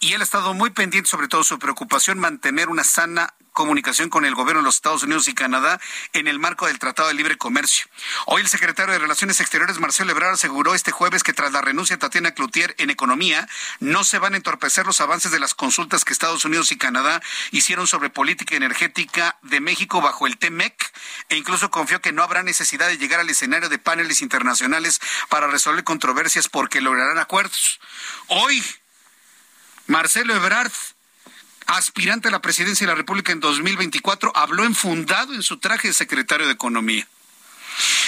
Y 0.00 0.14
él 0.14 0.20
ha 0.20 0.24
estado 0.24 0.54
muy 0.54 0.70
pendiente, 0.70 1.08
sobre 1.08 1.28
todo 1.28 1.44
su 1.44 1.58
preocupación, 1.58 2.18
mantener 2.18 2.68
una 2.68 2.84
sana 2.84 3.34
comunicación 3.52 4.08
con 4.08 4.24
el 4.24 4.34
gobierno 4.34 4.60
de 4.60 4.64
los 4.64 4.76
Estados 4.76 5.02
Unidos 5.02 5.28
y 5.28 5.34
Canadá 5.34 5.80
en 6.12 6.26
el 6.26 6.38
marco 6.38 6.66
del 6.66 6.78
Tratado 6.78 7.08
de 7.08 7.14
Libre 7.14 7.36
Comercio. 7.36 7.86
Hoy 8.26 8.40
el 8.40 8.48
secretario 8.48 8.92
de 8.92 8.98
Relaciones 8.98 9.40
Exteriores, 9.40 9.78
Marcelo 9.78 10.10
Ebrard, 10.10 10.34
aseguró 10.34 10.74
este 10.74 10.90
jueves 10.90 11.22
que 11.22 11.32
tras 11.32 11.52
la 11.52 11.60
renuncia 11.60 11.96
de 11.96 12.00
Tatiana 12.00 12.32
Cloutier 12.32 12.74
en 12.78 12.90
economía, 12.90 13.46
no 13.80 14.04
se 14.04 14.18
van 14.18 14.34
a 14.34 14.36
entorpecer 14.36 14.86
los 14.86 15.00
avances 15.00 15.30
de 15.30 15.38
las 15.38 15.54
consultas 15.54 16.04
que 16.04 16.12
Estados 16.12 16.44
Unidos 16.44 16.72
y 16.72 16.78
Canadá 16.78 17.22
hicieron 17.50 17.86
sobre 17.86 18.10
política 18.10 18.56
energética 18.56 19.38
de 19.42 19.60
México 19.60 20.00
bajo 20.00 20.26
el 20.26 20.38
TEMEC 20.38 20.92
e 21.28 21.36
incluso 21.36 21.70
confió 21.70 22.00
que 22.00 22.12
no 22.12 22.22
habrá 22.22 22.42
necesidad 22.42 22.88
de 22.88 22.98
llegar 22.98 23.20
al 23.20 23.30
escenario 23.30 23.68
de 23.68 23.78
paneles 23.78 24.22
internacionales 24.22 25.00
para 25.28 25.46
resolver 25.46 25.84
controversias 25.84 26.48
porque 26.48 26.80
lograrán 26.80 27.18
acuerdos. 27.18 27.80
Hoy, 28.28 28.64
Marcelo 29.86 30.34
Ebrard 30.34 30.72
aspirante 31.66 32.28
a 32.28 32.30
la 32.30 32.42
presidencia 32.42 32.86
de 32.86 32.92
la 32.92 32.96
República 32.96 33.32
en 33.32 33.40
2024, 33.40 34.32
habló 34.36 34.64
enfundado 34.64 35.34
en 35.34 35.42
su 35.42 35.58
traje 35.58 35.88
de 35.88 35.94
secretario 35.94 36.46
de 36.46 36.52
Economía. 36.52 37.06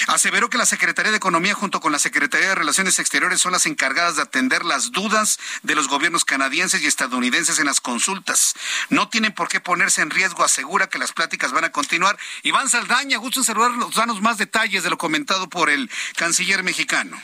Aseveró 0.09 0.51
que 0.51 0.59
la 0.59 0.66
Secretaría 0.66 1.11
de 1.11 1.16
Economía 1.16 1.55
junto 1.55 1.81
con 1.81 1.91
la 1.91 1.99
Secretaría 1.99 2.49
de 2.49 2.55
Relaciones 2.55 2.99
Exteriores 2.99 3.41
son 3.41 3.53
las 3.53 3.64
encargadas 3.64 4.16
de 4.16 4.22
atender 4.22 4.64
las 4.64 4.93
dudas 4.93 5.39
de 5.62 5.75
los 5.75 5.89
gobiernos 5.89 6.27
canadienses 6.27 6.83
y 6.83 6.87
estadounidenses 6.87 7.59
en 7.59 7.64
las 7.64 7.81
consultas. 7.81 8.55
No 8.91 9.09
tienen 9.09 9.33
por 9.33 9.49
qué 9.49 9.61
ponerse 9.61 10.03
en 10.03 10.11
riesgo, 10.11 10.45
asegura 10.45 10.89
que 10.89 10.99
las 10.99 11.12
pláticas 11.12 11.53
van 11.53 11.64
a 11.64 11.72
continuar. 11.72 12.18
Iván 12.43 12.68
Saldaña, 12.68 13.16
gusto 13.16 13.41
en 13.41 13.45
saludarlos, 13.45 13.95
danos 13.95 14.20
más 14.20 14.37
detalles 14.37 14.83
de 14.83 14.91
lo 14.91 14.99
comentado 14.99 15.49
por 15.49 15.70
el 15.70 15.91
canciller 16.16 16.62
mexicano. 16.62 17.20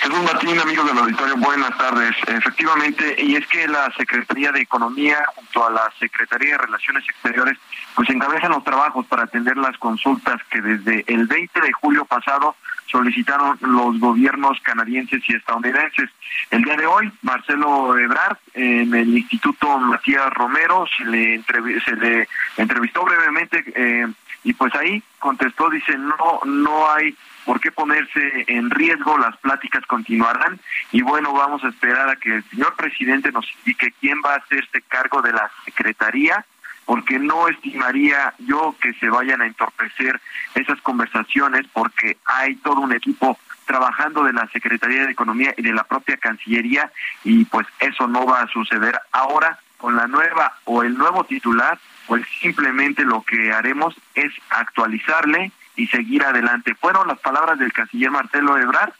Jesús 0.00 0.22
Martín, 0.22 0.58
amigos 0.58 0.86
del 0.86 0.98
auditorio, 0.98 1.36
buenas 1.36 1.76
tardes. 1.78 2.14
Efectivamente, 2.26 3.16
y 3.18 3.36
es 3.36 3.46
que 3.46 3.66
la 3.68 3.90
Secretaría 3.96 4.52
de 4.52 4.60
Economía 4.60 5.18
junto 5.34 5.66
a 5.66 5.70
la 5.70 5.92
Secretaría 5.98 6.52
de 6.52 6.58
Relaciones 6.58 7.04
Exteriores 7.08 7.58
pues 7.94 8.10
encabezan 8.10 8.50
los 8.50 8.64
trabajos 8.64 9.06
para 9.06 9.24
atender 9.24 9.56
las 9.56 9.78
consultas 9.78 10.40
que 10.50 10.60
desde 10.60 11.04
el 11.06 11.26
20 11.26 11.60
de 11.60 11.72
julio 11.72 12.04
pasado 12.04 12.56
solicitaron 12.86 13.58
los 13.60 13.98
gobiernos 13.98 14.60
canadienses 14.60 15.22
y 15.28 15.34
estadounidenses. 15.34 16.10
El 16.50 16.62
día 16.62 16.76
de 16.76 16.86
hoy, 16.86 17.10
Marcelo 17.22 17.98
Ebrard, 17.98 18.36
en 18.54 18.94
el 18.94 19.18
Instituto 19.18 19.78
Matías 19.78 20.30
Romero, 20.32 20.84
se 20.96 21.04
le, 21.04 21.42
se 21.84 21.96
le 21.96 22.28
entrevistó 22.56 23.04
brevemente 23.04 23.64
eh, 23.74 24.06
y 24.44 24.52
pues 24.52 24.74
ahí 24.74 25.02
contestó, 25.18 25.70
dice, 25.70 25.96
no, 25.96 26.40
no 26.44 26.90
hay 26.90 27.16
por 27.44 27.60
qué 27.60 27.70
ponerse 27.70 28.44
en 28.48 28.70
riesgo, 28.70 29.18
las 29.18 29.36
pláticas 29.38 29.84
continuarán 29.86 30.58
y 30.92 31.02
bueno, 31.02 31.32
vamos 31.32 31.62
a 31.64 31.68
esperar 31.68 32.08
a 32.08 32.16
que 32.16 32.36
el 32.36 32.44
señor 32.50 32.74
presidente 32.74 33.32
nos 33.32 33.46
indique 33.58 33.94
quién 34.00 34.20
va 34.24 34.34
a 34.34 34.38
hacerse 34.38 34.82
cargo 34.82 35.22
de 35.22 35.32
la 35.32 35.50
Secretaría 35.64 36.44
porque 36.84 37.18
no 37.18 37.48
estimaría 37.48 38.34
yo 38.38 38.74
que 38.80 38.92
se 38.94 39.08
vayan 39.08 39.40
a 39.40 39.46
entorpecer 39.46 40.20
esas 40.54 40.80
conversaciones 40.82 41.66
porque 41.72 42.18
hay 42.24 42.56
todo 42.56 42.80
un 42.80 42.92
equipo 42.92 43.38
trabajando 43.64 44.24
de 44.24 44.32
la 44.32 44.46
Secretaría 44.48 45.04
de 45.04 45.12
Economía 45.12 45.54
y 45.56 45.62
de 45.62 45.72
la 45.72 45.84
propia 45.84 46.16
Cancillería 46.16 46.90
y 47.24 47.44
pues 47.46 47.66
eso 47.80 48.06
no 48.06 48.26
va 48.26 48.42
a 48.42 48.48
suceder 48.48 49.00
ahora 49.12 49.58
con 49.78 49.96
la 49.96 50.06
nueva 50.06 50.54
o 50.64 50.82
el 50.82 50.96
nuevo 50.96 51.24
titular, 51.24 51.78
pues 52.06 52.24
simplemente 52.40 53.04
lo 53.04 53.22
que 53.22 53.52
haremos 53.52 53.94
es 54.14 54.32
actualizarle 54.50 55.52
y 55.76 55.86
seguir 55.88 56.22
adelante. 56.22 56.74
Fueron 56.74 57.08
las 57.08 57.18
palabras 57.18 57.58
del 57.58 57.72
canciller 57.72 58.10
Marcelo 58.10 58.56
Ebrard, 58.58 58.92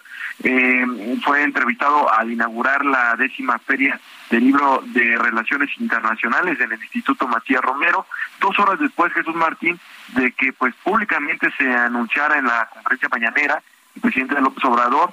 eh, 0.42 0.84
fue 1.24 1.42
entrevistado 1.42 2.12
al 2.12 2.32
inaugurar 2.32 2.84
la 2.84 3.14
décima 3.16 3.58
feria 3.60 4.00
del 4.30 4.44
libro 4.44 4.82
de 4.86 5.16
Relaciones 5.16 5.70
Internacionales 5.78 6.58
en 6.60 6.72
el 6.72 6.82
Instituto 6.82 7.28
Matías 7.28 7.62
Romero, 7.62 8.06
dos 8.40 8.58
horas 8.58 8.80
después 8.80 9.12
Jesús 9.12 9.34
Martín 9.36 9.78
de 10.08 10.32
que 10.32 10.52
pues 10.52 10.74
públicamente 10.82 11.52
se 11.56 11.72
anunciara 11.72 12.38
en 12.38 12.46
la 12.46 12.68
conferencia 12.72 13.08
mañanera 13.08 13.62
el 13.94 14.02
presidente 14.02 14.40
López 14.40 14.64
Obrador 14.64 15.10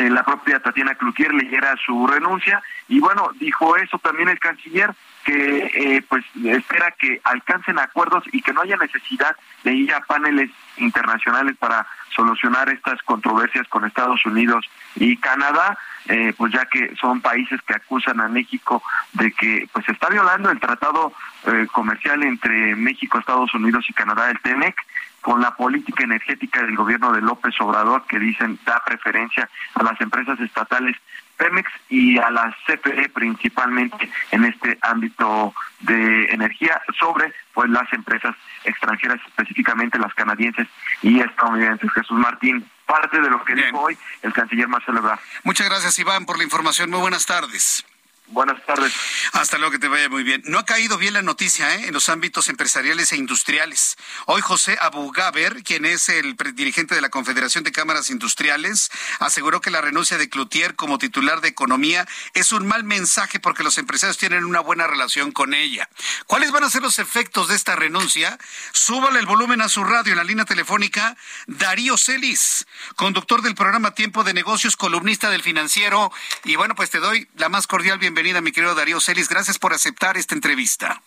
eh, 0.00 0.10
la 0.10 0.22
propia 0.22 0.60
Tatiana 0.60 0.94
Cloutier 0.94 1.32
leyera 1.34 1.76
su 1.84 2.06
renuncia 2.06 2.62
y 2.88 3.00
bueno 3.00 3.30
dijo 3.38 3.76
eso 3.76 3.98
también 3.98 4.30
el 4.30 4.38
canciller 4.38 4.94
que 5.24 5.70
eh, 5.74 6.02
pues 6.08 6.24
espera 6.44 6.94
que 6.98 7.20
alcancen 7.24 7.78
acuerdos 7.78 8.24
y 8.32 8.40
que 8.40 8.52
no 8.52 8.62
haya 8.62 8.76
necesidad 8.76 9.36
de 9.64 9.74
ir 9.74 9.92
a 9.92 10.00
paneles 10.00 10.50
internacionales 10.78 11.56
para 11.58 11.86
solucionar 12.14 12.68
estas 12.70 13.02
controversias 13.02 13.68
con 13.68 13.84
Estados 13.84 14.24
Unidos 14.24 14.64
y 14.96 15.16
Canadá, 15.18 15.78
eh, 16.06 16.32
pues 16.36 16.52
ya 16.52 16.64
que 16.66 16.94
son 17.00 17.20
países 17.20 17.60
que 17.62 17.74
acusan 17.74 18.20
a 18.20 18.28
México 18.28 18.82
de 19.12 19.30
que 19.32 19.68
pues 19.72 19.88
está 19.88 20.08
violando 20.08 20.50
el 20.50 20.58
tratado 20.58 21.12
eh, 21.46 21.66
comercial 21.72 22.22
entre 22.22 22.74
México, 22.76 23.18
Estados 23.18 23.52
Unidos 23.54 23.84
y 23.88 23.92
Canadá, 23.92 24.30
el 24.30 24.40
TEMEC, 24.40 24.74
con 25.20 25.40
la 25.40 25.54
política 25.54 26.04
energética 26.04 26.62
del 26.62 26.76
gobierno 26.76 27.12
de 27.12 27.20
López 27.20 27.54
Obrador, 27.60 28.04
que 28.06 28.18
dicen 28.18 28.58
da 28.64 28.82
preferencia 28.84 29.48
a 29.74 29.82
las 29.82 30.00
empresas 30.00 30.38
estatales 30.40 30.96
Pemex 31.40 31.70
y 31.88 32.18
a 32.18 32.30
la 32.30 32.54
CFE 32.66 33.08
principalmente 33.08 34.10
en 34.30 34.44
este 34.44 34.78
ámbito 34.82 35.54
de 35.80 36.26
energía 36.26 36.80
sobre 36.98 37.32
pues 37.54 37.70
las 37.70 37.90
empresas 37.94 38.36
extranjeras, 38.64 39.18
específicamente 39.26 39.98
las 39.98 40.12
canadienses 40.14 40.68
y 41.02 41.20
estadounidenses. 41.20 41.90
Jesús 41.92 42.18
Martín, 42.18 42.68
parte 42.84 43.20
de 43.20 43.30
lo 43.30 43.42
que 43.44 43.54
dijo 43.54 43.80
hoy 43.80 43.96
el 44.22 44.34
canciller 44.34 44.68
Marcelo 44.68 44.98
Ebrard. 44.98 45.18
Muchas 45.42 45.66
gracias, 45.66 45.98
Iván, 45.98 46.26
por 46.26 46.36
la 46.36 46.44
información. 46.44 46.90
Muy 46.90 47.00
buenas 47.00 47.24
tardes. 47.24 47.86
Buenas 48.30 48.64
tardes. 48.64 48.92
Hasta 49.32 49.58
luego, 49.58 49.72
que 49.72 49.80
te 49.80 49.88
vaya 49.88 50.08
muy 50.08 50.22
bien. 50.22 50.40
No 50.44 50.60
ha 50.60 50.64
caído 50.64 50.98
bien 50.98 51.14
la 51.14 51.22
noticia 51.22 51.74
¿eh? 51.74 51.88
en 51.88 51.94
los 51.94 52.08
ámbitos 52.08 52.48
empresariales 52.48 53.10
e 53.10 53.16
industriales. 53.16 53.96
Hoy 54.26 54.40
José 54.40 54.78
Abugaber, 54.80 55.64
quien 55.64 55.84
es 55.84 56.08
el 56.08 56.36
dirigente 56.54 56.94
de 56.94 57.00
la 57.00 57.08
Confederación 57.08 57.64
de 57.64 57.72
Cámaras 57.72 58.08
Industriales, 58.08 58.92
aseguró 59.18 59.60
que 59.60 59.72
la 59.72 59.80
renuncia 59.80 60.16
de 60.16 60.28
Cloutier 60.28 60.76
como 60.76 60.98
titular 60.98 61.40
de 61.40 61.48
Economía 61.48 62.06
es 62.32 62.52
un 62.52 62.68
mal 62.68 62.84
mensaje 62.84 63.40
porque 63.40 63.64
los 63.64 63.78
empresarios 63.78 64.16
tienen 64.16 64.44
una 64.44 64.60
buena 64.60 64.86
relación 64.86 65.32
con 65.32 65.52
ella. 65.52 65.90
¿Cuáles 66.28 66.52
van 66.52 66.62
a 66.62 66.70
ser 66.70 66.82
los 66.82 67.00
efectos 67.00 67.48
de 67.48 67.56
esta 67.56 67.74
renuncia? 67.74 68.38
Súbale 68.70 69.18
el 69.18 69.26
volumen 69.26 69.60
a 69.60 69.68
su 69.68 69.82
radio 69.82 70.12
en 70.12 70.18
la 70.18 70.24
línea 70.24 70.44
telefónica 70.44 71.16
Darío 71.48 71.96
Celis, 71.96 72.64
conductor 72.94 73.42
del 73.42 73.56
programa 73.56 73.92
Tiempo 73.92 74.22
de 74.22 74.34
Negocios, 74.34 74.76
columnista 74.76 75.30
del 75.30 75.42
financiero. 75.42 76.12
Y 76.44 76.54
bueno, 76.54 76.76
pues 76.76 76.90
te 76.90 77.00
doy 77.00 77.28
la 77.36 77.48
más 77.48 77.66
cordial 77.66 77.98
bienvenida 77.98 78.19
bienvenida, 78.22 78.42
mi 78.42 78.52
querido 78.52 78.74
Darío 78.74 79.00
Celis. 79.00 79.30
Gracias 79.30 79.58
por 79.58 79.72
aceptar 79.72 80.18
esta 80.18 80.34
entrevista. 80.34 81.00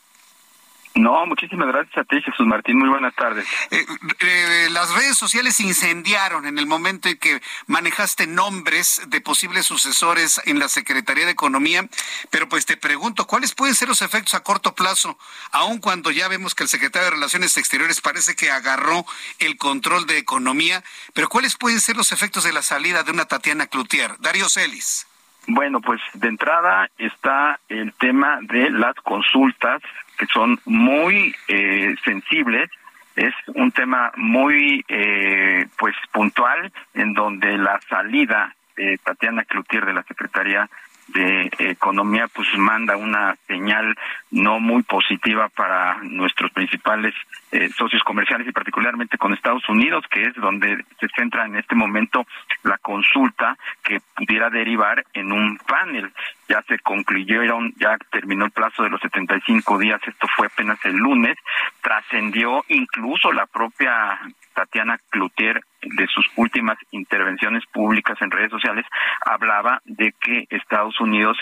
No, 0.95 1.27
muchísimas 1.27 1.67
gracias 1.67 1.95
a 1.95 2.03
ti, 2.05 2.19
Jesús 2.23 2.47
Martín. 2.47 2.79
Muy 2.79 2.89
buenas 2.89 3.13
tardes. 3.13 3.45
Eh, 3.69 3.85
eh, 4.19 4.67
las 4.71 4.91
redes 4.95 5.15
sociales 5.15 5.59
incendiaron 5.59 6.47
en 6.47 6.57
el 6.57 6.65
momento 6.65 7.09
en 7.09 7.17
que 7.17 7.39
manejaste 7.67 8.25
nombres 8.25 9.01
de 9.07 9.21
posibles 9.21 9.67
sucesores 9.67 10.41
en 10.45 10.57
la 10.57 10.69
Secretaría 10.69 11.25
de 11.25 11.31
Economía, 11.31 11.87
pero 12.31 12.49
pues 12.49 12.65
te 12.65 12.77
pregunto, 12.77 13.27
¿cuáles 13.27 13.53
pueden 13.53 13.75
ser 13.75 13.89
los 13.89 14.01
efectos 14.01 14.33
a 14.33 14.41
corto 14.41 14.73
plazo, 14.73 15.19
aun 15.51 15.77
cuando 15.77 16.09
ya 16.09 16.27
vemos 16.27 16.55
que 16.55 16.63
el 16.63 16.69
secretario 16.69 17.05
de 17.05 17.11
Relaciones 17.11 17.57
Exteriores 17.57 18.01
parece 18.01 18.35
que 18.35 18.49
agarró 18.49 19.05
el 19.37 19.57
control 19.57 20.07
de 20.07 20.17
Economía, 20.17 20.83
pero 21.13 21.29
cuáles 21.29 21.57
pueden 21.57 21.79
ser 21.79 21.95
los 21.95 22.11
efectos 22.11 22.43
de 22.43 22.53
la 22.53 22.63
salida 22.63 23.03
de 23.03 23.11
una 23.11 23.25
Tatiana 23.25 23.67
Cloutier? 23.67 24.15
Darío 24.19 24.49
Celis. 24.49 25.05
Bueno, 25.47 25.81
pues 25.81 26.01
de 26.13 26.29
entrada 26.29 26.89
está 26.97 27.59
el 27.67 27.93
tema 27.93 28.39
de 28.41 28.69
las 28.69 28.95
consultas 28.95 29.81
que 30.17 30.25
son 30.27 30.59
muy 30.65 31.35
eh, 31.47 31.95
sensibles. 32.03 32.69
Es 33.15 33.33
un 33.47 33.71
tema 33.71 34.11
muy 34.15 34.83
eh, 34.87 35.67
pues 35.77 35.95
puntual 36.11 36.71
en 36.93 37.13
donde 37.13 37.57
la 37.57 37.79
salida 37.89 38.55
de 38.75 38.97
Tatiana 39.03 39.43
Cloutier 39.43 39.85
de 39.85 39.93
la 39.93 40.03
Secretaría 40.03 40.69
de 41.07 41.51
Economía 41.59 42.27
pues 42.33 42.47
manda 42.57 42.97
una 42.97 43.35
señal 43.47 43.95
no 44.31 44.59
muy 44.59 44.83
positiva 44.83 45.49
para 45.49 45.97
nuestros 46.03 46.51
principales 46.51 47.13
eh, 47.51 47.69
socios 47.77 48.03
comerciales 48.03 48.47
y 48.47 48.51
particularmente 48.51 49.17
con 49.17 49.33
Estados 49.33 49.67
Unidos, 49.69 50.05
que 50.09 50.23
es 50.23 50.35
donde 50.35 50.83
se 50.99 51.07
centra 51.15 51.45
en 51.45 51.55
este 51.55 51.75
momento 51.75 52.25
la 52.63 52.77
consulta 52.79 53.57
que 53.83 53.99
pudiera 54.15 54.49
derivar 54.49 55.03
en 55.13 55.31
un 55.31 55.57
panel. 55.57 56.11
Ya 56.49 56.63
se 56.67 56.79
concluyeron, 56.79 57.73
ya 57.77 57.97
terminó 58.11 58.45
el 58.45 58.51
plazo 58.51 58.83
de 58.83 58.89
los 58.89 59.01
75 59.01 59.77
días, 59.77 60.01
esto 60.05 60.27
fue 60.35 60.47
apenas 60.47 60.83
el 60.85 60.95
lunes, 60.95 61.37
trascendió 61.81 62.63
incluso 62.69 63.31
la 63.31 63.45
propia 63.45 64.19
Tatiana 64.53 64.99
Cloutier 65.09 65.61
de 65.81 66.07
sus 66.07 66.25
últimas 66.35 66.77
intervenciones 66.91 67.63
públicas 67.67 68.17
en 68.21 68.31
redes 68.31 68.51
sociales 68.51 68.85
hablaba 69.25 69.81
de 69.85 70.13
que 70.19 70.45
Estados 70.49 70.99
Unidos 70.99 71.37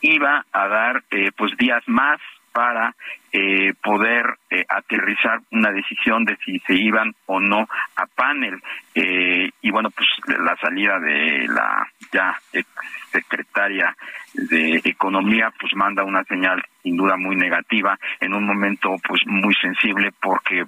iba 0.00 0.44
a 0.52 0.68
dar 0.68 1.02
eh, 1.10 1.30
pues 1.36 1.56
días 1.56 1.82
más 1.86 2.20
para 2.52 2.94
eh, 3.32 3.74
poder 3.82 4.24
eh, 4.48 4.64
aterrizar 4.68 5.40
una 5.50 5.70
decisión 5.72 6.24
de 6.24 6.36
si 6.36 6.58
se 6.60 6.74
iban 6.74 7.14
o 7.26 7.38
no 7.38 7.68
a 7.96 8.06
panel. 8.14 8.62
Y 8.94 9.70
bueno 9.70 9.90
pues 9.90 10.08
la 10.38 10.56
salida 10.56 10.98
de 10.98 11.46
la 11.48 11.86
ya 12.10 12.34
ex 12.52 12.66
secretaria 13.10 13.94
de 14.32 14.80
economía 14.84 15.52
pues 15.60 15.74
manda 15.74 16.02
una 16.02 16.24
señal 16.24 16.62
sin 16.82 16.96
duda 16.96 17.16
muy 17.18 17.36
negativa 17.36 17.98
en 18.20 18.32
un 18.32 18.46
momento 18.46 18.96
pues 19.06 19.20
muy 19.26 19.54
sensible 19.54 20.12
porque 20.20 20.64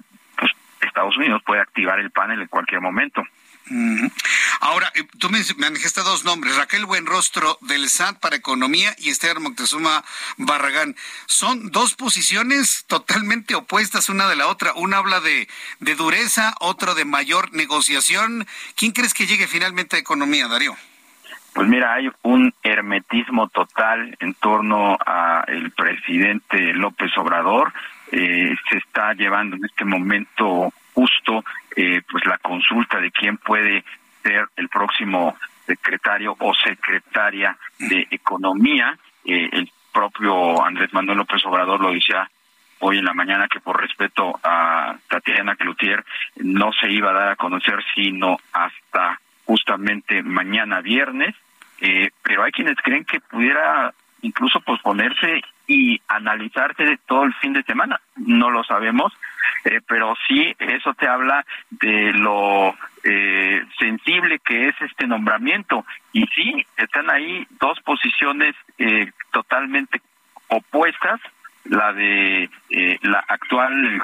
Estados 0.87 1.17
Unidos 1.17 1.41
puede 1.45 1.61
activar 1.61 1.99
el 1.99 2.11
panel 2.11 2.41
en 2.41 2.47
cualquier 2.47 2.81
momento. 2.81 3.23
Ahora, 4.61 4.91
eh, 4.95 5.03
tú 5.19 5.29
me 5.29 5.39
manejaste 5.57 6.01
dos 6.01 6.25
nombres, 6.25 6.55
Raquel 6.55 6.85
Buenrostro 6.85 7.57
del 7.61 7.87
SAT 7.87 8.19
para 8.19 8.35
Economía 8.35 8.95
y 8.97 9.09
Esther 9.09 9.39
Moctezuma 9.39 10.03
Barragán. 10.37 10.95
Son 11.27 11.69
dos 11.69 11.93
posiciones 11.93 12.85
totalmente 12.87 13.53
opuestas 13.53 14.09
una 14.09 14.27
de 14.27 14.35
la 14.35 14.47
otra. 14.47 14.73
Una 14.73 14.97
habla 14.97 15.19
de, 15.19 15.47
de 15.79 15.95
dureza, 15.95 16.55
otro 16.59 16.95
de 16.95 17.05
mayor 17.05 17.53
negociación. 17.53 18.47
¿Quién 18.75 18.91
crees 18.91 19.13
que 19.13 19.27
llegue 19.27 19.47
finalmente 19.47 19.97
a 19.97 19.99
Economía, 19.99 20.47
Darío? 20.47 20.75
Pues 21.53 21.67
mira, 21.67 21.93
hay 21.93 22.09
un 22.23 22.53
hermetismo 22.63 23.49
total 23.49 24.15
en 24.19 24.33
torno 24.35 24.97
a 25.05 25.43
el 25.47 25.71
presidente 25.71 26.73
López 26.73 27.11
Obrador 27.17 27.73
eh, 28.11 28.55
se 28.69 28.77
está 28.77 29.13
llevando 29.13 29.55
en 29.55 29.65
este 29.65 29.85
momento 29.85 30.71
justo 30.93 31.43
eh, 31.75 32.01
pues 32.09 32.25
la 32.25 32.37
consulta 32.39 32.99
de 32.99 33.11
quién 33.11 33.37
puede 33.37 33.83
ser 34.23 34.47
el 34.55 34.69
próximo 34.69 35.37
secretario 35.65 36.35
o 36.39 36.53
secretaria 36.53 37.57
de 37.77 38.07
economía. 38.11 38.97
Eh, 39.23 39.49
el 39.51 39.71
propio 39.93 40.63
Andrés 40.63 40.91
Manuel 40.93 41.19
López 41.19 41.45
Obrador 41.45 41.79
lo 41.79 41.91
decía 41.91 42.29
hoy 42.79 42.97
en 42.97 43.05
la 43.05 43.13
mañana 43.13 43.47
que 43.47 43.59
por 43.59 43.79
respeto 43.79 44.39
a 44.43 44.95
Tatiana 45.07 45.55
Cloutier 45.55 46.03
no 46.37 46.71
se 46.73 46.89
iba 46.91 47.11
a 47.11 47.13
dar 47.13 47.29
a 47.31 47.35
conocer 47.35 47.83
sino 47.93 48.37
hasta 48.53 49.19
justamente 49.45 50.23
mañana 50.23 50.81
viernes, 50.81 51.35
eh, 51.81 52.11
pero 52.21 52.43
hay 52.43 52.51
quienes 52.51 52.77
creen 52.77 53.05
que 53.05 53.19
pudiera 53.19 53.93
incluso 54.21 54.59
posponerse 54.61 55.41
y 55.69 56.01
analizarse 56.07 56.97
todo 57.05 57.23
el 57.23 57.33
fin 57.35 57.53
de 57.53 57.63
semana. 57.63 58.01
No 58.17 58.49
lo 58.49 58.63
sabemos, 58.63 59.13
eh, 59.63 59.79
pero 59.87 60.15
sí 60.27 60.53
eso 60.57 60.95
te 60.95 61.07
habla 61.07 61.45
de 61.69 62.11
lo 62.13 62.75
eh, 63.03 63.63
sensible 63.77 64.39
que 64.39 64.69
es 64.69 64.75
este 64.81 65.05
nombramiento. 65.05 65.85
Y 66.11 66.25
sí, 66.35 66.65
están 66.75 67.11
ahí 67.11 67.45
dos 67.61 67.79
posiciones 67.81 68.55
eh, 68.79 69.11
totalmente 69.31 70.01
opuestas, 70.47 71.21
la 71.65 71.93
de 71.93 72.49
eh, 72.71 72.99
la 73.03 73.23
actual 73.27 74.03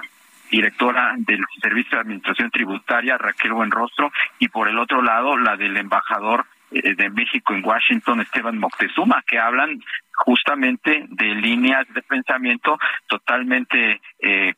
directora 0.52 1.16
del 1.18 1.44
Servicio 1.60 1.98
de 1.98 2.02
Administración 2.02 2.52
Tributaria, 2.52 3.18
Raquel 3.18 3.54
Buenrostro, 3.54 4.12
y 4.38 4.50
por 4.50 4.68
el 4.68 4.78
otro 4.78 5.02
lado, 5.02 5.36
la 5.36 5.58
del 5.58 5.76
embajador 5.78 6.46
eh, 6.72 6.96
de 6.96 7.10
México 7.10 7.54
en 7.54 7.66
Washington, 7.66 8.22
Esteban 8.22 8.58
Moctezuma, 8.58 9.24
que 9.28 9.40
hablan 9.40 9.80
justamente 10.18 11.06
de 11.10 11.36
líneas 11.36 11.86
de 11.94 12.02
pensamiento 12.02 12.78
totalmente 13.08 14.02
eh, 14.20 14.54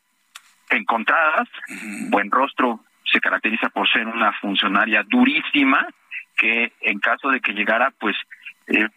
encontradas. 0.69 1.47
Buenrostro 2.09 2.81
se 3.03 3.19
caracteriza 3.19 3.69
por 3.69 3.89
ser 3.89 4.07
una 4.07 4.33
funcionaria 4.33 5.03
durísima, 5.03 5.87
que 6.35 6.73
en 6.81 6.99
caso 6.99 7.29
de 7.29 7.39
que 7.39 7.53
llegara, 7.53 7.91
pues 7.99 8.15
eh, 8.67 8.87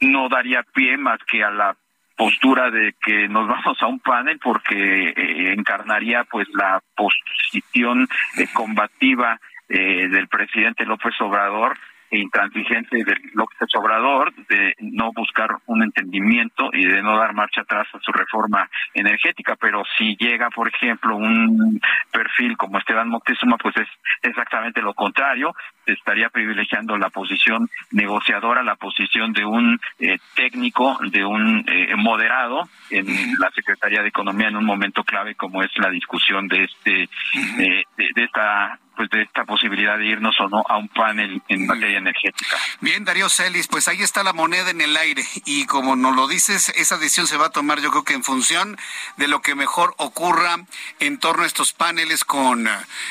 no 0.00 0.28
daría 0.28 0.62
pie 0.62 0.96
más 0.96 1.18
que 1.24 1.42
a 1.42 1.50
la 1.50 1.76
postura 2.16 2.70
de 2.70 2.94
que 3.00 3.28
nos 3.28 3.48
vamos 3.48 3.80
a 3.80 3.86
un 3.86 4.00
panel 4.00 4.38
porque 4.42 5.10
eh, 5.10 5.52
encarnaría 5.52 6.24
pues 6.24 6.48
la 6.52 6.82
posición 6.94 8.08
eh, 8.36 8.46
combativa 8.52 9.40
eh, 9.68 10.08
del 10.08 10.28
presidente 10.28 10.84
López 10.84 11.14
Obrador 11.20 11.78
intransigente 12.10 13.04
del 13.04 13.20
López 13.34 13.68
Obrador 13.74 14.34
de 14.48 14.74
no 14.80 15.12
buscar 15.12 15.50
un 15.66 15.82
entendimiento 15.82 16.70
y 16.72 16.84
de 16.86 17.02
no 17.02 17.18
dar 17.18 17.34
marcha 17.34 17.62
atrás 17.62 17.86
a 17.92 18.00
su 18.00 18.12
reforma 18.12 18.68
energética, 18.94 19.56
pero 19.56 19.82
si 19.96 20.16
llega, 20.16 20.50
por 20.50 20.68
ejemplo, 20.68 21.16
un 21.16 21.80
perfil 22.12 22.56
como 22.56 22.78
Esteban 22.78 23.08
Moctezuma, 23.08 23.56
pues 23.58 23.76
es 23.76 23.88
exactamente 24.22 24.80
lo 24.80 24.94
contrario, 24.94 25.54
estaría 25.92 26.28
privilegiando 26.28 26.96
la 26.96 27.10
posición 27.10 27.68
negociadora, 27.90 28.62
la 28.62 28.76
posición 28.76 29.32
de 29.32 29.44
un 29.44 29.80
eh, 29.98 30.18
técnico, 30.34 30.98
de 31.02 31.24
un 31.24 31.64
eh, 31.68 31.94
moderado 31.96 32.68
en 32.90 33.06
la 33.38 33.50
Secretaría 33.50 34.02
de 34.02 34.08
Economía 34.08 34.48
en 34.48 34.56
un 34.56 34.64
momento 34.64 35.04
clave 35.04 35.34
como 35.34 35.62
es 35.62 35.70
la 35.76 35.90
discusión 35.90 36.48
de 36.48 36.64
este 36.64 37.02
eh, 37.02 37.84
de, 37.96 38.10
de 38.14 38.24
esta 38.24 38.78
pues 38.98 39.10
de 39.10 39.22
esta 39.22 39.44
posibilidad 39.44 39.96
de 39.96 40.06
irnos 40.06 40.34
o 40.40 40.48
no 40.48 40.64
a 40.68 40.76
un 40.76 40.88
panel 40.88 41.40
en 41.46 41.68
materia 41.68 41.98
energética. 41.98 42.56
Bien, 42.80 43.04
Darío 43.04 43.28
Celis, 43.28 43.68
pues 43.68 43.86
ahí 43.86 44.02
está 44.02 44.24
la 44.24 44.32
moneda 44.32 44.70
en 44.70 44.80
el 44.80 44.96
aire 44.96 45.22
y 45.44 45.66
como 45.66 45.94
nos 45.94 46.16
lo 46.16 46.26
dices, 46.26 46.70
esa 46.70 46.98
decisión 46.98 47.28
se 47.28 47.36
va 47.36 47.46
a 47.46 47.50
tomar 47.50 47.80
yo 47.80 47.92
creo 47.92 48.02
que 48.02 48.14
en 48.14 48.24
función 48.24 48.76
de 49.16 49.28
lo 49.28 49.40
que 49.40 49.54
mejor 49.54 49.94
ocurra 49.98 50.56
en 50.98 51.18
torno 51.18 51.44
a 51.44 51.46
estos 51.46 51.72
paneles 51.72 52.24
con, 52.24 52.68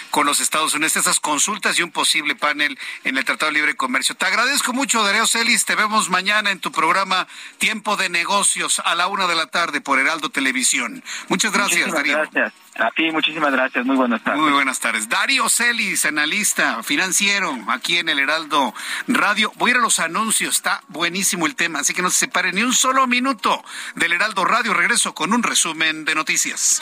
con 0.10 0.26
los 0.26 0.42
Estados 0.42 0.74
Unidos, 0.74 0.98
esas 0.98 1.22
consultas 1.22 1.80
y 1.80 1.84
un 1.84 1.92
posible 1.92 2.36
panel 2.36 2.67
en 3.04 3.18
el 3.18 3.26
Tratado 3.26 3.52
de 3.52 3.58
Libre 3.58 3.76
Comercio. 3.76 4.16
Te 4.16 4.26
agradezco 4.26 4.74
mucho, 4.74 5.04
Darío 5.04 5.28
Celis, 5.28 5.66
te 5.66 5.76
vemos 5.76 6.10
mañana 6.10 6.52
en 6.52 6.60
tu 6.60 6.72
programa 6.72 7.28
Tiempo 7.58 7.96
de 7.98 8.10
Negocios 8.10 8.82
a 8.84 8.96
la 8.96 9.08
una 9.08 9.28
de 9.28 9.36
la 9.36 9.48
tarde 9.48 9.82
por 9.82 10.00
Heraldo 10.00 10.30
Televisión. 10.30 11.04
Muchas 11.28 11.52
gracias, 11.52 11.88
Muchísimas 11.88 11.96
Darío. 11.96 12.18
Gracias. 12.18 12.54
A 12.80 12.92
ti, 12.92 13.12
muchísimas 13.12 13.52
gracias. 13.52 13.86
Muy 13.86 13.96
buenas 13.96 14.24
tardes. 14.24 14.40
Muy 14.40 14.52
buenas 14.52 14.80
tardes. 14.80 15.10
Darío 15.10 15.50
Celis, 15.50 16.06
analista 16.06 16.84
financiero, 16.84 17.58
aquí 17.70 17.98
en 17.98 18.10
el 18.10 18.20
Heraldo 18.20 18.74
Radio. 19.08 19.52
Voy 19.56 19.72
a 19.72 19.74
ir 19.74 19.78
a 19.78 19.82
los 19.82 20.00
anuncios, 20.00 20.58
está 20.58 20.84
buenísimo 20.88 21.48
el 21.48 21.56
tema, 21.56 21.80
así 21.80 21.94
que 21.94 22.02
no 22.02 22.10
se 22.10 22.20
separe 22.20 22.52
ni 22.54 22.62
un 22.62 22.74
solo 22.74 23.08
minuto 23.08 23.64
del 23.96 24.14
Heraldo 24.14 24.46
Radio. 24.46 24.74
Regreso 24.74 25.16
con 25.16 25.34
un 25.34 25.42
resumen 25.42 26.06
de 26.06 26.14
noticias. 26.14 26.82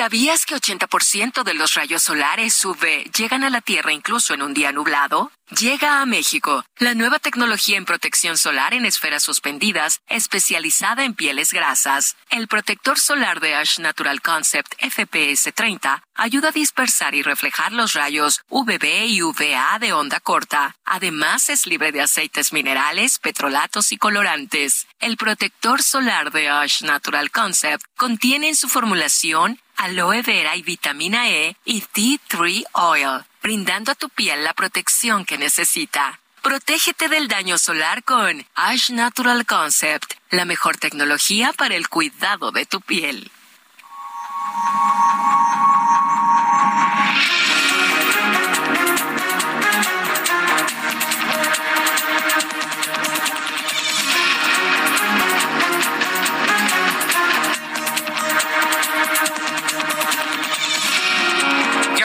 ¿Sabías 0.00 0.46
que 0.46 0.54
80% 0.54 1.42
de 1.42 1.52
los 1.52 1.74
rayos 1.74 2.04
solares 2.04 2.64
UV 2.64 3.12
llegan 3.14 3.44
a 3.44 3.50
la 3.50 3.60
Tierra 3.60 3.92
incluso 3.92 4.32
en 4.32 4.40
un 4.40 4.54
día 4.54 4.72
nublado? 4.72 5.30
Llega 5.58 6.00
a 6.00 6.06
México 6.06 6.64
la 6.78 6.94
nueva 6.94 7.18
tecnología 7.18 7.76
en 7.76 7.84
protección 7.84 8.38
solar 8.38 8.72
en 8.72 8.86
esferas 8.86 9.22
suspendidas, 9.22 9.98
especializada 10.08 11.04
en 11.04 11.12
pieles 11.12 11.52
grasas. 11.52 12.16
El 12.30 12.48
protector 12.48 12.98
solar 12.98 13.40
de 13.40 13.56
Ash 13.56 13.78
Natural 13.78 14.22
Concept 14.22 14.72
FPS 14.80 15.52
30 15.52 16.02
ayuda 16.14 16.48
a 16.48 16.52
dispersar 16.52 17.14
y 17.14 17.22
reflejar 17.22 17.72
los 17.72 17.92
rayos 17.92 18.40
UVB 18.48 19.06
y 19.06 19.22
UVA 19.22 19.78
de 19.80 19.92
onda 19.92 20.20
corta. 20.20 20.76
Además, 20.84 21.50
es 21.50 21.66
libre 21.66 21.92
de 21.92 22.00
aceites 22.00 22.54
minerales, 22.54 23.18
petrolatos 23.18 23.92
y 23.92 23.98
colorantes. 23.98 24.86
El 24.98 25.18
protector 25.18 25.82
solar 25.82 26.30
de 26.30 26.48
Ash 26.48 26.84
Natural 26.84 27.30
Concept 27.30 27.84
contiene 27.96 28.48
en 28.48 28.56
su 28.56 28.68
formulación 28.68 29.60
aloe 29.80 30.20
vera 30.20 30.56
y 30.56 30.62
vitamina 30.62 31.30
E 31.30 31.56
y 31.64 31.80
T3 31.80 32.64
Oil, 32.72 33.24
brindando 33.42 33.92
a 33.92 33.94
tu 33.94 34.10
piel 34.10 34.44
la 34.44 34.52
protección 34.52 35.24
que 35.24 35.38
necesita. 35.38 36.20
Protégete 36.42 37.08
del 37.08 37.28
daño 37.28 37.56
solar 37.56 38.04
con 38.04 38.46
Ash 38.54 38.90
Natural 38.90 39.46
Concept, 39.46 40.12
la 40.30 40.44
mejor 40.44 40.76
tecnología 40.76 41.54
para 41.54 41.76
el 41.76 41.88
cuidado 41.88 42.52
de 42.52 42.66
tu 42.66 42.82
piel. 42.82 43.30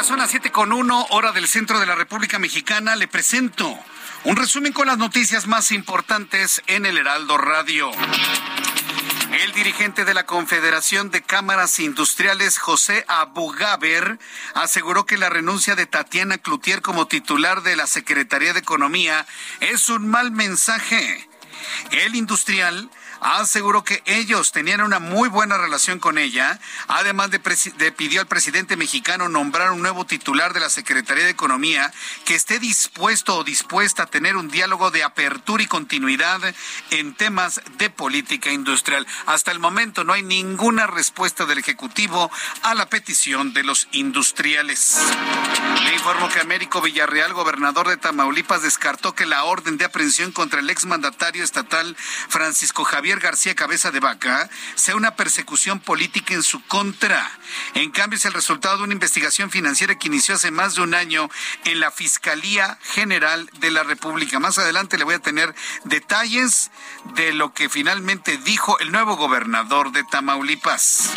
Son 0.05 0.19
las 0.19 0.29
siete 0.29 0.51
con 0.51 0.71
uno, 0.71 1.07
hora 1.09 1.31
del 1.31 1.47
centro 1.47 1.79
de 1.79 1.87
la 1.87 1.95
República 1.95 2.37
Mexicana. 2.37 2.95
Le 2.95 3.07
presento 3.07 3.75
un 4.23 4.35
resumen 4.35 4.71
con 4.71 4.85
las 4.85 4.99
noticias 4.99 5.47
más 5.47 5.71
importantes 5.71 6.61
en 6.67 6.85
el 6.85 6.99
Heraldo 6.99 7.39
Radio. 7.39 7.89
El 9.31 9.51
dirigente 9.53 10.05
de 10.05 10.13
la 10.13 10.27
Confederación 10.27 11.09
de 11.09 11.23
Cámaras 11.23 11.79
Industriales, 11.79 12.59
José 12.59 13.03
Abugaber, 13.07 14.19
aseguró 14.53 15.07
que 15.07 15.17
la 15.17 15.29
renuncia 15.29 15.75
de 15.75 15.87
Tatiana 15.87 16.37
Cloutier 16.37 16.83
como 16.83 17.07
titular 17.07 17.63
de 17.63 17.75
la 17.75 17.87
Secretaría 17.87 18.53
de 18.53 18.59
Economía 18.59 19.25
es 19.59 19.89
un 19.89 20.07
mal 20.07 20.29
mensaje. 20.29 21.27
El 21.89 22.13
industrial 22.13 22.91
aseguró 23.19 23.83
que 23.83 24.01
ellos 24.05 24.51
tenían 24.51 24.81
una 24.81 24.99
muy 24.99 25.29
buena 25.29 25.57
relación 25.57 25.99
con 25.99 26.17
ella, 26.17 26.59
además 26.87 27.31
de, 27.31 27.39
pidió 27.91 28.21
al 28.21 28.27
presidente 28.27 28.77
mexicano 28.77 29.29
nombrar 29.29 29.71
un 29.71 29.81
nuevo 29.81 30.05
titular 30.05 30.53
de 30.53 30.59
la 30.59 30.69
Secretaría 30.69 31.23
de 31.23 31.31
Economía 31.31 31.91
que 32.25 32.35
esté 32.35 32.59
dispuesto 32.59 33.37
o 33.37 33.43
dispuesta 33.43 34.03
a 34.03 34.07
tener 34.07 34.35
un 34.35 34.49
diálogo 34.49 34.91
de 34.91 35.03
apertura 35.03 35.63
y 35.63 35.67
continuidad 35.67 36.41
en 36.91 37.15
temas 37.15 37.61
de 37.77 37.89
política 37.89 38.51
industrial. 38.51 39.07
Hasta 39.25 39.51
el 39.51 39.59
momento 39.59 40.03
no 40.03 40.13
hay 40.13 40.23
ninguna 40.23 40.87
respuesta 40.87 41.45
del 41.45 41.59
Ejecutivo 41.59 42.31
a 42.63 42.75
la 42.75 42.89
petición 42.89 43.53
de 43.53 43.63
los 43.63 43.87
industriales. 43.91 44.97
Le 45.83 45.93
informo 45.93 46.29
que 46.29 46.39
Américo 46.39 46.81
Villarreal, 46.81 47.33
gobernador 47.33 47.87
de 47.87 47.97
Tamaulipas, 47.97 48.61
descartó 48.61 49.13
que 49.13 49.25
la 49.25 49.43
orden 49.43 49.77
de 49.77 49.85
aprehensión 49.85 50.31
contra 50.31 50.59
el 50.59 50.69
exmandatario 50.69 51.43
estatal 51.43 51.95
Francisco 52.29 52.83
Javier 52.83 53.04
Javier 53.05 53.19
García 53.19 53.53
Cabeza 53.53 53.91
de 53.91 53.99
Vaca 53.99 54.49
sea 54.73 54.95
una 54.95 55.15
persecución 55.15 55.79
política 55.79 56.33
en 56.33 56.41
su 56.41 56.65
contra. 56.65 57.29
En 57.75 57.91
cambio, 57.91 58.17
es 58.17 58.25
el 58.25 58.33
resultado 58.33 58.79
de 58.79 58.85
una 58.85 58.93
investigación 58.93 59.51
financiera 59.51 59.93
que 59.93 60.07
inició 60.07 60.33
hace 60.33 60.49
más 60.49 60.73
de 60.73 60.81
un 60.81 60.95
año 60.95 61.29
en 61.65 61.79
la 61.79 61.91
Fiscalía 61.91 62.79
General 62.81 63.47
de 63.59 63.69
la 63.69 63.83
República. 63.83 64.39
Más 64.39 64.57
adelante 64.57 64.97
le 64.97 65.03
voy 65.03 65.13
a 65.13 65.19
tener 65.19 65.53
detalles 65.83 66.71
de 67.13 67.31
lo 67.31 67.53
que 67.53 67.69
finalmente 67.69 68.39
dijo 68.39 68.79
el 68.79 68.91
nuevo 68.91 69.17
gobernador 69.17 69.91
de 69.91 70.03
Tamaulipas. 70.05 71.11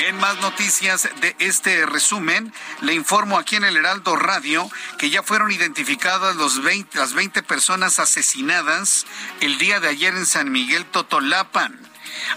En 0.00 0.16
más 0.18 0.38
noticias 0.40 1.08
de 1.20 1.34
este 1.38 1.86
resumen, 1.86 2.52
le 2.82 2.94
informo 2.94 3.38
aquí 3.38 3.56
en 3.56 3.64
el 3.64 3.76
Heraldo 3.76 4.14
Radio 4.16 4.70
que 4.98 5.08
ya 5.10 5.22
fueron 5.22 5.50
identificadas 5.50 6.36
los 6.36 6.62
20, 6.62 6.98
las 6.98 7.14
20 7.14 7.42
personas 7.42 7.98
asesinadas 7.98 9.06
el 9.40 9.58
día 9.58 9.80
de 9.80 9.88
ayer 9.88 10.14
en 10.14 10.26
San 10.26 10.52
Miguel 10.52 10.84
Totolapan. 10.86 11.80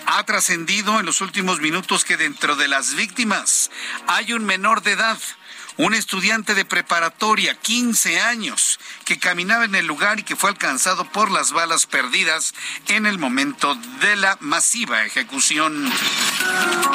Ha 0.05 0.23
trascendido 0.23 0.99
en 0.99 1.05
los 1.05 1.21
últimos 1.21 1.59
minutos 1.59 2.05
que 2.05 2.17
dentro 2.17 2.55
de 2.55 2.67
las 2.67 2.95
víctimas 2.95 3.69
hay 4.07 4.33
un 4.33 4.45
menor 4.45 4.81
de 4.81 4.93
edad 4.93 5.19
un 5.79 5.93
estudiante 5.93 6.55
de 6.55 6.65
preparatoria, 6.65 7.55
15 7.55 8.19
años, 8.19 8.81
que 9.09 9.17
caminaba 9.17 9.65
en 9.65 9.73
el 9.73 9.87
lugar 9.87 10.19
y 10.19 10.23
que 10.23 10.35
fue 10.35 10.51
alcanzado 10.51 11.03
por 11.03 11.31
las 11.31 11.51
balas 11.51 11.87
perdidas 11.87 12.53
en 12.89 13.07
el 13.07 13.17
momento 13.17 13.73
de 14.01 14.15
la 14.15 14.37
masiva 14.39 15.03
ejecución. 15.03 15.91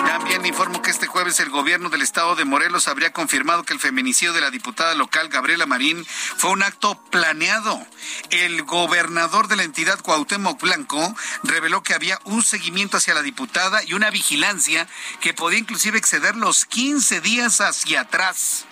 También 0.06 0.46
informo 0.46 0.80
que 0.80 0.92
este 0.92 1.08
jueves 1.08 1.40
el 1.40 1.50
gobierno 1.50 1.88
del 1.88 2.02
estado 2.02 2.36
de 2.36 2.44
Morelos 2.44 2.86
habría 2.86 3.12
confirmado 3.12 3.64
que 3.64 3.72
el 3.72 3.80
feminicidio 3.80 4.32
de 4.32 4.42
la 4.42 4.52
diputada 4.52 4.94
local 4.94 5.28
Gabriela 5.28 5.66
Marín 5.66 6.06
fue 6.36 6.52
un 6.52 6.62
acto 6.62 7.02
planeado. 7.10 7.84
El 8.30 8.62
gobernador 8.62 9.48
de 9.48 9.56
la 9.56 9.64
entidad 9.64 10.00
Cuauhtémoc 10.00 10.60
Blanco 10.60 11.16
reveló 11.42 11.82
que 11.82 11.94
había 11.94 12.20
un 12.22 12.44
seguimiento 12.44 12.98
hacia 12.98 13.14
la 13.14 13.22
diputada 13.22 13.82
y 13.82 13.94
una 13.94 14.10
vigilancia 14.10 14.86
que 15.20 15.34
podía 15.34 15.58
inclusive 15.58 15.98
exceder 15.98 16.36
los 16.36 16.64
15 16.64 17.20
días 17.22 17.60
hacia 17.60 18.02
atrás. 18.02 18.66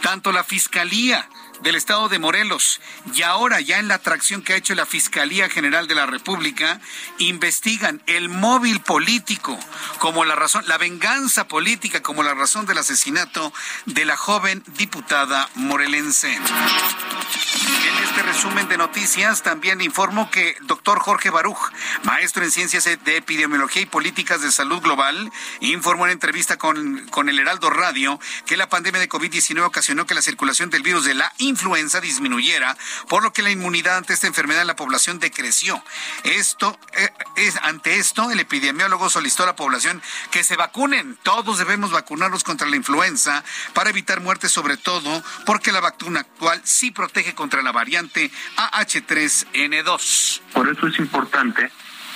Tanto 0.00 0.32
la 0.32 0.44
Fiscalía 0.44 1.28
del 1.62 1.74
Estado 1.74 2.08
de 2.08 2.18
Morelos 2.18 2.80
y 3.14 3.22
ahora 3.22 3.60
ya 3.60 3.78
en 3.78 3.88
la 3.88 3.96
atracción 3.96 4.42
que 4.42 4.52
ha 4.52 4.56
hecho 4.56 4.74
la 4.74 4.86
Fiscalía 4.86 5.48
General 5.48 5.86
de 5.86 5.94
la 5.94 6.06
República, 6.06 6.80
investigan 7.18 8.02
el 8.06 8.28
móvil 8.28 8.80
político 8.80 9.58
como 9.98 10.24
la 10.24 10.36
razón, 10.36 10.64
la 10.66 10.78
venganza 10.78 11.48
política 11.48 12.02
como 12.02 12.22
la 12.22 12.34
razón 12.34 12.66
del 12.66 12.78
asesinato 12.78 13.52
de 13.86 14.04
la 14.04 14.16
joven 14.16 14.62
diputada 14.78 15.48
morelense. 15.54 16.32
En 16.34 18.04
este 18.04 18.22
resumen 18.22 18.68
de 18.68 18.76
noticias 18.76 19.42
también 19.42 19.80
informo 19.80 20.30
que 20.30 20.56
doctor 20.62 21.00
Jorge 21.00 21.30
Baruj, 21.30 21.70
maestro 22.04 22.44
en 22.44 22.50
ciencias 22.50 22.84
de 22.84 23.16
epidemiología 23.16 23.82
y 23.82 23.86
políticas 23.86 24.42
de 24.42 24.50
salud 24.52 24.80
global, 24.80 25.30
informó 25.60 26.06
en 26.06 26.12
entrevista 26.12 26.56
con, 26.56 27.06
con 27.08 27.28
el 27.28 27.38
Heraldo 27.38 27.70
Radio 27.70 28.18
que 28.46 28.56
la 28.56 28.68
pandemia 28.68 29.00
de 29.00 29.08
COVID-19 29.08 29.64
ocasionó 29.64 30.06
que 30.06 30.14
la 30.14 30.22
circulación 30.22 30.70
del 30.70 30.82
virus 30.82 31.04
de 31.04 31.14
la 31.14 31.32
influenza 31.50 32.00
disminuyera, 32.00 32.76
por 33.08 33.22
lo 33.22 33.32
que 33.32 33.42
la 33.42 33.50
inmunidad 33.50 33.98
ante 33.98 34.14
esta 34.14 34.26
enfermedad 34.26 34.62
en 34.62 34.68
la 34.68 34.76
población 34.76 35.18
decreció. 35.18 35.82
Esto 36.24 36.78
eh, 36.96 37.08
es 37.36 37.56
ante 37.62 37.96
esto 37.96 38.30
el 38.30 38.40
epidemiólogo 38.40 39.10
solicitó 39.10 39.42
a 39.42 39.46
la 39.46 39.56
población 39.56 40.02
que 40.30 40.44
se 40.44 40.56
vacunen. 40.56 41.18
Todos 41.22 41.58
debemos 41.58 41.90
vacunarnos 41.90 42.44
contra 42.44 42.68
la 42.68 42.76
influenza 42.76 43.44
para 43.74 43.90
evitar 43.90 44.20
muertes, 44.20 44.52
sobre 44.52 44.76
todo 44.76 45.22
porque 45.44 45.72
la 45.72 45.80
vacuna 45.80 46.20
actual 46.20 46.60
sí 46.64 46.90
protege 46.90 47.34
contra 47.34 47.62
la 47.62 47.72
variante 47.72 48.30
AH3N2. 48.56 50.40
Por 50.52 50.68
eso 50.68 50.86
es 50.86 50.98
importante 50.98 51.70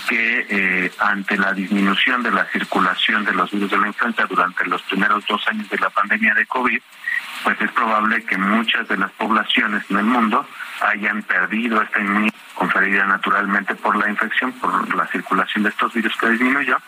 que 0.09 0.47
eh, 0.49 0.93
ante 0.99 1.37
la 1.37 1.53
disminución 1.53 2.23
de 2.23 2.31
la 2.31 2.47
circulación 2.51 3.25
de 3.25 3.33
los 3.33 3.51
virus 3.51 3.71
de 3.71 3.79
la 3.79 3.87
influenza 3.89 4.27
durante 4.27 4.67
los 4.67 4.83
primeros 4.83 5.25
dos 5.27 5.47
años 5.49 5.69
de 5.69 5.79
la 5.79 5.91
pandemia 5.91 6.35
de 6.35 6.47
COVID, 6.47 6.81
pues 7.45 7.61
es 7.61 7.71
probable 7.73 8.25
que 8.25 8.39
muchas 8.39 8.89
de 8.89 8.97
las 8.97 9.13
poblaciones 9.13 9.85
en 9.91 9.99
el 9.99 10.05
mundo 10.05 10.47
hayan 10.81 11.23
perdido 11.23 11.83
esta 11.83 12.01
inmunidad 12.01 12.35
conferida 12.55 13.05
naturalmente 13.05 13.75
por 13.75 13.97
la 13.97 14.09
infección, 14.09 14.53
por 14.53 14.95
la 14.95 15.07
circulación 15.09 15.65
de 15.65 15.69
estos 15.71 15.93
virus 15.93 16.17
que 16.17 16.31
disminuyó, 16.31 16.79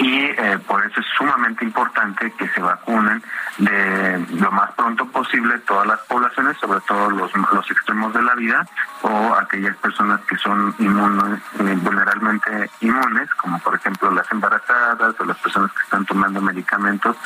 y 0.00 0.24
eh, 0.24 0.58
por 0.66 0.84
eso 0.84 0.98
es 1.00 1.06
sumamente 1.16 1.62
importante 1.62 2.32
que 2.32 2.48
se 2.48 2.60
vacunen 2.60 3.22
de 3.58 4.18
lo 4.30 4.50
más 4.50 4.72
pronto 4.72 5.04
posible 5.06 5.58
todas 5.60 5.86
las 5.86 6.00
poblaciones, 6.00 6.56
sobre 6.56 6.80
todo 6.80 7.10
los, 7.10 7.30
los 7.34 7.70
extremos 7.70 8.14
de 8.14 8.22
la 8.22 8.34
vida 8.34 8.66
o 9.02 9.34
aquellas 9.34 9.76
personas 9.76 10.20
que 10.22 10.36
son 10.36 10.74
inmunes, 10.78 11.40
eh, 11.58 11.76
vulnerablemente 11.82 12.70
inmunes, 12.80 13.28
como 13.34 13.58
por 13.58 13.74
ejemplo 13.74 14.10
las 14.10 14.30
embarazadas 14.32 15.14
o 15.18 15.24
las 15.24 15.36
personas 15.36 15.70
que 15.72 15.82
están 15.82 16.06
tomando 16.06 16.40
medicamentos 16.40 17.16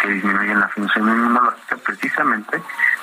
que 0.00 0.10
disminuyen 0.10 0.60
la 0.60 0.68
función 0.68 1.08
inmunológica 1.08 1.76
precisamente 1.78 2.62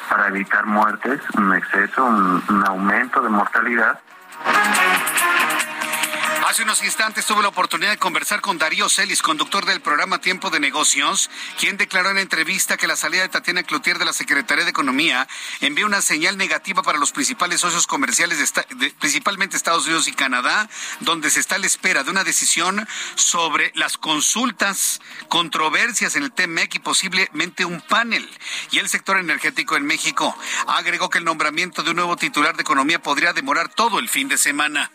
para 0.09 0.29
evitar 0.29 0.65
muertes, 0.65 1.19
un 1.35 1.53
exceso, 1.53 2.05
un 2.05 2.63
aumento 2.65 3.21
de 3.21 3.29
mortalidad 3.29 3.99
Hace 6.57 6.63
unos 6.63 6.83
instantes 6.83 7.23
tuve 7.27 7.43
la 7.43 7.49
oportunidad 7.49 7.91
de 7.91 7.99
conversar 7.99 8.41
con 8.41 8.57
Darío 8.57 8.89
Celis, 8.89 9.21
conductor 9.21 9.63
del 9.67 9.79
programa 9.79 10.21
Tiempo 10.21 10.49
de 10.49 10.59
Negocios, 10.59 11.29
quien 11.59 11.77
declaró 11.77 12.09
en 12.09 12.17
entrevista 12.17 12.77
que 12.77 12.87
la 12.87 12.95
salida 12.95 13.21
de 13.21 13.29
Tatiana 13.29 13.61
Cloutier 13.61 13.99
de 13.99 14.05
la 14.05 14.11
Secretaría 14.11 14.63
de 14.63 14.71
Economía 14.71 15.27
envía 15.61 15.85
una 15.85 16.01
señal 16.01 16.35
negativa 16.35 16.81
para 16.81 16.97
los 16.97 17.11
principales 17.11 17.61
socios 17.61 17.85
comerciales, 17.85 18.39
de, 18.39 18.89
principalmente 18.99 19.55
Estados 19.55 19.85
Unidos 19.85 20.07
y 20.07 20.13
Canadá, 20.13 20.67
donde 21.01 21.29
se 21.29 21.41
está 21.41 21.57
a 21.57 21.59
la 21.59 21.67
espera 21.67 22.03
de 22.03 22.09
una 22.09 22.23
decisión 22.23 22.87
sobre 23.13 23.71
las 23.75 23.99
consultas, 23.99 24.99
controversias 25.29 26.15
en 26.15 26.23
el 26.23 26.31
TMEC 26.31 26.73
y 26.73 26.79
posiblemente 26.79 27.65
un 27.65 27.81
panel. 27.81 28.27
Y 28.71 28.79
el 28.79 28.89
sector 28.89 29.19
energético 29.19 29.75
en 29.75 29.85
México 29.85 30.35
agregó 30.65 31.11
que 31.11 31.19
el 31.19 31.23
nombramiento 31.23 31.83
de 31.83 31.91
un 31.91 31.97
nuevo 31.97 32.17
titular 32.17 32.55
de 32.55 32.63
Economía 32.63 32.99
podría 32.99 33.33
demorar 33.33 33.69
todo 33.69 33.99
el 33.99 34.09
fin 34.09 34.27
de 34.27 34.39
semana. 34.39 34.89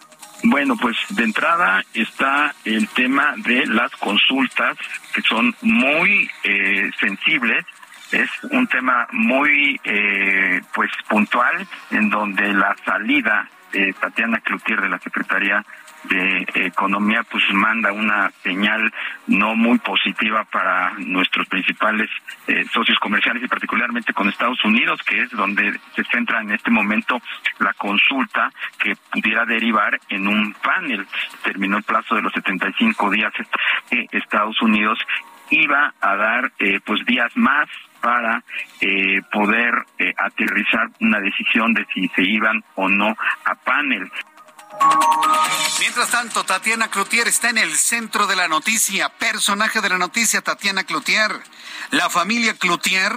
Bueno, 0.45 0.77
pues 0.77 0.97
de 1.11 1.23
entrada 1.23 1.85
está 1.95 2.53
el 2.65 2.89
tema 2.89 3.35
de 3.37 3.65
las 3.67 3.93
consultas, 3.93 4.77
que 5.15 5.23
son 5.23 5.55
muy 5.63 6.29
eh, 6.43 6.91
sensibles. 6.99 7.65
Es 8.11 8.29
un 8.51 8.67
tema 8.67 9.07
muy 9.13 9.81
eh, 9.85 10.61
pues 10.75 10.91
puntual, 11.09 11.67
en 11.93 12.11
donde 12.11 12.53
la 12.53 12.75
salida 12.85 13.49
de 13.73 13.93
Tatiana 13.95 14.41
Cloutier 14.41 14.81
de 14.81 14.89
la 14.89 14.99
Secretaría 14.99 15.65
de 16.05 16.47
Economía 16.55 17.23
pues 17.31 17.45
manda 17.53 17.93
una 17.93 18.31
señal 18.43 18.93
no 19.27 19.55
muy 19.55 19.79
positiva 19.79 20.45
para 20.45 20.93
nuestros 20.99 21.47
principales 21.49 22.11
eh, 22.47 22.65
socios 22.73 22.99
comerciales 22.99 23.43
y 23.43 23.49
particularmente 23.49 24.13
con 24.13 24.29
Estados 24.29 24.63
Unidos, 24.65 25.01
que 25.03 25.23
es 25.23 25.31
donde 25.31 25.79
se 25.95 26.05
centra 26.05 26.41
en 26.41 26.53
este 26.53 26.71
momento 26.71 27.21
la 27.59 27.73
consulta 27.75 28.51
que 28.79 28.97
pudiera 29.13 29.45
derivar 29.45 29.99
en 30.09 30.27
un 30.27 30.55
panel. 30.55 31.07
Terminó 31.43 31.79
el 31.79 31.85
plazo 31.85 32.15
de 32.15 32.23
los 32.23 32.33
75 32.33 33.11
días 33.11 33.33
que 33.89 34.07
Estados 34.13 34.61
Unidos 34.63 34.99
iba 35.51 35.95
a 36.01 36.17
dar 36.17 36.53
eh, 36.59 36.81
pues 36.85 37.05
días 37.05 37.31
más 37.37 37.69
para 38.01 38.43
eh, 38.81 39.21
poder 39.31 39.73
aterrizar 40.17 40.89
una 41.01 41.21
decisión 41.21 41.73
de 41.73 41.87
si 41.95 42.09
se 42.09 42.23
iban 42.23 42.65
o 42.75 42.89
no 42.89 43.17
a 43.45 43.55
panel. 43.55 44.11
Mientras 45.81 46.11
tanto, 46.11 46.45
Tatiana 46.45 46.89
Cloutier 46.89 47.29
está 47.29 47.51
en 47.51 47.59
el 47.59 47.77
centro 47.77 48.27
de 48.27 48.37
la 48.37 48.49
noticia. 48.49 49.09
Personaje 49.11 49.81
de 49.81 49.89
la 49.89 49.99
noticia, 49.99 50.41
Tatiana 50.41 50.85
Cloutier. 50.85 51.43
La 51.91 52.09
familia 52.09 52.55
Cloutier, 52.55 53.13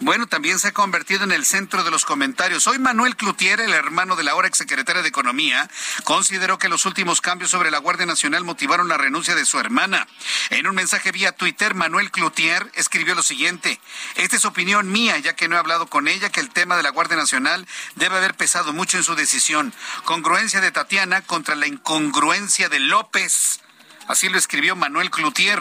bueno, 0.00 0.26
también 0.26 0.58
se 0.58 0.68
ha 0.68 0.72
convertido 0.72 1.24
en 1.24 1.32
el 1.32 1.44
centro 1.44 1.84
de 1.84 1.90
los 1.90 2.04
comentarios. 2.04 2.66
Hoy 2.66 2.78
Manuel 2.78 3.16
Cloutier, 3.16 3.60
el 3.60 3.72
hermano 3.72 4.16
de 4.16 4.24
la 4.24 4.32
ahora 4.32 4.48
exsecretaria 4.48 5.02
de 5.02 5.08
Economía, 5.08 5.68
consideró 6.04 6.58
que 6.58 6.68
los 6.68 6.86
últimos 6.86 7.20
cambios 7.20 7.50
sobre 7.50 7.70
la 7.70 7.78
Guardia 7.78 8.06
Nacional 8.06 8.44
motivaron 8.44 8.88
la 8.88 8.96
renuncia 8.96 9.34
de 9.34 9.44
su 9.44 9.58
hermana. 9.58 10.06
En 10.50 10.66
un 10.66 10.74
mensaje 10.74 11.12
vía 11.12 11.32
Twitter, 11.32 11.74
Manuel 11.74 12.10
Cloutier 12.10 12.70
escribió 12.74 13.14
lo 13.14 13.22
siguiente. 13.22 13.80
Esta 14.16 14.36
es 14.36 14.44
opinión 14.44 14.90
mía, 14.90 15.18
ya 15.18 15.36
que 15.36 15.48
no 15.48 15.56
he 15.56 15.58
hablado 15.58 15.86
con 15.86 16.08
ella, 16.08 16.30
que 16.30 16.40
el 16.40 16.50
tema 16.50 16.76
de 16.76 16.82
la 16.82 16.90
Guardia 16.90 17.16
Nacional 17.16 17.66
debe 17.94 18.16
haber 18.16 18.34
pesado 18.34 18.72
mucho 18.72 18.96
en 18.96 19.04
su 19.04 19.14
decisión. 19.14 19.72
Congruencia 20.04 20.60
de 20.60 20.72
Tatiana 20.72 21.22
contra 21.22 21.54
la 21.54 21.66
incongruencia 21.66 22.68
de 22.68 22.80
López. 22.80 23.60
Así 24.06 24.28
lo 24.28 24.38
escribió 24.38 24.76
Manuel 24.76 25.10
Cloutier. 25.10 25.60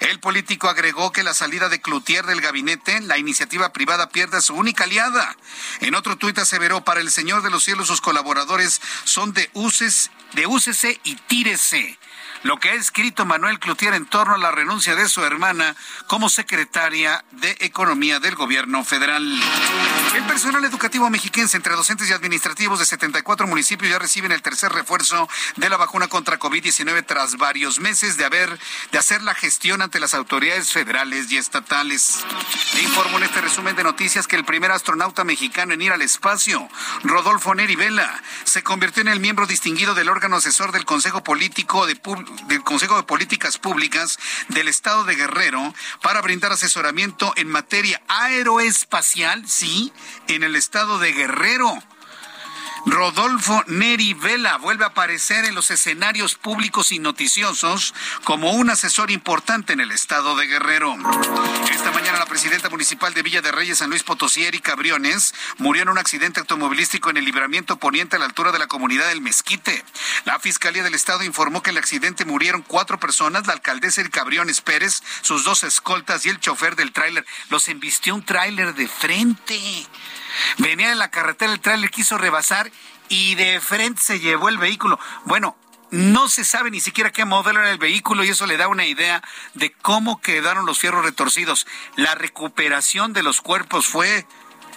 El 0.00 0.18
político 0.18 0.68
agregó 0.68 1.12
que 1.12 1.22
la 1.22 1.34
salida 1.34 1.68
de 1.68 1.80
Cloutier 1.80 2.24
del 2.24 2.40
gabinete, 2.40 3.00
la 3.00 3.18
iniciativa 3.18 3.72
privada 3.72 4.08
pierde 4.08 4.38
a 4.38 4.40
su 4.40 4.54
única 4.54 4.84
aliada. 4.84 5.36
En 5.80 5.94
otro 5.94 6.16
tuit 6.16 6.38
aseveró, 6.38 6.84
para 6.84 7.00
el 7.00 7.10
Señor 7.10 7.42
de 7.42 7.50
los 7.50 7.64
Cielos 7.64 7.88
sus 7.88 8.00
colaboradores 8.00 8.80
son 9.04 9.32
de 9.32 9.50
úcese, 9.52 10.10
de 10.32 10.46
úcese 10.46 11.00
y 11.04 11.16
tírese. 11.16 11.98
Lo 12.42 12.58
que 12.58 12.70
ha 12.70 12.74
escrito 12.74 13.24
Manuel 13.24 13.58
Cloutier 13.58 13.94
en 13.94 14.06
torno 14.06 14.34
a 14.34 14.38
la 14.38 14.50
renuncia 14.50 14.94
de 14.94 15.08
su 15.08 15.22
hermana 15.24 15.76
como 16.06 16.28
secretaria 16.28 17.24
de 17.32 17.56
Economía 17.60 18.18
del 18.20 18.34
gobierno 18.34 18.84
federal. 18.84 19.22
El 20.14 20.24
personal 20.24 20.64
educativo 20.64 21.08
mexiquense 21.08 21.56
entre 21.56 21.74
docentes 21.74 22.10
y 22.10 22.12
administrativos 22.12 22.78
de 22.78 22.86
74 22.86 23.46
municipios 23.46 23.90
ya 23.90 23.98
reciben 23.98 24.32
el 24.32 24.42
tercer 24.42 24.72
refuerzo 24.72 25.28
de 25.56 25.68
la 25.68 25.76
vacuna 25.76 26.08
contra 26.08 26.38
COVID-19 26.38 27.04
tras 27.06 27.36
varios 27.36 27.80
meses 27.80 28.16
de 28.16 28.24
haber 28.24 28.58
de 28.90 28.98
hacer 28.98 29.22
la 29.22 29.34
gestión 29.34 29.82
ante 29.82 30.00
las 30.00 30.14
autoridades 30.14 30.72
federales 30.72 31.30
y 31.30 31.36
estatales. 31.36 32.24
Le 32.74 32.82
informo 32.82 33.18
en 33.18 33.24
este 33.24 33.40
resumen 33.40 33.76
de 33.76 33.84
noticias 33.84 34.26
que 34.26 34.36
el 34.36 34.44
primer 34.44 34.72
astronauta 34.72 35.24
mexicano 35.24 35.74
en 35.74 35.82
ir 35.82 35.92
al 35.92 36.02
espacio, 36.02 36.68
Rodolfo 37.04 37.54
Neri 37.54 37.76
Vela, 37.76 38.22
se 38.44 38.62
convirtió 38.62 39.02
en 39.02 39.08
el 39.08 39.20
miembro 39.20 39.46
distinguido 39.46 39.94
del 39.94 40.08
órgano 40.08 40.36
asesor 40.36 40.72
del 40.72 40.84
Consejo 40.84 41.22
Político 41.22 41.86
de 41.86 41.96
del 42.46 42.62
Consejo 42.62 42.96
de 42.96 43.02
Políticas 43.02 43.58
Públicas 43.58 44.18
del 44.48 44.68
Estado 44.68 45.04
de 45.04 45.14
Guerrero 45.14 45.74
para 46.02 46.20
brindar 46.20 46.52
asesoramiento 46.52 47.32
en 47.36 47.48
materia 47.48 48.02
aeroespacial, 48.08 49.48
sí, 49.48 49.92
en 50.28 50.42
el 50.42 50.56
estado 50.56 50.98
de 50.98 51.12
Guerrero. 51.12 51.82
Rodolfo 52.86 53.62
Neri 53.68 54.12
Vela 54.14 54.56
vuelve 54.56 54.84
a 54.84 54.88
aparecer 54.88 55.44
en 55.44 55.54
los 55.54 55.70
escenarios 55.70 56.34
públicos 56.34 56.90
y 56.90 56.98
noticiosos 56.98 57.94
como 58.24 58.52
un 58.52 58.70
asesor 58.70 59.10
importante 59.10 59.72
en 59.72 59.80
el 59.80 59.92
estado 59.92 60.34
de 60.36 60.46
Guerrero. 60.46 60.96
Esta 61.70 61.92
mañana 61.92 62.18
la 62.18 62.26
presidenta 62.26 62.68
municipal 62.70 63.14
de 63.14 63.22
Villa 63.22 63.40
de 63.40 63.52
Reyes, 63.52 63.78
San 63.78 63.90
Luis 63.90 64.02
Potosí, 64.02 64.44
Erika 64.44 64.74
Briones, 64.74 65.34
murió 65.58 65.82
en 65.82 65.90
un 65.90 65.98
accidente 65.98 66.40
automovilístico 66.40 67.10
en 67.10 67.18
el 67.18 67.24
libramiento 67.24 67.76
poniente 67.76 68.16
a 68.16 68.18
la 68.18 68.24
altura 68.24 68.50
de 68.50 68.58
la 68.58 68.66
comunidad 68.66 69.08
del 69.08 69.20
Mezquite. 69.20 69.84
La 70.24 70.40
Fiscalía 70.40 70.82
del 70.82 70.94
Estado 70.94 71.22
informó 71.22 71.62
que 71.62 71.70
en 71.70 71.76
el 71.76 71.82
accidente 71.82 72.24
murieron 72.24 72.62
cuatro 72.62 72.98
personas, 72.98 73.46
la 73.46 73.52
alcaldesa 73.52 74.00
Erika 74.00 74.24
Briones 74.24 74.60
Pérez, 74.60 75.02
sus 75.22 75.44
dos 75.44 75.62
escoltas 75.62 76.26
y 76.26 76.30
el 76.30 76.40
chofer 76.40 76.74
del 76.74 76.92
tráiler. 76.92 77.24
Los 77.48 77.68
embistió 77.68 78.14
un 78.14 78.24
tráiler 78.24 78.74
de 78.74 78.88
frente. 78.88 79.86
Venía 80.58 80.92
en 80.92 80.98
la 80.98 81.10
carretera, 81.10 81.52
el 81.52 81.60
tráiler 81.60 81.90
quiso 81.90 82.18
rebasar 82.18 82.70
y 83.08 83.34
de 83.34 83.60
frente 83.60 84.02
se 84.02 84.20
llevó 84.20 84.48
el 84.48 84.58
vehículo. 84.58 84.98
Bueno, 85.24 85.56
no 85.90 86.28
se 86.28 86.44
sabe 86.44 86.70
ni 86.70 86.80
siquiera 86.80 87.12
qué 87.12 87.26
modelo 87.26 87.60
era 87.60 87.70
el 87.70 87.78
vehículo 87.78 88.24
y 88.24 88.30
eso 88.30 88.46
le 88.46 88.56
da 88.56 88.68
una 88.68 88.86
idea 88.86 89.22
de 89.54 89.72
cómo 89.72 90.20
quedaron 90.22 90.64
los 90.64 90.78
fierros 90.78 91.04
retorcidos. 91.04 91.66
La 91.96 92.14
recuperación 92.14 93.12
de 93.12 93.22
los 93.22 93.42
cuerpos 93.42 93.86
fue 93.86 94.26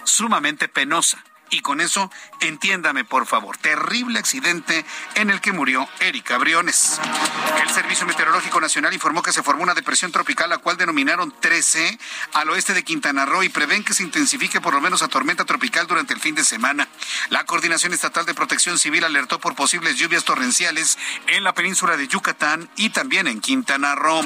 sumamente 0.04 0.68
penosa. 0.68 1.24
Y 1.48 1.60
con 1.60 1.80
eso, 1.80 2.10
entiéndame 2.40 3.04
por 3.04 3.26
favor, 3.26 3.56
terrible 3.56 4.18
accidente 4.18 4.84
en 5.14 5.30
el 5.30 5.40
que 5.40 5.52
murió 5.52 5.88
Erika 6.00 6.38
Briones. 6.38 7.00
El 7.62 7.70
Servicio 7.70 8.06
Meteorológico 8.06 8.60
Nacional 8.60 8.94
informó 8.94 9.22
que 9.22 9.32
se 9.32 9.42
formó 9.42 9.62
una 9.62 9.74
depresión 9.74 10.12
tropical, 10.12 10.50
la 10.50 10.58
cual 10.58 10.76
denominaron 10.76 11.32
13 11.40 11.98
al 12.34 12.50
oeste 12.50 12.74
de 12.74 12.84
Quintana 12.84 13.26
Roo 13.26 13.42
y 13.42 13.48
prevén 13.48 13.84
que 13.84 13.94
se 13.94 14.02
intensifique 14.02 14.60
por 14.60 14.74
lo 14.74 14.80
menos 14.80 15.02
a 15.02 15.08
tormenta 15.08 15.44
tropical 15.44 15.86
durante 15.86 16.14
el 16.14 16.20
fin 16.20 16.34
de 16.34 16.44
semana. 16.44 16.88
La 17.30 17.44
Coordinación 17.44 17.92
Estatal 17.92 18.26
de 18.26 18.34
Protección 18.34 18.78
Civil 18.78 19.04
alertó 19.04 19.38
por 19.40 19.54
posibles 19.54 19.96
lluvias 19.96 20.24
torrenciales 20.24 20.98
en 21.26 21.44
la 21.44 21.54
península 21.54 21.96
de 21.96 22.08
Yucatán 22.08 22.68
y 22.76 22.90
también 22.90 23.26
en 23.26 23.40
Quintana 23.40 23.94
Roo. 23.94 24.22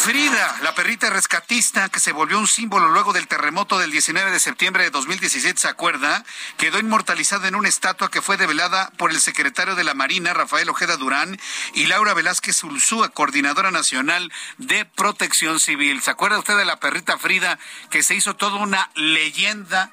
Frida, 0.00 0.56
la 0.62 0.74
perrita 0.74 1.10
rescatista 1.10 1.88
que 1.90 2.00
se 2.00 2.12
volvió 2.12 2.38
un 2.38 2.48
símbolo 2.48 2.88
luego 2.88 3.12
del 3.12 3.28
terremoto 3.28 3.78
del 3.78 3.90
19 3.90 4.30
de 4.30 4.40
septiembre 4.40 4.84
de 4.84 4.90
2017, 4.90 5.68
acuerda, 5.68 6.24
quedó 6.70 6.78
inmortalizada 6.78 7.48
en 7.48 7.56
una 7.56 7.68
estatua 7.68 8.12
que 8.12 8.22
fue 8.22 8.36
develada 8.36 8.92
por 8.96 9.10
el 9.10 9.20
secretario 9.20 9.74
de 9.74 9.82
la 9.82 9.94
Marina, 9.94 10.32
Rafael 10.34 10.68
Ojeda 10.68 10.96
Durán, 10.96 11.36
y 11.74 11.86
Laura 11.86 12.14
Velázquez 12.14 12.62
Ulzúa, 12.62 13.08
coordinadora 13.08 13.72
nacional 13.72 14.32
de 14.58 14.84
protección 14.84 15.58
civil. 15.58 16.00
¿Se 16.00 16.12
acuerda 16.12 16.38
usted 16.38 16.56
de 16.56 16.64
la 16.64 16.78
perrita 16.78 17.18
Frida 17.18 17.58
que 17.90 18.04
se 18.04 18.14
hizo 18.14 18.36
toda 18.36 18.58
una 18.58 18.88
leyenda 18.94 19.90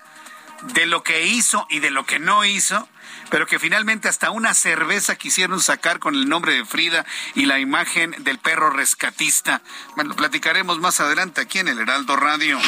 de 0.61 0.85
lo 0.85 1.01
que 1.01 1.25
hizo 1.25 1.65
y 1.71 1.79
de 1.79 1.89
lo 1.89 2.05
que 2.05 2.19
no 2.19 2.45
hizo? 2.45 2.87
Pero 3.29 3.47
que 3.47 3.59
finalmente 3.59 4.07
hasta 4.07 4.31
una 4.31 4.53
cerveza 4.53 5.15
quisieron 5.15 5.61
sacar 5.61 5.99
con 5.99 6.15
el 6.15 6.29
nombre 6.29 6.53
de 6.53 6.65
Frida 6.65 7.05
y 7.35 7.45
la 7.45 7.59
imagen 7.59 8.15
del 8.19 8.39
perro 8.39 8.69
rescatista. 8.69 9.61
Bueno, 9.95 10.15
platicaremos 10.15 10.79
más 10.79 10.99
adelante 10.99 11.41
aquí 11.41 11.59
en 11.59 11.67
el 11.67 11.79
Heraldo 11.79 12.15
Radio. 12.15 12.59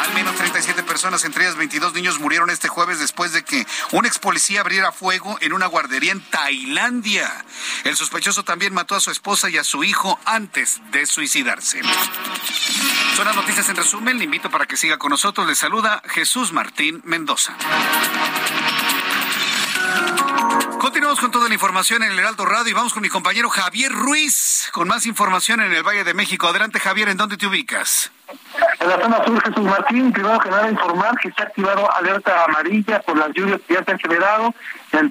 Al 0.00 0.14
menos 0.14 0.36
37 0.36 0.82
personas, 0.82 1.24
entre 1.24 1.44
ellas 1.44 1.56
22 1.56 1.94
niños, 1.94 2.18
murieron 2.18 2.50
este 2.50 2.68
jueves 2.68 2.98
después 2.98 3.32
de 3.32 3.44
que 3.44 3.66
un 3.92 4.06
ex 4.06 4.18
policía 4.18 4.60
abriera 4.60 4.92
fuego 4.92 5.38
en 5.40 5.52
una 5.52 5.66
guardería 5.66 6.12
en 6.12 6.20
Tailandia. 6.30 7.44
El 7.84 7.96
sospechoso 7.96 8.44
también 8.44 8.74
mató 8.74 8.94
a 8.94 9.00
su 9.00 9.10
esposa 9.10 9.50
y 9.50 9.58
a 9.58 9.64
su 9.64 9.84
hijo 9.84 10.18
antes 10.24 10.80
de 10.90 11.06
suicidarse. 11.06 11.80
Son 13.16 13.26
las 13.26 13.36
noticias 13.36 13.68
en 13.68 13.76
resumen. 13.76 14.18
Le 14.18 14.24
invito 14.24 14.50
para 14.50 14.66
que 14.66 14.76
siga 14.76 14.98
con 14.98 15.10
nosotros. 15.10 15.46
Le 15.46 15.54
saluda 15.54 16.02
Jesús 16.08 16.52
Martín 16.52 17.02
Mendoza. 17.04 17.56
Continuamos 21.10 21.32
con 21.32 21.40
toda 21.40 21.48
la 21.48 21.54
información 21.54 22.04
en 22.04 22.12
el 22.12 22.20
Heraldo 22.20 22.46
Radio 22.46 22.70
y 22.70 22.72
vamos 22.72 22.92
con 22.94 23.02
mi 23.02 23.08
compañero 23.08 23.50
Javier 23.50 23.90
Ruiz 23.90 24.70
con 24.70 24.86
más 24.86 25.06
información 25.06 25.60
en 25.60 25.72
el 25.72 25.82
Valle 25.82 26.04
de 26.04 26.14
México. 26.14 26.46
Adelante 26.46 26.78
Javier, 26.78 27.08
¿en 27.08 27.16
dónde 27.16 27.36
te 27.36 27.48
ubicas? 27.48 28.12
En 28.78 28.88
la 28.88 28.96
zona 28.96 29.24
sur, 29.24 29.42
Jesús 29.42 29.64
Martín, 29.64 30.12
primero 30.12 30.38
que 30.38 30.50
nada 30.50 30.70
informar 30.70 31.18
que 31.18 31.32
se 31.32 31.42
ha 31.42 31.46
activado 31.46 31.92
alerta 31.94 32.44
amarilla 32.44 33.00
por 33.00 33.18
las 33.18 33.30
lluvias 33.32 33.60
que 33.66 33.74
ya 33.74 33.84
se 33.84 33.90
han 33.90 33.98
generado, 33.98 34.54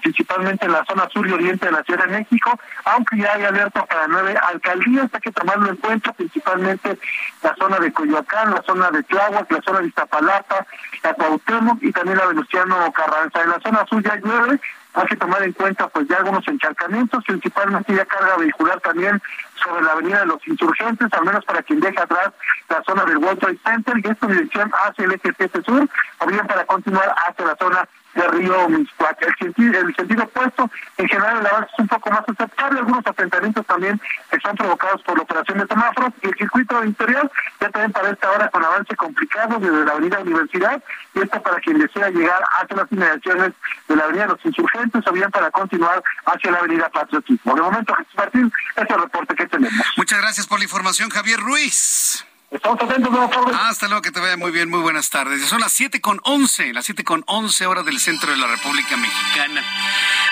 principalmente 0.01 0.65
en 0.67 0.71
la 0.71 0.85
zona 0.85 1.09
sur 1.09 1.27
y 1.27 1.33
oriente 1.33 1.65
de 1.65 1.73
la 1.73 1.83
Ciudad 1.83 2.05
de 2.05 2.17
México, 2.19 2.57
aunque 2.85 3.17
ya 3.17 3.33
hay 3.33 3.43
alerta 3.43 3.85
para 3.85 4.07
nueve 4.07 4.37
alcaldías, 4.41 5.09
hay 5.11 5.19
que 5.19 5.31
tomarlo 5.31 5.69
en 5.69 5.75
cuenta, 5.75 6.13
principalmente 6.13 6.97
la 7.43 7.53
zona 7.55 7.77
de 7.77 7.91
Coyoacán, 7.91 8.51
la 8.51 8.61
zona 8.61 8.89
de 8.89 9.03
Tláhuac, 9.03 9.51
la 9.51 9.61
zona 9.61 9.79
de 9.81 9.87
Iztapalapa, 9.87 10.65
la 11.03 11.13
Cuauhtémoc 11.13 11.83
y 11.83 11.91
también 11.91 12.19
la 12.19 12.27
Venustiano 12.27 12.89
Carranza. 12.93 13.43
En 13.43 13.49
la 13.49 13.59
zona 13.59 13.85
sur 13.85 14.01
ya 14.01 14.15
llueve, 14.15 14.61
hay 14.93 15.05
que 15.07 15.15
tomar 15.15 15.43
en 15.43 15.53
cuenta 15.53 15.87
pues 15.87 16.07
ya 16.07 16.17
algunos 16.17 16.47
encharcamientos, 16.47 17.23
principalmente 17.25 17.93
ya 17.93 18.05
carga 18.05 18.37
vehicular 18.37 18.79
también 18.81 19.21
sobre 19.63 19.83
la 19.83 19.91
avenida 19.91 20.21
de 20.21 20.25
los 20.25 20.47
insurgentes, 20.47 21.07
al 21.11 21.25
menos 21.25 21.45
para 21.45 21.61
quien 21.61 21.79
deja 21.79 22.03
atrás 22.03 22.31
la 22.69 22.81
zona 22.83 23.05
del 23.05 23.17
World 23.17 23.39
Trade 23.39 23.59
Center 23.63 23.95
y 23.97 24.07
esta 24.09 24.27
dirección 24.27 24.71
hacia 24.71 25.05
el 25.05 25.13
eje 25.13 25.33
7 25.37 25.61
sur, 25.63 25.89
o 26.19 26.25
bien 26.25 26.47
para 26.47 26.65
continuar 26.65 27.13
hacia 27.27 27.45
la 27.45 27.55
zona 27.55 27.87
de 28.19 28.27
Río 28.27 28.69
Miscuac. 28.69 29.17
El 29.21 29.35
sentido, 29.35 29.79
el 29.79 29.95
sentido 29.95 30.23
opuesto, 30.23 30.69
en 30.97 31.07
general 31.07 31.39
el 31.39 31.47
avance 31.47 31.69
es 31.73 31.79
un 31.79 31.87
poco 31.87 32.09
más 32.11 32.23
aceptable, 32.27 32.79
algunos 32.79 33.05
asentamientos 33.05 33.65
también 33.65 33.99
están 34.31 34.55
provocados 34.55 35.01
por 35.03 35.17
la 35.17 35.23
operación 35.23 35.59
de 35.59 35.67
semáforos 35.67 36.11
y 36.21 36.27
el 36.27 36.35
circuito 36.35 36.83
interior 36.83 37.31
ya 37.59 37.69
también 37.69 37.91
para 37.91 38.09
esta 38.09 38.31
hora 38.31 38.49
con 38.49 38.63
avance 38.63 38.95
complicado 38.95 39.59
desde 39.59 39.85
la 39.85 39.91
avenida 39.91 40.19
Universidad 40.19 40.83
y 41.13 41.19
esto 41.19 41.41
para 41.41 41.57
quien 41.61 41.79
desea 41.79 42.09
llegar 42.09 42.41
hacia 42.59 42.75
las 42.75 42.91
inmediaciones 42.91 43.53
de 43.87 43.95
la 43.95 44.03
avenida 44.03 44.27
Los 44.27 44.45
Insurgentes 44.45 45.07
o 45.07 45.11
bien 45.11 45.31
para 45.31 45.49
continuar 45.51 46.03
hacia 46.25 46.51
la 46.51 46.59
avenida 46.59 46.89
Patriotismo. 46.89 47.55
De 47.55 47.61
momento, 47.61 47.95
Jesús 47.95 48.15
Martín, 48.15 48.51
es 48.75 48.89
el 48.89 49.01
reporte 49.01 49.35
que 49.35 49.47
tenemos. 49.47 49.85
Muchas 49.97 50.19
gracias 50.19 50.47
por 50.47 50.59
la 50.59 50.65
información, 50.65 51.09
Javier 51.09 51.39
Ruiz. 51.39 52.25
Estamos 52.51 52.81
atentos, 52.81 53.11
buenas 53.11 53.29
tardes. 53.29 53.55
Hasta 53.55 53.87
luego, 53.87 54.01
que 54.01 54.11
te 54.11 54.19
vaya 54.19 54.35
muy 54.35 54.49
bien, 54.49 54.69
muy 54.69 54.79
buenas 54.79 55.11
tardes. 55.11 55.45
Son 55.45 55.59
las 55.59 55.71
siete 55.71 56.01
con 56.01 56.19
once, 56.23 56.73
las 56.73 56.85
siete 56.85 57.03
con 57.03 57.23
once 57.27 57.67
horas 57.67 57.85
del 57.85 57.99
centro 57.99 58.31
de 58.31 58.37
la 58.37 58.47
República 58.47 58.97
Mexicana. 58.97 59.63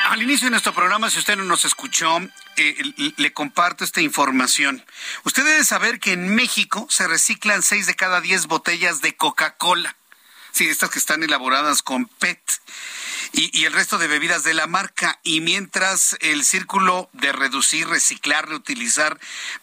Al 0.10 0.24
inicio 0.24 0.48
de 0.48 0.52
nuestro 0.52 0.74
programa, 0.74 1.12
si 1.12 1.20
usted 1.20 1.38
no 1.38 1.44
nos 1.44 1.64
escuchó, 1.64 2.20
eh, 2.56 3.14
le 3.18 3.34
comparto 3.34 3.84
esta 3.84 4.02
información. 4.02 4.84
Usted 5.26 5.46
debe 5.46 5.64
saber 5.64 6.00
que 6.00 6.14
en 6.14 6.34
México 6.34 6.88
se 6.90 7.08
reciclan 7.08 7.62
seis 7.62 7.86
de 7.86 7.96
cada 7.96 8.20
diez 8.20 8.48
botellas 8.48 9.02
de 9.02 9.16
Coca-Cola. 9.16 9.96
Sí, 10.52 10.68
estas 10.68 10.90
que 10.90 10.98
están 10.98 11.22
elaboradas 11.22 11.84
con 11.84 12.06
PET 12.06 12.42
y, 13.34 13.66
el 13.66 13.74
resto 13.74 13.98
de 13.98 14.08
bebidas 14.08 14.44
de 14.44 14.54
la 14.54 14.68
marca. 14.68 15.20
Y 15.24 15.42
mientras 15.42 16.18
el 16.22 16.44
círculo 16.44 17.10
de 17.14 17.32
reducir, 17.32 17.88
reciclar, 17.88 18.48
reutilizar 18.48 19.20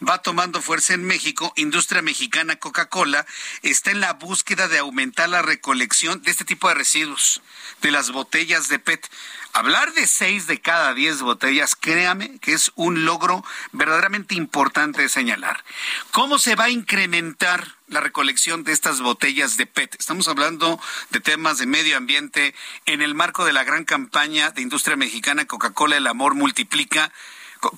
va 0.06 0.22
tomando 0.22 0.62
fuerza 0.62 0.94
en 0.94 1.04
México, 1.04 1.52
Industria 1.56 2.02
Mexicana 2.02 2.56
Coca-Cola 2.56 3.26
está 3.62 3.90
en 3.90 4.00
la 4.00 4.14
búsqueda 4.14 4.68
de 4.68 4.78
aumentar 4.78 5.28
la 5.28 5.42
recolección 5.42 6.22
de 6.22 6.30
este 6.30 6.44
tipo 6.44 6.68
de 6.68 6.74
residuos, 6.74 7.42
de 7.82 7.90
las 7.90 8.10
botellas 8.10 8.68
de 8.68 8.78
PET. 8.78 9.08
Hablar 9.52 9.92
de 9.92 10.06
seis 10.06 10.46
de 10.46 10.60
cada 10.60 10.94
diez 10.94 11.22
botellas, 11.22 11.76
créame 11.76 12.38
que 12.40 12.52
es 12.52 12.72
un 12.74 13.04
logro 13.04 13.44
verdaderamente 13.72 14.34
importante 14.34 15.02
de 15.02 15.08
señalar. 15.08 15.64
¿Cómo 16.10 16.38
se 16.38 16.56
va 16.56 16.64
a 16.64 16.70
incrementar 16.70 17.76
la 17.94 18.00
recolección 18.00 18.64
de 18.64 18.72
estas 18.72 19.00
botellas 19.00 19.56
de 19.56 19.66
PET? 19.66 19.96
Estamos 19.98 20.28
hablando 20.28 20.78
de 21.10 21.20
temas 21.20 21.58
de 21.58 21.66
medio 21.66 21.96
ambiente 21.96 22.54
en 22.84 23.00
el 23.00 23.14
marco 23.14 23.44
de 23.44 23.52
la 23.52 23.64
gran 23.64 23.84
campaña 23.84 24.50
de 24.50 24.60
industria 24.60 24.96
mexicana 24.96 25.46
Coca-Cola 25.46 25.96
El 25.96 26.06
Amor 26.06 26.34
Multiplica. 26.34 27.12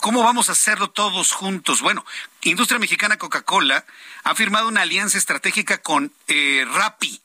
¿Cómo 0.01 0.25
vamos 0.25 0.49
a 0.49 0.53
hacerlo 0.53 0.91
todos 0.91 1.33
juntos? 1.33 1.83
Bueno, 1.83 2.05
Industria 2.43 2.81
Mexicana 2.81 3.19
Coca-Cola 3.19 3.85
ha 4.25 4.35
firmado 4.35 4.67
una 4.67 4.83
alianza 4.83 5.19
estratégica 5.19 5.79
con 5.79 6.13
eh, 6.27 6.67
Rappi 6.69 7.21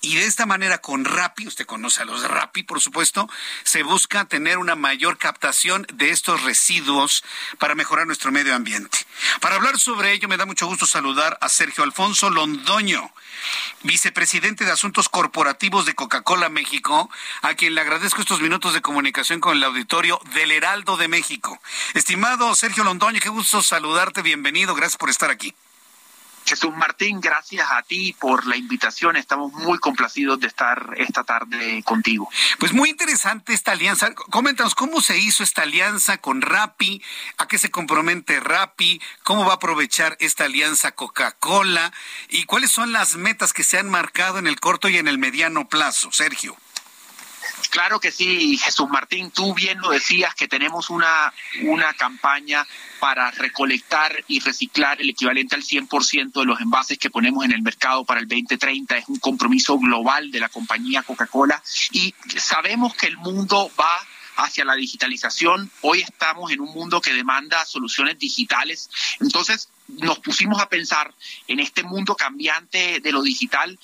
Y 0.00 0.14
de 0.14 0.26
esta 0.26 0.46
manera, 0.46 0.78
con 0.78 1.04
Rappi, 1.04 1.48
usted 1.48 1.66
conoce 1.66 2.02
a 2.02 2.04
los 2.04 2.22
de 2.22 2.28
Rappi, 2.28 2.62
por 2.62 2.80
supuesto, 2.80 3.28
se 3.64 3.82
busca 3.82 4.26
tener 4.26 4.58
una 4.58 4.76
mayor 4.76 5.18
captación 5.18 5.86
de 5.92 6.10
estos 6.10 6.42
residuos 6.42 7.24
para 7.58 7.74
mejorar 7.74 8.06
nuestro 8.06 8.30
medio 8.30 8.54
ambiente. 8.54 8.98
Para 9.40 9.56
hablar 9.56 9.78
sobre 9.78 10.12
ello, 10.12 10.28
me 10.28 10.36
da 10.36 10.46
mucho 10.46 10.66
gusto 10.66 10.86
saludar 10.86 11.36
a 11.40 11.48
Sergio 11.48 11.82
Alfonso 11.82 12.30
Londoño, 12.30 13.12
vicepresidente 13.82 14.64
de 14.64 14.70
Asuntos 14.70 15.08
Corporativos 15.08 15.84
de 15.84 15.94
Coca-Cola 15.94 16.48
México, 16.48 17.10
a 17.42 17.54
quien 17.54 17.74
le 17.74 17.80
agradezco 17.80 18.20
estos 18.20 18.40
minutos 18.40 18.74
de 18.74 18.80
comunicación 18.80 19.40
con 19.40 19.56
el 19.56 19.64
auditorio 19.64 20.20
del 20.32 20.52
Heraldo 20.52 20.96
de 20.96 21.08
México. 21.08 21.60
Estimado 21.94 22.54
Sergio 22.54 22.84
Londoño, 22.84 23.20
qué 23.20 23.30
gusto 23.30 23.62
saludarte, 23.62 24.22
bienvenido, 24.22 24.76
gracias 24.76 24.96
por 24.96 25.10
estar 25.10 25.30
aquí. 25.30 25.54
Jesús 26.48 26.74
Martín, 26.74 27.20
gracias 27.20 27.70
a 27.70 27.82
ti 27.82 28.16
por 28.18 28.46
la 28.46 28.56
invitación. 28.56 29.16
Estamos 29.16 29.52
muy 29.52 29.78
complacidos 29.78 30.40
de 30.40 30.46
estar 30.46 30.94
esta 30.96 31.22
tarde 31.22 31.82
contigo. 31.82 32.30
Pues 32.58 32.72
muy 32.72 32.88
interesante 32.88 33.52
esta 33.52 33.72
alianza. 33.72 34.14
Coméntanos 34.14 34.74
cómo 34.74 35.02
se 35.02 35.18
hizo 35.18 35.42
esta 35.42 35.62
alianza 35.62 36.18
con 36.18 36.40
Rappi, 36.40 37.02
a 37.36 37.46
qué 37.46 37.58
se 37.58 37.70
compromete 37.70 38.40
Rappi, 38.40 39.00
cómo 39.24 39.44
va 39.44 39.52
a 39.52 39.56
aprovechar 39.56 40.16
esta 40.20 40.44
alianza 40.44 40.92
Coca-Cola 40.92 41.92
y 42.30 42.44
cuáles 42.44 42.70
son 42.70 42.92
las 42.92 43.16
metas 43.16 43.52
que 43.52 43.64
se 43.64 43.78
han 43.78 43.90
marcado 43.90 44.38
en 44.38 44.46
el 44.46 44.58
corto 44.58 44.88
y 44.88 44.96
en 44.96 45.06
el 45.06 45.18
mediano 45.18 45.68
plazo. 45.68 46.10
Sergio. 46.12 46.56
Claro 47.70 48.00
que 48.00 48.10
sí, 48.10 48.56
Jesús 48.58 48.88
Martín, 48.88 49.30
tú 49.30 49.54
bien 49.54 49.78
lo 49.80 49.90
decías 49.90 50.34
que 50.34 50.48
tenemos 50.48 50.90
una, 50.90 51.32
una 51.62 51.92
campaña 51.94 52.66
para 52.98 53.30
recolectar 53.30 54.24
y 54.26 54.40
reciclar 54.40 55.00
el 55.00 55.10
equivalente 55.10 55.54
al 55.54 55.62
100% 55.62 56.32
de 56.32 56.44
los 56.44 56.60
envases 56.60 56.98
que 56.98 57.10
ponemos 57.10 57.44
en 57.44 57.52
el 57.52 57.62
mercado 57.62 58.04
para 58.04 58.20
el 58.20 58.28
2030. 58.28 58.96
Es 58.96 59.08
un 59.08 59.18
compromiso 59.18 59.78
global 59.78 60.30
de 60.30 60.40
la 60.40 60.48
compañía 60.48 61.02
Coca-Cola 61.02 61.62
y 61.92 62.14
sabemos 62.36 62.94
que 62.94 63.06
el 63.06 63.16
mundo 63.18 63.70
va 63.78 64.06
hacia 64.38 64.64
la 64.64 64.74
digitalización. 64.74 65.70
Hoy 65.82 66.00
estamos 66.00 66.50
en 66.52 66.60
un 66.60 66.72
mundo 66.72 67.00
que 67.00 67.12
demanda 67.12 67.64
soluciones 67.64 68.18
digitales. 68.18 68.88
Entonces 69.20 69.68
nos 69.88 70.20
pusimos 70.20 70.60
a 70.60 70.68
pensar 70.68 71.12
en 71.48 71.60
este 71.60 71.82
mundo 71.82 72.14
cambiante 72.14 73.00
de 73.00 73.12
lo 73.12 73.22
digital 73.22 73.78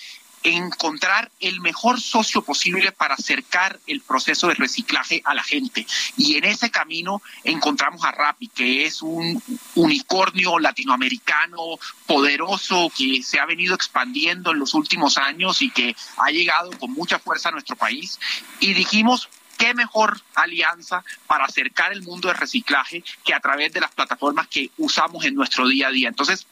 encontrar 0.45 1.31
el 1.41 1.61
mejor 1.63 2.01
socio 2.01 2.43
posible 2.43 2.93
para 2.93 3.15
acercar 3.15 3.81
el 3.87 4.03
proceso 4.03 4.49
de 4.49 4.55
reciclaje 4.55 5.23
a 5.25 5.35
la 5.35 5.43
gente. 5.43 5.87
Y 6.19 6.37
en 6.37 6.45
ese 6.45 6.71
camino 6.71 7.23
encontramos 7.43 8.05
a 8.05 8.13
Rappi, 8.13 8.49
que 8.49 8.85
es 8.85 9.01
un 9.01 9.43
unicornio 9.75 10.59
latinoamericano 10.59 11.79
poderoso 12.07 12.93
que 12.97 13.23
se 13.23 13.41
ha 13.41 13.47
venido 13.47 13.75
expandiendo 13.75 14.53
en 14.53 14.59
los 14.59 14.75
últimos 14.75 15.17
años 15.17 15.63
y 15.63 15.71
que 15.71 15.97
ha 16.19 16.31
llegado 16.31 16.71
con 16.79 16.93
mucha 16.93 17.19
fuerza 17.19 17.49
a 17.49 17.53
nuestro 17.53 17.75
país. 17.77 18.21
Y 18.61 18.75
dijimos, 18.75 19.31
qué 19.57 19.73
mejor 19.73 20.21
alianza 20.35 21.03
para 21.27 21.47
acercar 21.47 21.93
el 21.93 22.03
mundo 22.03 22.29
del 22.29 22.37
reciclaje 22.37 23.03
que 23.25 23.33
a 23.33 23.41
través 23.41 23.73
de 23.73 23.81
las 23.81 23.93
plataformas 23.93 24.47
que 24.49 24.71
usamos 24.77 25.25
en 25.25 25.35
nuestro 25.35 25.67
día 25.67 25.89
a 25.89 25.91
día. 25.91 26.09
Entonces, 26.09 26.47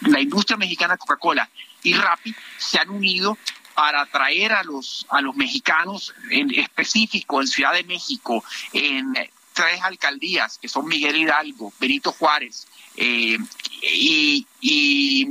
la 0.00 0.20
industria 0.20 0.56
mexicana 0.56 0.96
Coca-Cola 0.96 1.48
y 1.82 1.94
Rappi 1.94 2.34
se 2.58 2.78
han 2.78 2.90
unido 2.90 3.36
para 3.74 4.02
atraer 4.02 4.52
a 4.52 4.62
los 4.64 5.06
a 5.10 5.20
los 5.20 5.34
mexicanos 5.34 6.14
en 6.30 6.50
específico 6.54 7.40
en 7.40 7.46
Ciudad 7.46 7.72
de 7.72 7.84
México 7.84 8.44
en 8.72 9.14
tres 9.52 9.82
alcaldías 9.82 10.58
que 10.58 10.68
son 10.68 10.86
Miguel 10.86 11.16
Hidalgo, 11.16 11.72
Benito 11.78 12.12
Juárez 12.12 12.66
eh, 12.96 13.38
y, 13.82 14.46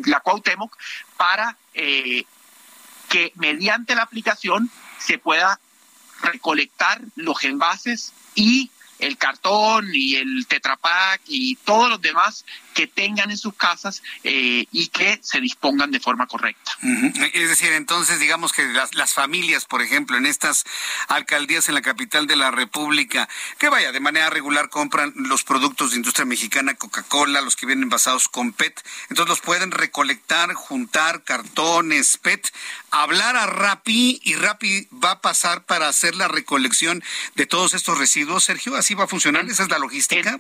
la 0.05 0.19
Cuauhtémoc 0.19 0.75
para 1.17 1.57
eh, 1.73 2.25
que 3.09 3.31
mediante 3.35 3.95
la 3.95 4.03
aplicación 4.03 4.69
se 4.99 5.17
pueda 5.17 5.59
recolectar 6.21 7.01
los 7.15 7.43
envases 7.43 8.13
y 8.35 8.71
el 8.99 9.17
cartón 9.17 9.89
y 9.93 10.15
el 10.15 10.45
tetrapack 10.47 11.21
y 11.27 11.55
todos 11.57 11.89
los 11.89 12.01
demás 12.01 12.45
que 12.73 12.87
tengan 12.87 13.31
en 13.31 13.37
sus 13.37 13.53
casas 13.53 14.01
eh, 14.23 14.65
y 14.71 14.87
que 14.87 15.19
se 15.21 15.39
dispongan 15.39 15.91
de 15.91 15.99
forma 15.99 16.27
correcta. 16.27 16.77
Es 17.33 17.49
decir, 17.49 17.71
entonces 17.73 18.19
digamos 18.19 18.53
que 18.53 18.63
las, 18.63 18.95
las, 18.95 19.13
familias, 19.13 19.65
por 19.65 19.81
ejemplo, 19.81 20.17
en 20.17 20.25
estas 20.25 20.63
alcaldías 21.07 21.67
en 21.67 21.75
la 21.75 21.81
capital 21.81 22.27
de 22.27 22.35
la 22.35 22.51
República, 22.51 23.27
que 23.57 23.69
vaya, 23.69 23.91
de 23.91 23.99
manera 23.99 24.29
regular 24.29 24.69
compran 24.69 25.13
los 25.15 25.43
productos 25.43 25.91
de 25.91 25.97
industria 25.97 26.25
mexicana, 26.25 26.75
Coca-Cola, 26.75 27.41
los 27.41 27.55
que 27.55 27.65
vienen 27.65 27.89
basados 27.89 28.27
con 28.27 28.53
PET, 28.53 28.81
entonces 29.09 29.29
los 29.29 29.41
pueden 29.41 29.71
recolectar, 29.71 30.53
juntar 30.53 31.23
cartones, 31.23 32.17
PET, 32.17 32.51
hablar 32.89 33.35
a 33.35 33.47
Rappi 33.47 34.19
y 34.23 34.35
Rappi 34.35 34.87
va 34.91 35.11
a 35.11 35.21
pasar 35.21 35.65
para 35.65 35.87
hacer 35.87 36.15
la 36.15 36.27
recolección 36.27 37.03
de 37.35 37.45
todos 37.45 37.73
estos 37.73 37.97
residuos, 37.97 38.43
Sergio, 38.43 38.75
así 38.75 38.93
va 38.93 39.05
a 39.05 39.07
funcionar, 39.07 39.45
esa 39.45 39.63
es 39.63 39.69
la 39.69 39.79
logística. 39.79 40.39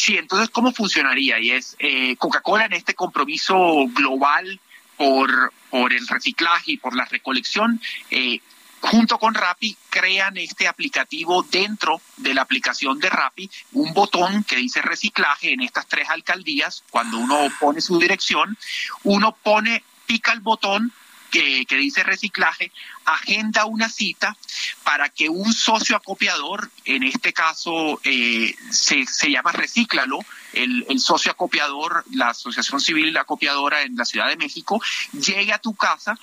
Sí, 0.00 0.16
entonces, 0.16 0.48
¿cómo 0.48 0.72
funcionaría? 0.72 1.38
Y 1.40 1.50
es 1.50 1.76
eh, 1.78 2.16
Coca-Cola 2.16 2.64
en 2.64 2.72
este 2.72 2.94
compromiso 2.94 3.86
global 3.88 4.58
por, 4.96 5.52
por 5.68 5.92
el 5.92 6.08
reciclaje 6.08 6.72
y 6.72 6.76
por 6.78 6.96
la 6.96 7.04
recolección, 7.04 7.78
eh, 8.10 8.40
junto 8.80 9.18
con 9.18 9.34
Rappi, 9.34 9.76
crean 9.90 10.38
este 10.38 10.66
aplicativo 10.66 11.42
dentro 11.42 12.00
de 12.16 12.32
la 12.32 12.40
aplicación 12.40 12.98
de 12.98 13.10
Rappi, 13.10 13.50
un 13.72 13.92
botón 13.92 14.42
que 14.44 14.56
dice 14.56 14.80
reciclaje 14.80 15.52
en 15.52 15.60
estas 15.60 15.86
tres 15.86 16.08
alcaldías. 16.08 16.82
Cuando 16.88 17.18
uno 17.18 17.48
pone 17.60 17.82
su 17.82 17.98
dirección, 17.98 18.56
uno 19.02 19.36
pone, 19.42 19.84
pica 20.06 20.32
el 20.32 20.40
botón 20.40 20.94
que, 21.30 21.66
dice 21.68 22.02
reciclaje, 22.02 22.72
agenda 23.14 23.64
una 23.64 23.88
cita 23.88 24.36
para 24.84 25.08
que 25.08 25.28
un 25.28 25.52
socio 25.52 25.96
acopiador, 25.96 26.70
en 26.84 27.02
este 27.02 27.32
caso 27.32 28.00
eh, 28.04 28.54
se, 28.70 29.06
se, 29.06 29.30
llama 29.30 29.52
Recíclalo, 29.52 30.18
el, 30.52 30.86
el, 30.88 31.00
socio 31.00 31.32
acopiador, 31.32 32.04
la 32.12 32.30
Asociación 32.30 32.80
Civil 32.80 33.16
Acopiadora 33.16 33.82
en 33.82 33.96
la 33.96 34.04
Ciudad 34.04 34.28
de 34.28 34.36
México, 34.36 34.80
llegue 35.12 35.52
a 35.52 35.58
tu 35.58 35.74
casa, 35.74 36.18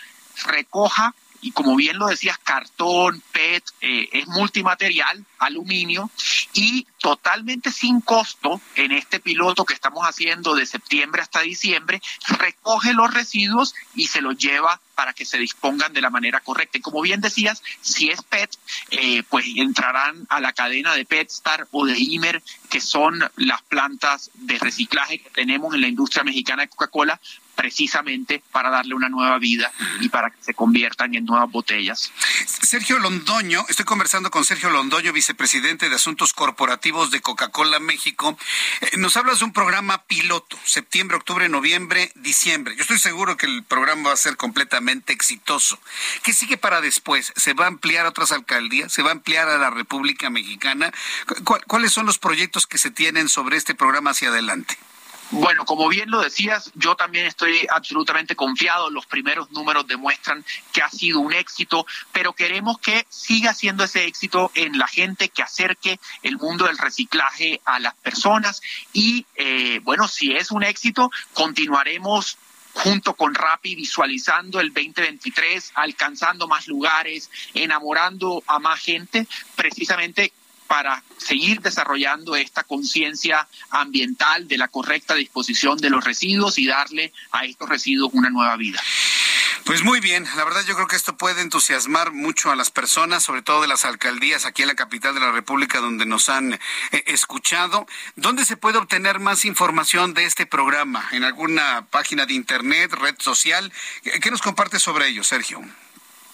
recoja 0.46 1.14
y 1.48 1.52
como 1.52 1.78
bien 1.78 1.98
lo 1.98 2.08
decías, 2.08 2.38
cartón, 2.40 3.24
PET, 3.32 3.64
eh, 3.80 4.10
es 4.12 4.28
multimaterial, 4.28 5.26
aluminio 5.40 6.12
y 6.52 6.86
totalmente 7.00 7.72
sin 7.72 8.02
costo 8.02 8.60
en 8.76 8.92
este 8.92 9.22
piloto 9.22 9.64
que 9.64 9.74
estamos 9.74 10.06
haciendo 10.06 10.56
de 10.56 10.66
septiembre 10.66 11.22
hasta 11.22 11.40
diciembre, 11.40 12.02
recoge 12.38 12.94
los 12.94 13.14
residuos 13.14 13.76
y 13.96 14.08
se 14.08 14.20
los 14.20 14.38
lleva 14.38 14.82
para 14.94 15.14
que 15.14 15.24
se 15.24 15.38
dispongan 15.38 15.94
de 15.94 16.02
la 16.02 16.10
manera 16.10 16.42
correcta. 16.42 16.80
Y 16.80 16.82
como 16.82 17.02
bien 17.02 17.22
decías, 17.22 17.64
si 17.80 18.10
es 18.10 18.22
PET, 18.24 18.58
eh, 18.92 19.24
pues 19.30 19.46
entrarán 19.56 20.28
a 20.28 20.42
la 20.42 20.52
cadena 20.52 20.96
de 20.96 21.06
PetStar 21.06 21.70
o 21.72 21.86
de 21.86 21.98
Imer, 21.98 22.44
que 22.70 22.82
son 22.82 23.24
las 23.38 23.62
plantas 23.62 24.32
de 24.34 24.60
reciclaje 24.60 25.20
que 25.20 25.30
tenemos 25.30 25.74
en 25.74 25.80
la 25.80 25.88
industria 25.88 26.26
mexicana 26.26 26.64
de 26.64 26.70
Coca-Cola, 26.70 27.22
precisamente 27.58 28.42
para 28.52 28.70
darle 28.70 28.94
una 28.94 29.10
nueva 29.10 29.38
vida 29.40 29.74
y 30.00 30.10
para 30.10 30.30
que 30.30 30.38
se 30.40 30.54
conviertan 30.54 31.16
en 31.16 31.26
nuevas 31.26 31.52
botellas. 31.52 32.14
Sergio 32.46 33.00
Londoño, 33.00 33.66
estoy 33.68 33.84
conversando 33.84 34.30
con 34.30 34.46
Sergio 34.46 34.70
Londoño, 34.70 35.12
vicepresidente 35.12 35.90
de 35.90 35.96
Asuntos 35.96 36.34
Corporativos 36.34 37.12
de 37.12 37.20
Coca-Cola 37.20 37.80
México. 37.80 38.38
Eh, 38.82 38.98
nos 38.98 39.18
hablas 39.18 39.40
de 39.40 39.46
un 39.46 39.54
programa 39.54 40.04
piloto, 40.04 40.58
septiembre, 40.64 41.18
octubre, 41.18 41.50
noviembre, 41.50 42.12
diciembre. 42.16 42.76
Yo 42.76 42.84
estoy 42.84 43.00
seguro 43.00 43.36
que 43.36 43.48
el 43.48 43.64
programa 43.64 44.10
va 44.10 44.14
a 44.14 44.18
ser 44.18 44.38
completamente 44.38 45.12
exitoso. 45.12 45.80
¿Qué 46.24 46.34
sigue 46.34 46.58
para 46.58 46.80
después? 46.80 47.34
¿Se 47.36 47.54
va 47.54 47.66
a 47.66 47.70
ampliar 47.70 48.06
a 48.06 48.10
otras 48.10 48.32
alcaldías? 48.32 48.92
¿Se 48.92 49.02
va 49.02 49.10
a 49.10 49.14
ampliar 49.14 49.50
a 49.50 49.58
la 49.58 49.72
República 49.72 50.30
Mexicana? 50.30 50.94
¿Cuáles 51.44 51.92
son 51.92 52.06
los 52.06 52.20
proyectos 52.20 52.68
que 52.68 52.78
se 52.78 52.92
tienen 52.92 53.30
sobre 53.30 53.58
este 53.58 53.74
programa 53.74 54.12
hacia 54.12 54.30
adelante? 54.30 54.78
Bueno, 55.32 55.66
como 55.66 55.90
bien 55.90 56.10
lo 56.10 56.22
decías, 56.22 56.72
yo 56.76 56.96
también 56.96 57.26
estoy 57.26 57.68
absolutamente 57.70 58.36
confiado. 58.36 58.90
Los 58.90 59.06
primeros 59.06 59.52
números 59.52 59.86
demuestran 59.86 60.46
que 60.72 60.82
ha 60.82 60.90
sido 60.90 61.20
un 61.20 61.34
éxito, 61.34 61.86
pero 62.14 62.34
queremos 62.34 62.80
que 62.80 63.06
siga 63.10 63.54
siendo 63.54 63.84
ese 63.84 64.06
éxito 64.06 64.52
en 64.56 64.78
la 64.78 64.88
gente 64.88 65.28
que 65.28 65.44
acerque 65.44 66.00
el 66.24 66.38
mundo 66.38 66.66
del 66.66 66.78
reciclaje 66.78 67.60
a 67.66 67.80
las 67.80 67.94
personas. 67.96 68.62
Y 68.94 69.26
eh, 69.36 69.82
bueno, 69.84 70.08
si 70.08 70.32
es 70.32 70.50
un 70.50 70.64
éxito, 70.64 71.12
continuaremos 71.34 72.38
junto 72.74 73.16
con 73.16 73.34
Rappi 73.34 73.76
visualizando 73.76 74.62
el 74.62 74.72
2023, 74.72 75.72
alcanzando 75.76 76.48
más 76.48 76.68
lugares, 76.68 77.30
enamorando 77.54 78.44
a 78.48 78.60
más 78.60 78.80
gente, 78.80 79.28
precisamente 79.56 80.32
para 80.68 81.04
seguir 81.18 81.62
desarrollando 81.62 82.36
esta 82.36 82.64
conciencia 82.64 83.48
ambiental 83.72 84.48
de 84.48 84.58
la 84.58 84.68
correcta 84.68 85.16
disposición 85.16 85.78
de 85.78 85.90
los 85.90 86.04
residuos 86.04 86.58
y 86.60 86.68
darle 86.68 87.14
a 87.32 87.46
estos 87.46 87.68
residuos 87.70 88.12
una 88.14 88.30
nueva 88.30 88.56
vida. 88.56 88.82
Pues 89.68 89.84
muy 89.84 90.00
bien, 90.00 90.26
la 90.38 90.46
verdad 90.46 90.64
yo 90.66 90.76
creo 90.76 90.88
que 90.88 90.96
esto 90.96 91.18
puede 91.18 91.42
entusiasmar 91.42 92.14
mucho 92.14 92.52
a 92.52 92.56
las 92.56 92.72
personas, 92.72 93.24
sobre 93.24 93.42
todo 93.42 93.62
de 93.62 93.68
las 93.68 93.84
alcaldías 93.84 94.46
aquí 94.46 94.62
en 94.62 94.70
la 94.70 94.76
capital 94.76 95.14
de 95.14 95.20
la 95.20 95.34
República 95.34 95.80
donde 95.80 96.06
nos 96.06 96.30
han 96.30 96.54
eh, 96.54 96.60
escuchado. 97.08 97.86
¿Dónde 98.16 98.46
se 98.46 98.56
puede 98.56 98.78
obtener 98.78 99.20
más 99.20 99.44
información 99.44 100.14
de 100.14 100.24
este 100.24 100.46
programa? 100.46 101.06
¿En 101.12 101.26
alguna 101.26 101.86
página 101.90 102.26
de 102.26 102.34
internet, 102.34 102.94
red 102.94 103.16
social? 103.20 103.74
¿Qué 104.22 104.32
nos 104.32 104.42
comparte 104.42 104.80
sobre 104.80 105.10
ello, 105.10 105.26
Sergio? 105.26 105.62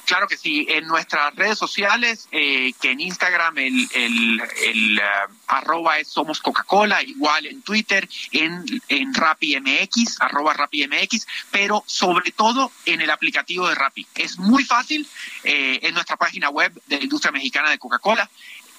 Claro 0.06 0.28
que 0.28 0.36
sí, 0.36 0.66
en 0.70 0.86
nuestras 0.88 1.34
redes 1.36 1.58
sociales, 1.58 2.28
eh, 2.32 2.74
que 2.82 2.92
en 2.92 3.00
Instagram 3.00 3.58
el, 3.58 3.88
el, 3.94 5.00
uh, 5.00 5.34
arroba 5.48 5.98
es 5.98 6.10
Somos 6.10 6.42
Coca-Cola, 6.42 7.02
igual 7.02 7.46
en 7.46 7.62
Twitter, 7.62 8.08
en, 8.32 8.66
en 8.90 9.14
Rappi 9.14 9.58
MX, 9.60 10.20
arroba 10.20 10.54
Rappi 10.54 10.86
MX, 10.88 11.26
pero 11.52 11.84
sobre 11.88 12.32
todo 12.32 12.72
en 12.86 13.02
el 13.02 13.10
aplicativo 13.10 13.70
de 13.70 13.76
Rappi. 13.76 14.06
Es 14.16 14.38
muy 14.38 14.66
fácil 14.66 15.08
eh, 15.46 15.80
en 15.84 15.94
nuestra 15.94 16.18
página 16.18 16.50
web 16.50 16.74
de 16.88 16.98
la 16.98 17.04
industria 17.04 17.32
mexicana 17.32 17.70
de 17.70 17.80
Coca-Cola, 17.80 18.30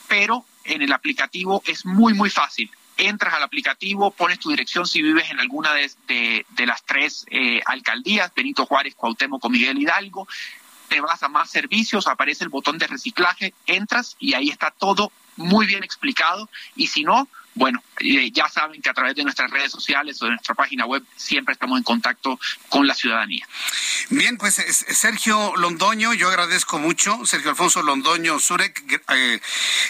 pero 0.09 0.45
en 0.65 0.83
el 0.83 0.93
aplicativo 0.93 1.63
es 1.67 1.87
muy, 1.87 2.13
muy 2.13 2.29
fácil 2.29 2.71
entras 2.97 3.35
al 3.35 3.43
aplicativo, 3.43 4.11
pones 4.11 4.39
tu 4.39 4.51
dirección 4.51 4.87
si 4.87 5.03
vives 5.03 5.31
en 5.31 5.41
alguna 5.41 5.73
de, 5.75 5.91
de, 6.07 6.47
de 6.51 6.67
las 6.67 6.85
tres 6.85 7.27
eh, 7.31 7.61
alcaldías, 7.67 8.33
Benito 8.35 8.67
Juárez, 8.67 8.95
Cuauhtémoc 8.95 9.45
o 9.45 9.49
Miguel 9.49 9.79
Hidalgo, 9.79 10.29
te 10.89 11.01
vas 11.01 11.23
a 11.23 11.29
más 11.29 11.51
servicios, 11.51 12.07
aparece 12.07 12.45
el 12.45 12.51
botón 12.51 12.79
de 12.79 12.87
reciclaje, 12.87 13.55
entras 13.67 14.17
y 14.19 14.35
ahí 14.35 14.51
está 14.51 14.71
todo 14.71 15.13
muy 15.37 15.67
bien 15.67 15.85
explicado. 15.85 16.49
Y 16.77 16.89
si 16.89 17.05
no, 17.05 17.29
bueno, 17.55 17.83
eh, 18.01 18.31
ya 18.33 18.49
saben 18.49 18.83
que 18.83 18.91
a 18.91 18.95
través 18.95 19.15
de 19.15 19.23
nuestras 19.23 19.49
redes 19.49 19.71
sociales 19.71 20.21
o 20.21 20.25
de 20.25 20.33
nuestra 20.33 20.55
página 20.55 20.87
web 20.87 21.05
siempre 21.17 21.53
estamos 21.53 21.79
en 21.79 21.85
contacto 21.85 22.41
con 22.69 22.87
la 22.87 22.95
ciudadanía. 22.95 23.47
Bien, 24.11 24.37
pues 24.37 24.55
Sergio 24.57 25.55
Londoño, 25.57 26.15
yo 26.15 26.29
agradezco 26.29 26.79
mucho, 26.79 27.25
Sergio 27.25 27.51
Alfonso 27.51 27.83
Londoño 27.83 28.41
Zurek, 28.41 29.03
eh, 29.09 29.41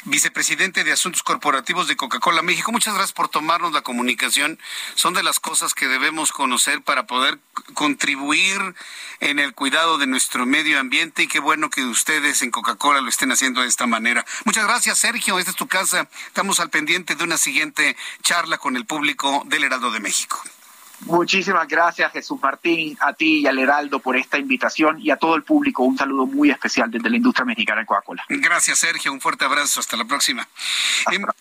vicepresidente 0.05 0.85
de 0.85 0.93
Asuntos 0.93 1.23
Corporativos 1.23 1.89
de 1.89 1.97
Coca-Cola 1.97 2.43
México. 2.43 2.71
Muchas 2.71 2.95
gracias 2.95 3.15
por 3.15 3.29
tomarnos 3.29 3.73
la 3.73 3.81
comunicación. 3.81 4.59
Son 4.95 5.15
de 5.15 5.23
las 5.23 5.41
cosas 5.41 5.73
que 5.73 5.89
debemos 5.89 6.33
conocer 6.33 6.83
para 6.83 7.07
poder 7.07 7.39
contribuir 7.73 8.75
en 9.21 9.39
el 9.39 9.55
cuidado 9.55 9.97
de 9.97 10.07
nuestro 10.07 10.45
medio 10.45 10.79
ambiente 10.79 11.23
y 11.23 11.29
qué 11.29 11.39
bueno 11.39 11.71
que 11.71 11.83
ustedes 11.85 12.43
en 12.43 12.51
Coca-Cola 12.51 13.01
lo 13.01 13.09
estén 13.09 13.33
haciendo 13.33 13.63
de 13.63 13.69
esta 13.69 13.87
manera. 13.87 14.27
Muchas 14.45 14.65
gracias, 14.65 14.99
Sergio. 14.99 15.39
Esta 15.39 15.53
es 15.53 15.57
tu 15.57 15.67
casa. 15.67 16.09
Estamos 16.27 16.61
al 16.61 16.69
pendiente 16.69 17.15
de 17.15 17.25
una 17.25 17.39
siguiente 17.39 17.54
charla 18.23 18.59
con 18.59 18.77
el 18.77 18.87
público 18.87 19.43
del 19.47 19.65
Heraldo 19.65 19.91
de 19.91 20.01
México. 20.01 20.43
Muchísimas 21.01 21.69
gracias, 21.69 22.13
Jesús 22.13 22.41
Martín, 22.41 22.97
a 23.01 23.13
ti 23.13 23.41
y 23.41 23.47
al 23.47 23.59
Heraldo 23.59 23.99
por 23.99 24.17
esta 24.17 24.39
invitación 24.39 25.01
y 25.01 25.11
a 25.11 25.17
todo 25.17 25.35
el 25.35 25.43
público 25.43 25.83
un 25.83 25.99
saludo 25.99 26.27
muy 26.27 26.51
especial 26.51 26.91
desde 26.91 27.11
la 27.11 27.17
industria 27.17 27.45
mexicana 27.45 27.81
de 27.81 27.87
Coca-Cola. 27.87 28.25
Gracias, 28.29 28.79
Sergio. 28.79 29.13
Un 29.13 29.21
fuerte 29.21 29.45
abrazo. 29.45 29.81
Hasta 29.81 29.97
la 29.97 30.05
próxima. 30.05 30.49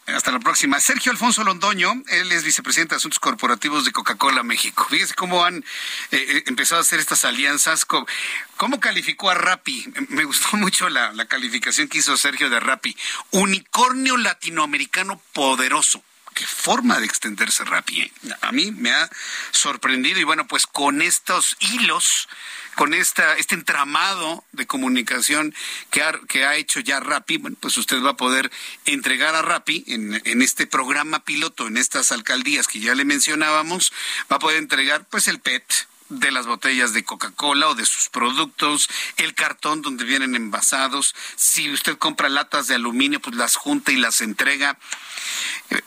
Hasta, 0.08 0.32
la 0.32 0.40
próxima. 0.40 0.80
Sergio 0.80 1.12
Alfonso 1.12 1.44
Londoño, 1.44 1.94
él 2.10 2.32
es 2.32 2.44
vicepresidente 2.44 2.96
de 2.96 2.98
Asuntos 2.98 3.20
Corporativos 3.20 3.86
de 3.86 3.92
Coca-Cola 3.92 4.44
México. 4.44 4.86
Fíjese 4.90 5.14
cómo 5.14 5.46
han 5.46 5.58
eh, 5.58 5.64
eh, 6.12 6.44
empezado 6.48 6.80
a 6.80 6.82
hacer 6.82 7.00
estas 7.00 7.24
alianzas. 7.24 7.86
¿Cómo, 7.86 8.80
calificó 8.80 9.30
a 9.30 9.36
Rappi? 9.36 9.86
Me 10.10 10.26
gustó 10.26 10.58
mucho 10.58 10.90
la, 10.90 11.14
la 11.14 11.26
calificación 11.26 11.88
que 11.88 12.00
hizo 12.00 12.18
Sergio 12.18 12.50
de 12.50 12.60
Rappi. 12.60 12.96
Unicornio 13.32 14.18
latinoamericano 14.18 15.22
poderoso 15.32 16.04
qué 16.34 16.46
forma 16.46 17.00
de 17.00 17.06
extenderse 17.06 17.64
Rappi. 17.64 18.02
¿eh? 18.02 18.12
A 18.42 18.52
mí 18.52 18.72
me 18.72 18.92
ha 18.92 19.10
sorprendido 19.52 20.20
y 20.20 20.24
bueno, 20.24 20.48
pues 20.48 20.68
con 20.68 21.02
estos 21.02 21.56
hilos, 21.60 22.28
con 22.76 22.94
esta, 22.94 23.36
este 23.38 23.56
entramado 23.56 24.44
de 24.52 24.68
comunicación 24.68 25.54
que 25.92 26.04
ha, 26.04 26.20
que 26.28 26.46
ha 26.46 26.56
hecho 26.56 26.80
ya 26.80 27.00
Rappi, 27.00 27.38
bueno, 27.38 27.58
pues 27.60 27.78
usted 27.78 28.02
va 28.02 28.12
a 28.12 28.18
poder 28.18 28.52
entregar 28.86 29.36
a 29.36 29.42
Rappi 29.42 29.84
en, 29.88 30.22
en 30.26 30.42
este 30.42 30.68
programa 30.68 31.24
piloto, 31.24 31.68
en 31.68 31.78
estas 31.78 32.12
alcaldías 32.12 32.68
que 32.68 32.80
ya 32.80 32.96
le 32.96 33.06
mencionábamos, 33.06 33.94
va 34.32 34.38
a 34.38 34.40
poder 34.40 34.58
entregar 34.58 35.06
pues 35.06 35.28
el 35.28 35.40
PET, 35.40 35.64
de 36.10 36.32
las 36.32 36.46
botellas 36.46 36.94
de 36.94 37.04
Coca-Cola 37.04 37.70
o 37.70 37.76
de 37.76 37.86
sus 37.86 38.10
productos, 38.10 38.90
el 39.18 39.34
cartón 39.34 39.82
donde 39.82 40.06
vienen 40.06 40.36
envasados. 40.36 41.16
Si 41.36 41.72
usted 41.72 41.98
compra 41.98 42.30
latas 42.30 42.68
de 42.68 42.76
aluminio, 42.76 43.20
pues 43.20 43.36
las 43.36 43.56
junta 43.56 43.92
y 43.92 43.98
las 43.98 44.22
entrega. 44.22 44.78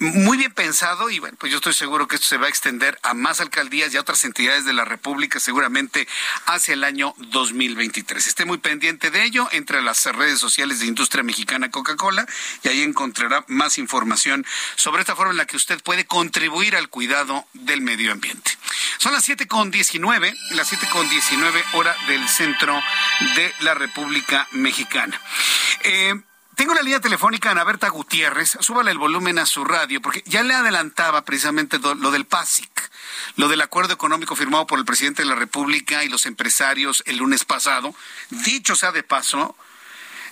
Muy 0.00 0.38
bien 0.38 0.52
pensado 0.52 1.10
y 1.10 1.18
bueno, 1.18 1.36
pues 1.38 1.52
yo 1.52 1.58
estoy 1.58 1.74
seguro 1.74 2.08
que 2.08 2.16
esto 2.16 2.26
se 2.26 2.38
va 2.38 2.46
a 2.46 2.48
extender 2.48 2.98
a 3.02 3.14
más 3.14 3.40
alcaldías 3.40 3.92
y 3.92 3.96
a 3.96 4.00
otras 4.00 4.24
entidades 4.24 4.64
de 4.64 4.72
la 4.72 4.84
República 4.84 5.38
seguramente 5.38 6.08
hacia 6.46 6.74
el 6.74 6.84
año 6.84 7.14
2023. 7.18 8.26
Esté 8.26 8.44
muy 8.44 8.58
pendiente 8.58 9.10
de 9.10 9.24
ello 9.24 9.48
entre 9.52 9.82
las 9.82 10.04
redes 10.06 10.38
sociales 10.38 10.80
de 10.80 10.86
Industria 10.86 11.22
Mexicana 11.22 11.70
Coca-Cola 11.70 12.26
y 12.62 12.68
ahí 12.68 12.82
encontrará 12.82 13.44
más 13.48 13.78
información 13.78 14.44
sobre 14.76 15.02
esta 15.02 15.14
forma 15.14 15.32
en 15.32 15.38
la 15.38 15.46
que 15.46 15.56
usted 15.56 15.80
puede 15.82 16.04
contribuir 16.04 16.76
al 16.76 16.88
cuidado 16.88 17.46
del 17.52 17.80
medio 17.80 18.12
ambiente. 18.12 18.55
Son 18.98 19.12
las 19.12 19.24
7 19.24 19.46
con 19.46 19.70
19, 19.70 20.34
las 20.52 20.68
7 20.68 20.88
con 20.90 21.08
19 21.08 21.64
hora 21.74 21.94
del 22.08 22.26
centro 22.28 22.80
de 23.34 23.52
la 23.60 23.74
República 23.74 24.46
Mexicana. 24.52 25.20
Eh, 25.84 26.14
tengo 26.54 26.74
la 26.74 26.80
línea 26.80 27.00
telefónica 27.00 27.50
Ana 27.50 27.64
Berta 27.64 27.88
Gutiérrez. 27.88 28.56
Súbale 28.60 28.90
el 28.90 28.98
volumen 28.98 29.38
a 29.38 29.44
su 29.44 29.64
radio, 29.64 30.00
porque 30.00 30.22
ya 30.24 30.42
le 30.42 30.54
adelantaba 30.54 31.22
precisamente 31.22 31.78
lo 31.78 32.10
del 32.10 32.24
PASIC, 32.24 32.90
lo 33.36 33.48
del 33.48 33.60
acuerdo 33.60 33.92
económico 33.92 34.34
firmado 34.34 34.66
por 34.66 34.78
el 34.78 34.86
presidente 34.86 35.22
de 35.22 35.28
la 35.28 35.34
República 35.34 36.02
y 36.02 36.08
los 36.08 36.24
empresarios 36.24 37.02
el 37.06 37.18
lunes 37.18 37.44
pasado. 37.44 37.94
Dicho 38.30 38.74
sea 38.74 38.92
de 38.92 39.02
paso, 39.02 39.54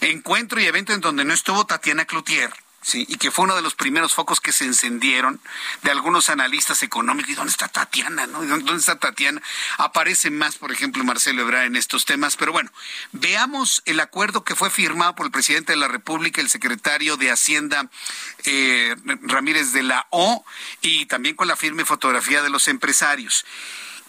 encuentro 0.01 0.59
y 0.61 0.65
evento 0.65 0.95
en 0.95 1.03
donde 1.03 1.27
no 1.27 1.35
estuvo 1.35 1.67
Tatiana 1.67 2.07
Cloutier 2.07 2.64
Sí, 2.85 3.07
y 3.09 3.17
que 3.17 3.31
fue 3.31 3.47
uno 3.47 3.57
de 3.57 3.63
los 3.63 3.75
primeros 3.75 4.13
focos 4.13 4.43
que 4.43 4.53
se 4.53 4.67
encendieron 4.67 5.41
de 5.83 5.91
algunos 5.91 6.29
analistas 6.29 6.83
económicos. 6.83 7.31
¿Y 7.31 7.35
dónde 7.35 7.51
está 7.51 7.67
Tatiana? 7.67 8.27
No? 8.27 8.45
¿Dónde 8.45 8.77
está 8.77 8.99
Tatiana? 8.99 9.41
Aparece 9.79 10.31
más, 10.31 10.57
por 10.57 10.71
ejemplo, 10.71 11.03
Marcelo 11.03 11.41
Ebrard 11.41 11.65
en 11.65 11.77
estos 11.77 12.05
temas. 12.05 12.37
Pero 12.37 12.53
bueno, 12.53 12.71
veamos 13.13 13.83
el 13.87 14.01
acuerdo 14.01 14.45
que 14.45 14.55
fue 14.55 14.69
firmado 14.69 15.15
por 15.15 15.25
el 15.25 15.33
presidente 15.33 15.73
de 15.73 15.79
la 15.79 15.89
República, 15.89 16.43
el 16.43 16.51
secretario 16.51 17.17
de 17.17 17.31
Hacienda 17.31 17.89
eh, 18.45 18.95
Ramírez 19.23 19.73
de 19.73 19.83
la 19.83 20.07
O, 20.11 20.45
y 20.83 21.07
también 21.07 21.37
con 21.37 21.49
la 21.49 21.57
firme 21.57 21.87
fotografía 21.87 22.43
de 22.43 22.51
los 22.51 22.69
empresarios. 22.69 23.47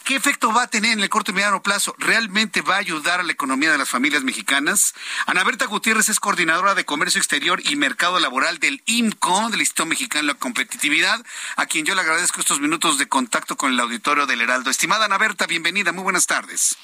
¿Qué 0.06 0.16
efecto 0.16 0.54
va 0.54 0.62
a 0.62 0.68
tener 0.68 0.92
en 0.92 1.00
el 1.00 1.10
corto 1.10 1.32
y 1.32 1.34
mediano 1.34 1.64
plazo? 1.64 1.96
¿Realmente 1.98 2.62
va 2.62 2.76
a 2.76 2.78
ayudar 2.78 3.22
a 3.22 3.24
la 3.24 3.32
economía 3.32 3.72
de 3.72 3.80
las 3.80 3.90
familias 3.90 4.22
mexicanas? 4.24 4.94
Ana 5.26 5.44
Berta 5.44 5.66
Gutiérrez 5.66 6.10
es 6.10 6.20
coordinadora 6.20 6.76
de 6.76 6.86
Comercio 6.86 7.18
Exterior 7.18 7.60
y 7.66 7.76
Mercado 7.76 8.20
Laboral 8.20 8.60
del 8.60 8.84
IMCO, 8.86 9.50
del 9.50 9.62
Instituto 9.62 9.88
Mexicano 9.88 10.28
de 10.28 10.34
la 10.34 10.40
Competitividad, 10.40 11.26
a 11.56 11.66
quien 11.66 11.88
yo 11.88 11.96
le 11.96 12.02
agradezco 12.02 12.40
estos 12.40 12.60
minutos 12.60 13.00
de 13.00 13.08
contacto 13.08 13.58
con 13.58 13.74
el 13.74 13.80
auditorio 13.80 14.28
del 14.28 14.42
Heraldo. 14.42 14.70
Estimada 14.70 15.06
Ana 15.06 15.18
Berta, 15.18 15.48
bienvenida, 15.48 15.92
muy 15.92 16.04
buenas 16.04 16.28
tardes. 16.28 16.78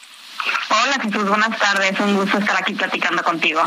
Hola 0.70 0.98
Jesús, 1.04 1.30
buenas 1.30 1.60
tardes, 1.60 2.00
un 2.00 2.16
gusto 2.16 2.40
estar 2.40 2.58
aquí 2.58 2.74
platicando 2.74 3.24
contigo. 3.24 3.64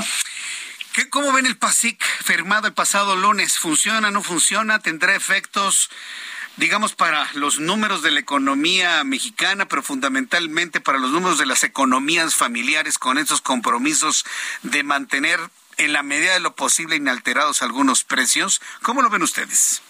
¿Qué, 0.94 1.08
¿Cómo 1.08 1.32
ven 1.32 1.46
el 1.46 1.56
PASIC 1.56 2.02
firmado 2.24 2.66
el 2.66 2.72
pasado 2.72 3.14
lunes? 3.14 3.56
¿Funciona, 3.56 4.10
no 4.10 4.20
funciona? 4.20 4.80
¿Tendrá 4.80 5.14
efectos 5.14 5.90
digamos, 6.56 6.94
para 6.94 7.26
los 7.34 7.58
números 7.58 8.02
de 8.02 8.10
la 8.10 8.20
economía 8.20 9.02
mexicana, 9.04 9.66
pero 9.66 9.82
fundamentalmente 9.82 10.80
para 10.80 10.98
los 10.98 11.10
números 11.10 11.38
de 11.38 11.46
las 11.46 11.64
economías 11.64 12.34
familiares 12.34 12.98
con 12.98 13.18
esos 13.18 13.40
compromisos 13.40 14.24
de 14.62 14.82
mantener 14.82 15.40
en 15.76 15.92
la 15.92 16.02
medida 16.02 16.34
de 16.34 16.40
lo 16.40 16.54
posible 16.54 16.96
inalterados 16.96 17.62
algunos 17.62 18.04
precios. 18.04 18.60
¿Cómo 18.82 19.02
lo 19.02 19.10
ven 19.10 19.22
ustedes? 19.22 19.82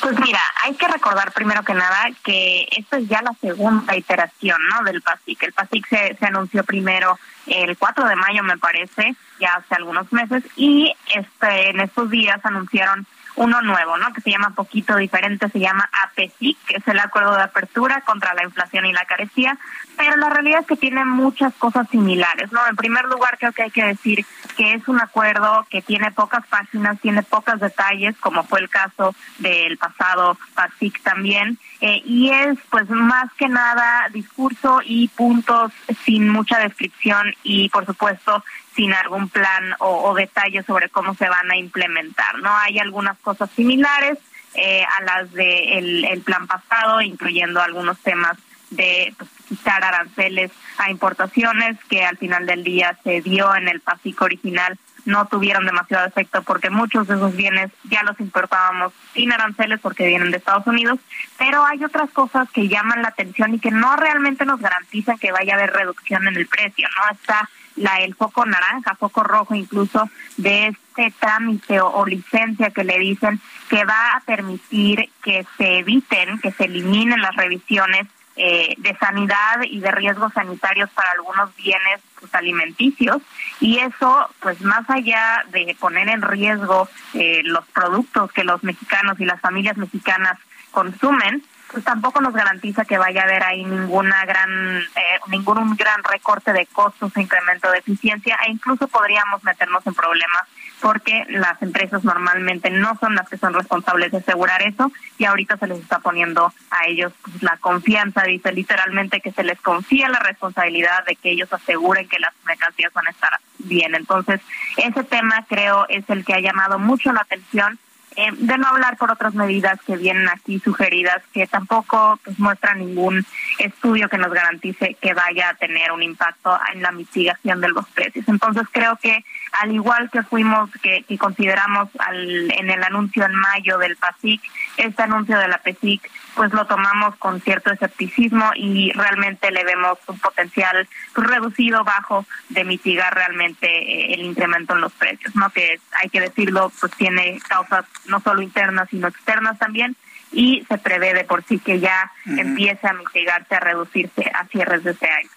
Pues 0.00 0.18
mira, 0.18 0.40
hay 0.62 0.74
que 0.74 0.88
recordar 0.88 1.32
primero 1.32 1.62
que 1.62 1.74
nada 1.74 2.08
que 2.24 2.66
esta 2.70 2.98
es 2.98 3.08
ya 3.08 3.22
la 3.22 3.34
segunda 3.40 3.96
iteración 3.96 4.58
¿no? 4.68 4.82
del 4.84 5.02
PASIC. 5.02 5.42
El 5.42 5.52
PASIC 5.52 5.88
se, 5.88 6.26
anunció 6.26 6.64
primero 6.64 7.18
el 7.46 7.76
4 7.76 8.06
de 8.06 8.16
mayo, 8.16 8.42
me 8.42 8.58
parece, 8.58 9.14
ya 9.38 9.54
hace 9.54 9.74
algunos 9.74 10.12
meses, 10.12 10.42
y 10.56 10.92
este 11.14 11.70
en 11.70 11.80
estos 11.80 12.10
días 12.10 12.40
anunciaron 12.44 13.06
uno 13.40 13.62
nuevo, 13.62 13.96
¿no? 13.96 14.12
Que 14.12 14.20
se 14.20 14.30
llama 14.30 14.50
poquito 14.50 14.96
diferente, 14.96 15.48
se 15.48 15.60
llama 15.60 15.88
APECIC, 16.04 16.58
que 16.66 16.76
es 16.76 16.86
el 16.86 16.98
Acuerdo 16.98 17.34
de 17.34 17.42
Apertura 17.42 18.02
contra 18.02 18.34
la 18.34 18.44
Inflación 18.44 18.84
y 18.84 18.92
la 18.92 19.06
Carecía, 19.06 19.56
pero 19.96 20.14
la 20.18 20.28
realidad 20.28 20.60
es 20.60 20.66
que 20.66 20.76
tiene 20.76 21.06
muchas 21.06 21.54
cosas 21.54 21.88
similares, 21.88 22.52
¿no? 22.52 22.60
En 22.68 22.76
primer 22.76 23.06
lugar, 23.06 23.38
creo 23.38 23.52
que 23.52 23.62
hay 23.62 23.70
que 23.70 23.84
decir 23.84 24.26
que 24.58 24.74
es 24.74 24.86
un 24.88 25.00
acuerdo 25.00 25.66
que 25.70 25.80
tiene 25.80 26.12
pocas 26.12 26.46
páginas, 26.48 27.00
tiene 27.00 27.22
pocos 27.22 27.58
detalles, 27.60 28.14
como 28.18 28.44
fue 28.44 28.60
el 28.60 28.68
caso 28.68 29.14
del 29.38 29.78
pasado 29.78 30.36
PASIC 30.54 31.02
también, 31.02 31.58
eh, 31.80 32.02
y 32.04 32.30
es 32.30 32.58
pues 32.68 32.90
más 32.90 33.32
que 33.38 33.48
nada 33.48 34.06
discurso 34.12 34.82
y 34.84 35.08
puntos 35.08 35.72
sin 36.04 36.28
mucha 36.28 36.58
descripción 36.58 37.34
y 37.42 37.70
por 37.70 37.86
supuesto 37.86 38.44
sin 38.80 38.94
algún 38.94 39.28
plan 39.28 39.74
o, 39.80 40.14
detalle 40.14 40.62
sobre 40.62 40.88
cómo 40.88 41.14
se 41.14 41.28
van 41.28 41.50
a 41.50 41.56
implementar. 41.58 42.38
No 42.38 42.56
hay 42.56 42.78
algunas 42.78 43.18
cosas 43.18 43.50
similares 43.50 44.16
eh, 44.54 44.84
a 44.98 45.02
las 45.02 45.30
del 45.32 46.00
de 46.00 46.08
el 46.08 46.22
plan 46.22 46.46
pasado, 46.46 47.02
incluyendo 47.02 47.60
algunos 47.60 47.98
temas 47.98 48.38
de 48.70 49.12
pues, 49.18 49.28
quitar 49.46 49.84
aranceles 49.84 50.50
a 50.78 50.90
importaciones 50.90 51.76
que 51.90 52.06
al 52.06 52.16
final 52.16 52.46
del 52.46 52.64
día 52.64 52.96
se 53.04 53.20
dio 53.20 53.54
en 53.54 53.68
el 53.68 53.80
PASIC 53.80 54.22
original 54.22 54.78
no 55.04 55.26
tuvieron 55.26 55.64
demasiado 55.64 56.06
efecto 56.06 56.42
porque 56.42 56.70
muchos 56.70 57.06
de 57.08 57.14
esos 57.14 57.34
bienes 57.34 57.70
ya 57.84 58.02
los 58.02 58.20
importábamos 58.20 58.92
sin 59.14 59.32
aranceles 59.32 59.80
porque 59.80 60.06
vienen 60.06 60.30
de 60.30 60.36
Estados 60.36 60.66
Unidos, 60.66 60.98
pero 61.38 61.64
hay 61.64 61.82
otras 61.84 62.10
cosas 62.10 62.50
que 62.50 62.68
llaman 62.68 63.02
la 63.02 63.08
atención 63.08 63.54
y 63.54 63.58
que 63.58 63.70
no 63.70 63.96
realmente 63.96 64.44
nos 64.44 64.60
garantizan 64.60 65.18
que 65.18 65.32
vaya 65.32 65.54
a 65.54 65.56
haber 65.56 65.72
reducción 65.72 66.26
en 66.28 66.36
el 66.36 66.46
precio, 66.46 66.86
¿no? 66.96 67.16
Está 67.16 67.48
la 67.76 67.98
el 67.98 68.14
foco 68.14 68.44
naranja, 68.44 68.94
foco 68.94 69.22
rojo 69.22 69.54
incluso 69.54 70.08
de 70.36 70.68
este 70.68 71.12
trámite 71.18 71.80
o, 71.80 72.04
licencia 72.06 72.70
que 72.70 72.84
le 72.84 72.98
dicen 72.98 73.40
que 73.68 73.84
va 73.84 74.12
a 74.16 74.20
permitir 74.20 75.08
que 75.22 75.46
se 75.56 75.78
eviten, 75.78 76.38
que 76.40 76.52
se 76.52 76.64
eliminen 76.64 77.20
las 77.20 77.36
revisiones 77.36 78.06
eh, 78.36 78.74
de 78.78 78.96
sanidad 78.96 79.62
y 79.64 79.80
de 79.80 79.90
riesgos 79.90 80.32
sanitarios 80.32 80.88
para 80.90 81.10
algunos 81.12 81.54
bienes 81.56 82.00
pues, 82.18 82.34
alimenticios. 82.34 83.22
Y 83.60 83.78
eso 83.78 84.28
pues 84.40 84.60
más 84.62 84.88
allá 84.88 85.44
de 85.50 85.76
poner 85.78 86.08
en 86.08 86.22
riesgo 86.22 86.88
eh, 87.14 87.42
los 87.44 87.66
productos 87.68 88.32
que 88.32 88.44
los 88.44 88.62
mexicanos 88.64 89.20
y 89.20 89.24
las 89.24 89.40
familias 89.40 89.76
mexicanas 89.76 90.38
consumen 90.70 91.42
pues 91.70 91.84
tampoco 91.84 92.20
nos 92.20 92.34
garantiza 92.34 92.84
que 92.84 92.98
vaya 92.98 93.22
a 93.22 93.24
haber 93.24 93.44
ahí 93.44 93.64
ninguna 93.64 94.24
gran 94.24 94.80
eh, 94.80 95.20
ningún 95.28 95.76
gran 95.76 96.02
recorte 96.04 96.52
de 96.52 96.66
costos 96.66 97.16
incremento 97.16 97.70
de 97.70 97.78
eficiencia 97.78 98.38
e 98.46 98.50
incluso 98.50 98.88
podríamos 98.88 99.42
meternos 99.44 99.86
en 99.86 99.94
problemas 99.94 100.42
porque 100.80 101.24
las 101.28 101.60
empresas 101.62 102.04
normalmente 102.04 102.70
no 102.70 102.96
son 102.98 103.14
las 103.14 103.28
que 103.28 103.36
son 103.36 103.54
responsables 103.54 104.12
de 104.12 104.18
asegurar 104.18 104.62
eso 104.62 104.90
y 105.18 105.24
ahorita 105.24 105.56
se 105.58 105.66
les 105.66 105.78
está 105.78 105.98
poniendo 105.98 106.52
a 106.70 106.86
ellos 106.86 107.12
pues, 107.22 107.42
la 107.42 107.56
confianza, 107.58 108.22
dice 108.22 108.52
literalmente 108.52 109.20
que 109.20 109.32
se 109.32 109.44
les 109.44 109.60
confía 109.60 110.08
la 110.08 110.18
responsabilidad 110.20 111.04
de 111.04 111.16
que 111.16 111.30
ellos 111.30 111.52
aseguren 111.52 112.08
que 112.08 112.18
las 112.18 112.32
mercancías 112.46 112.92
van 112.92 113.06
a 113.06 113.10
estar 113.10 113.30
bien. 113.58 113.94
Entonces, 113.94 114.40
ese 114.76 115.04
tema 115.04 115.44
creo 115.48 115.86
es 115.88 116.08
el 116.08 116.24
que 116.24 116.34
ha 116.34 116.40
llamado 116.40 116.78
mucho 116.78 117.12
la 117.12 117.20
atención 117.20 117.78
eh, 118.20 118.32
de 118.36 118.58
no 118.58 118.66
hablar 118.66 118.98
por 118.98 119.10
otras 119.10 119.34
medidas 119.34 119.80
que 119.86 119.96
vienen 119.96 120.28
aquí 120.28 120.58
sugeridas 120.58 121.22
que 121.32 121.46
tampoco 121.46 122.20
pues, 122.22 122.38
muestran 122.38 122.78
ningún 122.78 123.24
estudio 123.58 124.10
que 124.10 124.18
nos 124.18 124.30
garantice 124.30 124.94
que 125.00 125.14
vaya 125.14 125.48
a 125.48 125.54
tener 125.54 125.90
un 125.90 126.02
impacto 126.02 126.58
en 126.74 126.82
la 126.82 126.92
mitigación 126.92 127.62
de 127.62 127.70
los 127.70 127.88
precios. 127.88 128.28
Entonces 128.28 128.64
creo 128.70 128.98
que 129.00 129.24
al 129.52 129.72
igual 129.72 130.10
que 130.10 130.22
fuimos, 130.22 130.68
que, 130.82 131.04
consideramos 131.16 131.88
al, 131.98 132.52
en 132.52 132.68
el 132.68 132.82
anuncio 132.82 133.24
en 133.24 133.34
mayo 133.34 133.78
del 133.78 133.96
PASIC, 133.96 134.42
este 134.76 135.02
anuncio 135.02 135.38
de 135.38 135.48
la 135.48 135.58
PESIC, 135.58 136.10
pues 136.40 136.54
lo 136.54 136.64
tomamos 136.64 137.16
con 137.16 137.38
cierto 137.42 137.70
escepticismo 137.70 138.52
y 138.56 138.92
realmente 138.92 139.50
le 139.50 139.62
vemos 139.62 139.98
un 140.06 140.18
potencial 140.18 140.88
pues, 141.14 141.26
reducido, 141.26 141.84
bajo, 141.84 142.24
de 142.48 142.64
mitigar 142.64 143.14
realmente 143.14 143.66
eh, 143.66 144.14
el 144.14 144.20
incremento 144.22 144.72
en 144.72 144.80
los 144.80 144.90
precios, 144.94 145.36
¿no? 145.36 145.50
Que 145.50 145.78
hay 146.00 146.08
que 146.08 146.22
decirlo, 146.22 146.72
pues 146.80 146.92
tiene 146.92 147.38
causas 147.46 147.84
no 148.06 148.20
solo 148.20 148.40
internas, 148.40 148.88
sino 148.88 149.08
externas 149.08 149.58
también 149.58 149.94
y 150.32 150.64
se 150.68 150.78
prevé 150.78 151.14
de 151.14 151.24
por 151.24 151.44
sí 151.44 151.58
que 151.58 151.80
ya 151.80 152.10
empiece 152.26 152.86
a 152.86 152.92
mitigarse, 152.92 153.54
a 153.54 153.60
reducirse 153.60 154.30
a 154.34 154.46
cierres 154.46 154.84
de 154.84 154.92
este 154.92 155.10
año. 155.10 155.28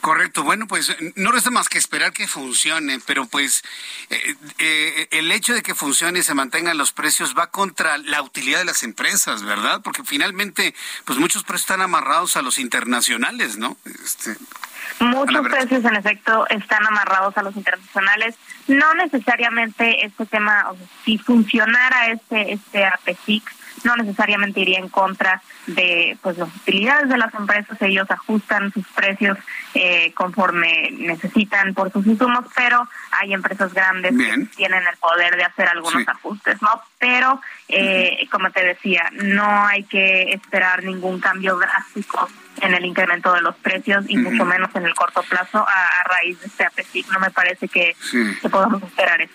Correcto, 0.00 0.44
bueno, 0.44 0.66
pues 0.68 0.96
no 1.16 1.32
resta 1.32 1.50
más 1.50 1.68
que 1.68 1.78
esperar 1.78 2.12
que 2.12 2.28
funcione, 2.28 3.00
pero 3.04 3.26
pues 3.26 3.64
eh, 4.10 4.34
eh, 4.58 5.08
el 5.10 5.32
hecho 5.32 5.54
de 5.54 5.62
que 5.62 5.74
funcione 5.74 6.20
y 6.20 6.22
se 6.22 6.34
mantengan 6.34 6.78
los 6.78 6.92
precios 6.92 7.34
va 7.36 7.48
contra 7.48 7.98
la 7.98 8.22
utilidad 8.22 8.58
de 8.58 8.64
las 8.64 8.84
empresas, 8.84 9.42
¿verdad? 9.42 9.80
Porque 9.82 10.04
finalmente, 10.04 10.74
pues 11.04 11.18
muchos 11.18 11.42
precios 11.42 11.62
están 11.62 11.80
amarrados 11.80 12.36
a 12.36 12.42
los 12.42 12.58
internacionales, 12.58 13.56
¿no? 13.56 13.76
Este, 13.84 14.36
Muchos 15.00 15.46
precios, 15.46 15.84
en 15.84 15.94
efecto, 15.94 16.46
están 16.48 16.84
amarrados 16.86 17.36
a 17.36 17.42
los 17.42 17.56
internacionales. 17.56 18.34
No 18.66 18.94
necesariamente 18.94 20.04
este 20.04 20.26
tema, 20.26 20.66
si 21.04 21.18
funcionara 21.18 22.08
este 22.08 22.52
este 22.52 22.84
APECIC, 22.84 23.44
no 23.84 23.96
necesariamente 23.96 24.60
iría 24.60 24.78
en 24.78 24.88
contra 24.88 25.42
de 25.66 26.16
pues 26.22 26.38
las 26.38 26.48
utilidades 26.54 27.08
de 27.08 27.18
las 27.18 27.32
empresas, 27.34 27.80
ellos 27.82 28.10
ajustan 28.10 28.72
sus 28.72 28.86
precios 28.88 29.38
eh, 29.74 30.12
conforme 30.14 30.90
necesitan 30.92 31.74
por 31.74 31.92
sus 31.92 32.06
insumos, 32.06 32.44
pero 32.54 32.88
hay 33.12 33.34
empresas 33.34 33.72
grandes 33.74 34.12
que 34.16 34.46
tienen 34.56 34.82
el 34.86 34.96
poder 34.98 35.36
de 35.36 35.44
hacer 35.44 35.68
algunos 35.68 36.06
ajustes, 36.06 36.60
¿no? 36.62 36.68
Pero, 36.98 37.40
eh, 37.68 38.26
como 38.30 38.50
te 38.50 38.64
decía, 38.64 39.10
no 39.12 39.66
hay 39.66 39.84
que 39.84 40.32
esperar 40.32 40.82
ningún 40.84 41.20
cambio 41.20 41.56
drástico 41.56 42.28
en 42.62 42.74
el 42.74 42.84
incremento 42.84 43.32
de 43.32 43.40
los 43.40 43.54
precios 43.56 44.04
y 44.08 44.16
mucho 44.16 44.44
menos 44.44 44.74
en 44.74 44.86
el 44.86 44.94
corto 44.94 45.22
plazo 45.22 45.58
a, 45.58 46.04
raíz 46.04 46.40
de 46.40 46.46
este 46.46 46.64
APECIC. 46.64 47.08
No 47.08 47.20
me 47.20 47.30
parece 47.30 47.68
que, 47.68 47.96
podamos 48.50 48.82
esperar 48.82 49.20
eso. 49.20 49.32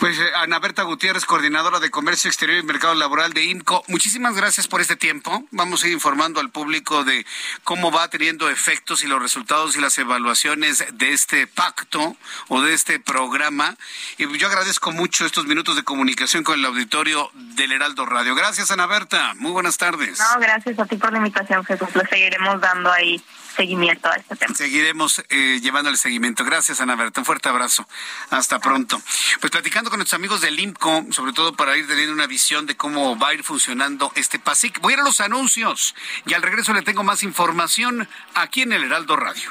Pues 0.00 0.18
eh, 0.18 0.24
Ana 0.36 0.58
Berta 0.58 0.82
Gutiérrez, 0.82 1.24
coordinadora 1.24 1.80
de 1.80 1.90
Comercio 1.90 2.28
Exterior 2.28 2.58
y 2.58 2.66
Mercado 2.66 2.94
Laboral 2.94 3.32
de 3.32 3.44
INCO, 3.44 3.84
muchísimas 3.88 4.34
gracias 4.34 4.66
por 4.66 4.80
este 4.80 4.96
tiempo. 4.96 5.44
Vamos 5.50 5.84
a 5.84 5.86
ir 5.86 5.92
informando 5.92 6.40
al 6.40 6.50
público 6.50 7.04
de 7.04 7.26
cómo 7.62 7.90
va 7.90 8.08
teniendo 8.08 8.48
efectos 8.48 9.04
y 9.04 9.06
los 9.06 9.20
resultados 9.20 9.76
y 9.76 9.80
las 9.80 9.96
evaluaciones 9.98 10.84
de 10.92 11.12
este 11.12 11.46
pacto 11.46 12.16
o 12.48 12.62
de 12.62 12.74
este 12.74 12.98
programa. 12.98 13.76
Y 14.18 14.38
yo 14.38 14.48
agradezco 14.48 14.92
mucho 14.92 15.26
estos 15.26 15.46
minutos 15.46 15.76
de 15.76 15.84
comunicación 15.84 16.44
con 16.44 16.58
el 16.58 16.64
auditorio 16.64 17.30
del 17.34 17.72
Heraldo 17.72 18.06
Radio. 18.06 18.34
Gracias, 18.34 18.70
Ana 18.70 18.86
Berta. 18.86 19.34
Muy 19.34 19.52
buenas 19.52 19.76
tardes. 19.76 20.18
No, 20.18 20.40
gracias 20.40 20.78
a 20.78 20.86
ti 20.86 20.96
por 20.96 21.12
la 21.12 21.18
invitación, 21.18 21.64
Jesús 21.64 21.88
seguiremos 22.08 22.60
dando 22.60 22.92
ahí 22.92 23.22
seguimiento 23.56 24.08
a 24.08 24.16
este 24.16 24.36
tema. 24.36 24.54
Seguiremos 24.54 25.22
eh, 25.28 25.60
llevando 25.62 25.90
el 25.90 25.96
seguimiento. 25.96 26.44
Gracias, 26.44 26.80
Ana 26.80 26.96
Berta. 26.96 27.20
Un 27.20 27.26
fuerte 27.26 27.48
abrazo. 27.48 27.86
Hasta 28.30 28.58
pronto. 28.58 29.00
Pues 29.40 29.50
platicando 29.50 29.90
con 29.90 29.98
nuestros 29.98 30.18
amigos 30.18 30.40
del 30.40 30.58
IMCO, 30.58 31.06
sobre 31.10 31.32
todo 31.32 31.54
para 31.54 31.76
ir 31.76 31.86
teniendo 31.86 32.12
una 32.12 32.26
visión 32.26 32.66
de 32.66 32.76
cómo 32.76 33.18
va 33.18 33.28
a 33.28 33.34
ir 33.34 33.44
funcionando 33.44 34.12
este 34.14 34.38
PASIC. 34.38 34.80
Voy 34.80 34.92
a 34.92 34.96
ir 34.96 35.00
a 35.00 35.04
los 35.04 35.20
anuncios 35.20 35.94
y 36.26 36.34
al 36.34 36.42
regreso 36.42 36.72
le 36.72 36.82
tengo 36.82 37.04
más 37.04 37.22
información 37.22 38.08
aquí 38.34 38.62
en 38.62 38.72
el 38.72 38.84
Heraldo 38.84 39.16
Radio. 39.16 39.50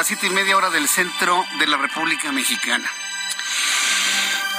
Las 0.00 0.06
siete 0.06 0.28
y 0.28 0.30
media 0.30 0.56
hora 0.56 0.70
del 0.70 0.88
centro 0.88 1.44
de 1.58 1.66
la 1.66 1.76
República 1.76 2.32
Mexicana. 2.32 2.90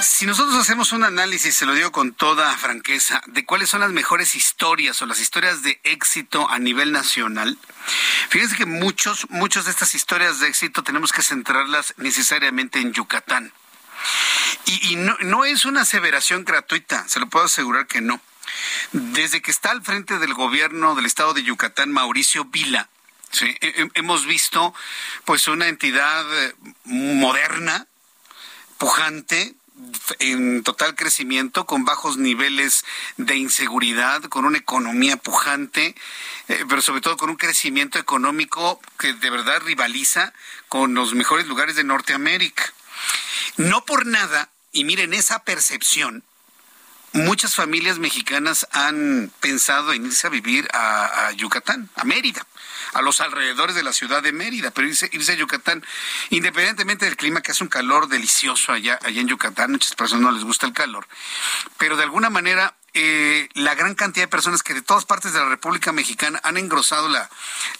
Si 0.00 0.24
nosotros 0.24 0.54
hacemos 0.54 0.92
un 0.92 1.02
análisis, 1.02 1.56
se 1.56 1.66
lo 1.66 1.74
digo 1.74 1.90
con 1.90 2.12
toda 2.12 2.56
franqueza, 2.56 3.20
de 3.26 3.44
cuáles 3.44 3.68
son 3.68 3.80
las 3.80 3.90
mejores 3.90 4.36
historias 4.36 5.02
o 5.02 5.06
las 5.06 5.18
historias 5.18 5.64
de 5.64 5.80
éxito 5.82 6.48
a 6.48 6.60
nivel 6.60 6.92
nacional, 6.92 7.58
fíjense 8.28 8.54
que 8.54 8.66
muchos, 8.66 9.28
muchas 9.30 9.64
de 9.64 9.72
estas 9.72 9.96
historias 9.96 10.38
de 10.38 10.46
éxito 10.46 10.84
tenemos 10.84 11.10
que 11.10 11.24
centrarlas 11.24 11.92
necesariamente 11.96 12.78
en 12.78 12.92
Yucatán. 12.92 13.52
Y, 14.66 14.94
no, 14.94 15.16
no 15.22 15.44
es 15.44 15.64
una 15.64 15.80
aseveración 15.80 16.44
gratuita, 16.44 17.08
se 17.08 17.18
lo 17.18 17.26
puedo 17.26 17.46
asegurar 17.46 17.88
que 17.88 18.00
no. 18.00 18.20
Desde 18.92 19.42
que 19.42 19.50
está 19.50 19.72
al 19.72 19.82
frente 19.82 20.20
del 20.20 20.34
gobierno 20.34 20.94
del 20.94 21.06
estado 21.06 21.34
de 21.34 21.42
Yucatán, 21.42 21.90
Mauricio 21.90 22.44
Vila, 22.44 22.88
hemos 23.94 24.26
visto 24.26 24.74
pues 25.24 25.48
una 25.48 25.68
entidad 25.68 26.24
eh, 26.44 26.54
moderna, 26.84 27.86
pujante, 28.78 29.54
en 30.18 30.62
total 30.62 30.94
crecimiento, 30.94 31.66
con 31.66 31.84
bajos 31.84 32.16
niveles 32.16 32.84
de 33.16 33.36
inseguridad, 33.36 34.22
con 34.24 34.44
una 34.44 34.58
economía 34.58 35.16
pujante, 35.16 35.94
eh, 36.48 36.64
pero 36.68 36.82
sobre 36.82 37.00
todo 37.00 37.16
con 37.16 37.30
un 37.30 37.36
crecimiento 37.36 37.98
económico 37.98 38.80
que 38.98 39.12
de 39.12 39.30
verdad 39.30 39.62
rivaliza 39.62 40.32
con 40.68 40.94
los 40.94 41.14
mejores 41.14 41.46
lugares 41.46 41.76
de 41.76 41.84
Norteamérica. 41.84 42.72
No 43.56 43.84
por 43.84 44.06
nada, 44.06 44.50
y 44.72 44.84
miren 44.84 45.14
esa 45.14 45.42
percepción, 45.42 46.24
muchas 47.12 47.54
familias 47.54 47.98
mexicanas 47.98 48.66
han 48.72 49.30
pensado 49.40 49.92
en 49.92 50.06
irse 50.06 50.26
a 50.26 50.30
vivir 50.30 50.68
a, 50.72 51.32
Yucatán, 51.32 51.90
a 51.96 52.04
Mérida, 52.04 52.46
a 52.94 53.02
los 53.02 53.20
alrededores 53.20 53.74
de 53.74 53.82
la 53.82 53.92
ciudad 53.92 54.22
de 54.22 54.32
Mérida, 54.32 54.70
pero 54.70 54.88
irse, 54.88 55.06
a 55.06 55.34
Yucatán, 55.34 55.84
independientemente 56.30 57.04
del 57.04 57.16
clima, 57.16 57.40
que 57.42 57.52
hace 57.52 57.64
un 57.64 57.70
calor 57.70 58.08
delicioso 58.08 58.72
allá, 58.72 58.98
allá 59.02 59.20
en 59.20 59.28
Yucatán, 59.28 59.72
muchas 59.72 59.94
personas 59.94 60.22
no 60.22 60.32
les 60.32 60.44
gusta 60.44 60.66
el 60.66 60.72
calor, 60.72 61.06
pero 61.78 61.96
de 61.96 62.02
alguna 62.02 62.30
manera 62.30 62.74
eh, 62.94 63.48
la 63.54 63.74
gran 63.74 63.94
cantidad 63.94 64.24
de 64.24 64.28
personas 64.28 64.62
que 64.62 64.74
de 64.74 64.82
todas 64.82 65.06
partes 65.06 65.32
de 65.32 65.38
la 65.38 65.48
República 65.48 65.92
Mexicana 65.92 66.40
han 66.42 66.58
engrosado 66.58 67.08
la, 67.08 67.30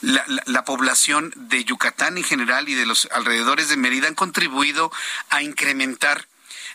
la, 0.01 0.65
población 0.65 1.35
de 1.37 1.65
Yucatán 1.65 2.17
en 2.17 2.25
general 2.25 2.67
y 2.71 2.75
de 2.75 2.87
los 2.87 3.07
alrededores 3.13 3.69
de 3.69 3.77
Mérida 3.77 4.09
han 4.09 4.15
contribuido 4.15 4.91
a 5.29 5.43
incrementar 5.43 6.27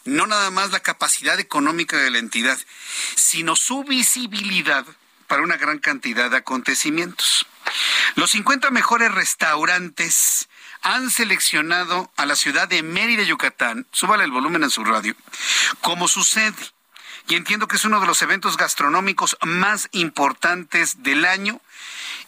no 0.07 0.25
nada 0.25 0.49
más 0.49 0.71
la 0.71 0.79
capacidad 0.79 1.39
económica 1.39 1.97
de 1.97 2.09
la 2.09 2.17
entidad, 2.17 2.57
sino 3.15 3.55
su 3.55 3.83
visibilidad 3.83 4.85
para 5.27 5.43
una 5.43 5.57
gran 5.57 5.79
cantidad 5.79 6.31
de 6.31 6.37
acontecimientos. 6.37 7.45
Los 8.15 8.31
50 8.31 8.71
mejores 8.71 9.13
restaurantes 9.13 10.47
han 10.81 11.11
seleccionado 11.11 12.11
a 12.15 12.25
la 12.25 12.35
ciudad 12.35 12.67
de 12.67 12.81
Mérida, 12.81 13.23
Yucatán, 13.23 13.85
súbale 13.91 14.23
el 14.23 14.31
volumen 14.31 14.63
a 14.63 14.69
su 14.69 14.83
radio, 14.83 15.15
como 15.81 16.07
su 16.07 16.23
sede. 16.23 16.55
Y 17.27 17.35
entiendo 17.35 17.67
que 17.67 17.75
es 17.75 17.83
uno 17.83 17.99
de 17.99 18.07
los 18.07 18.21
eventos 18.21 18.55
gastronómicos 18.55 19.37
más 19.41 19.89
importantes 19.91 21.03
del 21.03 21.25
año 21.25 21.59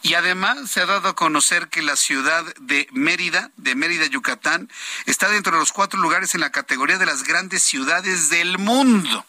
y 0.02 0.14
además 0.14 0.72
se 0.72 0.82
ha 0.82 0.86
dado 0.86 1.10
a 1.10 1.16
conocer 1.16 1.68
que 1.70 1.82
la 1.82 1.96
ciudad 1.96 2.46
de 2.60 2.88
Mérida, 2.92 3.52
de 3.58 3.76
Mérida, 3.76 4.06
Yucatán, 4.06 4.70
está 5.06 5.30
dentro 5.30 5.54
de 5.54 5.60
los 5.60 5.72
cuatro 5.72 6.00
lugares 6.00 6.36
en 6.36 6.42
la 6.42 6.52
categoría 6.52 6.98
de 6.98 7.06
las 7.06 7.24
grandes 7.24 7.64
ciudades 7.64 8.30
del 8.30 8.58
mundo. 8.58 9.26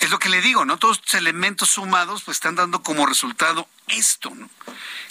Es 0.00 0.10
lo 0.10 0.18
que 0.18 0.28
le 0.28 0.40
digo, 0.40 0.64
¿no? 0.64 0.76
Todos 0.78 0.98
estos 0.98 1.14
elementos 1.14 1.70
sumados 1.70 2.22
pues 2.22 2.36
están 2.36 2.54
dando 2.54 2.82
como 2.82 3.06
resultado 3.06 3.66
esto, 3.88 4.30
¿no? 4.34 4.48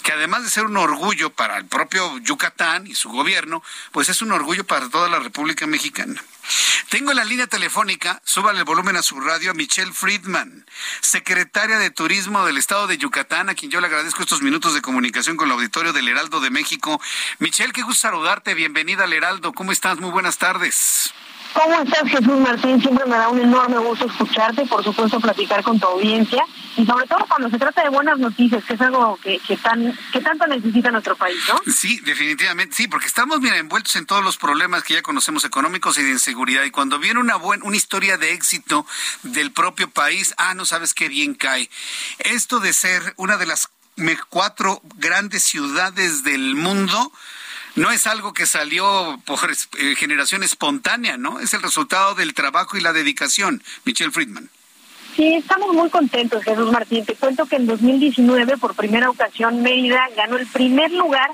Que 0.02 0.12
además 0.12 0.42
de 0.42 0.50
ser 0.50 0.64
un 0.64 0.76
orgullo 0.76 1.30
para 1.30 1.56
el 1.56 1.66
propio 1.66 2.18
Yucatán 2.18 2.86
y 2.86 2.94
su 2.94 3.08
gobierno, 3.10 3.62
pues 3.92 4.08
es 4.08 4.22
un 4.22 4.32
orgullo 4.32 4.64
para 4.64 4.88
toda 4.88 5.08
la 5.08 5.20
República 5.20 5.66
Mexicana. 5.66 6.22
Tengo 6.88 7.12
en 7.12 7.16
la 7.16 7.24
línea 7.24 7.46
telefónica, 7.46 8.20
súbale 8.24 8.58
el 8.58 8.64
volumen 8.64 8.96
a 8.96 9.02
su 9.02 9.20
radio, 9.20 9.52
a 9.52 9.54
Michelle 9.54 9.92
Friedman, 9.92 10.66
secretaria 11.00 11.78
de 11.78 11.90
Turismo 11.90 12.44
del 12.44 12.58
Estado 12.58 12.86
de 12.86 12.98
Yucatán, 12.98 13.48
a 13.48 13.54
quien 13.54 13.70
yo 13.70 13.80
le 13.80 13.86
agradezco 13.86 14.22
estos 14.22 14.42
minutos 14.42 14.74
de 14.74 14.82
comunicación 14.82 15.36
con 15.36 15.46
el 15.48 15.52
auditorio 15.52 15.92
del 15.92 16.08
Heraldo 16.08 16.40
de 16.40 16.50
México. 16.50 17.00
Michelle, 17.38 17.72
qué 17.72 17.82
gusto 17.82 18.08
saludarte, 18.08 18.54
bienvenida 18.54 19.04
al 19.04 19.12
Heraldo, 19.12 19.52
¿cómo 19.52 19.72
estás? 19.72 19.98
Muy 19.98 20.10
buenas 20.10 20.38
tardes. 20.38 21.14
¿Cómo 21.52 21.82
estás, 21.82 22.08
Jesús 22.08 22.38
Martín? 22.38 22.80
Siempre 22.80 23.04
me 23.06 23.16
da 23.16 23.28
un 23.28 23.40
enorme 23.40 23.78
gusto 23.78 24.06
escucharte, 24.06 24.64
por 24.66 24.82
supuesto, 24.82 25.20
platicar 25.20 25.62
con 25.62 25.78
tu 25.78 25.86
audiencia 25.86 26.44
y 26.76 26.86
sobre 26.86 27.06
todo 27.06 27.26
cuando 27.28 27.50
se 27.50 27.58
trata 27.58 27.82
de 27.82 27.90
buenas 27.90 28.18
noticias, 28.18 28.64
que 28.64 28.74
es 28.74 28.80
algo 28.80 29.18
que, 29.22 29.38
que, 29.40 29.56
tan, 29.56 29.96
que 30.12 30.20
tanto 30.20 30.46
necesita 30.46 30.90
nuestro 30.90 31.16
país, 31.16 31.38
¿no? 31.48 31.60
Sí, 31.72 32.00
definitivamente, 32.00 32.74
sí, 32.74 32.88
porque 32.88 33.06
estamos, 33.06 33.40
mira, 33.40 33.58
envueltos 33.58 33.94
en 33.96 34.06
todos 34.06 34.24
los 34.24 34.38
problemas 34.38 34.82
que 34.82 34.94
ya 34.94 35.02
conocemos 35.02 35.44
económicos 35.44 35.98
y 35.98 36.02
de 36.02 36.10
inseguridad 36.10 36.64
y 36.64 36.70
cuando 36.70 36.98
viene 36.98 37.20
una, 37.20 37.36
buena, 37.36 37.64
una 37.64 37.76
historia 37.76 38.16
de 38.16 38.32
éxito 38.32 38.86
del 39.22 39.52
propio 39.52 39.90
país, 39.90 40.34
ah, 40.38 40.54
no 40.54 40.64
sabes 40.64 40.94
qué 40.94 41.08
bien 41.08 41.34
cae. 41.34 41.68
Esto 42.18 42.60
de 42.60 42.72
ser 42.72 43.14
una 43.16 43.36
de 43.36 43.46
las 43.46 43.68
cuatro 44.28 44.80
grandes 44.96 45.42
ciudades 45.42 46.22
del 46.24 46.54
mundo, 46.54 47.12
no 47.74 47.90
es 47.90 48.06
algo 48.06 48.32
que 48.32 48.46
salió 48.46 49.20
por 49.24 49.38
eh, 49.50 49.94
generación 49.96 50.42
espontánea, 50.42 51.16
¿no? 51.16 51.40
Es 51.40 51.54
el 51.54 51.62
resultado 51.62 52.14
del 52.14 52.34
trabajo 52.34 52.76
y 52.76 52.80
la 52.80 52.92
dedicación. 52.92 53.62
Michelle 53.84 54.10
Friedman. 54.10 54.50
Sí, 55.16 55.34
estamos 55.34 55.74
muy 55.74 55.90
contentos, 55.90 56.42
Jesús 56.42 56.70
Martín. 56.72 57.04
Te 57.04 57.14
cuento 57.14 57.44
que 57.46 57.56
en 57.56 57.66
2019, 57.66 58.56
por 58.56 58.74
primera 58.74 59.10
ocasión, 59.10 59.62
Mérida 59.62 60.08
ganó 60.16 60.36
el 60.36 60.46
primer 60.46 60.90
lugar 60.92 61.30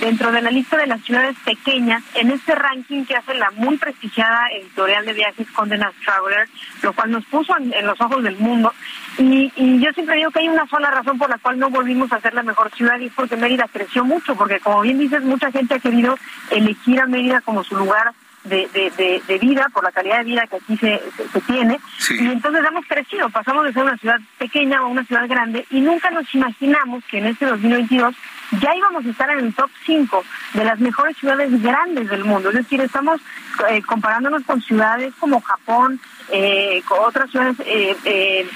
dentro 0.00 0.32
de 0.32 0.42
la 0.42 0.50
lista 0.50 0.76
de 0.76 0.86
las 0.86 1.00
ciudades 1.02 1.36
pequeñas 1.44 2.02
en 2.14 2.30
este 2.30 2.54
ranking 2.54 3.04
que 3.04 3.16
hace 3.16 3.34
la 3.34 3.50
muy 3.52 3.76
prestigiada 3.76 4.48
editorial 4.52 5.04
de 5.04 5.12
viajes 5.12 5.50
Condé 5.52 5.78
Traveler, 6.04 6.48
lo 6.82 6.92
cual 6.92 7.10
nos 7.10 7.24
puso 7.26 7.56
en, 7.56 7.86
los 7.86 8.00
ojos 8.00 8.22
del 8.22 8.36
mundo. 8.36 8.72
Y, 9.18 9.52
y, 9.56 9.80
yo 9.80 9.92
siempre 9.92 10.16
digo 10.16 10.30
que 10.30 10.40
hay 10.40 10.48
una 10.48 10.66
sola 10.66 10.90
razón 10.90 11.18
por 11.18 11.30
la 11.30 11.38
cual 11.38 11.58
no 11.58 11.70
volvimos 11.70 12.12
a 12.12 12.20
ser 12.20 12.34
la 12.34 12.42
mejor 12.42 12.70
ciudad 12.72 12.98
y 12.98 13.06
es 13.06 13.12
porque 13.12 13.36
Mérida 13.36 13.68
creció 13.72 14.04
mucho, 14.04 14.36
porque 14.36 14.60
como 14.60 14.82
bien 14.82 14.98
dices, 14.98 15.22
mucha 15.22 15.50
gente 15.50 15.74
ha 15.74 15.78
querido 15.78 16.18
elegir 16.50 17.00
a 17.00 17.06
Mérida 17.06 17.40
como 17.40 17.64
su 17.64 17.76
lugar 17.76 18.12
de, 18.48 18.68
de, 18.72 19.22
de, 19.26 19.38
vida, 19.38 19.66
por 19.72 19.84
la 19.84 19.92
calidad 19.92 20.18
de 20.18 20.24
vida 20.24 20.46
que 20.46 20.56
aquí 20.56 20.76
se, 20.76 21.00
se, 21.32 21.40
tiene. 21.42 21.78
Y 22.10 22.26
entonces 22.26 22.64
hemos 22.66 22.86
crecido, 22.86 23.28
pasamos 23.30 23.64
de 23.64 23.72
ser 23.72 23.82
una 23.82 23.96
ciudad 23.96 24.18
pequeña 24.38 24.78
a 24.78 24.86
una 24.86 25.04
ciudad 25.04 25.28
grande 25.28 25.66
y 25.70 25.80
nunca 25.80 26.10
nos 26.10 26.32
imaginamos 26.34 27.04
que 27.04 27.18
en 27.18 27.26
este 27.26 27.46
2022 27.46 28.14
ya 28.60 28.74
íbamos 28.74 29.04
a 29.04 29.10
estar 29.10 29.30
en 29.30 29.40
el 29.40 29.54
top 29.54 29.70
5 29.84 30.24
de 30.54 30.64
las 30.64 30.78
mejores 30.78 31.16
ciudades 31.16 31.62
grandes 31.62 32.08
del 32.08 32.24
mundo. 32.24 32.50
Es 32.50 32.56
decir, 32.56 32.80
estamos 32.80 33.20
eh, 33.68 33.82
comparándonos 33.82 34.42
con 34.44 34.62
ciudades 34.62 35.12
como 35.18 35.40
Japón, 35.40 36.00
eh, 36.30 36.82
con 36.86 37.00
otras 37.04 37.30
ciudades 37.30 37.56
eh, 37.60 37.96
eh 38.04 38.46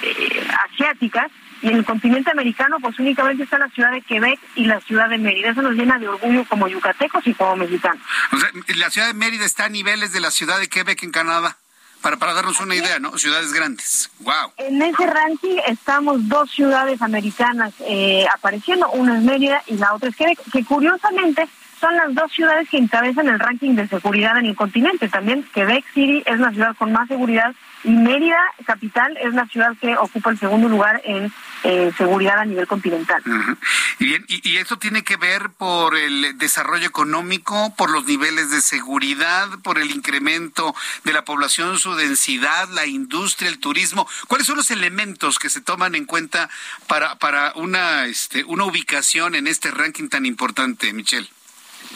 asiáticas 0.71 1.31
y 1.63 1.69
en 1.69 1.77
el 1.77 1.85
continente 1.85 2.31
americano 2.31 2.79
pues 2.81 2.99
únicamente 2.99 3.45
está 3.45 3.59
la 3.59 3.69
ciudad 3.69 3.91
de 3.93 4.03
Quebec 4.03 4.39
y 4.55 4.65
la 4.67 4.81
ciudad 4.81 5.09
de 5.09 5.19
Mérida. 5.19 5.51
Eso 5.51 5.63
nos 5.63 5.75
llena 5.75 5.99
de 5.99 6.09
orgullo 6.09 6.45
como 6.49 6.69
yucatecos 6.69 7.27
y 7.27 7.35
como 7.35 7.57
mexicanos. 7.57 8.03
O 8.33 8.39
sea, 8.39 8.51
la 8.77 8.91
ciudad 8.91 9.09
de 9.09 9.15
Mérida 9.15 9.45
está 9.45 9.67
a 9.67 9.69
niveles 9.69 10.13
de 10.13 10.21
la 10.21 10.31
ciudad 10.31 10.59
de 10.59 10.69
Quebec 10.69 11.03
en 11.03 11.13
Canadá. 11.13 11.57
Para, 12.03 12.17
para 12.17 12.33
darnos 12.33 12.59
una 12.61 12.75
idea, 12.75 12.99
¿no? 12.99 13.19
Ciudades 13.19 13.53
grandes. 13.53 14.11
¡Wow! 14.21 14.55
En 14.57 14.81
ese 14.81 15.07
ranking 15.07 15.59
estamos 15.67 16.27
dos 16.31 16.51
ciudades 16.51 17.03
americanas 17.03 17.75
eh, 17.81 18.27
apareciendo. 18.35 18.89
Una 18.93 19.19
es 19.19 19.23
Mérida 19.23 19.63
y 19.67 19.77
la 19.77 19.93
otra 19.93 20.09
es 20.09 20.17
Quebec, 20.17 20.39
que 20.51 20.65
curiosamente 20.65 21.47
son 21.79 21.97
las 21.97 22.15
dos 22.15 22.31
ciudades 22.33 22.69
que 22.69 22.79
encabezan 22.79 23.29
el 23.29 23.39
ranking 23.39 23.75
de 23.75 23.89
seguridad 23.89 24.39
en 24.39 24.47
el 24.47 24.57
continente. 24.57 25.09
También 25.09 25.43
Quebec 25.55 25.85
City 25.93 26.23
es 26.27 26.39
la 26.39 26.51
ciudad 26.53 26.77
con 26.77 26.93
más 26.93 27.09
seguridad 27.09 27.55
y 27.83 27.91
Mérida, 27.91 28.39
capital, 28.67 29.17
es 29.17 29.33
la 29.33 29.47
ciudad 29.47 29.73
que 29.81 29.97
ocupa 29.97 30.31
el 30.31 30.39
segundo 30.39 30.69
lugar 30.69 31.01
en 31.05 31.33
eh, 31.63 31.93
seguridad 31.97 32.39
a 32.39 32.45
nivel 32.45 32.67
continental. 32.67 33.23
y, 33.99 34.05
bien, 34.05 34.25
y, 34.29 34.57
eso 34.57 34.79
tiene 34.79 35.05
que 35.05 35.17
ver 35.17 35.51
por 35.51 35.97
el 35.97 36.39
desarrollo 36.39 36.87
económico, 36.87 37.75
por 37.77 37.91
los 37.91 38.05
niveles 38.07 38.51
de 38.51 38.61
seguridad, 38.61 39.49
por 39.63 39.79
el 39.79 39.91
incremento 39.91 40.75
de 41.05 41.13
la 41.13 41.25
población, 41.25 41.79
su 41.79 41.95
densidad, 41.95 42.69
la 42.71 42.87
industria, 42.87 43.49
el 43.49 43.59
turismo. 43.59 44.09
¿Cuáles 44.29 44.47
son 44.47 44.57
los 44.57 44.71
elementos 44.71 45.39
que 45.39 45.51
se 45.51 45.61
toman 45.61 45.95
en 45.95 46.05
cuenta 46.05 46.49
para, 46.87 47.17
para 47.17 47.53
una, 47.57 48.07
este, 48.07 48.45
una 48.45 48.65
ubicación 48.65 49.35
en 49.35 49.47
este 49.47 49.71
ranking 49.71 50.09
tan 50.09 50.27
importante, 50.27 50.93
Michelle? 50.93 51.29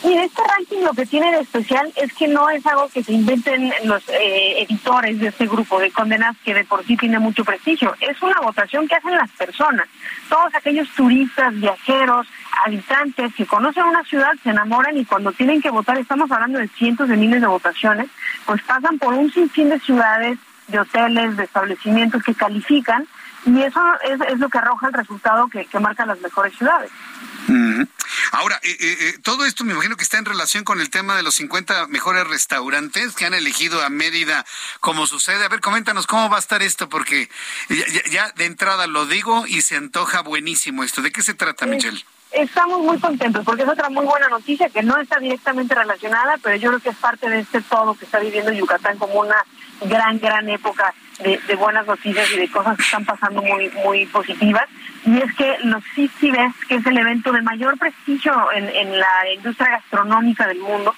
Y 0.03 0.13
este 0.13 0.41
ranking 0.43 0.83
lo 0.83 0.93
que 0.93 1.05
tiene 1.05 1.31
de 1.31 1.39
especial 1.39 1.91
es 1.95 2.13
que 2.13 2.27
no 2.27 2.49
es 2.49 2.65
algo 2.67 2.89
que 2.89 3.03
se 3.03 3.13
inventen 3.13 3.73
los 3.85 4.07
eh, 4.09 4.61
editores 4.61 5.19
de 5.19 5.29
este 5.29 5.47
grupo 5.47 5.79
de 5.79 5.89
condenas 5.89 6.35
que 6.43 6.53
de 6.53 6.63
por 6.63 6.85
sí 6.85 6.95
tiene 6.95 7.17
mucho 7.17 7.43
prestigio. 7.43 7.95
Es 7.99 8.21
una 8.21 8.39
votación 8.41 8.87
que 8.87 8.95
hacen 8.95 9.15
las 9.15 9.31
personas. 9.31 9.87
Todos 10.29 10.53
aquellos 10.53 10.87
turistas, 10.89 11.55
viajeros, 11.55 12.27
habitantes 12.65 13.33
que 13.35 13.45
conocen 13.45 13.83
una 13.85 14.03
ciudad 14.03 14.33
se 14.43 14.49
enamoran 14.49 14.97
y 14.97 15.05
cuando 15.05 15.31
tienen 15.31 15.61
que 15.61 15.71
votar, 15.71 15.97
estamos 15.97 16.29
hablando 16.31 16.59
de 16.59 16.67
cientos 16.67 17.09
de 17.09 17.17
miles 17.17 17.41
de 17.41 17.47
votaciones, 17.47 18.07
pues 18.45 18.61
pasan 18.63 18.99
por 18.99 19.13
un 19.13 19.31
sinfín 19.31 19.69
de 19.69 19.79
ciudades, 19.79 20.37
de 20.67 20.79
hoteles, 20.79 21.37
de 21.37 21.43
establecimientos 21.45 22.21
que 22.21 22.33
califican 22.33 23.07
y 23.45 23.61
eso 23.61 23.81
es, 24.03 24.39
lo 24.39 24.49
que 24.49 24.57
arroja 24.57 24.87
el 24.87 24.93
resultado 24.93 25.47
que, 25.47 25.65
que 25.65 25.79
marca 25.79 26.05
las 26.05 26.19
mejores 26.19 26.55
ciudades. 26.57 26.91
Ahora, 28.31 28.59
eh, 28.63 28.75
eh, 28.79 28.97
eh, 28.99 29.17
todo 29.23 29.45
esto 29.45 29.63
me 29.63 29.73
imagino 29.73 29.95
que 29.95 30.03
está 30.03 30.17
en 30.17 30.25
relación 30.25 30.63
con 30.63 30.81
el 30.81 30.89
tema 30.89 31.15
de 31.15 31.23
los 31.23 31.35
50 31.35 31.87
mejores 31.87 32.27
restaurantes 32.27 33.15
que 33.15 33.25
han 33.25 33.33
elegido 33.33 33.83
a 33.83 33.89
Mérida 33.89 34.45
como 34.79 35.05
sucede. 35.05 35.45
A 35.45 35.49
ver, 35.49 35.61
coméntanos 35.61 36.07
cómo 36.07 36.29
va 36.29 36.37
a 36.37 36.39
estar 36.39 36.61
esto, 36.63 36.89
porque 36.89 37.29
ya, 38.11 38.31
de 38.31 38.45
entrada 38.45 38.87
lo 38.87 39.05
digo 39.05 39.45
y 39.47 39.61
se 39.61 39.75
antoja 39.75 40.21
buenísimo 40.21 40.83
esto. 40.83 41.01
¿De 41.01 41.11
qué 41.11 41.21
se 41.21 41.33
trata, 41.33 41.65
Michelle? 41.65 42.03
Estamos 42.31 42.81
muy 42.81 42.99
contentos 42.99 43.45
porque 43.45 43.63
es 43.63 43.69
otra 43.69 43.89
muy 43.89 44.05
buena 44.05 44.27
noticia 44.27 44.69
que 44.69 44.83
no 44.83 44.97
está 44.99 45.19
directamente 45.19 45.73
relacionada, 45.73 46.35
pero 46.41 46.57
yo 46.57 46.69
creo 46.69 46.79
que 46.81 46.89
es 46.89 46.97
parte 46.97 47.29
de 47.29 47.39
este 47.39 47.61
todo 47.61 47.95
que 47.95 48.05
está 48.05 48.19
viviendo 48.19 48.51
Yucatán 48.51 48.97
como 48.97 49.21
una 49.21 49.37
gran, 49.81 50.19
gran 50.19 50.49
época 50.49 50.93
de, 51.19 51.55
buenas 51.55 51.85
noticias 51.85 52.29
y 52.33 52.39
de 52.39 52.51
cosas 52.51 52.77
que 52.77 52.83
están 52.83 53.05
pasando 53.05 53.41
muy, 53.41 53.69
muy 53.83 54.05
positivas. 54.07 54.65
Y 55.05 55.17
es 55.17 55.33
que 55.35 55.57
los 55.63 55.83
Fest, 55.83 56.13
que 56.67 56.75
es 56.75 56.85
el 56.85 56.97
evento 56.97 57.31
de 57.31 57.41
mayor 57.41 57.77
prestigio 57.77 58.33
en, 58.53 58.67
en 58.69 58.99
la 58.99 59.33
industria 59.33 59.71
gastronómica 59.71 60.47
del 60.47 60.59
mundo, 60.59 60.93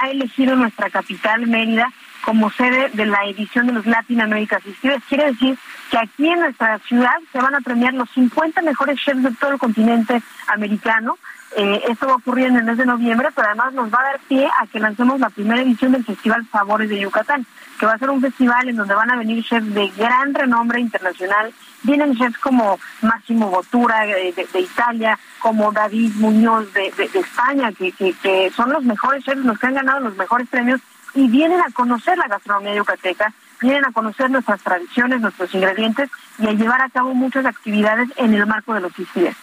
ha 0.00 0.10
elegido 0.10 0.56
nuestra 0.56 0.90
capital, 0.90 1.46
Mérida, 1.46 1.88
como 2.24 2.50
sede 2.50 2.88
de 2.90 3.06
la 3.06 3.24
edición 3.26 3.66
de 3.66 3.72
los 3.72 3.86
Latin 3.86 4.20
America 4.20 4.60
Festivals. 4.60 5.04
Quiere 5.08 5.32
decir 5.32 5.58
que 5.90 5.98
aquí 5.98 6.28
en 6.28 6.40
nuestra 6.40 6.78
ciudad 6.80 7.14
se 7.32 7.38
van 7.38 7.54
a 7.54 7.60
premiar 7.60 7.94
los 7.94 8.08
50 8.10 8.62
mejores 8.62 8.98
chefs 8.98 9.22
de 9.22 9.32
todo 9.32 9.52
el 9.52 9.58
continente 9.58 10.22
americano. 10.46 11.18
Eh, 11.54 11.82
esto 11.88 12.06
va 12.06 12.14
a 12.14 12.16
ocurrir 12.16 12.46
en 12.46 12.56
el 12.56 12.64
mes 12.64 12.78
de 12.78 12.86
noviembre, 12.86 13.28
pero 13.34 13.48
además 13.48 13.74
nos 13.74 13.92
va 13.92 14.00
a 14.00 14.04
dar 14.04 14.20
pie 14.20 14.48
a 14.58 14.66
que 14.66 14.80
lancemos 14.80 15.20
la 15.20 15.28
primera 15.28 15.60
edición 15.60 15.92
del 15.92 16.04
Festival 16.04 16.46
Sabores 16.50 16.88
de 16.88 17.00
Yucatán, 17.00 17.46
que 17.78 17.84
va 17.84 17.92
a 17.92 17.98
ser 17.98 18.08
un 18.08 18.22
festival 18.22 18.68
en 18.68 18.76
donde 18.76 18.94
van 18.94 19.10
a 19.10 19.16
venir 19.16 19.44
chefs 19.44 19.74
de 19.74 19.88
gran 19.88 20.32
renombre 20.32 20.80
internacional. 20.80 21.52
Vienen 21.82 22.16
chefs 22.16 22.38
como 22.38 22.78
Máximo 23.02 23.50
Bottura 23.50 24.06
eh, 24.06 24.32
de, 24.32 24.60
Italia, 24.60 25.18
como 25.40 25.72
David 25.72 26.12
Muñoz 26.16 26.72
de, 26.72 26.86
España, 27.12 27.70
que, 27.72 27.92
que 27.92 28.50
son 28.56 28.72
los 28.72 28.84
mejores 28.84 29.22
chefs, 29.24 29.44
los 29.44 29.58
que 29.58 29.66
han 29.66 29.74
ganado 29.74 30.00
los 30.00 30.16
mejores 30.16 30.48
premios 30.48 30.80
y 31.14 31.28
vienen 31.28 31.60
a 31.60 31.70
conocer 31.72 32.16
la 32.16 32.28
gastronomía 32.28 32.74
yucateca, 32.74 33.32
vienen 33.60 33.84
a 33.84 33.92
conocer 33.92 34.30
nuestras 34.30 34.60
tradiciones, 34.60 35.20
nuestros 35.20 35.54
ingredientes 35.54 36.10
y 36.38 36.46
a 36.46 36.52
llevar 36.52 36.80
a 36.80 36.88
cabo 36.88 37.14
muchas 37.14 37.44
actividades 37.44 38.08
en 38.16 38.32
el 38.34 38.46
marco 38.46 38.72
de 38.74 38.80
los 38.80 38.92
festivales. 38.92 39.36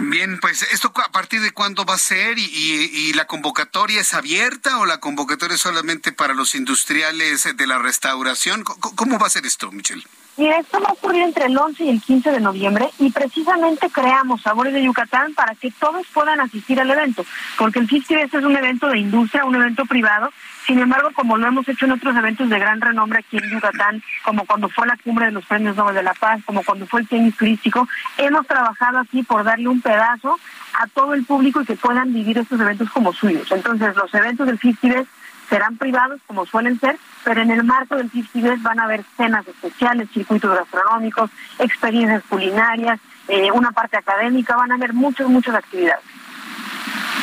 Bien, 0.00 0.38
pues 0.40 0.62
esto 0.62 0.92
a 0.96 1.12
partir 1.12 1.40
de 1.40 1.52
cuándo 1.52 1.84
va 1.84 1.94
a 1.94 1.98
ser 1.98 2.38
y, 2.38 3.12
la 3.14 3.26
convocatoria 3.26 4.00
es 4.00 4.12
abierta 4.12 4.78
o 4.78 4.86
la 4.86 4.98
convocatoria 4.98 5.54
es 5.54 5.60
solamente 5.60 6.10
para 6.10 6.34
los 6.34 6.54
industriales 6.54 7.48
de 7.56 7.66
la 7.66 7.78
restauración. 7.78 8.64
¿Cómo 8.64 9.18
va 9.18 9.28
a 9.28 9.30
ser 9.30 9.46
esto, 9.46 9.70
Michelle? 9.70 10.04
Y 10.36 10.48
esto 10.48 10.80
va 10.80 10.88
a 10.88 10.92
ocurrir 10.92 11.22
entre 11.22 11.46
el 11.46 11.56
11 11.56 11.84
y 11.84 11.90
el 11.90 12.02
15 12.02 12.32
de 12.32 12.40
noviembre 12.40 12.90
y 12.98 13.10
precisamente 13.10 13.88
creamos 13.88 14.42
Sabores 14.42 14.72
de 14.72 14.82
Yucatán 14.82 15.32
para 15.34 15.54
que 15.54 15.70
todos 15.70 16.04
puedan 16.12 16.40
asistir 16.40 16.80
al 16.80 16.90
evento, 16.90 17.24
porque 17.56 17.78
el 17.78 17.88
Festival 17.88 18.24
es 18.24 18.34
un 18.34 18.56
evento 18.56 18.88
de 18.88 18.98
industria, 18.98 19.44
un 19.44 19.54
evento 19.54 19.84
privado. 19.84 20.30
Sin 20.66 20.78
embargo, 20.78 21.10
como 21.14 21.36
lo 21.36 21.46
hemos 21.46 21.68
hecho 21.68 21.84
en 21.84 21.92
otros 21.92 22.16
eventos 22.16 22.48
de 22.48 22.58
gran 22.58 22.80
renombre 22.80 23.18
aquí 23.18 23.36
en 23.36 23.50
Yucatán, 23.50 24.02
como 24.24 24.46
cuando 24.46 24.68
fue 24.68 24.86
la 24.86 24.96
cumbre 24.96 25.26
de 25.26 25.32
los 25.32 25.44
Premios 25.44 25.76
Nobel 25.76 25.94
de 25.94 26.02
la 26.02 26.14
Paz, 26.14 26.40
como 26.46 26.62
cuando 26.62 26.86
fue 26.86 27.02
el 27.02 27.08
tenis 27.08 27.36
turístico, 27.36 27.86
hemos 28.16 28.46
trabajado 28.46 28.98
aquí 28.98 29.22
por 29.22 29.44
darle 29.44 29.68
un 29.68 29.82
pedazo 29.82 30.38
a 30.80 30.86
todo 30.88 31.14
el 31.14 31.24
público 31.24 31.60
y 31.60 31.66
que 31.66 31.76
puedan 31.76 32.14
vivir 32.14 32.38
estos 32.38 32.58
eventos 32.60 32.90
como 32.90 33.12
suyos. 33.12 33.50
Entonces, 33.52 33.94
los 33.94 34.12
eventos 34.14 34.46
del 34.46 34.58
Festival 34.58 35.06
serán 35.48 35.76
privados 35.76 36.20
como 36.26 36.46
suelen 36.46 36.80
ser, 36.80 36.98
pero 37.22 37.42
en 37.42 37.50
el 37.50 37.64
marco 37.64 37.96
del 37.96 38.10
festival 38.10 38.56
van 38.58 38.80
a 38.80 38.84
haber 38.84 39.04
cenas 39.16 39.46
especiales, 39.46 40.08
circuitos 40.10 40.56
gastronómicos, 40.56 41.30
experiencias 41.58 42.22
culinarias, 42.28 42.98
eh, 43.28 43.50
una 43.52 43.70
parte 43.70 43.96
académica, 43.96 44.56
van 44.56 44.72
a 44.72 44.74
haber 44.74 44.92
muchas, 44.92 45.28
muchas 45.28 45.54
actividades. 45.54 46.04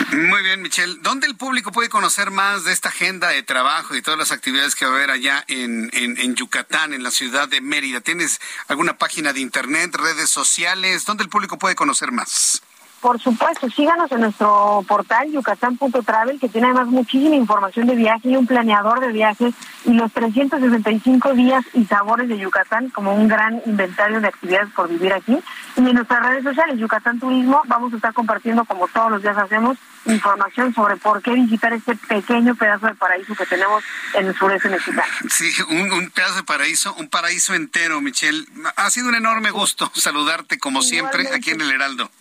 Muy 0.09 0.41
bien, 0.43 0.61
Michelle. 0.61 0.97
¿Dónde 1.01 1.27
el 1.27 1.35
público 1.35 1.71
puede 1.71 1.89
conocer 1.89 2.31
más 2.31 2.63
de 2.63 2.73
esta 2.73 2.89
agenda 2.89 3.29
de 3.29 3.43
trabajo 3.43 3.95
y 3.95 4.01
todas 4.01 4.17
las 4.17 4.31
actividades 4.31 4.75
que 4.75 4.85
va 4.85 4.91
a 4.91 4.95
haber 4.95 5.11
allá 5.11 5.43
en, 5.47 5.89
en 5.93 6.35
Yucatán, 6.35 6.93
en 6.93 7.03
la 7.03 7.11
ciudad 7.11 7.47
de 7.47 7.61
Mérida? 7.61 8.01
¿Tienes 8.01 8.39
alguna 8.67 8.97
página 8.97 9.33
de 9.33 9.39
internet, 9.39 9.95
redes 9.95 10.29
sociales? 10.29 11.05
¿Dónde 11.05 11.23
el 11.23 11.29
público 11.29 11.57
puede 11.57 11.75
conocer 11.75 12.11
más? 12.11 12.61
Por 13.01 13.19
supuesto, 13.19 13.67
síganos 13.69 14.11
en 14.11 14.21
nuestro 14.21 14.85
portal 14.87 15.31
yucatán.travel, 15.31 16.39
que 16.39 16.49
tiene 16.49 16.67
además 16.67 16.87
muchísima 16.87 17.35
información 17.35 17.87
de 17.87 17.95
viaje 17.95 18.29
y 18.29 18.35
un 18.35 18.45
planeador 18.45 18.99
de 18.99 19.11
viajes 19.11 19.55
y 19.85 19.93
los 19.93 20.11
365 20.13 21.33
días 21.33 21.65
y 21.73 21.85
sabores 21.85 22.29
de 22.29 22.37
Yucatán 22.37 22.89
como 22.89 23.15
un 23.15 23.27
gran 23.27 23.59
inventario 23.65 24.21
de 24.21 24.27
actividades 24.27 24.71
por 24.75 24.87
vivir 24.87 25.13
aquí. 25.13 25.35
Y 25.77 25.79
en 25.79 25.95
nuestras 25.95 26.23
redes 26.23 26.43
sociales, 26.43 26.77
Yucatán 26.77 27.19
Turismo, 27.19 27.63
vamos 27.65 27.91
a 27.93 27.95
estar 27.95 28.13
compartiendo, 28.13 28.65
como 28.65 28.87
todos 28.87 29.09
los 29.09 29.23
días 29.23 29.37
hacemos, 29.37 29.77
información 30.05 30.71
sobre 30.73 30.95
por 30.97 31.23
qué 31.23 31.31
visitar 31.31 31.73
este 31.73 31.95
pequeño 31.95 32.53
pedazo 32.53 32.85
de 32.85 32.93
paraíso 32.93 33.33
que 33.35 33.47
tenemos 33.47 33.83
en 34.13 34.27
el 34.27 34.35
sureste 34.35 34.69
mexicano. 34.69 35.11
Sí, 35.27 35.51
un, 35.69 35.91
un 35.91 36.09
pedazo 36.11 36.35
de 36.35 36.43
paraíso, 36.43 36.93
un 36.95 37.09
paraíso 37.09 37.55
entero, 37.55 37.99
Michelle. 37.99 38.45
Ha 38.75 38.91
sido 38.91 39.09
un 39.09 39.15
enorme 39.15 39.49
gusto 39.49 39.91
saludarte 39.95 40.59
como 40.59 40.83
siempre 40.83 41.27
aquí 41.33 41.49
en 41.49 41.61
el 41.61 41.71
Heraldo. 41.71 42.11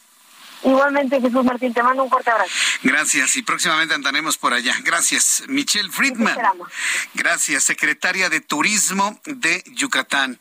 Igualmente, 0.62 1.20
Jesús 1.20 1.44
Martín, 1.44 1.72
te 1.72 1.82
mando 1.82 2.04
un 2.04 2.10
fuerte 2.10 2.30
abrazo. 2.30 2.52
Gracias, 2.82 3.36
y 3.36 3.42
próximamente 3.42 3.94
andaremos 3.94 4.36
por 4.36 4.52
allá. 4.52 4.74
Gracias, 4.82 5.42
Michelle 5.48 5.90
Friedman. 5.90 6.36
Gracias, 7.14 7.64
secretaria 7.64 8.28
de 8.28 8.40
Turismo 8.40 9.20
de 9.24 9.62
Yucatán. 9.72 10.38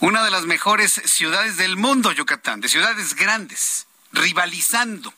Una 0.00 0.24
de 0.24 0.30
las 0.30 0.44
mejores 0.44 1.02
ciudades 1.06 1.56
del 1.56 1.76
mundo, 1.76 2.12
Yucatán, 2.12 2.60
de 2.60 2.68
ciudades 2.68 3.14
grandes, 3.14 3.88
rivalizando, 4.12 5.12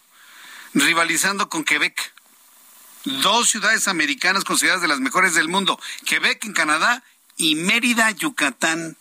rivalizando 0.72 1.50
con 1.50 1.64
Quebec. 1.64 2.14
Dos 3.04 3.50
ciudades 3.50 3.88
americanas 3.88 4.44
consideradas 4.44 4.82
de 4.82 4.88
las 4.88 5.00
mejores 5.00 5.34
del 5.34 5.48
mundo, 5.48 5.78
Quebec 6.06 6.44
en 6.44 6.52
Canadá 6.52 7.02
y 7.36 7.54
Mérida, 7.56 8.10
Yucatán. 8.10 8.96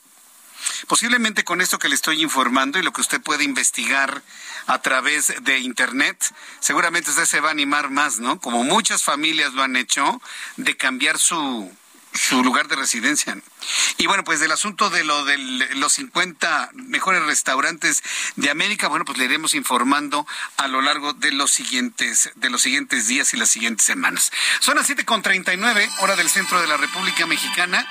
Posiblemente 0.88 1.44
con 1.44 1.62
esto 1.62 1.80
que 1.80 1.90
le 1.90 1.96
estoy 1.96 2.22
informando 2.22 2.80
y 2.80 2.84
lo 2.84 2.92
que 2.92 3.02
usted 3.02 3.22
puede 3.22 3.44
investigar 3.44 4.22
a 4.70 4.80
través 4.84 5.34
de 5.42 5.58
Internet, 5.58 6.32
seguramente 6.60 7.10
usted 7.10 7.26
se 7.26 7.40
va 7.40 7.50
a 7.50 7.52
animar 7.52 7.90
más, 7.90 8.20
¿no? 8.20 8.40
Como 8.40 8.64
muchas 8.64 9.04
familias 9.04 9.54
lo 9.54 9.64
han 9.64 9.76
hecho, 9.76 10.22
de 10.58 10.78
cambiar 10.78 11.18
su, 11.18 11.76
su 12.14 12.44
lugar 12.44 12.68
de 12.68 12.76
residencia. 12.76 13.36
Y 13.98 14.06
bueno, 14.06 14.24
pues 14.24 14.40
del 14.40 14.52
asunto 14.52 14.92
de 14.92 15.04
lo 15.04 15.26
de 15.26 15.40
los 15.76 15.94
50 15.94 16.70
mejores 16.74 17.24
restaurantes 17.24 18.04
de 18.36 18.52
América, 18.52 18.90
bueno, 18.90 19.06
pues 19.06 19.18
le 19.18 19.26
iremos 19.26 19.56
informando 19.56 20.28
a 20.58 20.68
lo 20.68 20.84
largo 20.84 21.14
de 21.14 21.32
los 21.32 21.50
siguientes 21.50 22.30
de 22.36 22.50
los 22.52 22.62
siguientes 22.62 23.08
días 23.08 23.34
y 23.34 23.38
las 23.38 23.50
siguientes 23.50 23.88
semanas. 23.88 24.32
Son 24.60 24.76
las 24.76 24.88
7:39 24.88 25.90
hora 26.02 26.16
del 26.16 26.30
centro 26.30 26.62
de 26.62 26.68
la 26.68 26.78
República 26.78 27.26
Mexicana. 27.26 27.88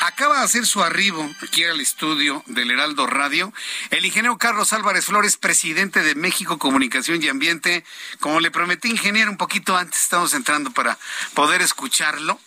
Acaba 0.00 0.38
de 0.38 0.44
hacer 0.44 0.64
su 0.64 0.82
arribo 0.82 1.28
aquí 1.42 1.64
al 1.64 1.80
estudio 1.80 2.44
del 2.46 2.70
Heraldo 2.70 3.06
Radio 3.06 3.52
el 3.90 4.04
ingeniero 4.04 4.38
Carlos 4.38 4.72
Álvarez 4.72 5.06
Flores, 5.06 5.36
presidente 5.36 6.02
de 6.02 6.14
México 6.14 6.58
Comunicación 6.58 7.22
y 7.22 7.28
Ambiente. 7.28 7.84
Como 8.20 8.38
le 8.40 8.50
prometí, 8.50 8.88
ingeniero, 8.88 9.30
un 9.30 9.36
poquito 9.36 9.76
antes 9.76 10.00
estamos 10.00 10.34
entrando 10.34 10.70
para 10.70 10.98
poder 11.34 11.62
escucharlo 11.62 12.40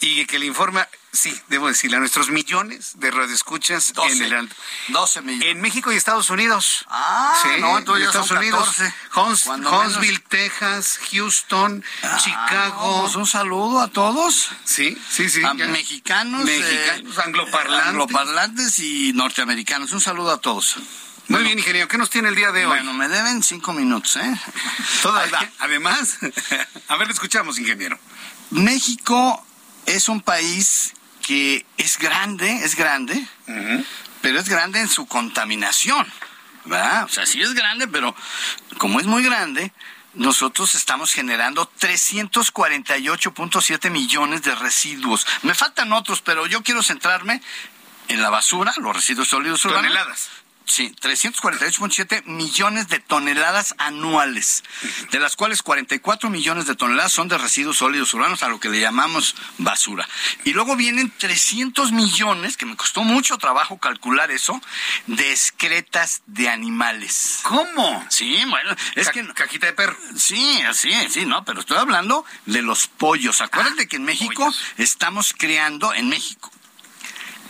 y 0.00 0.24
que 0.26 0.38
le 0.38 0.46
informa, 0.46 0.88
sí, 1.14 1.40
debo 1.48 1.68
decirle, 1.68 1.96
a 1.96 2.00
nuestros 2.00 2.30
millones 2.30 2.92
de 2.96 3.10
radioescuchas 3.10 3.92
en 4.10 4.22
el 4.22 4.32
Heraldo. 4.32 4.54
12 4.88 5.22
millones. 5.22 5.48
En 5.48 5.60
México 5.60 5.92
y 5.92 5.96
Estados 5.96 6.30
Unidos. 6.30 6.84
Ah, 6.88 7.38
sí, 7.42 7.60
no, 7.60 7.78
entonces 7.78 8.06
Estados 8.06 8.30
Unidos. 8.30 8.76
Huntsville, 9.14 10.20
Texas, 10.28 10.98
Houston, 11.10 11.84
ah, 12.02 12.18
Chicago. 12.22 13.02
pues 13.02 13.16
un 13.16 13.26
saludo 13.26 13.80
a 13.80 13.88
todos. 13.88 14.50
Sí, 14.64 14.98
sí, 15.08 15.30
sí. 15.30 15.42
A 15.44 15.54
mexicanos, 15.54 16.44
mexicanos, 16.44 17.18
angloparlantes. 17.18 17.88
angloparlantes 17.88 18.78
y 18.80 19.12
norteamericanos. 19.14 19.92
Un 19.92 20.00
saludo 20.00 20.32
a 20.32 20.40
todos. 20.40 20.76
Muy 21.28 21.42
bien, 21.42 21.58
ingeniero. 21.58 21.88
¿Qué 21.88 21.96
nos 21.96 22.10
tiene 22.10 22.28
el 22.28 22.34
día 22.34 22.52
de 22.52 22.66
hoy? 22.66 22.76
Bueno, 22.76 22.92
me 22.92 23.08
deben 23.08 23.42
cinco 23.42 23.72
minutos, 23.72 24.16
¿eh? 24.16 24.40
Todavía. 25.02 25.50
Además, 25.60 26.18
a 26.88 26.96
ver, 26.96 27.06
le 27.06 27.14
escuchamos, 27.14 27.58
ingeniero. 27.58 27.98
México 28.50 29.44
es 29.86 30.08
un 30.08 30.20
país 30.20 30.92
que 31.26 31.66
es 31.76 31.98
grande, 31.98 32.64
es 32.64 32.76
grande, 32.76 33.26
pero 34.20 34.38
es 34.38 34.48
grande 34.48 34.80
en 34.80 34.88
su 34.88 35.06
contaminación, 35.06 36.06
¿verdad? 36.64 37.04
O 37.04 37.08
sea, 37.08 37.26
sí 37.26 37.40
es 37.40 37.54
grande, 37.54 37.88
pero 37.88 38.14
como 38.78 39.00
es 39.00 39.06
muy 39.06 39.22
grande, 39.22 39.72
nosotros 40.14 40.74
estamos 40.74 41.12
generando 41.12 41.70
348.7 41.80 43.90
millones 43.90 44.42
de 44.42 44.54
residuos. 44.54 45.26
Me 45.42 45.54
faltan 45.54 45.92
otros, 45.92 46.22
pero 46.22 46.46
yo 46.46 46.62
quiero 46.62 46.82
centrarme 46.82 47.42
en 48.08 48.22
la 48.22 48.30
basura, 48.30 48.72
los 48.76 48.94
residuos 48.94 49.28
sólidos 49.28 49.64
urbanos. 49.64 49.88
Toneladas. 49.88 50.28
Sí, 50.66 50.94
348.7 51.00 52.24
millones 52.24 52.88
de 52.88 52.98
toneladas 52.98 53.74
anuales, 53.78 54.64
de 55.10 55.20
las 55.20 55.36
cuales 55.36 55.62
44 55.62 56.30
millones 56.30 56.66
de 56.66 56.74
toneladas 56.74 57.12
son 57.12 57.28
de 57.28 57.36
residuos 57.36 57.78
sólidos 57.78 58.14
urbanos, 58.14 58.42
a 58.42 58.48
lo 58.48 58.58
que 58.58 58.70
le 58.70 58.80
llamamos 58.80 59.36
basura. 59.58 60.08
Y 60.44 60.52
luego 60.52 60.74
vienen 60.74 61.12
300 61.16 61.92
millones, 61.92 62.56
que 62.56 62.66
me 62.66 62.76
costó 62.76 63.04
mucho 63.04 63.36
trabajo 63.36 63.78
calcular 63.78 64.30
eso, 64.30 64.60
de 65.06 65.30
excretas 65.30 66.22
de 66.26 66.48
animales. 66.48 67.40
¿Cómo? 67.42 68.04
Sí, 68.08 68.42
bueno, 68.48 68.74
es 68.94 69.10
que... 69.10 69.24
Cajita 69.34 69.66
de 69.66 69.74
perro. 69.74 69.96
Sí, 70.16 70.62
sí, 70.72 70.92
sí, 71.10 71.26
no, 71.26 71.44
pero 71.44 71.60
estoy 71.60 71.76
hablando 71.76 72.24
de 72.46 72.62
los 72.62 72.86
pollos. 72.86 73.42
Acuérdate 73.42 73.86
que 73.86 73.96
en 73.96 74.04
México 74.04 74.52
estamos 74.78 75.34
creando, 75.36 75.92
en 75.92 76.08
México, 76.08 76.50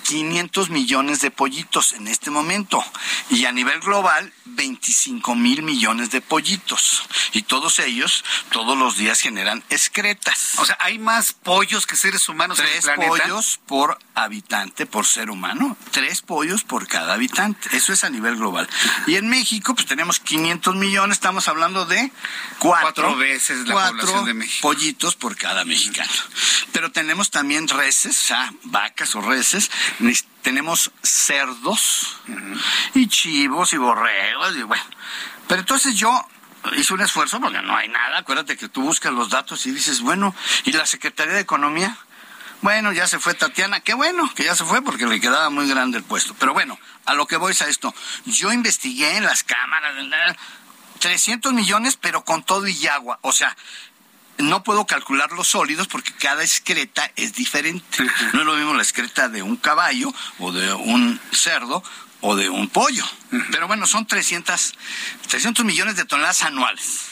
500 0.05 0.71
millones 0.71 1.21
de 1.21 1.31
pollitos 1.31 1.93
en 1.93 2.09
este 2.09 2.31
momento 2.31 2.85
y 3.31 3.47
a 3.47 3.53
nivel 3.53 3.81
global 3.81 4.33
25 4.45 5.35
mil 5.35 5.63
millones 5.63 6.11
de 6.11 6.21
pollitos 6.21 7.03
y 7.33 7.43
todos 7.43 7.79
ellos 7.79 8.25
todos 8.51 8.77
los 8.79 8.97
días 8.97 9.21
generan 9.21 9.65
excretas. 9.71 10.53
O 10.59 10.65
sea, 10.65 10.77
hay 10.81 10.99
más 10.99 11.33
pollos 11.33 11.87
que 11.87 11.97
seres 11.97 12.29
humanos 12.29 12.59
Tres 12.59 12.71
en 12.71 12.77
el 12.77 12.83
planeta. 12.99 13.25
pollos 13.29 13.61
por 13.67 13.99
habitante 14.15 14.87
por 14.87 15.07
ser 15.07 15.31
humano, 15.31 15.77
tres 15.91 16.23
pollos 16.23 16.63
por 16.63 16.87
cada 16.87 17.15
habitante. 17.15 17.75
Eso 17.77 17.93
es 17.93 18.05
a 18.05 18.11
nivel 18.11 18.37
global. 18.37 18.69
Y 19.07 19.17
en 19.17 19.29
México 19.29 19.75
pues 19.75 19.87
tenemos 19.87 20.21
500 20.21 20.77
millones, 20.77 21.17
estamos 21.17 21.49
hablando 21.49 21.87
de 21.87 22.13
cuatro, 22.59 22.85
Cuatro 22.85 23.17
veces 23.17 23.67
la 23.67 23.73
cuatro 23.75 23.99
población 23.99 24.25
de 24.27 24.35
México. 24.35 24.69
pollitos 24.69 25.17
por 25.17 25.37
cada 25.37 25.65
mexicano. 25.65 26.13
Pero 26.73 26.93
tenemos 26.93 27.31
también 27.31 27.69
reses, 27.69 28.21
o 28.21 28.25
sea, 28.25 28.53
vacas 28.65 29.15
o 29.15 29.23
reses, 29.23 29.71
tenemos 30.43 30.91
cerdos 31.03 32.17
y 32.95 33.09
chivos 33.09 33.73
y 33.73 33.77
borregos 33.79 34.57
y 34.57 34.63
bueno. 34.63 34.85
Pero 35.49 35.61
entonces 35.61 35.95
yo 35.97 36.27
hice 36.77 36.95
un 36.95 37.01
esfuerzo 37.03 37.41
porque 37.41 37.61
no 37.63 37.77
hay 37.77 37.89
nada. 37.89 38.19
Acuérdate 38.19 38.57
que 38.57 38.69
tú 38.69 38.83
buscas 38.83 39.13
los 39.13 39.31
datos 39.31 39.67
y 39.67 39.71
dices, 39.73 40.01
bueno, 40.01 40.35
¿y 40.65 40.73
la 40.73 40.87
Secretaría 40.87 41.35
de 41.35 41.41
Economía? 41.41 41.97
Bueno, 42.63 42.93
ya 42.93 43.07
se 43.07 43.19
fue 43.19 43.35
Tatiana. 43.35 43.81
Qué 43.81 43.93
bueno 43.93 44.31
que 44.35 44.45
ya 44.45 44.55
se 44.55 44.65
fue 44.65 44.81
porque 44.83 45.07
le 45.07 45.21
quedaba 45.21 45.51
muy 45.51 45.69
grande 45.69 45.99
el 45.99 46.05
puesto. 46.05 46.35
Pero 46.39 46.55
bueno, 46.55 46.79
a 47.05 47.13
lo 47.15 47.27
que 47.27 47.37
voy 47.37 47.53
es 47.53 47.61
a 47.61 47.69
esto. 47.69 47.95
Yo 48.25 48.53
investigué 48.53 49.17
en 49.19 49.25
las 49.25 49.45
cámaras, 49.45 49.97
en 49.99 50.09
la- 50.11 50.37
300 51.01 51.53
millones, 51.53 51.99
pero 52.01 52.25
con 52.25 52.43
todo 52.43 52.67
y 52.67 52.87
agua. 52.87 53.19
O 53.21 53.33
sea, 53.33 53.55
no 54.39 54.63
puedo 54.63 54.87
calcular 54.87 55.33
los 55.33 55.49
sólidos 55.49 55.87
porque 55.89 56.13
cada 56.13 56.43
excreta 56.43 57.11
es 57.17 57.35
diferente. 57.35 58.05
No 58.33 58.41
es 58.41 58.47
lo 58.47 58.55
mismo 58.57 58.75
la 58.75 58.83
excreta 58.83 59.29
de 59.29 59.43
un 59.43 59.57
caballo 59.57 60.13
o 60.39 60.53
de 60.53 60.73
un 60.73 61.21
cerdo 61.33 61.83
o 62.21 62.37
de 62.37 62.49
un 62.49 62.69
pollo. 62.69 63.05
Pero 63.51 63.67
bueno, 63.67 63.87
son 63.87 64.07
300, 64.07 64.75
300 65.29 65.65
millones 65.65 65.97
de 65.97 66.05
toneladas 66.05 66.43
anuales 66.43 67.07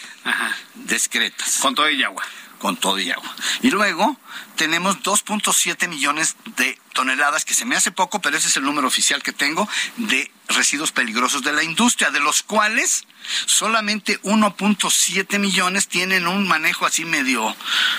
de 0.74 0.97
excretas. 0.97 1.59
Con 1.61 1.74
todo 1.74 1.90
y 1.90 2.03
agua. 2.03 2.23
Con 2.63 2.77
todo 2.77 3.01
y 3.01 3.11
agua. 3.11 3.35
Y 3.63 3.71
luego 3.73 4.17
tenemos 4.55 4.99
2.7 5.03 5.89
millones 5.89 6.37
de 6.57 6.79
toneladas, 6.93 7.45
que 7.45 7.55
se 7.55 7.65
me 7.65 7.75
hace 7.75 7.91
poco, 7.91 8.21
pero 8.21 8.37
ese 8.37 8.47
es 8.47 8.57
el 8.57 8.63
número 8.63 8.87
oficial 8.87 9.21
que 9.21 9.33
tengo, 9.33 9.69
de 9.97 10.31
residuos 10.47 10.93
peligrosos 10.93 11.43
de 11.43 11.53
la 11.53 11.65
industria, 11.65 12.13
de 12.13 12.21
los 12.21 12.45
cuales 12.45 13.09
solamente 13.47 14.23
1.7 14.23 15.41
millones 15.41 15.89
tienen 15.89 16.29
un 16.29 16.47
manejo 16.47 16.87
así 16.87 17.05
medio, 17.05 17.57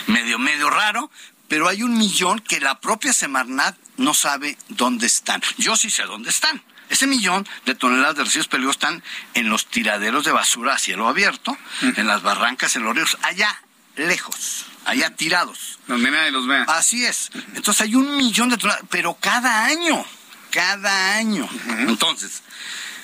medio, 0.07 0.39
medio 0.39 0.69
raro, 0.69 1.11
pero 1.49 1.67
hay 1.67 1.83
un 1.83 1.97
millón 1.97 2.39
que 2.39 2.61
la 2.61 2.79
propia 2.79 3.11
Semarnat 3.11 3.75
no 3.97 4.13
sabe 4.13 4.57
dónde 4.69 5.07
están. 5.07 5.41
Yo 5.57 5.75
sí 5.75 5.89
sé 5.89 6.03
dónde 6.03 6.29
están. 6.29 6.63
Ese 6.89 7.05
millón 7.05 7.45
de 7.65 7.75
toneladas 7.75 8.15
de 8.15 8.23
residuos 8.23 8.47
peligrosos 8.47 8.77
están 8.77 9.03
en 9.33 9.49
los 9.49 9.65
tiraderos 9.65 10.23
de 10.23 10.31
basura 10.31 10.75
a 10.75 10.79
cielo 10.79 11.09
abierto, 11.09 11.57
en 11.81 12.07
las 12.07 12.21
barrancas, 12.21 12.77
en 12.77 12.83
los 12.83 12.95
ríos, 12.95 13.17
allá 13.23 13.62
lejos, 13.95 14.65
allá 14.85 15.09
tirados. 15.15 15.79
Donde 15.87 16.11
nadie 16.11 16.31
los 16.31 16.47
vea. 16.47 16.63
Así 16.63 17.05
es. 17.05 17.29
Entonces 17.55 17.81
hay 17.81 17.95
un 17.95 18.17
millón 18.17 18.49
de 18.49 18.57
toneladas, 18.57 18.85
pero 18.89 19.15
cada 19.15 19.65
año, 19.65 20.05
cada 20.51 21.15
año. 21.15 21.47
Entonces, 21.79 22.43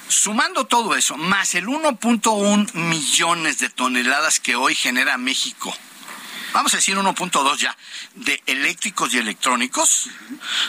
sumando 0.07 0.65
todo 0.65 0.95
eso, 0.95 1.17
más 1.17 1.55
el 1.55 1.67
1.1 1.67 2.73
millones 2.73 3.59
de 3.59 3.69
toneladas 3.69 4.39
que 4.39 4.55
hoy 4.55 4.75
genera 4.75 5.17
México, 5.17 5.75
vamos 6.53 6.73
a 6.73 6.77
decir 6.77 6.97
1.2 6.97 7.57
ya, 7.57 7.77
de 8.15 8.41
eléctricos 8.47 9.13
y 9.13 9.17
electrónicos, 9.17 10.09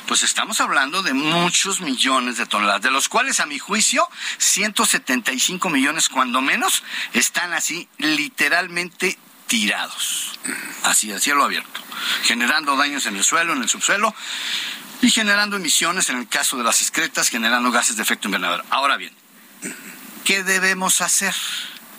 pues 0.06 0.22
estamos 0.22 0.60
hablando 0.60 1.02
de 1.02 1.14
muchos 1.14 1.80
millones 1.80 2.36
de 2.36 2.46
toneladas, 2.46 2.82
de 2.82 2.90
los 2.90 3.08
cuales 3.08 3.40
a 3.40 3.46
mi 3.46 3.58
juicio 3.58 4.08
175 4.38 5.70
millones 5.70 6.08
cuando 6.08 6.40
menos 6.40 6.82
están 7.12 7.52
así 7.52 7.88
literalmente 7.98 9.18
tirados, 9.50 10.38
así 10.84 11.10
a 11.10 11.18
cielo 11.18 11.42
abierto, 11.42 11.82
generando 12.22 12.76
daños 12.76 13.06
en 13.06 13.16
el 13.16 13.24
suelo, 13.24 13.52
en 13.52 13.60
el 13.60 13.68
subsuelo 13.68 14.14
y 15.02 15.10
generando 15.10 15.56
emisiones 15.56 16.08
en 16.08 16.18
el 16.18 16.28
caso 16.28 16.56
de 16.56 16.62
las 16.62 16.80
excretas, 16.82 17.28
generando 17.28 17.72
gases 17.72 17.96
de 17.96 18.04
efecto 18.04 18.28
invernadero. 18.28 18.62
Ahora 18.70 18.96
bien, 18.96 19.12
¿qué 20.24 20.44
debemos 20.44 21.00
hacer? 21.00 21.34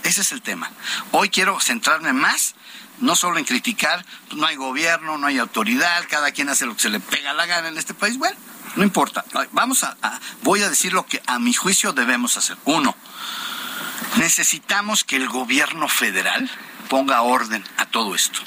Ese 0.04 0.22
es 0.22 0.32
el 0.32 0.42
tema. 0.42 0.72
Hoy 1.12 1.28
quiero 1.28 1.60
centrarme 1.60 2.14
más, 2.14 2.56
no 3.02 3.18
solo 3.18 3.38
en 3.38 3.44
criticar, 3.44 4.06
pues 4.30 4.40
no 4.40 4.48
hay 4.48 4.56
gobierno, 4.56 5.18
no 5.18 5.28
hay 5.28 5.38
autoridad, 5.38 6.06
cada 6.10 6.32
quien 6.32 6.48
hace 6.48 6.66
lo 6.66 6.74
que 6.76 6.84
se 6.84 6.90
le 6.90 7.02
pega 7.02 7.34
la 7.34 7.48
gana 7.48 7.68
en 7.68 7.78
este 7.78 7.94
país. 7.94 8.18
Bueno, 8.18 8.38
no 8.78 8.84
importa. 8.84 9.26
Vamos 9.52 9.84
a, 9.84 9.98
a 10.02 10.22
voy 10.44 10.62
a 10.64 10.70
decir 10.70 10.94
lo 10.94 11.06
que 11.06 11.22
a 11.28 11.38
mi 11.38 11.54
juicio 11.54 11.92
debemos 11.92 12.38
hacer. 12.38 12.56
Uno, 12.64 12.96
necesitamos 14.16 15.04
que 15.04 15.18
el 15.18 15.28
gobierno 15.28 15.90
federal 15.90 16.50
ponga 16.92 17.22
orden 17.22 17.64
a 17.78 17.86
todo 17.86 18.14
esto. 18.16 18.42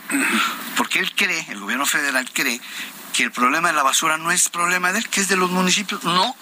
Porque 0.77 0.99
él 0.99 1.11
cree, 1.15 1.47
el 1.49 1.61
gobierno 1.61 1.87
federal 1.87 2.31
cree 2.31 2.61
que 3.15 3.23
el 3.23 3.33
problema 3.33 3.69
de 3.69 3.75
la 3.75 3.83
basura 3.83 4.19
no 4.19 4.31
es 4.31 4.51
problema 4.51 4.93
de 4.93 4.99
él, 4.99 5.09
que 5.09 5.23
es 5.23 5.29
de 5.29 5.37
los 5.37 5.51
municipios. 5.51 6.05
No, 6.05 6.37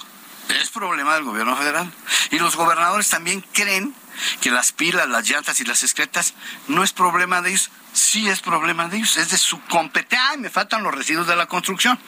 es 0.61 0.69
problema 0.71 1.15
del 1.15 1.23
gobierno 1.23 1.57
federal. 1.57 1.89
Y 2.33 2.41
los 2.41 2.57
gobernadores 2.57 3.09
también 3.09 3.41
creen 3.53 3.95
que 4.41 4.51
las 4.51 4.73
pilas, 4.73 5.09
las 5.09 5.31
llantas 5.31 5.61
y 5.61 5.65
las 5.65 5.85
excretas 5.85 6.35
no 6.67 6.83
es 6.83 6.93
problema 6.93 7.41
de 7.41 7.51
ellos. 7.51 7.71
Sí 7.93 8.29
es 8.29 8.41
problema 8.41 8.89
de 8.89 8.97
ellos, 8.97 9.17
es 9.17 9.31
de 9.31 9.39
su 9.39 9.61
competencia. 9.67 10.31
Ay, 10.31 10.39
me 10.39 10.51
faltan 10.51 10.83
los 10.83 10.93
residuos 10.93 11.29
de 11.29 11.37
la 11.37 11.47
construcción. 11.47 12.01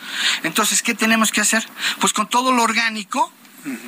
Entonces, 0.43 0.83
¿qué 0.83 0.95
tenemos 0.95 1.31
que 1.31 1.41
hacer? 1.41 1.65
Pues 2.01 2.13
con 2.13 2.29
todo 2.29 2.51
lo 2.51 2.65
orgánico, 2.65 3.33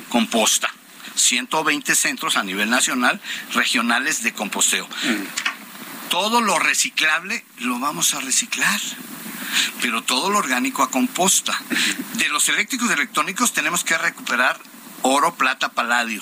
composta. 0.07 0.69
120 1.15 1.95
centros 1.95 2.37
a 2.37 2.43
nivel 2.43 2.69
nacional, 2.69 3.19
regionales 3.53 4.23
de 4.23 4.33
composteo. 4.33 4.87
Todo 6.09 6.41
lo 6.41 6.59
reciclable 6.59 7.43
lo 7.59 7.79
vamos 7.79 8.13
a 8.13 8.19
reciclar 8.21 8.79
pero 9.81 10.01
todo 10.03 10.29
lo 10.29 10.39
orgánico 10.39 10.83
a 10.83 10.91
composta. 10.91 11.57
De 12.15 12.29
los 12.29 12.49
eléctricos 12.49 12.91
electrónicos 12.91 13.53
tenemos 13.53 13.83
que 13.83 13.97
recuperar 13.97 14.59
oro, 15.01 15.35
plata, 15.35 15.69
paladio. 15.69 16.21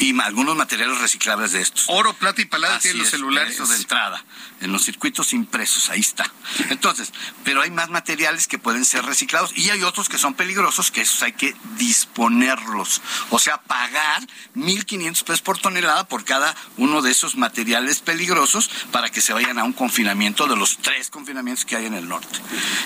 Y 0.00 0.18
algunos 0.20 0.56
materiales 0.56 0.98
reciclables 0.98 1.52
de 1.52 1.60
estos. 1.60 1.84
Oro, 1.88 2.12
plata 2.14 2.40
y 2.40 2.44
paladio 2.44 2.76
Así 2.76 2.82
tienen 2.82 2.98
los 2.98 3.08
es, 3.08 3.12
celulares. 3.12 3.54
Eso 3.54 3.66
de 3.66 3.76
entrada, 3.76 4.24
en 4.60 4.72
los 4.72 4.84
circuitos 4.84 5.32
impresos, 5.32 5.90
ahí 5.90 6.00
está. 6.00 6.30
Entonces, 6.70 7.12
pero 7.44 7.62
hay 7.62 7.70
más 7.70 7.88
materiales 7.90 8.46
que 8.46 8.58
pueden 8.58 8.84
ser 8.84 9.04
reciclados 9.04 9.56
y 9.56 9.70
hay 9.70 9.82
otros 9.82 10.08
que 10.08 10.18
son 10.18 10.34
peligrosos, 10.34 10.90
que 10.90 11.02
esos 11.02 11.22
hay 11.22 11.32
que 11.32 11.54
disponerlos. 11.76 13.00
O 13.30 13.38
sea, 13.38 13.58
pagar 13.62 14.26
1.500 14.56 15.24
pesos 15.24 15.42
por 15.42 15.58
tonelada 15.58 16.06
por 16.08 16.24
cada 16.24 16.54
uno 16.76 17.02
de 17.02 17.10
esos 17.10 17.36
materiales 17.36 18.00
peligrosos 18.00 18.70
para 18.90 19.10
que 19.10 19.20
se 19.20 19.32
vayan 19.32 19.58
a 19.58 19.64
un 19.64 19.72
confinamiento 19.72 20.46
de 20.46 20.56
los 20.56 20.78
tres 20.78 21.10
confinamientos 21.10 21.64
que 21.64 21.76
hay 21.76 21.86
en 21.86 21.94
el 21.94 22.08
norte. 22.08 22.38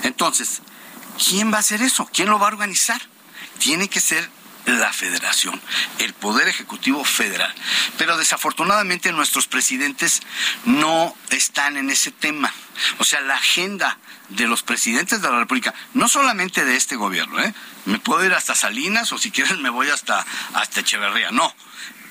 Entonces, 0.02 0.60
¿quién 1.28 1.52
va 1.52 1.58
a 1.58 1.60
hacer 1.60 1.82
eso? 1.82 2.08
¿Quién 2.12 2.28
lo 2.28 2.38
va 2.38 2.46
a 2.46 2.52
organizar? 2.52 3.00
Tiene 3.58 3.88
que 3.88 4.00
ser 4.00 4.35
la 4.66 4.92
federación, 4.92 5.60
el 5.98 6.12
poder 6.12 6.48
ejecutivo 6.48 7.04
federal. 7.04 7.54
Pero 7.98 8.16
desafortunadamente 8.16 9.12
nuestros 9.12 9.46
presidentes 9.46 10.20
no 10.64 11.16
están 11.30 11.76
en 11.76 11.90
ese 11.90 12.10
tema. 12.10 12.52
O 12.98 13.04
sea, 13.04 13.20
la 13.20 13.34
agenda 13.34 13.98
de 14.28 14.46
los 14.46 14.62
presidentes 14.62 15.22
de 15.22 15.30
la 15.30 15.38
República, 15.38 15.74
no 15.94 16.08
solamente 16.08 16.64
de 16.64 16.76
este 16.76 16.96
gobierno, 16.96 17.40
¿eh? 17.40 17.54
me 17.84 17.98
puedo 17.98 18.24
ir 18.24 18.34
hasta 18.34 18.54
Salinas 18.54 19.12
o 19.12 19.18
si 19.18 19.30
quieres 19.30 19.58
me 19.58 19.70
voy 19.70 19.88
hasta, 19.88 20.26
hasta 20.54 20.80
Echeverría, 20.80 21.30
no. 21.30 21.54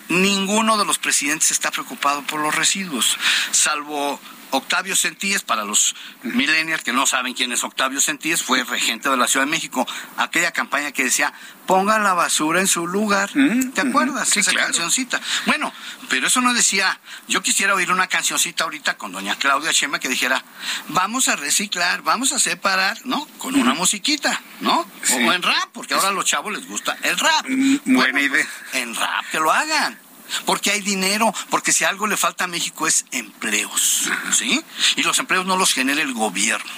Ninguno 0.08 0.78
de 0.78 0.86
los 0.86 1.00
presidentes 1.00 1.52
está 1.52 1.72
preocupado 1.72 2.22
por 2.24 2.40
los 2.40 2.54
residuos, 2.54 3.18
salvo 3.52 4.22
Octavio 4.56 4.96
Centíes, 4.96 5.42
para 5.44 5.64
los 5.64 5.96
millennials 6.24 6.84
que 6.84 6.94
no 6.94 7.06
saben 7.06 7.34
quién 7.34 7.52
es 7.52 7.64
Octavio 7.64 8.02
Centíes, 8.02 8.42
fue 8.44 8.64
regente 8.64 9.10
de 9.10 9.18
la 9.18 9.28
Ciudad 9.28 9.46
de 9.46 9.52
México. 9.52 9.88
Aquella 10.18 10.52
campaña 10.52 10.92
que 10.92 11.04
decía, 11.04 11.34
ponga 11.66 12.00
la 12.00 12.14
basura 12.14 12.60
en 12.60 12.68
su 12.68 12.88
lugar. 12.88 13.30
¿Te 13.74 13.82
acuerdas? 13.82 14.30
Sí, 14.30 14.40
Esa 14.40 14.52
claro. 14.52 14.68
cancioncita. 14.68 15.20
Bueno, 15.46 15.72
pero 16.10 16.28
eso 16.28 16.42
no 16.42 16.54
decía, 16.54 17.00
yo 17.28 17.42
quisiera 17.42 17.74
oír 17.76 17.92
una 17.92 18.08
cancioncita 18.08 18.64
ahorita 18.64 18.98
con 18.98 19.12
doña 19.12 19.36
Claudia 19.36 19.74
Chema 19.74 20.00
que 20.00 20.08
dijera, 20.10 20.44
vamos 20.90 21.28
a 21.28 21.36
reciclar, 21.36 22.02
vamos 22.02 22.32
a 22.32 22.40
separar, 22.40 22.98
¿no? 23.06 23.26
Con 23.38 23.56
una 23.56 23.74
musiquita, 23.74 24.42
¿no? 24.62 24.90
Sí. 25.04 25.16
O 25.16 25.34
en 25.34 25.42
rap, 25.44 25.70
porque 25.74 25.94
ahora 25.94 26.10
a 26.10 26.12
los 26.12 26.26
chavos 26.26 26.54
les 26.54 26.68
gusta 26.68 26.98
el 27.04 27.18
rap. 27.18 27.46
buena 27.86 28.22
idea. 28.22 28.48
En 28.74 28.96
rap, 28.96 29.26
que 29.32 29.40
lo 29.40 29.52
hagan. 29.52 30.00
Porque 30.46 30.72
hay 30.72 30.82
dinero, 30.82 31.34
porque 31.50 31.72
si 31.72 31.84
algo 31.84 32.08
le 32.08 32.18
falta 32.18 32.46
a 32.46 32.48
México 32.48 32.88
es 32.88 33.06
empleos, 33.12 34.10
¿sí? 34.32 34.62
Y 34.96 35.04
los 35.04 35.20
empleos 35.20 35.46
no 35.46 35.58
los 35.58 35.74
genera 35.74 36.02
el 36.02 36.14
gobierno, 36.14 36.72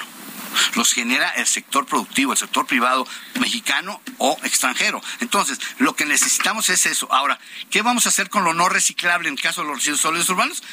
los 0.76 0.94
genera 0.94 1.30
el 1.32 1.48
sector 1.48 1.86
productivo, 1.86 2.34
el 2.34 2.38
sector 2.38 2.66
privado 2.66 3.08
mexicano 3.40 4.02
o 4.18 4.38
extranjero. 4.44 5.02
Entonces, 5.20 5.60
lo 5.80 5.96
que 5.96 6.06
necesitamos 6.06 6.70
es 6.70 6.86
eso. 6.86 7.12
Ahora, 7.12 7.40
¿qué 7.70 7.82
vamos 7.82 8.06
a 8.06 8.10
hacer 8.10 8.30
con 8.30 8.44
lo 8.44 8.54
no 8.54 8.70
reciclable 8.70 9.30
en 9.30 9.36
el 9.36 9.42
caso 9.42 9.62
de 9.62 9.68
los 9.68 9.78
residuos 9.78 10.02
sólidos 10.02 10.30
urbanos? 10.30 10.64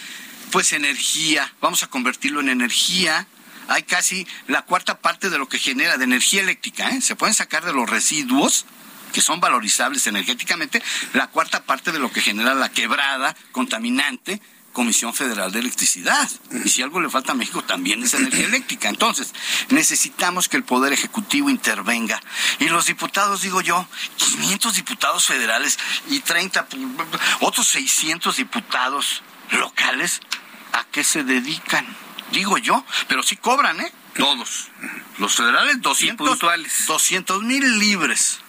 Pues 0.51 0.73
energía, 0.73 1.53
vamos 1.61 1.83
a 1.83 1.89
convertirlo 1.89 2.41
en 2.41 2.49
energía 2.49 3.27
hay 3.69 3.83
casi 3.85 4.27
la 4.47 4.63
cuarta 4.63 5.01
parte 5.01 5.31
de 5.31 5.39
lo 5.39 5.49
que 5.49 5.59
genera 5.59 5.97
de 5.97 6.05
energía 6.05 6.43
eléctrica, 6.43 6.91
¿eh? 6.91 7.01
se 7.01 7.17
pueden 7.17 7.35
sacar 7.35 7.65
de 7.65 7.73
los 7.73 7.89
residuos 7.89 8.67
que 9.15 9.23
son 9.23 9.41
valorizables 9.41 10.07
energéticamente, 10.09 10.83
la 11.13 11.29
cuarta 11.29 11.63
parte 11.63 11.93
de 11.93 12.01
lo 12.01 12.11
que 12.11 12.21
genera 12.21 12.53
la 12.55 12.69
quebrada 12.69 13.35
contaminante 13.53 14.43
Comisión 14.73 15.15
Federal 15.15 15.53
de 15.53 15.61
Electricidad. 15.61 16.29
Y 16.65 16.69
si 16.69 16.83
algo 16.83 17.01
le 17.01 17.09
falta 17.09 17.31
a 17.31 17.37
México 17.37 17.63
también 17.63 18.03
es 18.03 18.13
energía 18.13 18.47
eléctrica. 18.47 18.89
Entonces, 18.89 19.33
necesitamos 19.69 20.49
que 20.49 20.57
el 20.57 20.65
Poder 20.65 20.93
Ejecutivo 20.93 21.49
intervenga. 21.49 22.21
Y 22.59 22.69
los 22.69 22.87
diputados, 22.87 23.43
digo 23.43 23.61
yo, 23.61 23.87
500 24.17 24.75
diputados 24.75 25.27
federales 25.27 25.79
y 26.11 26.19
30, 26.19 26.67
otros 27.41 27.69
600 27.69 28.37
diputados 28.37 29.23
locales, 29.53 30.21
¿a 30.73 30.85
qué 30.91 31.05
se 31.05 31.23
dedican? 31.23 31.87
Digo 32.33 32.59
yo, 32.59 32.85
pero 33.07 33.23
sí 33.23 33.37
cobran, 33.37 33.81
¿eh? 33.81 33.93
Todos. 34.17 34.71
Los 35.19 35.37
federales, 35.37 35.81
200 35.83 36.41
200 36.87 37.43
mil 37.45 37.79
libres 37.79 38.41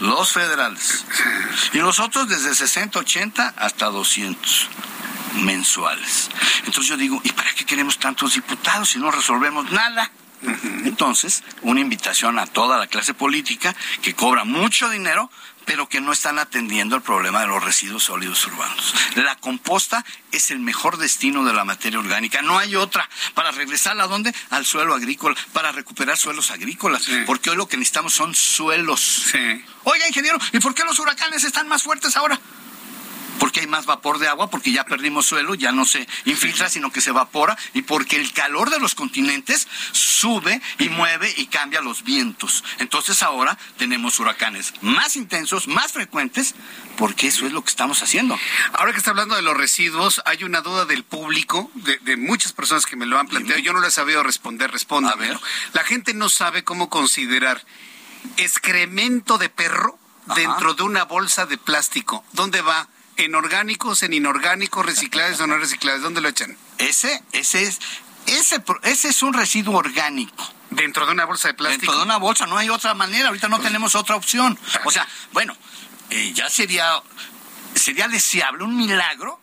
los 0.00 0.32
federales. 0.32 1.04
Y 1.72 1.78
los 1.78 2.00
otros 2.00 2.28
desde 2.28 2.54
60, 2.54 2.98
80 2.98 3.54
hasta 3.56 3.86
200 3.86 4.68
mensuales. 5.42 6.30
Entonces 6.58 6.86
yo 6.86 6.96
digo, 6.96 7.20
¿y 7.24 7.32
para 7.32 7.52
qué 7.54 7.64
queremos 7.64 7.98
tantos 7.98 8.34
diputados 8.34 8.90
si 8.90 8.98
no 8.98 9.10
resolvemos 9.10 9.70
nada? 9.70 10.10
Entonces, 10.84 11.42
una 11.62 11.80
invitación 11.80 12.38
a 12.38 12.46
toda 12.46 12.78
la 12.78 12.86
clase 12.86 13.14
política 13.14 13.74
que 14.02 14.14
cobra 14.14 14.44
mucho 14.44 14.90
dinero, 14.90 15.30
pero 15.64 15.88
que 15.88 16.00
no 16.00 16.12
están 16.12 16.38
atendiendo 16.38 16.96
el 16.96 17.02
problema 17.02 17.40
de 17.40 17.46
los 17.46 17.62
residuos 17.62 18.04
sólidos 18.04 18.46
urbanos. 18.46 18.94
La 19.16 19.36
composta 19.36 20.04
es 20.32 20.50
el 20.50 20.58
mejor 20.58 20.96
destino 20.96 21.44
de 21.44 21.52
la 21.52 21.64
materia 21.64 21.98
orgánica. 21.98 22.42
No 22.42 22.58
hay 22.58 22.76
otra. 22.76 23.08
Para 23.34 23.50
regresar 23.50 23.98
a 24.00 24.06
dónde? 24.06 24.34
Al 24.50 24.64
suelo 24.66 24.94
agrícola, 24.94 25.36
para 25.52 25.72
recuperar 25.72 26.16
suelos 26.16 26.50
agrícolas. 26.50 27.06
Porque 27.26 27.50
hoy 27.50 27.56
lo 27.56 27.68
que 27.68 27.76
necesitamos 27.76 28.14
son 28.14 28.34
suelos. 28.34 29.32
Oiga, 29.84 30.08
ingeniero, 30.08 30.38
¿y 30.52 30.60
por 30.60 30.74
qué 30.74 30.84
los 30.84 30.98
huracanes 30.98 31.44
están 31.44 31.68
más 31.68 31.82
fuertes 31.82 32.16
ahora? 32.16 32.38
Porque 33.38 33.60
hay 33.60 33.66
más 33.66 33.86
vapor 33.86 34.18
de 34.18 34.28
agua, 34.28 34.50
porque 34.50 34.72
ya 34.72 34.84
perdimos 34.84 35.26
suelo, 35.26 35.54
ya 35.54 35.72
no 35.72 35.84
se 35.84 36.06
infiltra, 36.24 36.68
sino 36.68 36.92
que 36.92 37.00
se 37.00 37.10
evapora, 37.10 37.56
y 37.72 37.82
porque 37.82 38.16
el 38.16 38.32
calor 38.32 38.70
de 38.70 38.78
los 38.78 38.94
continentes 38.94 39.68
sube 39.92 40.60
y 40.78 40.88
mueve 40.88 41.32
y 41.36 41.46
cambia 41.46 41.80
los 41.80 42.04
vientos. 42.04 42.64
Entonces 42.78 43.22
ahora 43.22 43.58
tenemos 43.76 44.18
huracanes 44.20 44.74
más 44.80 45.16
intensos, 45.16 45.68
más 45.68 45.92
frecuentes, 45.92 46.54
porque 46.96 47.28
eso 47.28 47.46
es 47.46 47.52
lo 47.52 47.62
que 47.62 47.70
estamos 47.70 48.02
haciendo. 48.02 48.38
Ahora 48.72 48.92
que 48.92 48.98
está 48.98 49.10
hablando 49.10 49.34
de 49.34 49.42
los 49.42 49.56
residuos, 49.56 50.22
hay 50.24 50.44
una 50.44 50.60
duda 50.60 50.84
del 50.84 51.04
público, 51.04 51.70
de, 51.74 52.16
muchas 52.16 52.52
personas 52.52 52.86
que 52.86 52.96
me 52.96 53.06
lo 53.06 53.18
han 53.18 53.26
planteado, 53.26 53.60
yo 53.60 53.72
no 53.72 53.80
les 53.80 53.92
he 53.92 53.96
sabido 53.96 54.22
responder, 54.22 54.70
ver. 55.18 55.38
La 55.72 55.84
gente 55.84 56.14
no 56.14 56.28
sabe 56.28 56.64
cómo 56.64 56.88
considerar 56.88 57.64
excremento 58.36 59.38
de 59.38 59.48
perro 59.48 59.98
dentro 60.34 60.74
de 60.74 60.82
una 60.82 61.04
bolsa 61.04 61.46
de 61.46 61.58
plástico. 61.58 62.24
¿Dónde 62.32 62.62
va? 62.62 62.88
En 63.16 63.34
orgánicos, 63.34 64.02
en 64.02 64.12
inorgánicos, 64.12 64.84
reciclables 64.84 65.40
o 65.40 65.46
no 65.46 65.56
reciclables? 65.58 66.02
¿Dónde 66.02 66.20
lo 66.20 66.28
echan? 66.28 66.56
Ese, 66.78 67.22
ese 67.32 67.62
es, 67.62 67.80
ese, 68.26 68.62
ese 68.82 69.08
es 69.08 69.22
un 69.22 69.34
residuo 69.34 69.76
orgánico. 69.76 70.52
Dentro 70.70 71.06
de 71.06 71.12
una 71.12 71.24
bolsa 71.24 71.48
de 71.48 71.54
plástico. 71.54 71.92
Dentro 71.92 71.98
de 71.98 72.04
una 72.04 72.16
bolsa, 72.16 72.46
no 72.46 72.56
hay 72.56 72.68
otra 72.68 72.94
manera, 72.94 73.28
ahorita 73.28 73.48
no 73.48 73.60
tenemos 73.60 73.94
otra 73.94 74.16
opción. 74.16 74.58
O 74.84 74.90
sea, 74.90 75.06
bueno, 75.32 75.56
eh, 76.10 76.32
ya 76.34 76.48
sería, 76.50 77.02
sería 77.74 78.08
deseable, 78.08 78.64
un 78.64 78.76
milagro, 78.76 79.40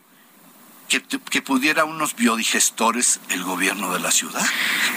que, 0.90 1.02
que, 1.02 1.42
pudiera 1.42 1.86
unos 1.86 2.18
biodigestores 2.18 3.22
el 3.30 3.44
gobierno 3.44 3.94
de 3.94 4.00
la 4.02 4.12
ciudad, 4.12 4.46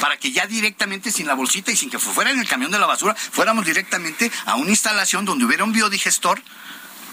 para 0.01 0.17
que 0.17 0.33
ya 0.33 0.45
directamente 0.49 1.13
sin 1.13 1.29
la 1.29 1.35
bolsita 1.35 1.71
y 1.71 1.77
sin 1.77 1.89
que 1.89 2.01
fuera 2.01 2.33
en 2.33 2.41
el 2.41 2.49
camión 2.49 2.73
de 2.73 2.81
la 2.81 2.87
basura, 2.87 3.15
fuéramos 3.15 3.65
directamente 3.65 4.29
a 4.45 4.57
una 4.57 4.71
instalación 4.71 5.25
donde 5.25 5.45
hubiera 5.45 5.63
un 5.63 5.73
biodigestor 5.73 6.43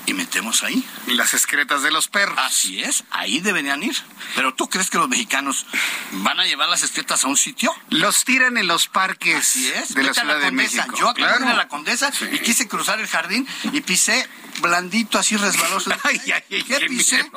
y 0.05 0.13
metemos 0.13 0.63
ahí. 0.63 0.85
Las 1.07 1.33
excretas 1.33 1.83
de 1.83 1.91
los 1.91 2.07
perros. 2.07 2.37
Así 2.39 2.81
es, 2.81 3.03
ahí 3.11 3.39
deberían 3.39 3.83
ir. 3.83 3.95
Pero 4.35 4.53
¿tú 4.53 4.69
crees 4.69 4.89
que 4.89 4.97
los 4.97 5.09
mexicanos 5.09 5.65
van 6.11 6.39
a 6.39 6.45
llevar 6.45 6.69
las 6.69 6.83
excretas 6.83 7.23
a 7.23 7.27
un 7.27 7.37
sitio? 7.37 7.73
Los 7.89 8.23
tiran 8.23 8.57
en 8.57 8.67
los 8.67 8.87
parques 8.87 9.35
Así 9.35 9.67
es. 9.69 9.93
de 9.93 10.03
la 10.03 10.13
Ciudad 10.13 10.39
de 10.39 10.51
México. 10.51 10.95
Yo 10.97 11.09
acabo 11.09 11.15
claro. 11.15 11.49
en 11.49 11.57
la 11.57 11.67
Condesa 11.67 12.11
y 12.31 12.39
quise 12.39 12.67
cruzar 12.67 12.99
el 12.99 13.07
jardín 13.07 13.47
y 13.71 13.81
pisé 13.81 14.27
blandito, 14.61 15.19
así 15.19 15.35
resbaloso. 15.37 15.91
ay, 16.03 16.21
ay, 16.31 16.63
¿Qué, 16.63 16.85
pisé? 16.87 17.29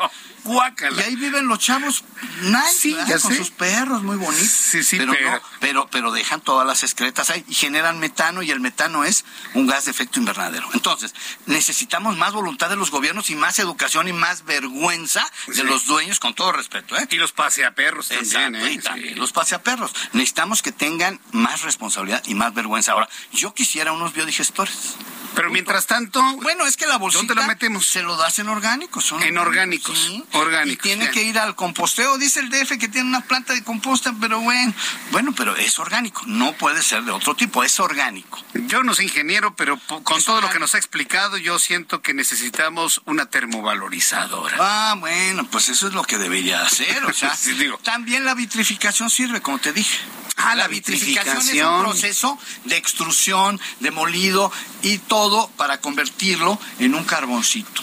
Y 0.44 1.00
ahí 1.00 1.16
viven 1.16 1.48
los 1.48 1.58
chavos 1.58 2.04
nice, 2.42 2.94
con 3.22 3.34
sus 3.34 3.50
perros 3.50 4.02
muy 4.02 4.16
bonitos. 4.16 4.48
Sí, 4.48 4.84
sí, 4.84 4.98
pero, 4.98 5.14
pero... 5.60 5.88
pero, 5.90 6.12
dejan 6.12 6.42
todas 6.42 6.66
las 6.66 6.82
excretas 6.82 7.30
ahí 7.30 7.44
y 7.48 7.54
generan 7.54 7.98
metano 7.98 8.42
y 8.42 8.50
el 8.50 8.60
metano 8.60 9.04
es 9.04 9.24
un 9.54 9.66
gas 9.66 9.86
de 9.86 9.90
efecto 9.90 10.18
invernadero. 10.20 10.68
Entonces, 10.74 11.14
necesitamos 11.46 12.18
más 12.18 12.34
voluntad 12.34 12.68
de 12.68 12.76
los 12.76 12.90
gobiernos 12.90 13.30
y 13.30 13.36
más 13.36 13.58
educación 13.58 14.06
y 14.06 14.12
más 14.12 14.44
vergüenza 14.44 15.26
de 15.46 15.64
los 15.64 15.86
dueños, 15.86 16.20
con 16.20 16.34
todo 16.34 16.52
respeto. 16.52 16.94
¿eh? 16.96 17.08
Y 17.10 17.16
los 17.16 17.32
paseaperros 17.32 18.08
también. 18.08 18.56
¿eh? 18.56 18.72
Y 18.72 18.78
también 18.78 19.18
los 19.18 19.32
paseaperros. 19.32 19.94
Necesitamos 20.12 20.62
que 20.62 20.72
tengan 20.72 21.20
más 21.32 21.62
responsabilidad 21.62 22.22
y 22.26 22.34
más 22.34 22.52
vergüenza. 22.52 22.92
Ahora, 22.92 23.08
yo 23.32 23.54
quisiera 23.54 23.92
unos 23.92 24.12
biodigestores. 24.12 24.96
Pero 25.34 25.50
mientras 25.50 25.86
tanto, 25.86 26.22
bueno, 26.36 26.66
es 26.66 26.76
que 26.76 26.86
la 26.86 26.96
bolsita 26.96 27.26
¿dónde 27.26 27.34
lo 27.34 27.46
metemos? 27.46 27.86
Se 27.86 28.02
lo 28.02 28.16
das 28.16 28.38
en 28.38 28.48
orgánicos, 28.48 29.04
son 29.04 29.22
en 29.22 29.38
orgánicos, 29.38 29.98
sí. 29.98 30.24
orgánicos. 30.32 30.86
Y 30.86 30.88
tiene 30.88 31.10
que 31.10 31.22
ir 31.22 31.38
al 31.38 31.54
composteo, 31.54 32.18
dice 32.18 32.40
el 32.40 32.50
DF 32.50 32.78
que 32.78 32.88
tiene 32.88 33.08
una 33.08 33.20
planta 33.22 33.52
de 33.52 33.62
composta, 33.64 34.14
pero 34.20 34.40
bueno, 34.40 34.72
bueno, 35.10 35.32
pero 35.36 35.56
es 35.56 35.78
orgánico, 35.78 36.22
no 36.26 36.52
puede 36.52 36.82
ser 36.82 37.02
de 37.04 37.10
otro 37.10 37.34
tipo, 37.34 37.64
es 37.64 37.80
orgánico. 37.80 38.42
Yo 38.54 38.82
no 38.82 38.94
soy 38.94 39.06
ingeniero, 39.06 39.54
pero 39.56 39.78
con 40.04 40.22
todo 40.22 40.40
lo 40.40 40.50
que 40.50 40.58
nos 40.58 40.74
ha 40.74 40.78
explicado, 40.78 41.36
yo 41.36 41.58
siento 41.58 42.00
que 42.00 42.14
necesitamos 42.14 43.02
una 43.04 43.26
termovalorizadora. 43.26 44.56
Ah, 44.60 44.94
bueno, 44.98 45.44
pues 45.50 45.68
eso 45.68 45.88
es 45.88 45.94
lo 45.94 46.04
que 46.04 46.18
debería 46.18 46.62
hacer, 46.62 47.04
o 47.04 47.12
sea, 47.12 47.36
digo. 47.58 47.78
también 47.78 48.24
la 48.24 48.34
vitrificación 48.34 49.10
sirve, 49.10 49.40
como 49.40 49.58
te 49.58 49.72
dije. 49.72 49.98
Ah, 50.36 50.54
la, 50.54 50.68
vitrificación. 50.68 51.38
es 51.38 51.62
un 51.64 51.82
proceso 51.82 52.38
de 52.64 52.76
extrusión, 52.76 53.60
de 53.80 53.90
molido 53.90 54.50
y 54.82 54.98
todo 54.98 55.48
para 55.56 55.78
convertirlo 55.80 56.58
en 56.78 56.94
un 56.94 57.04
carboncito. 57.04 57.82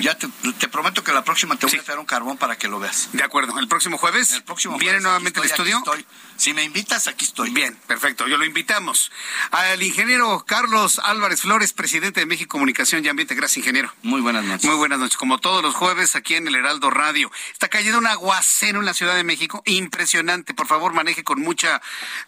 Ya 0.00 0.16
te, 0.16 0.28
prometo 0.68 1.02
que 1.02 1.12
la 1.12 1.24
próxima 1.24 1.56
te 1.56 1.66
voy 1.66 1.78
a 1.78 1.82
traer 1.82 1.98
un 1.98 2.06
carbón 2.06 2.36
para 2.36 2.56
que 2.56 2.68
lo 2.68 2.78
veas. 2.78 3.08
De 3.12 3.22
acuerdo. 3.22 3.58
¿El 3.58 3.68
próximo 3.68 3.98
jueves? 3.98 4.32
El 4.32 4.44
próximo 4.44 4.78
¿Viene 4.78 5.00
nuevamente 5.00 5.40
al 5.40 5.46
estudio? 5.46 5.82
Si 6.42 6.54
me 6.54 6.64
invitas, 6.64 7.06
aquí 7.06 7.24
estoy. 7.24 7.50
Bien, 7.50 7.76
perfecto. 7.86 8.26
Yo 8.26 8.36
lo 8.36 8.44
invitamos. 8.44 9.12
Al 9.52 9.80
ingeniero 9.80 10.44
Carlos 10.44 10.98
Álvarez 11.04 11.42
Flores, 11.42 11.72
presidente 11.72 12.18
de 12.18 12.26
México 12.26 12.50
Comunicación 12.50 13.04
y 13.04 13.08
Ambiente. 13.08 13.36
Gracias, 13.36 13.58
ingeniero. 13.58 13.92
Muy 14.02 14.20
buenas 14.20 14.44
noches. 14.44 14.64
Muy 14.64 14.74
buenas 14.74 14.98
noches. 14.98 15.16
Como 15.16 15.38
todos 15.38 15.62
los 15.62 15.76
jueves 15.76 16.16
aquí 16.16 16.34
en 16.34 16.48
el 16.48 16.56
Heraldo 16.56 16.90
Radio. 16.90 17.30
Está 17.52 17.68
cayendo 17.68 17.98
un 17.98 18.08
aguacero 18.08 18.80
en 18.80 18.86
la 18.86 18.92
Ciudad 18.92 19.14
de 19.14 19.22
México. 19.22 19.62
Impresionante. 19.66 20.52
Por 20.52 20.66
favor, 20.66 20.92
maneje 20.94 21.22
con 21.22 21.40
mucha 21.40 21.80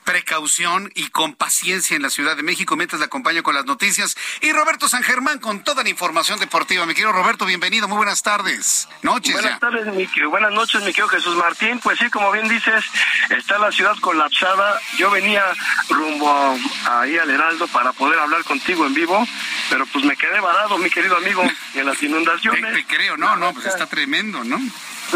precaución 0.05 0.93
y 0.95 1.09
con 1.09 1.35
paciencia 1.35 1.97
en 1.97 2.03
la 2.03 2.11
Ciudad 2.11 2.37
de 2.37 2.45
México 2.45 2.77
mientras 2.77 3.01
le 3.01 3.07
acompaño 3.07 3.43
con 3.43 3.57
las 3.57 3.65
noticias. 3.65 4.17
Y 4.43 4.53
Roberto 4.53 4.89
San 4.89 5.03
Germán 5.03 5.41
con 5.41 5.65
toda 5.65 5.83
la 5.83 5.89
información 5.89 6.39
deportiva. 6.39 6.87
Me 6.87 6.95
quiero 6.95 7.11
Roberto, 7.11 7.47
bienvenido. 7.47 7.89
Muy 7.89 7.97
buenas 7.97 8.23
tardes. 8.23 8.89
Noches. 9.03 9.33
Buenas 9.33 9.59
tardes, 9.59 9.93
mi, 9.93 10.07
buenas 10.27 10.53
noches, 10.53 10.83
mi 10.83 10.93
querido 10.93 11.09
Jesús 11.09 11.35
Martín. 11.35 11.81
Pues 11.81 11.99
sí, 11.99 12.09
como 12.11 12.31
bien 12.31 12.49
dices, 12.49 12.85
está 13.31 13.59
la 13.59 13.73
ciudad 13.73 13.97
colapsada. 14.05 14.79
Yo 14.99 15.11
venía 15.11 15.43
rumbo 15.89 16.59
ahí 16.91 17.17
al 17.17 17.31
Heraldo 17.31 17.67
para 17.69 17.91
poder 17.95 18.19
hablar 18.19 18.45
contigo 18.45 18.85
en 18.85 18.93
vivo, 18.93 19.27
pero 19.71 19.87
pues 19.87 20.05
me 20.05 20.15
quedé 20.15 20.39
varado, 20.41 20.77
mi 20.77 20.91
querido 20.91 21.17
amigo, 21.17 21.43
en 21.75 21.87
las 21.87 22.03
inundaciones. 22.03 22.75
Te, 22.75 22.85
creo, 22.85 23.17
no, 23.17 23.35
no, 23.37 23.55
pues 23.55 23.65
está 23.65 23.87
tremendo, 23.87 24.45
¿no? 24.45 24.61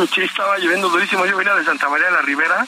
Sí, 0.06 0.20
estaba 0.22 0.56
lloviendo 0.58 0.88
durísimo. 0.88 1.26
Yo 1.26 1.36
venía 1.36 1.54
de 1.54 1.64
Santa 1.64 1.88
María 1.88 2.06
de 2.06 2.12
la 2.12 2.22
Ribera. 2.22 2.66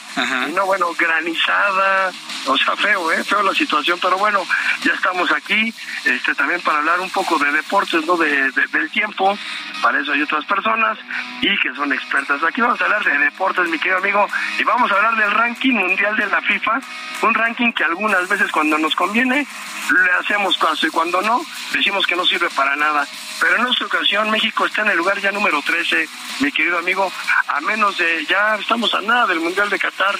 Y 0.48 0.52
no, 0.52 0.66
bueno, 0.66 0.92
granizada. 0.98 2.10
O 2.46 2.56
sea, 2.58 2.74
feo, 2.76 3.12
¿eh? 3.12 3.22
Feo 3.22 3.42
la 3.42 3.54
situación. 3.54 3.98
Pero 4.02 4.18
bueno, 4.18 4.42
ya 4.82 4.92
estamos 4.92 5.30
aquí 5.30 5.72
este 6.04 6.34
también 6.34 6.60
para 6.62 6.78
hablar 6.78 6.98
un 6.98 7.10
poco 7.10 7.38
de 7.38 7.52
deportes, 7.52 8.04
¿no? 8.04 8.16
De, 8.16 8.50
del 8.50 8.90
tiempo. 8.90 9.38
Para 9.80 10.00
eso 10.00 10.12
hay 10.12 10.22
otras 10.22 10.44
personas 10.44 10.98
y 11.40 11.56
que 11.60 11.72
son 11.74 11.92
expertas. 11.92 12.42
Aquí 12.42 12.60
vamos 12.60 12.80
a 12.80 12.84
hablar 12.84 13.04
de 13.04 13.16
deportes, 13.18 13.68
mi 13.68 13.78
querido 13.78 13.98
amigo. 13.98 14.26
Y 14.58 14.64
vamos 14.64 14.90
a 14.90 14.94
hablar 14.96 15.16
del 15.16 15.30
ranking 15.30 15.74
mundial 15.74 16.16
de 16.16 16.26
la 16.26 16.40
FIFA. 16.40 16.80
Un 17.22 17.34
ranking 17.34 17.72
que 17.72 17.84
algunas 17.84 18.28
veces 18.28 18.50
cuando 18.50 18.76
nos 18.78 18.96
conviene 18.96 19.46
le 19.90 20.12
hacemos 20.20 20.56
caso 20.58 20.86
y 20.86 20.90
cuando 20.90 21.20
no, 21.22 21.40
decimos 21.72 22.06
que 22.06 22.16
no 22.16 22.24
sirve 22.24 22.48
para 22.50 22.74
nada. 22.76 23.06
Pero 23.40 23.56
en 23.56 23.66
esta 23.66 23.86
ocasión 23.86 24.30
México 24.30 24.66
está 24.66 24.82
en 24.82 24.90
el 24.90 24.98
lugar 24.98 25.18
ya 25.20 25.32
número 25.32 25.62
13, 25.62 26.08
mi 26.40 26.52
querido 26.52 26.78
amigo, 26.78 27.10
a 27.48 27.60
menos 27.62 27.96
de, 27.96 28.26
ya 28.26 28.56
estamos 28.56 28.92
a 28.94 29.00
nada 29.00 29.26
del 29.26 29.40
Mundial 29.40 29.70
de 29.70 29.78
Qatar, 29.78 30.14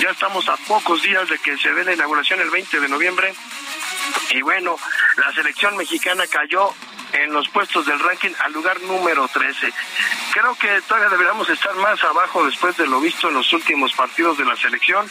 ya 0.00 0.10
estamos 0.10 0.48
a 0.48 0.56
pocos 0.56 1.02
días 1.02 1.28
de 1.28 1.38
que 1.38 1.58
se 1.58 1.72
dé 1.74 1.84
la 1.84 1.92
inauguración 1.92 2.40
el 2.40 2.50
20 2.50 2.80
de 2.80 2.88
noviembre. 2.88 3.34
Y 4.30 4.40
bueno, 4.40 4.76
la 5.16 5.32
selección 5.32 5.76
mexicana 5.76 6.24
cayó 6.26 6.74
en 7.12 7.32
los 7.32 7.48
puestos 7.48 7.86
del 7.86 7.98
ranking 7.98 8.30
al 8.40 8.52
lugar 8.52 8.80
número 8.82 9.28
13. 9.28 9.72
Creo 10.32 10.54
que 10.54 10.80
todavía 10.82 11.10
deberíamos 11.10 11.48
estar 11.48 11.74
más 11.76 12.02
abajo 12.04 12.44
después 12.44 12.76
de 12.76 12.86
lo 12.86 13.00
visto 13.00 13.28
en 13.28 13.34
los 13.34 13.52
últimos 13.52 13.92
partidos 13.92 14.38
de 14.38 14.44
la 14.44 14.56
selección. 14.56 15.08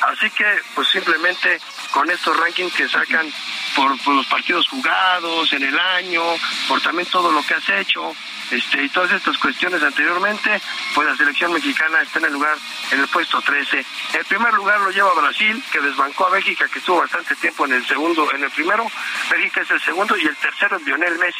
Así 0.00 0.30
que, 0.30 0.46
pues 0.74 0.88
simplemente 0.88 1.60
con 1.92 2.08
estos 2.10 2.36
rankings 2.36 2.72
que 2.72 2.88
sacan 2.88 3.26
por, 3.74 3.90
los 4.14 4.26
partidos 4.26 4.68
jugados 4.68 5.52
en 5.52 5.62
el 5.62 5.78
año, 5.78 6.22
por 6.68 6.80
también 6.80 7.08
todo 7.08 7.30
lo 7.32 7.42
que 7.42 7.54
has 7.54 7.68
hecho, 7.68 8.14
este, 8.50 8.84
y 8.84 8.88
todas 8.88 9.12
estas 9.12 9.38
cuestiones 9.38 9.82
anteriormente, 9.82 10.60
pues 10.94 11.06
la 11.08 11.16
selección 11.16 11.52
mexicana 11.52 12.02
está 12.02 12.18
en 12.18 12.26
el 12.26 12.32
lugar, 12.32 12.56
en 12.90 13.00
el 13.00 13.08
puesto 13.08 13.40
13. 13.40 13.84
El 14.14 14.24
primer 14.24 14.52
lugar 14.54 14.80
lo 14.80 14.90
lleva 14.90 15.14
Brasil, 15.14 15.62
que 15.72 15.80
desbancó 15.80 16.26
a 16.26 16.30
Bélgica, 16.30 16.66
que 16.68 16.80
estuvo 16.80 16.98
bastante 16.98 17.36
tiempo 17.36 17.64
en 17.66 17.74
el 17.74 17.86
segundo, 17.86 18.28
en 18.34 18.42
el 18.42 18.50
primero, 18.50 18.86
Bélgica 19.30 19.62
es 19.62 19.70
el 19.70 19.80
segundo, 19.80 20.16
y 20.16 20.26
el 20.26 20.36
tercero 20.36 20.76
es 20.76 20.82
Lionel 20.82 21.18
Messi 21.18 21.39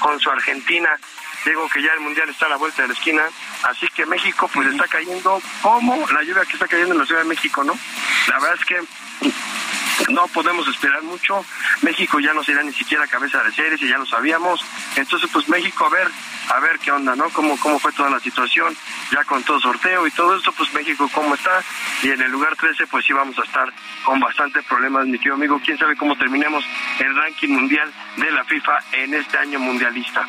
con 0.00 0.18
su 0.20 0.30
Argentina. 0.30 0.90
Digo 1.44 1.68
que 1.68 1.82
ya 1.82 1.92
el 1.92 2.00
Mundial 2.00 2.28
está 2.28 2.46
a 2.46 2.50
la 2.50 2.56
vuelta 2.56 2.82
de 2.82 2.88
la 2.88 2.94
esquina, 2.94 3.22
así 3.62 3.86
que 3.88 4.04
México 4.06 4.50
pues 4.52 4.68
está 4.68 4.88
cayendo 4.88 5.40
como 5.62 6.06
la 6.08 6.22
lluvia 6.22 6.44
que 6.44 6.54
está 6.54 6.66
cayendo 6.66 6.94
en 6.94 7.00
la 7.00 7.06
Ciudad 7.06 7.22
de 7.22 7.28
México, 7.28 7.62
¿no? 7.62 7.78
La 8.28 8.40
verdad 8.40 8.58
es 8.58 8.64
que 8.64 8.80
no 10.08 10.26
podemos 10.28 10.66
esperar 10.68 11.02
mucho. 11.02 11.44
México 11.82 12.20
ya 12.20 12.32
no 12.32 12.42
será 12.44 12.62
ni 12.62 12.72
siquiera 12.72 13.06
cabeza 13.06 13.42
de 13.42 13.52
series 13.52 13.80
y 13.82 13.88
ya 13.88 13.98
lo 13.98 14.06
sabíamos. 14.06 14.64
Entonces, 14.96 15.28
pues 15.32 15.48
México 15.48 15.86
a 15.86 15.90
ver, 15.90 16.08
a 16.54 16.60
ver 16.60 16.78
qué 16.78 16.92
onda, 16.92 17.16
¿no? 17.16 17.28
Cómo, 17.30 17.58
cómo 17.58 17.78
fue 17.78 17.92
toda 17.92 18.10
la 18.10 18.20
situación, 18.20 18.76
ya 19.12 19.24
con 19.24 19.42
todo 19.42 19.60
sorteo 19.60 20.06
y 20.06 20.10
todo 20.10 20.36
esto, 20.36 20.52
pues 20.52 20.72
México 20.74 21.08
cómo 21.12 21.34
está. 21.34 21.62
Y 22.02 22.10
en 22.10 22.20
el 22.20 22.30
lugar 22.30 22.56
13, 22.56 22.86
pues 22.86 23.04
sí 23.04 23.12
vamos 23.12 23.38
a 23.38 23.42
estar 23.42 23.72
con 24.04 24.20
bastantes 24.20 24.64
problemas, 24.64 25.06
mi 25.06 25.18
querido 25.18 25.34
amigo. 25.34 25.60
Quién 25.64 25.78
sabe 25.78 25.96
cómo 25.96 26.16
terminemos 26.16 26.64
el 26.98 27.14
ranking 27.14 27.48
mundial 27.48 27.92
de 28.16 28.30
la 28.30 28.44
FIFA 28.44 28.78
en 28.92 29.14
este 29.14 29.38
año 29.38 29.58
mundialista. 29.58 30.26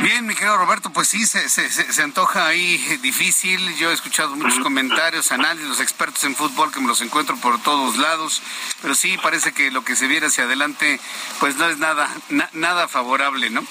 Bien, 0.00 0.26
mi 0.26 0.34
querido 0.34 0.56
Roberto, 0.56 0.90
pues 0.90 1.08
sí, 1.08 1.26
se, 1.26 1.48
se, 1.48 1.70
se, 1.70 2.02
antoja 2.02 2.46
ahí 2.46 2.76
difícil. 3.02 3.76
Yo 3.76 3.90
he 3.90 3.94
escuchado 3.94 4.34
muchos 4.34 4.58
comentarios, 4.60 5.30
análisis, 5.30 5.68
los 5.68 5.80
expertos 5.80 6.24
en 6.24 6.34
fútbol 6.34 6.72
que 6.72 6.80
me 6.80 6.88
los 6.88 7.00
encuentro 7.02 7.36
por 7.36 7.62
todos 7.62 7.96
lados, 7.98 8.42
pero 8.80 8.94
sí 8.94 9.16
parece 9.18 9.52
que 9.52 9.70
lo 9.70 9.84
que 9.84 9.94
se 9.94 10.08
viera 10.08 10.26
hacia 10.26 10.44
adelante, 10.44 10.98
pues 11.38 11.56
no 11.56 11.68
es 11.68 11.78
nada, 11.78 12.08
nada 12.52 12.88
favorable, 12.88 13.50
¿no? 13.50 13.64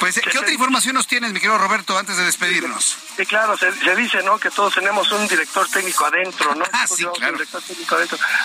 Pues, 0.00 0.20
¿qué 0.20 0.38
otra 0.38 0.52
información 0.52 0.94
nos 0.94 1.06
tienes, 1.06 1.32
mi 1.32 1.40
querido 1.40 1.58
Roberto, 1.58 1.96
antes 1.96 2.16
de 2.16 2.24
despedirnos? 2.24 2.96
Sí, 3.16 3.26
claro, 3.26 3.56
se, 3.56 3.70
dice, 3.96 4.22
¿no? 4.22 4.38
Que 4.38 4.50
todos 4.50 4.74
tenemos 4.74 5.10
un 5.12 5.28
director 5.28 5.68
técnico 5.68 6.06
adentro, 6.06 6.54
¿no? 6.54 6.64
Ah, 6.72 6.86
sí, 6.86 7.04
claro. 7.16 7.38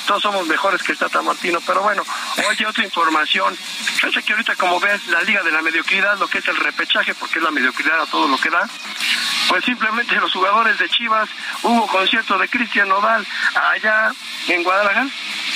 Todos 0.06 0.22
somos 0.22 0.47
mejores 0.47 0.84
que 0.84 0.91
el 0.91 0.97
Tata 0.97 1.22
Martino, 1.22 1.60
pero 1.65 1.81
bueno, 1.81 2.03
oye, 2.49 2.65
otra 2.65 2.84
información. 2.84 3.56
Fíjate 3.56 4.23
que 4.23 4.34
ahorita, 4.34 4.56
como 4.56 4.80
ves, 4.80 5.07
la 5.07 5.22
Liga 5.22 5.43
de 5.43 5.52
la 5.52 5.61
Mediocridad, 5.61 6.18
lo 6.19 6.27
que 6.27 6.39
es 6.39 6.47
el 6.47 6.57
repechaje, 6.57 7.14
porque 7.19 7.39
es 7.39 7.43
la 7.43 7.51
mediocridad 7.51 8.01
a 8.01 8.05
todo 8.05 8.27
lo 8.27 8.37
que 8.37 8.49
da, 8.49 8.67
pues 9.47 9.63
simplemente 9.63 10.15
los 10.15 10.33
jugadores 10.33 10.77
de 10.79 10.89
Chivas, 10.89 11.29
hubo 11.63 11.87
concierto 11.87 12.37
de 12.37 12.47
Cristian 12.47 12.89
Nodal 12.89 13.25
allá 13.73 14.11
en 14.47 14.63
Guadalajara, 14.63 15.07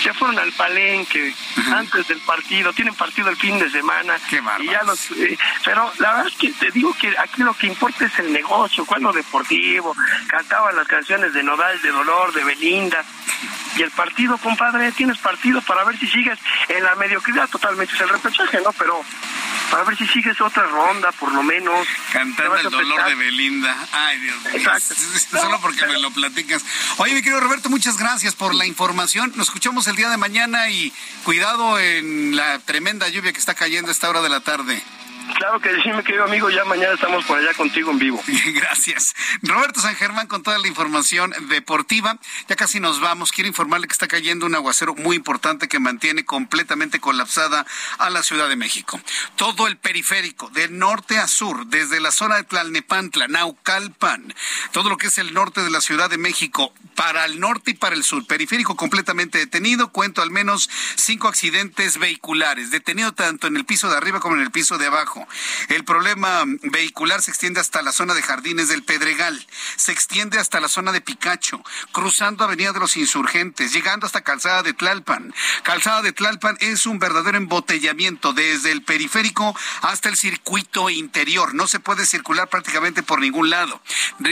se 0.03 0.13
fueron 0.13 0.39
al 0.39 0.51
palenque 0.53 1.33
antes 1.73 2.07
del 2.07 2.19
partido, 2.19 2.71
tienen 2.73 2.95
partido 2.95 3.29
el 3.29 3.37
fin 3.37 3.59
de 3.59 3.69
semana. 3.69 4.17
y 4.59 4.65
ya 4.67 4.83
los, 4.83 5.11
eh, 5.11 5.37
pero 5.65 5.91
la 5.99 6.11
verdad 6.13 6.27
es 6.27 6.35
que 6.35 6.51
te 6.53 6.71
digo 6.71 6.93
que 6.99 7.15
aquí 7.17 7.43
lo 7.43 7.53
que 7.53 7.67
importa 7.67 8.05
es 8.05 8.19
el 8.19 8.31
negocio, 8.31 8.85
cuando 8.85 9.11
deportivo, 9.11 9.95
cantaban 10.27 10.75
las 10.75 10.87
canciones 10.87 11.33
de 11.33 11.43
Nodal, 11.43 11.81
de 11.81 11.89
Dolor, 11.89 12.33
de 12.33 12.43
Belinda. 12.43 13.03
Y 13.75 13.83
el 13.83 13.91
partido, 13.91 14.37
compadre, 14.37 14.91
tienes 14.91 15.17
partido 15.19 15.61
para 15.61 15.83
ver 15.83 15.97
si 15.97 16.07
sigues 16.07 16.37
en 16.67 16.83
la 16.83 16.95
mediocridad, 16.95 17.47
totalmente 17.49 17.93
es 17.93 18.01
el 18.01 18.09
repechaje, 18.09 18.59
¿no? 18.61 18.73
Pero 18.73 19.03
para 19.69 19.83
ver 19.83 19.97
si 19.97 20.07
sigues 20.07 20.39
otra 20.41 20.63
ronda, 20.63 21.11
por 21.13 21.31
lo 21.31 21.43
menos. 21.43 21.87
Cantando 22.11 22.55
el 22.57 22.69
dolor 22.69 23.05
de 23.05 23.15
Belinda. 23.15 23.75
Ay, 23.91 24.19
Dios 24.19 24.41
mío. 24.41 24.51
Exacto. 24.55 24.95
Solo 25.41 25.59
porque 25.61 25.85
me 25.85 25.99
lo 25.99 26.11
platicas. 26.11 26.63
Oye, 26.97 27.13
mi 27.13 27.21
querido 27.21 27.39
Roberto, 27.39 27.69
muchas 27.69 27.97
gracias 27.97 28.35
por 28.35 28.53
la 28.55 28.65
información. 28.65 29.31
Nos 29.35 29.47
escuchamos 29.47 29.87
el 29.87 29.95
día 29.95 30.09
de 30.09 30.17
mañana 30.17 30.69
y 30.69 30.93
cuidado 31.23 31.79
en 31.79 32.35
la 32.35 32.59
tremenda 32.59 33.07
lluvia 33.09 33.31
que 33.33 33.39
está 33.39 33.53
cayendo 33.53 33.89
a 33.89 33.91
esta 33.91 34.09
hora 34.09 34.21
de 34.21 34.29
la 34.29 34.39
tarde. 34.41 34.81
Claro 35.35 35.59
que 35.59 35.69
sí, 35.81 35.91
mi 35.91 36.03
querido 36.03 36.23
amigo, 36.25 36.49
ya 36.49 36.65
mañana 36.65 36.93
estamos 36.93 37.25
por 37.25 37.37
allá 37.37 37.53
contigo 37.53 37.91
en 37.91 37.99
vivo. 37.99 38.21
Gracias. 38.53 39.15
Roberto 39.41 39.79
San 39.79 39.95
Germán 39.95 40.27
con 40.27 40.43
toda 40.43 40.57
la 40.57 40.67
información 40.67 41.33
deportiva. 41.49 42.17
Ya 42.47 42.55
casi 42.55 42.79
nos 42.79 42.99
vamos. 42.99 43.31
Quiero 43.31 43.47
informarle 43.47 43.87
que 43.87 43.93
está 43.93 44.07
cayendo 44.07 44.45
un 44.45 44.55
aguacero 44.55 44.95
muy 44.95 45.15
importante 45.15 45.67
que 45.67 45.79
mantiene 45.79 46.25
completamente 46.25 46.99
colapsada 46.99 47.65
a 47.97 48.09
la 48.09 48.23
Ciudad 48.23 48.49
de 48.49 48.55
México. 48.55 48.99
Todo 49.35 49.67
el 49.67 49.77
periférico, 49.77 50.49
de 50.49 50.67
norte 50.69 51.17
a 51.17 51.27
sur, 51.27 51.67
desde 51.67 51.99
la 51.99 52.11
zona 52.11 52.35
de 52.35 52.43
Tlalnepantla, 52.43 53.27
Naucalpan, 53.27 54.33
todo 54.71 54.89
lo 54.89 54.97
que 54.97 55.07
es 55.07 55.17
el 55.17 55.33
norte 55.33 55.61
de 55.61 55.69
la 55.69 55.81
Ciudad 55.81 56.09
de 56.09 56.17
México, 56.17 56.73
para 56.95 57.25
el 57.25 57.39
norte 57.39 57.71
y 57.71 57.73
para 57.75 57.95
el 57.95 58.03
sur, 58.03 58.25
periférico 58.25 58.75
completamente 58.75 59.37
detenido. 59.37 59.91
Cuento 59.91 60.21
al 60.21 60.31
menos 60.31 60.69
cinco 60.95 61.27
accidentes 61.27 61.97
vehiculares, 61.97 62.71
detenido 62.71 63.13
tanto 63.13 63.47
en 63.47 63.55
el 63.55 63.65
piso 63.65 63.89
de 63.89 63.97
arriba 63.97 64.19
como 64.19 64.35
en 64.35 64.41
el 64.41 64.51
piso 64.51 64.77
de 64.77 64.87
abajo. 64.87 65.18
El 65.67 65.83
problema 65.83 66.43
vehicular 66.63 67.21
se 67.21 67.31
extiende 67.31 67.59
hasta 67.59 67.81
la 67.81 67.91
zona 67.91 68.13
de 68.13 68.21
Jardines 68.21 68.69
del 68.69 68.83
Pedregal, 68.83 69.45
se 69.75 69.91
extiende 69.91 70.39
hasta 70.39 70.59
la 70.59 70.67
zona 70.67 70.91
de 70.91 71.01
Picacho, 71.01 71.63
cruzando 71.91 72.43
Avenida 72.43 72.73
de 72.73 72.79
los 72.79 72.97
Insurgentes, 72.97 73.73
llegando 73.73 74.05
hasta 74.05 74.21
Calzada 74.21 74.63
de 74.63 74.73
Tlalpan. 74.73 75.33
Calzada 75.63 76.01
de 76.01 76.11
Tlalpan 76.11 76.57
es 76.59 76.85
un 76.85 76.99
verdadero 76.99 77.37
embotellamiento 77.37 78.33
desde 78.33 78.71
el 78.71 78.81
periférico 78.81 79.55
hasta 79.81 80.09
el 80.09 80.17
circuito 80.17 80.89
interior. 80.89 81.53
No 81.53 81.67
se 81.67 81.79
puede 81.79 82.05
circular 82.05 82.47
prácticamente 82.49 83.03
por 83.03 83.19
ningún 83.19 83.49
lado. 83.49 83.81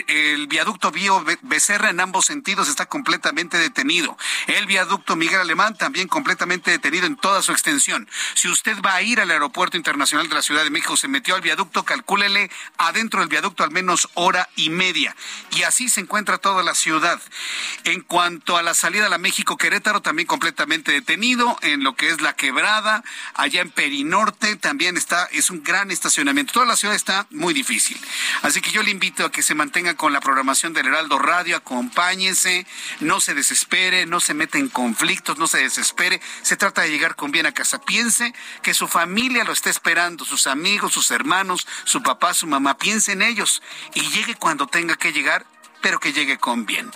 El 0.07 0.47
viaducto 0.47 0.91
Bío 0.91 1.23
Becerra 1.41 1.89
en 1.89 1.99
ambos 1.99 2.25
sentidos 2.25 2.69
está 2.69 2.85
completamente 2.85 3.57
detenido. 3.57 4.17
El 4.47 4.65
viaducto 4.65 5.15
Miguel 5.15 5.39
Alemán 5.39 5.77
también 5.77 6.07
completamente 6.07 6.71
detenido 6.71 7.05
en 7.05 7.15
toda 7.15 7.41
su 7.41 7.51
extensión. 7.51 8.09
Si 8.33 8.47
usted 8.47 8.77
va 8.81 8.95
a 8.95 9.01
ir 9.01 9.19
al 9.19 9.31
aeropuerto 9.31 9.77
internacional 9.77 10.27
de 10.29 10.35
la 10.35 10.41
Ciudad 10.41 10.63
de 10.63 10.69
México, 10.69 10.76
se 10.97 11.07
metió 11.07 11.35
al 11.35 11.41
viaducto, 11.41 11.83
calcúlele 11.83 12.49
adentro 12.77 13.19
del 13.19 13.29
viaducto 13.29 13.63
al 13.63 13.71
menos 13.71 14.09
hora 14.13 14.49
y 14.55 14.69
media. 14.69 15.15
Y 15.51 15.63
así 15.63 15.89
se 15.89 16.01
encuentra 16.01 16.37
toda 16.37 16.63
la 16.63 16.75
ciudad. 16.75 17.19
En 17.83 18.01
cuanto 18.01 18.57
a 18.57 18.63
la 18.63 18.73
salida 18.73 19.07
a 19.07 19.09
la 19.09 19.17
México 19.17 19.57
Querétaro, 19.57 20.01
también 20.01 20.27
completamente 20.27 20.91
detenido 20.91 21.57
en 21.61 21.83
lo 21.83 21.95
que 21.95 22.09
es 22.09 22.21
la 22.21 22.33
quebrada, 22.33 23.03
allá 23.33 23.61
en 23.61 23.71
Perinorte 23.71 24.55
también 24.55 24.97
está, 24.97 25.25
es 25.31 25.49
un 25.49 25.63
gran 25.63 25.91
estacionamiento. 25.91 26.53
Toda 26.53 26.65
la 26.65 26.75
ciudad 26.75 26.95
está 26.95 27.27
muy 27.31 27.53
difícil. 27.53 27.99
Así 28.43 28.61
que 28.61 28.71
yo 28.71 28.83
le 28.83 28.91
invito 28.91 29.25
a 29.25 29.31
que 29.31 29.43
se 29.43 29.55
mantenga 29.55 29.95
con 29.95 30.13
la 30.13 30.21
programación 30.21 30.73
del 30.73 30.87
Heraldo 30.87 31.19
Radio, 31.19 31.57
acompáñese, 31.57 32.65
no 32.99 33.19
se 33.19 33.33
desespere, 33.33 34.05
no 34.05 34.19
se 34.19 34.33
mete 34.33 34.57
en 34.59 34.69
conflictos, 34.69 35.37
no 35.37 35.47
se 35.47 35.59
desespere. 35.59 36.21
Se 36.41 36.57
trata 36.57 36.83
de 36.83 36.91
llegar 36.91 37.15
con 37.15 37.31
bien 37.31 37.45
a 37.45 37.51
casa. 37.51 37.81
Piense 37.81 38.33
que 38.61 38.73
su 38.73 38.87
familia 38.87 39.43
lo 39.43 39.53
está 39.53 39.69
esperando, 39.69 40.25
sus 40.25 40.47
amigos 40.47 40.66
amigos, 40.67 40.91
sus 40.91 41.11
hermanos, 41.11 41.65
su 41.85 42.03
papá, 42.03 42.33
su 42.33 42.45
mamá, 42.45 42.77
piense 42.77 43.13
en 43.13 43.21
ellos 43.21 43.61
y 43.93 44.01
llegue 44.01 44.35
cuando 44.35 44.67
tenga 44.67 44.97
que 44.97 45.13
llegar 45.13 45.45
pero 45.79 45.99
que 45.99 46.11
llegue 46.11 46.37
con 46.37 46.65
bien. 46.65 46.91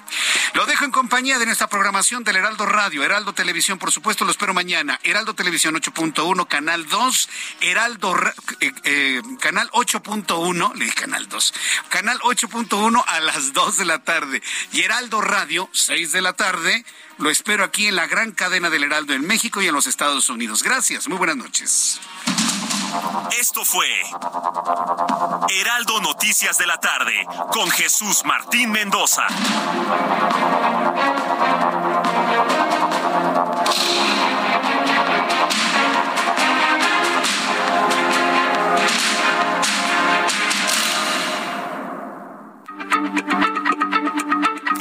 Lo 0.55 0.65
dejo 0.65 0.83
en 0.83 0.91
compañía 0.91 1.39
de 1.39 1.45
nuestra 1.45 1.67
programación 1.67 2.23
del 2.23 2.37
Heraldo 2.37 2.65
Radio, 2.65 3.03
Heraldo 3.03 3.31
Televisión, 3.31 3.77
por 3.77 3.91
supuesto, 3.91 4.25
lo 4.25 4.31
espero 4.31 4.53
mañana. 4.53 4.99
Heraldo 5.03 5.33
Televisión 5.35 5.75
8.1, 5.75 6.47
Canal 6.47 6.89
2, 6.89 7.29
Heraldo, 7.61 8.17
eh, 8.59 8.73
eh, 8.83 9.21
Canal 9.39 9.69
8.1, 9.71 10.73
le 10.75 10.85
dije 10.85 10.95
Canal 10.95 11.29
2, 11.29 11.53
Canal 11.89 12.19
8.1 12.19 13.03
a 13.07 13.19
las 13.21 13.53
2 13.53 13.77
de 13.77 13.85
la 13.85 14.03
tarde. 14.03 14.41
Y 14.73 14.81
Heraldo 14.81 15.21
Radio, 15.21 15.69
6 15.71 16.11
de 16.11 16.21
la 16.21 16.33
tarde. 16.33 16.83
Lo 17.21 17.29
espero 17.29 17.63
aquí 17.63 17.85
en 17.85 17.95
la 17.95 18.07
gran 18.07 18.31
cadena 18.31 18.71
del 18.71 18.83
Heraldo 18.83 19.13
en 19.13 19.21
México 19.27 19.61
y 19.61 19.67
en 19.67 19.75
los 19.75 19.85
Estados 19.85 20.27
Unidos. 20.29 20.63
Gracias, 20.63 21.07
muy 21.07 21.19
buenas 21.19 21.37
noches. 21.37 22.01
Esto 23.39 23.63
fue 23.63 23.87
Heraldo 25.49 26.01
Noticias 26.01 26.57
de 26.57 26.65
la 26.65 26.79
tarde 26.79 27.13
con 27.51 27.69
Jesús 27.69 28.23
Martín 28.25 28.71
Mendoza. 28.71 29.27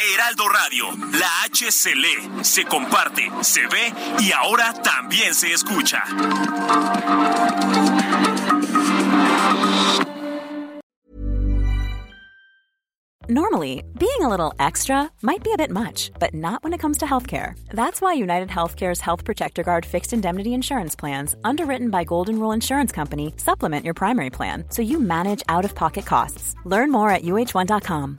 Heraldo 0.01 0.49
Radio, 0.49 0.87
la 1.13 1.45
H 1.45 1.71
se 1.71 1.95
lee, 1.95 2.43
se 2.43 2.65
comparte, 2.65 3.29
se 3.43 3.67
ve 3.67 3.93
y 4.21 4.33
ahora 4.33 4.73
también 4.83 5.35
se 5.35 5.53
escucha. 5.53 6.03
Normally, 13.29 13.85
being 13.97 14.23
a 14.23 14.29
little 14.29 14.53
extra 14.59 15.09
might 15.23 15.45
be 15.45 15.53
a 15.53 15.57
bit 15.57 15.71
much, 15.71 16.11
but 16.19 16.35
not 16.35 16.65
when 16.65 16.73
it 16.73 16.81
comes 16.81 16.99
to 16.99 17.07
healthcare. 17.07 17.55
That's 17.73 18.01
why 18.01 18.15
United 18.15 18.49
Healthcare's 18.49 19.01
Health 19.01 19.25
Protector 19.25 19.63
Guard 19.63 19.87
fixed 19.87 20.13
indemnity 20.13 20.53
insurance 20.53 20.97
plans, 20.97 21.37
underwritten 21.45 21.91
by 21.91 22.03
Golden 22.05 22.41
Rule 22.41 22.53
Insurance 22.53 22.91
Company, 22.91 23.35
supplement 23.37 23.85
your 23.85 23.95
primary 23.95 24.31
plan 24.31 24.65
so 24.71 24.83
you 24.83 24.99
manage 24.99 25.45
out 25.49 25.65
of 25.65 25.75
pocket 25.77 26.07
costs. 26.07 26.57
Learn 26.65 26.91
more 26.91 27.11
at 27.11 27.23
uh1.com. 27.23 28.19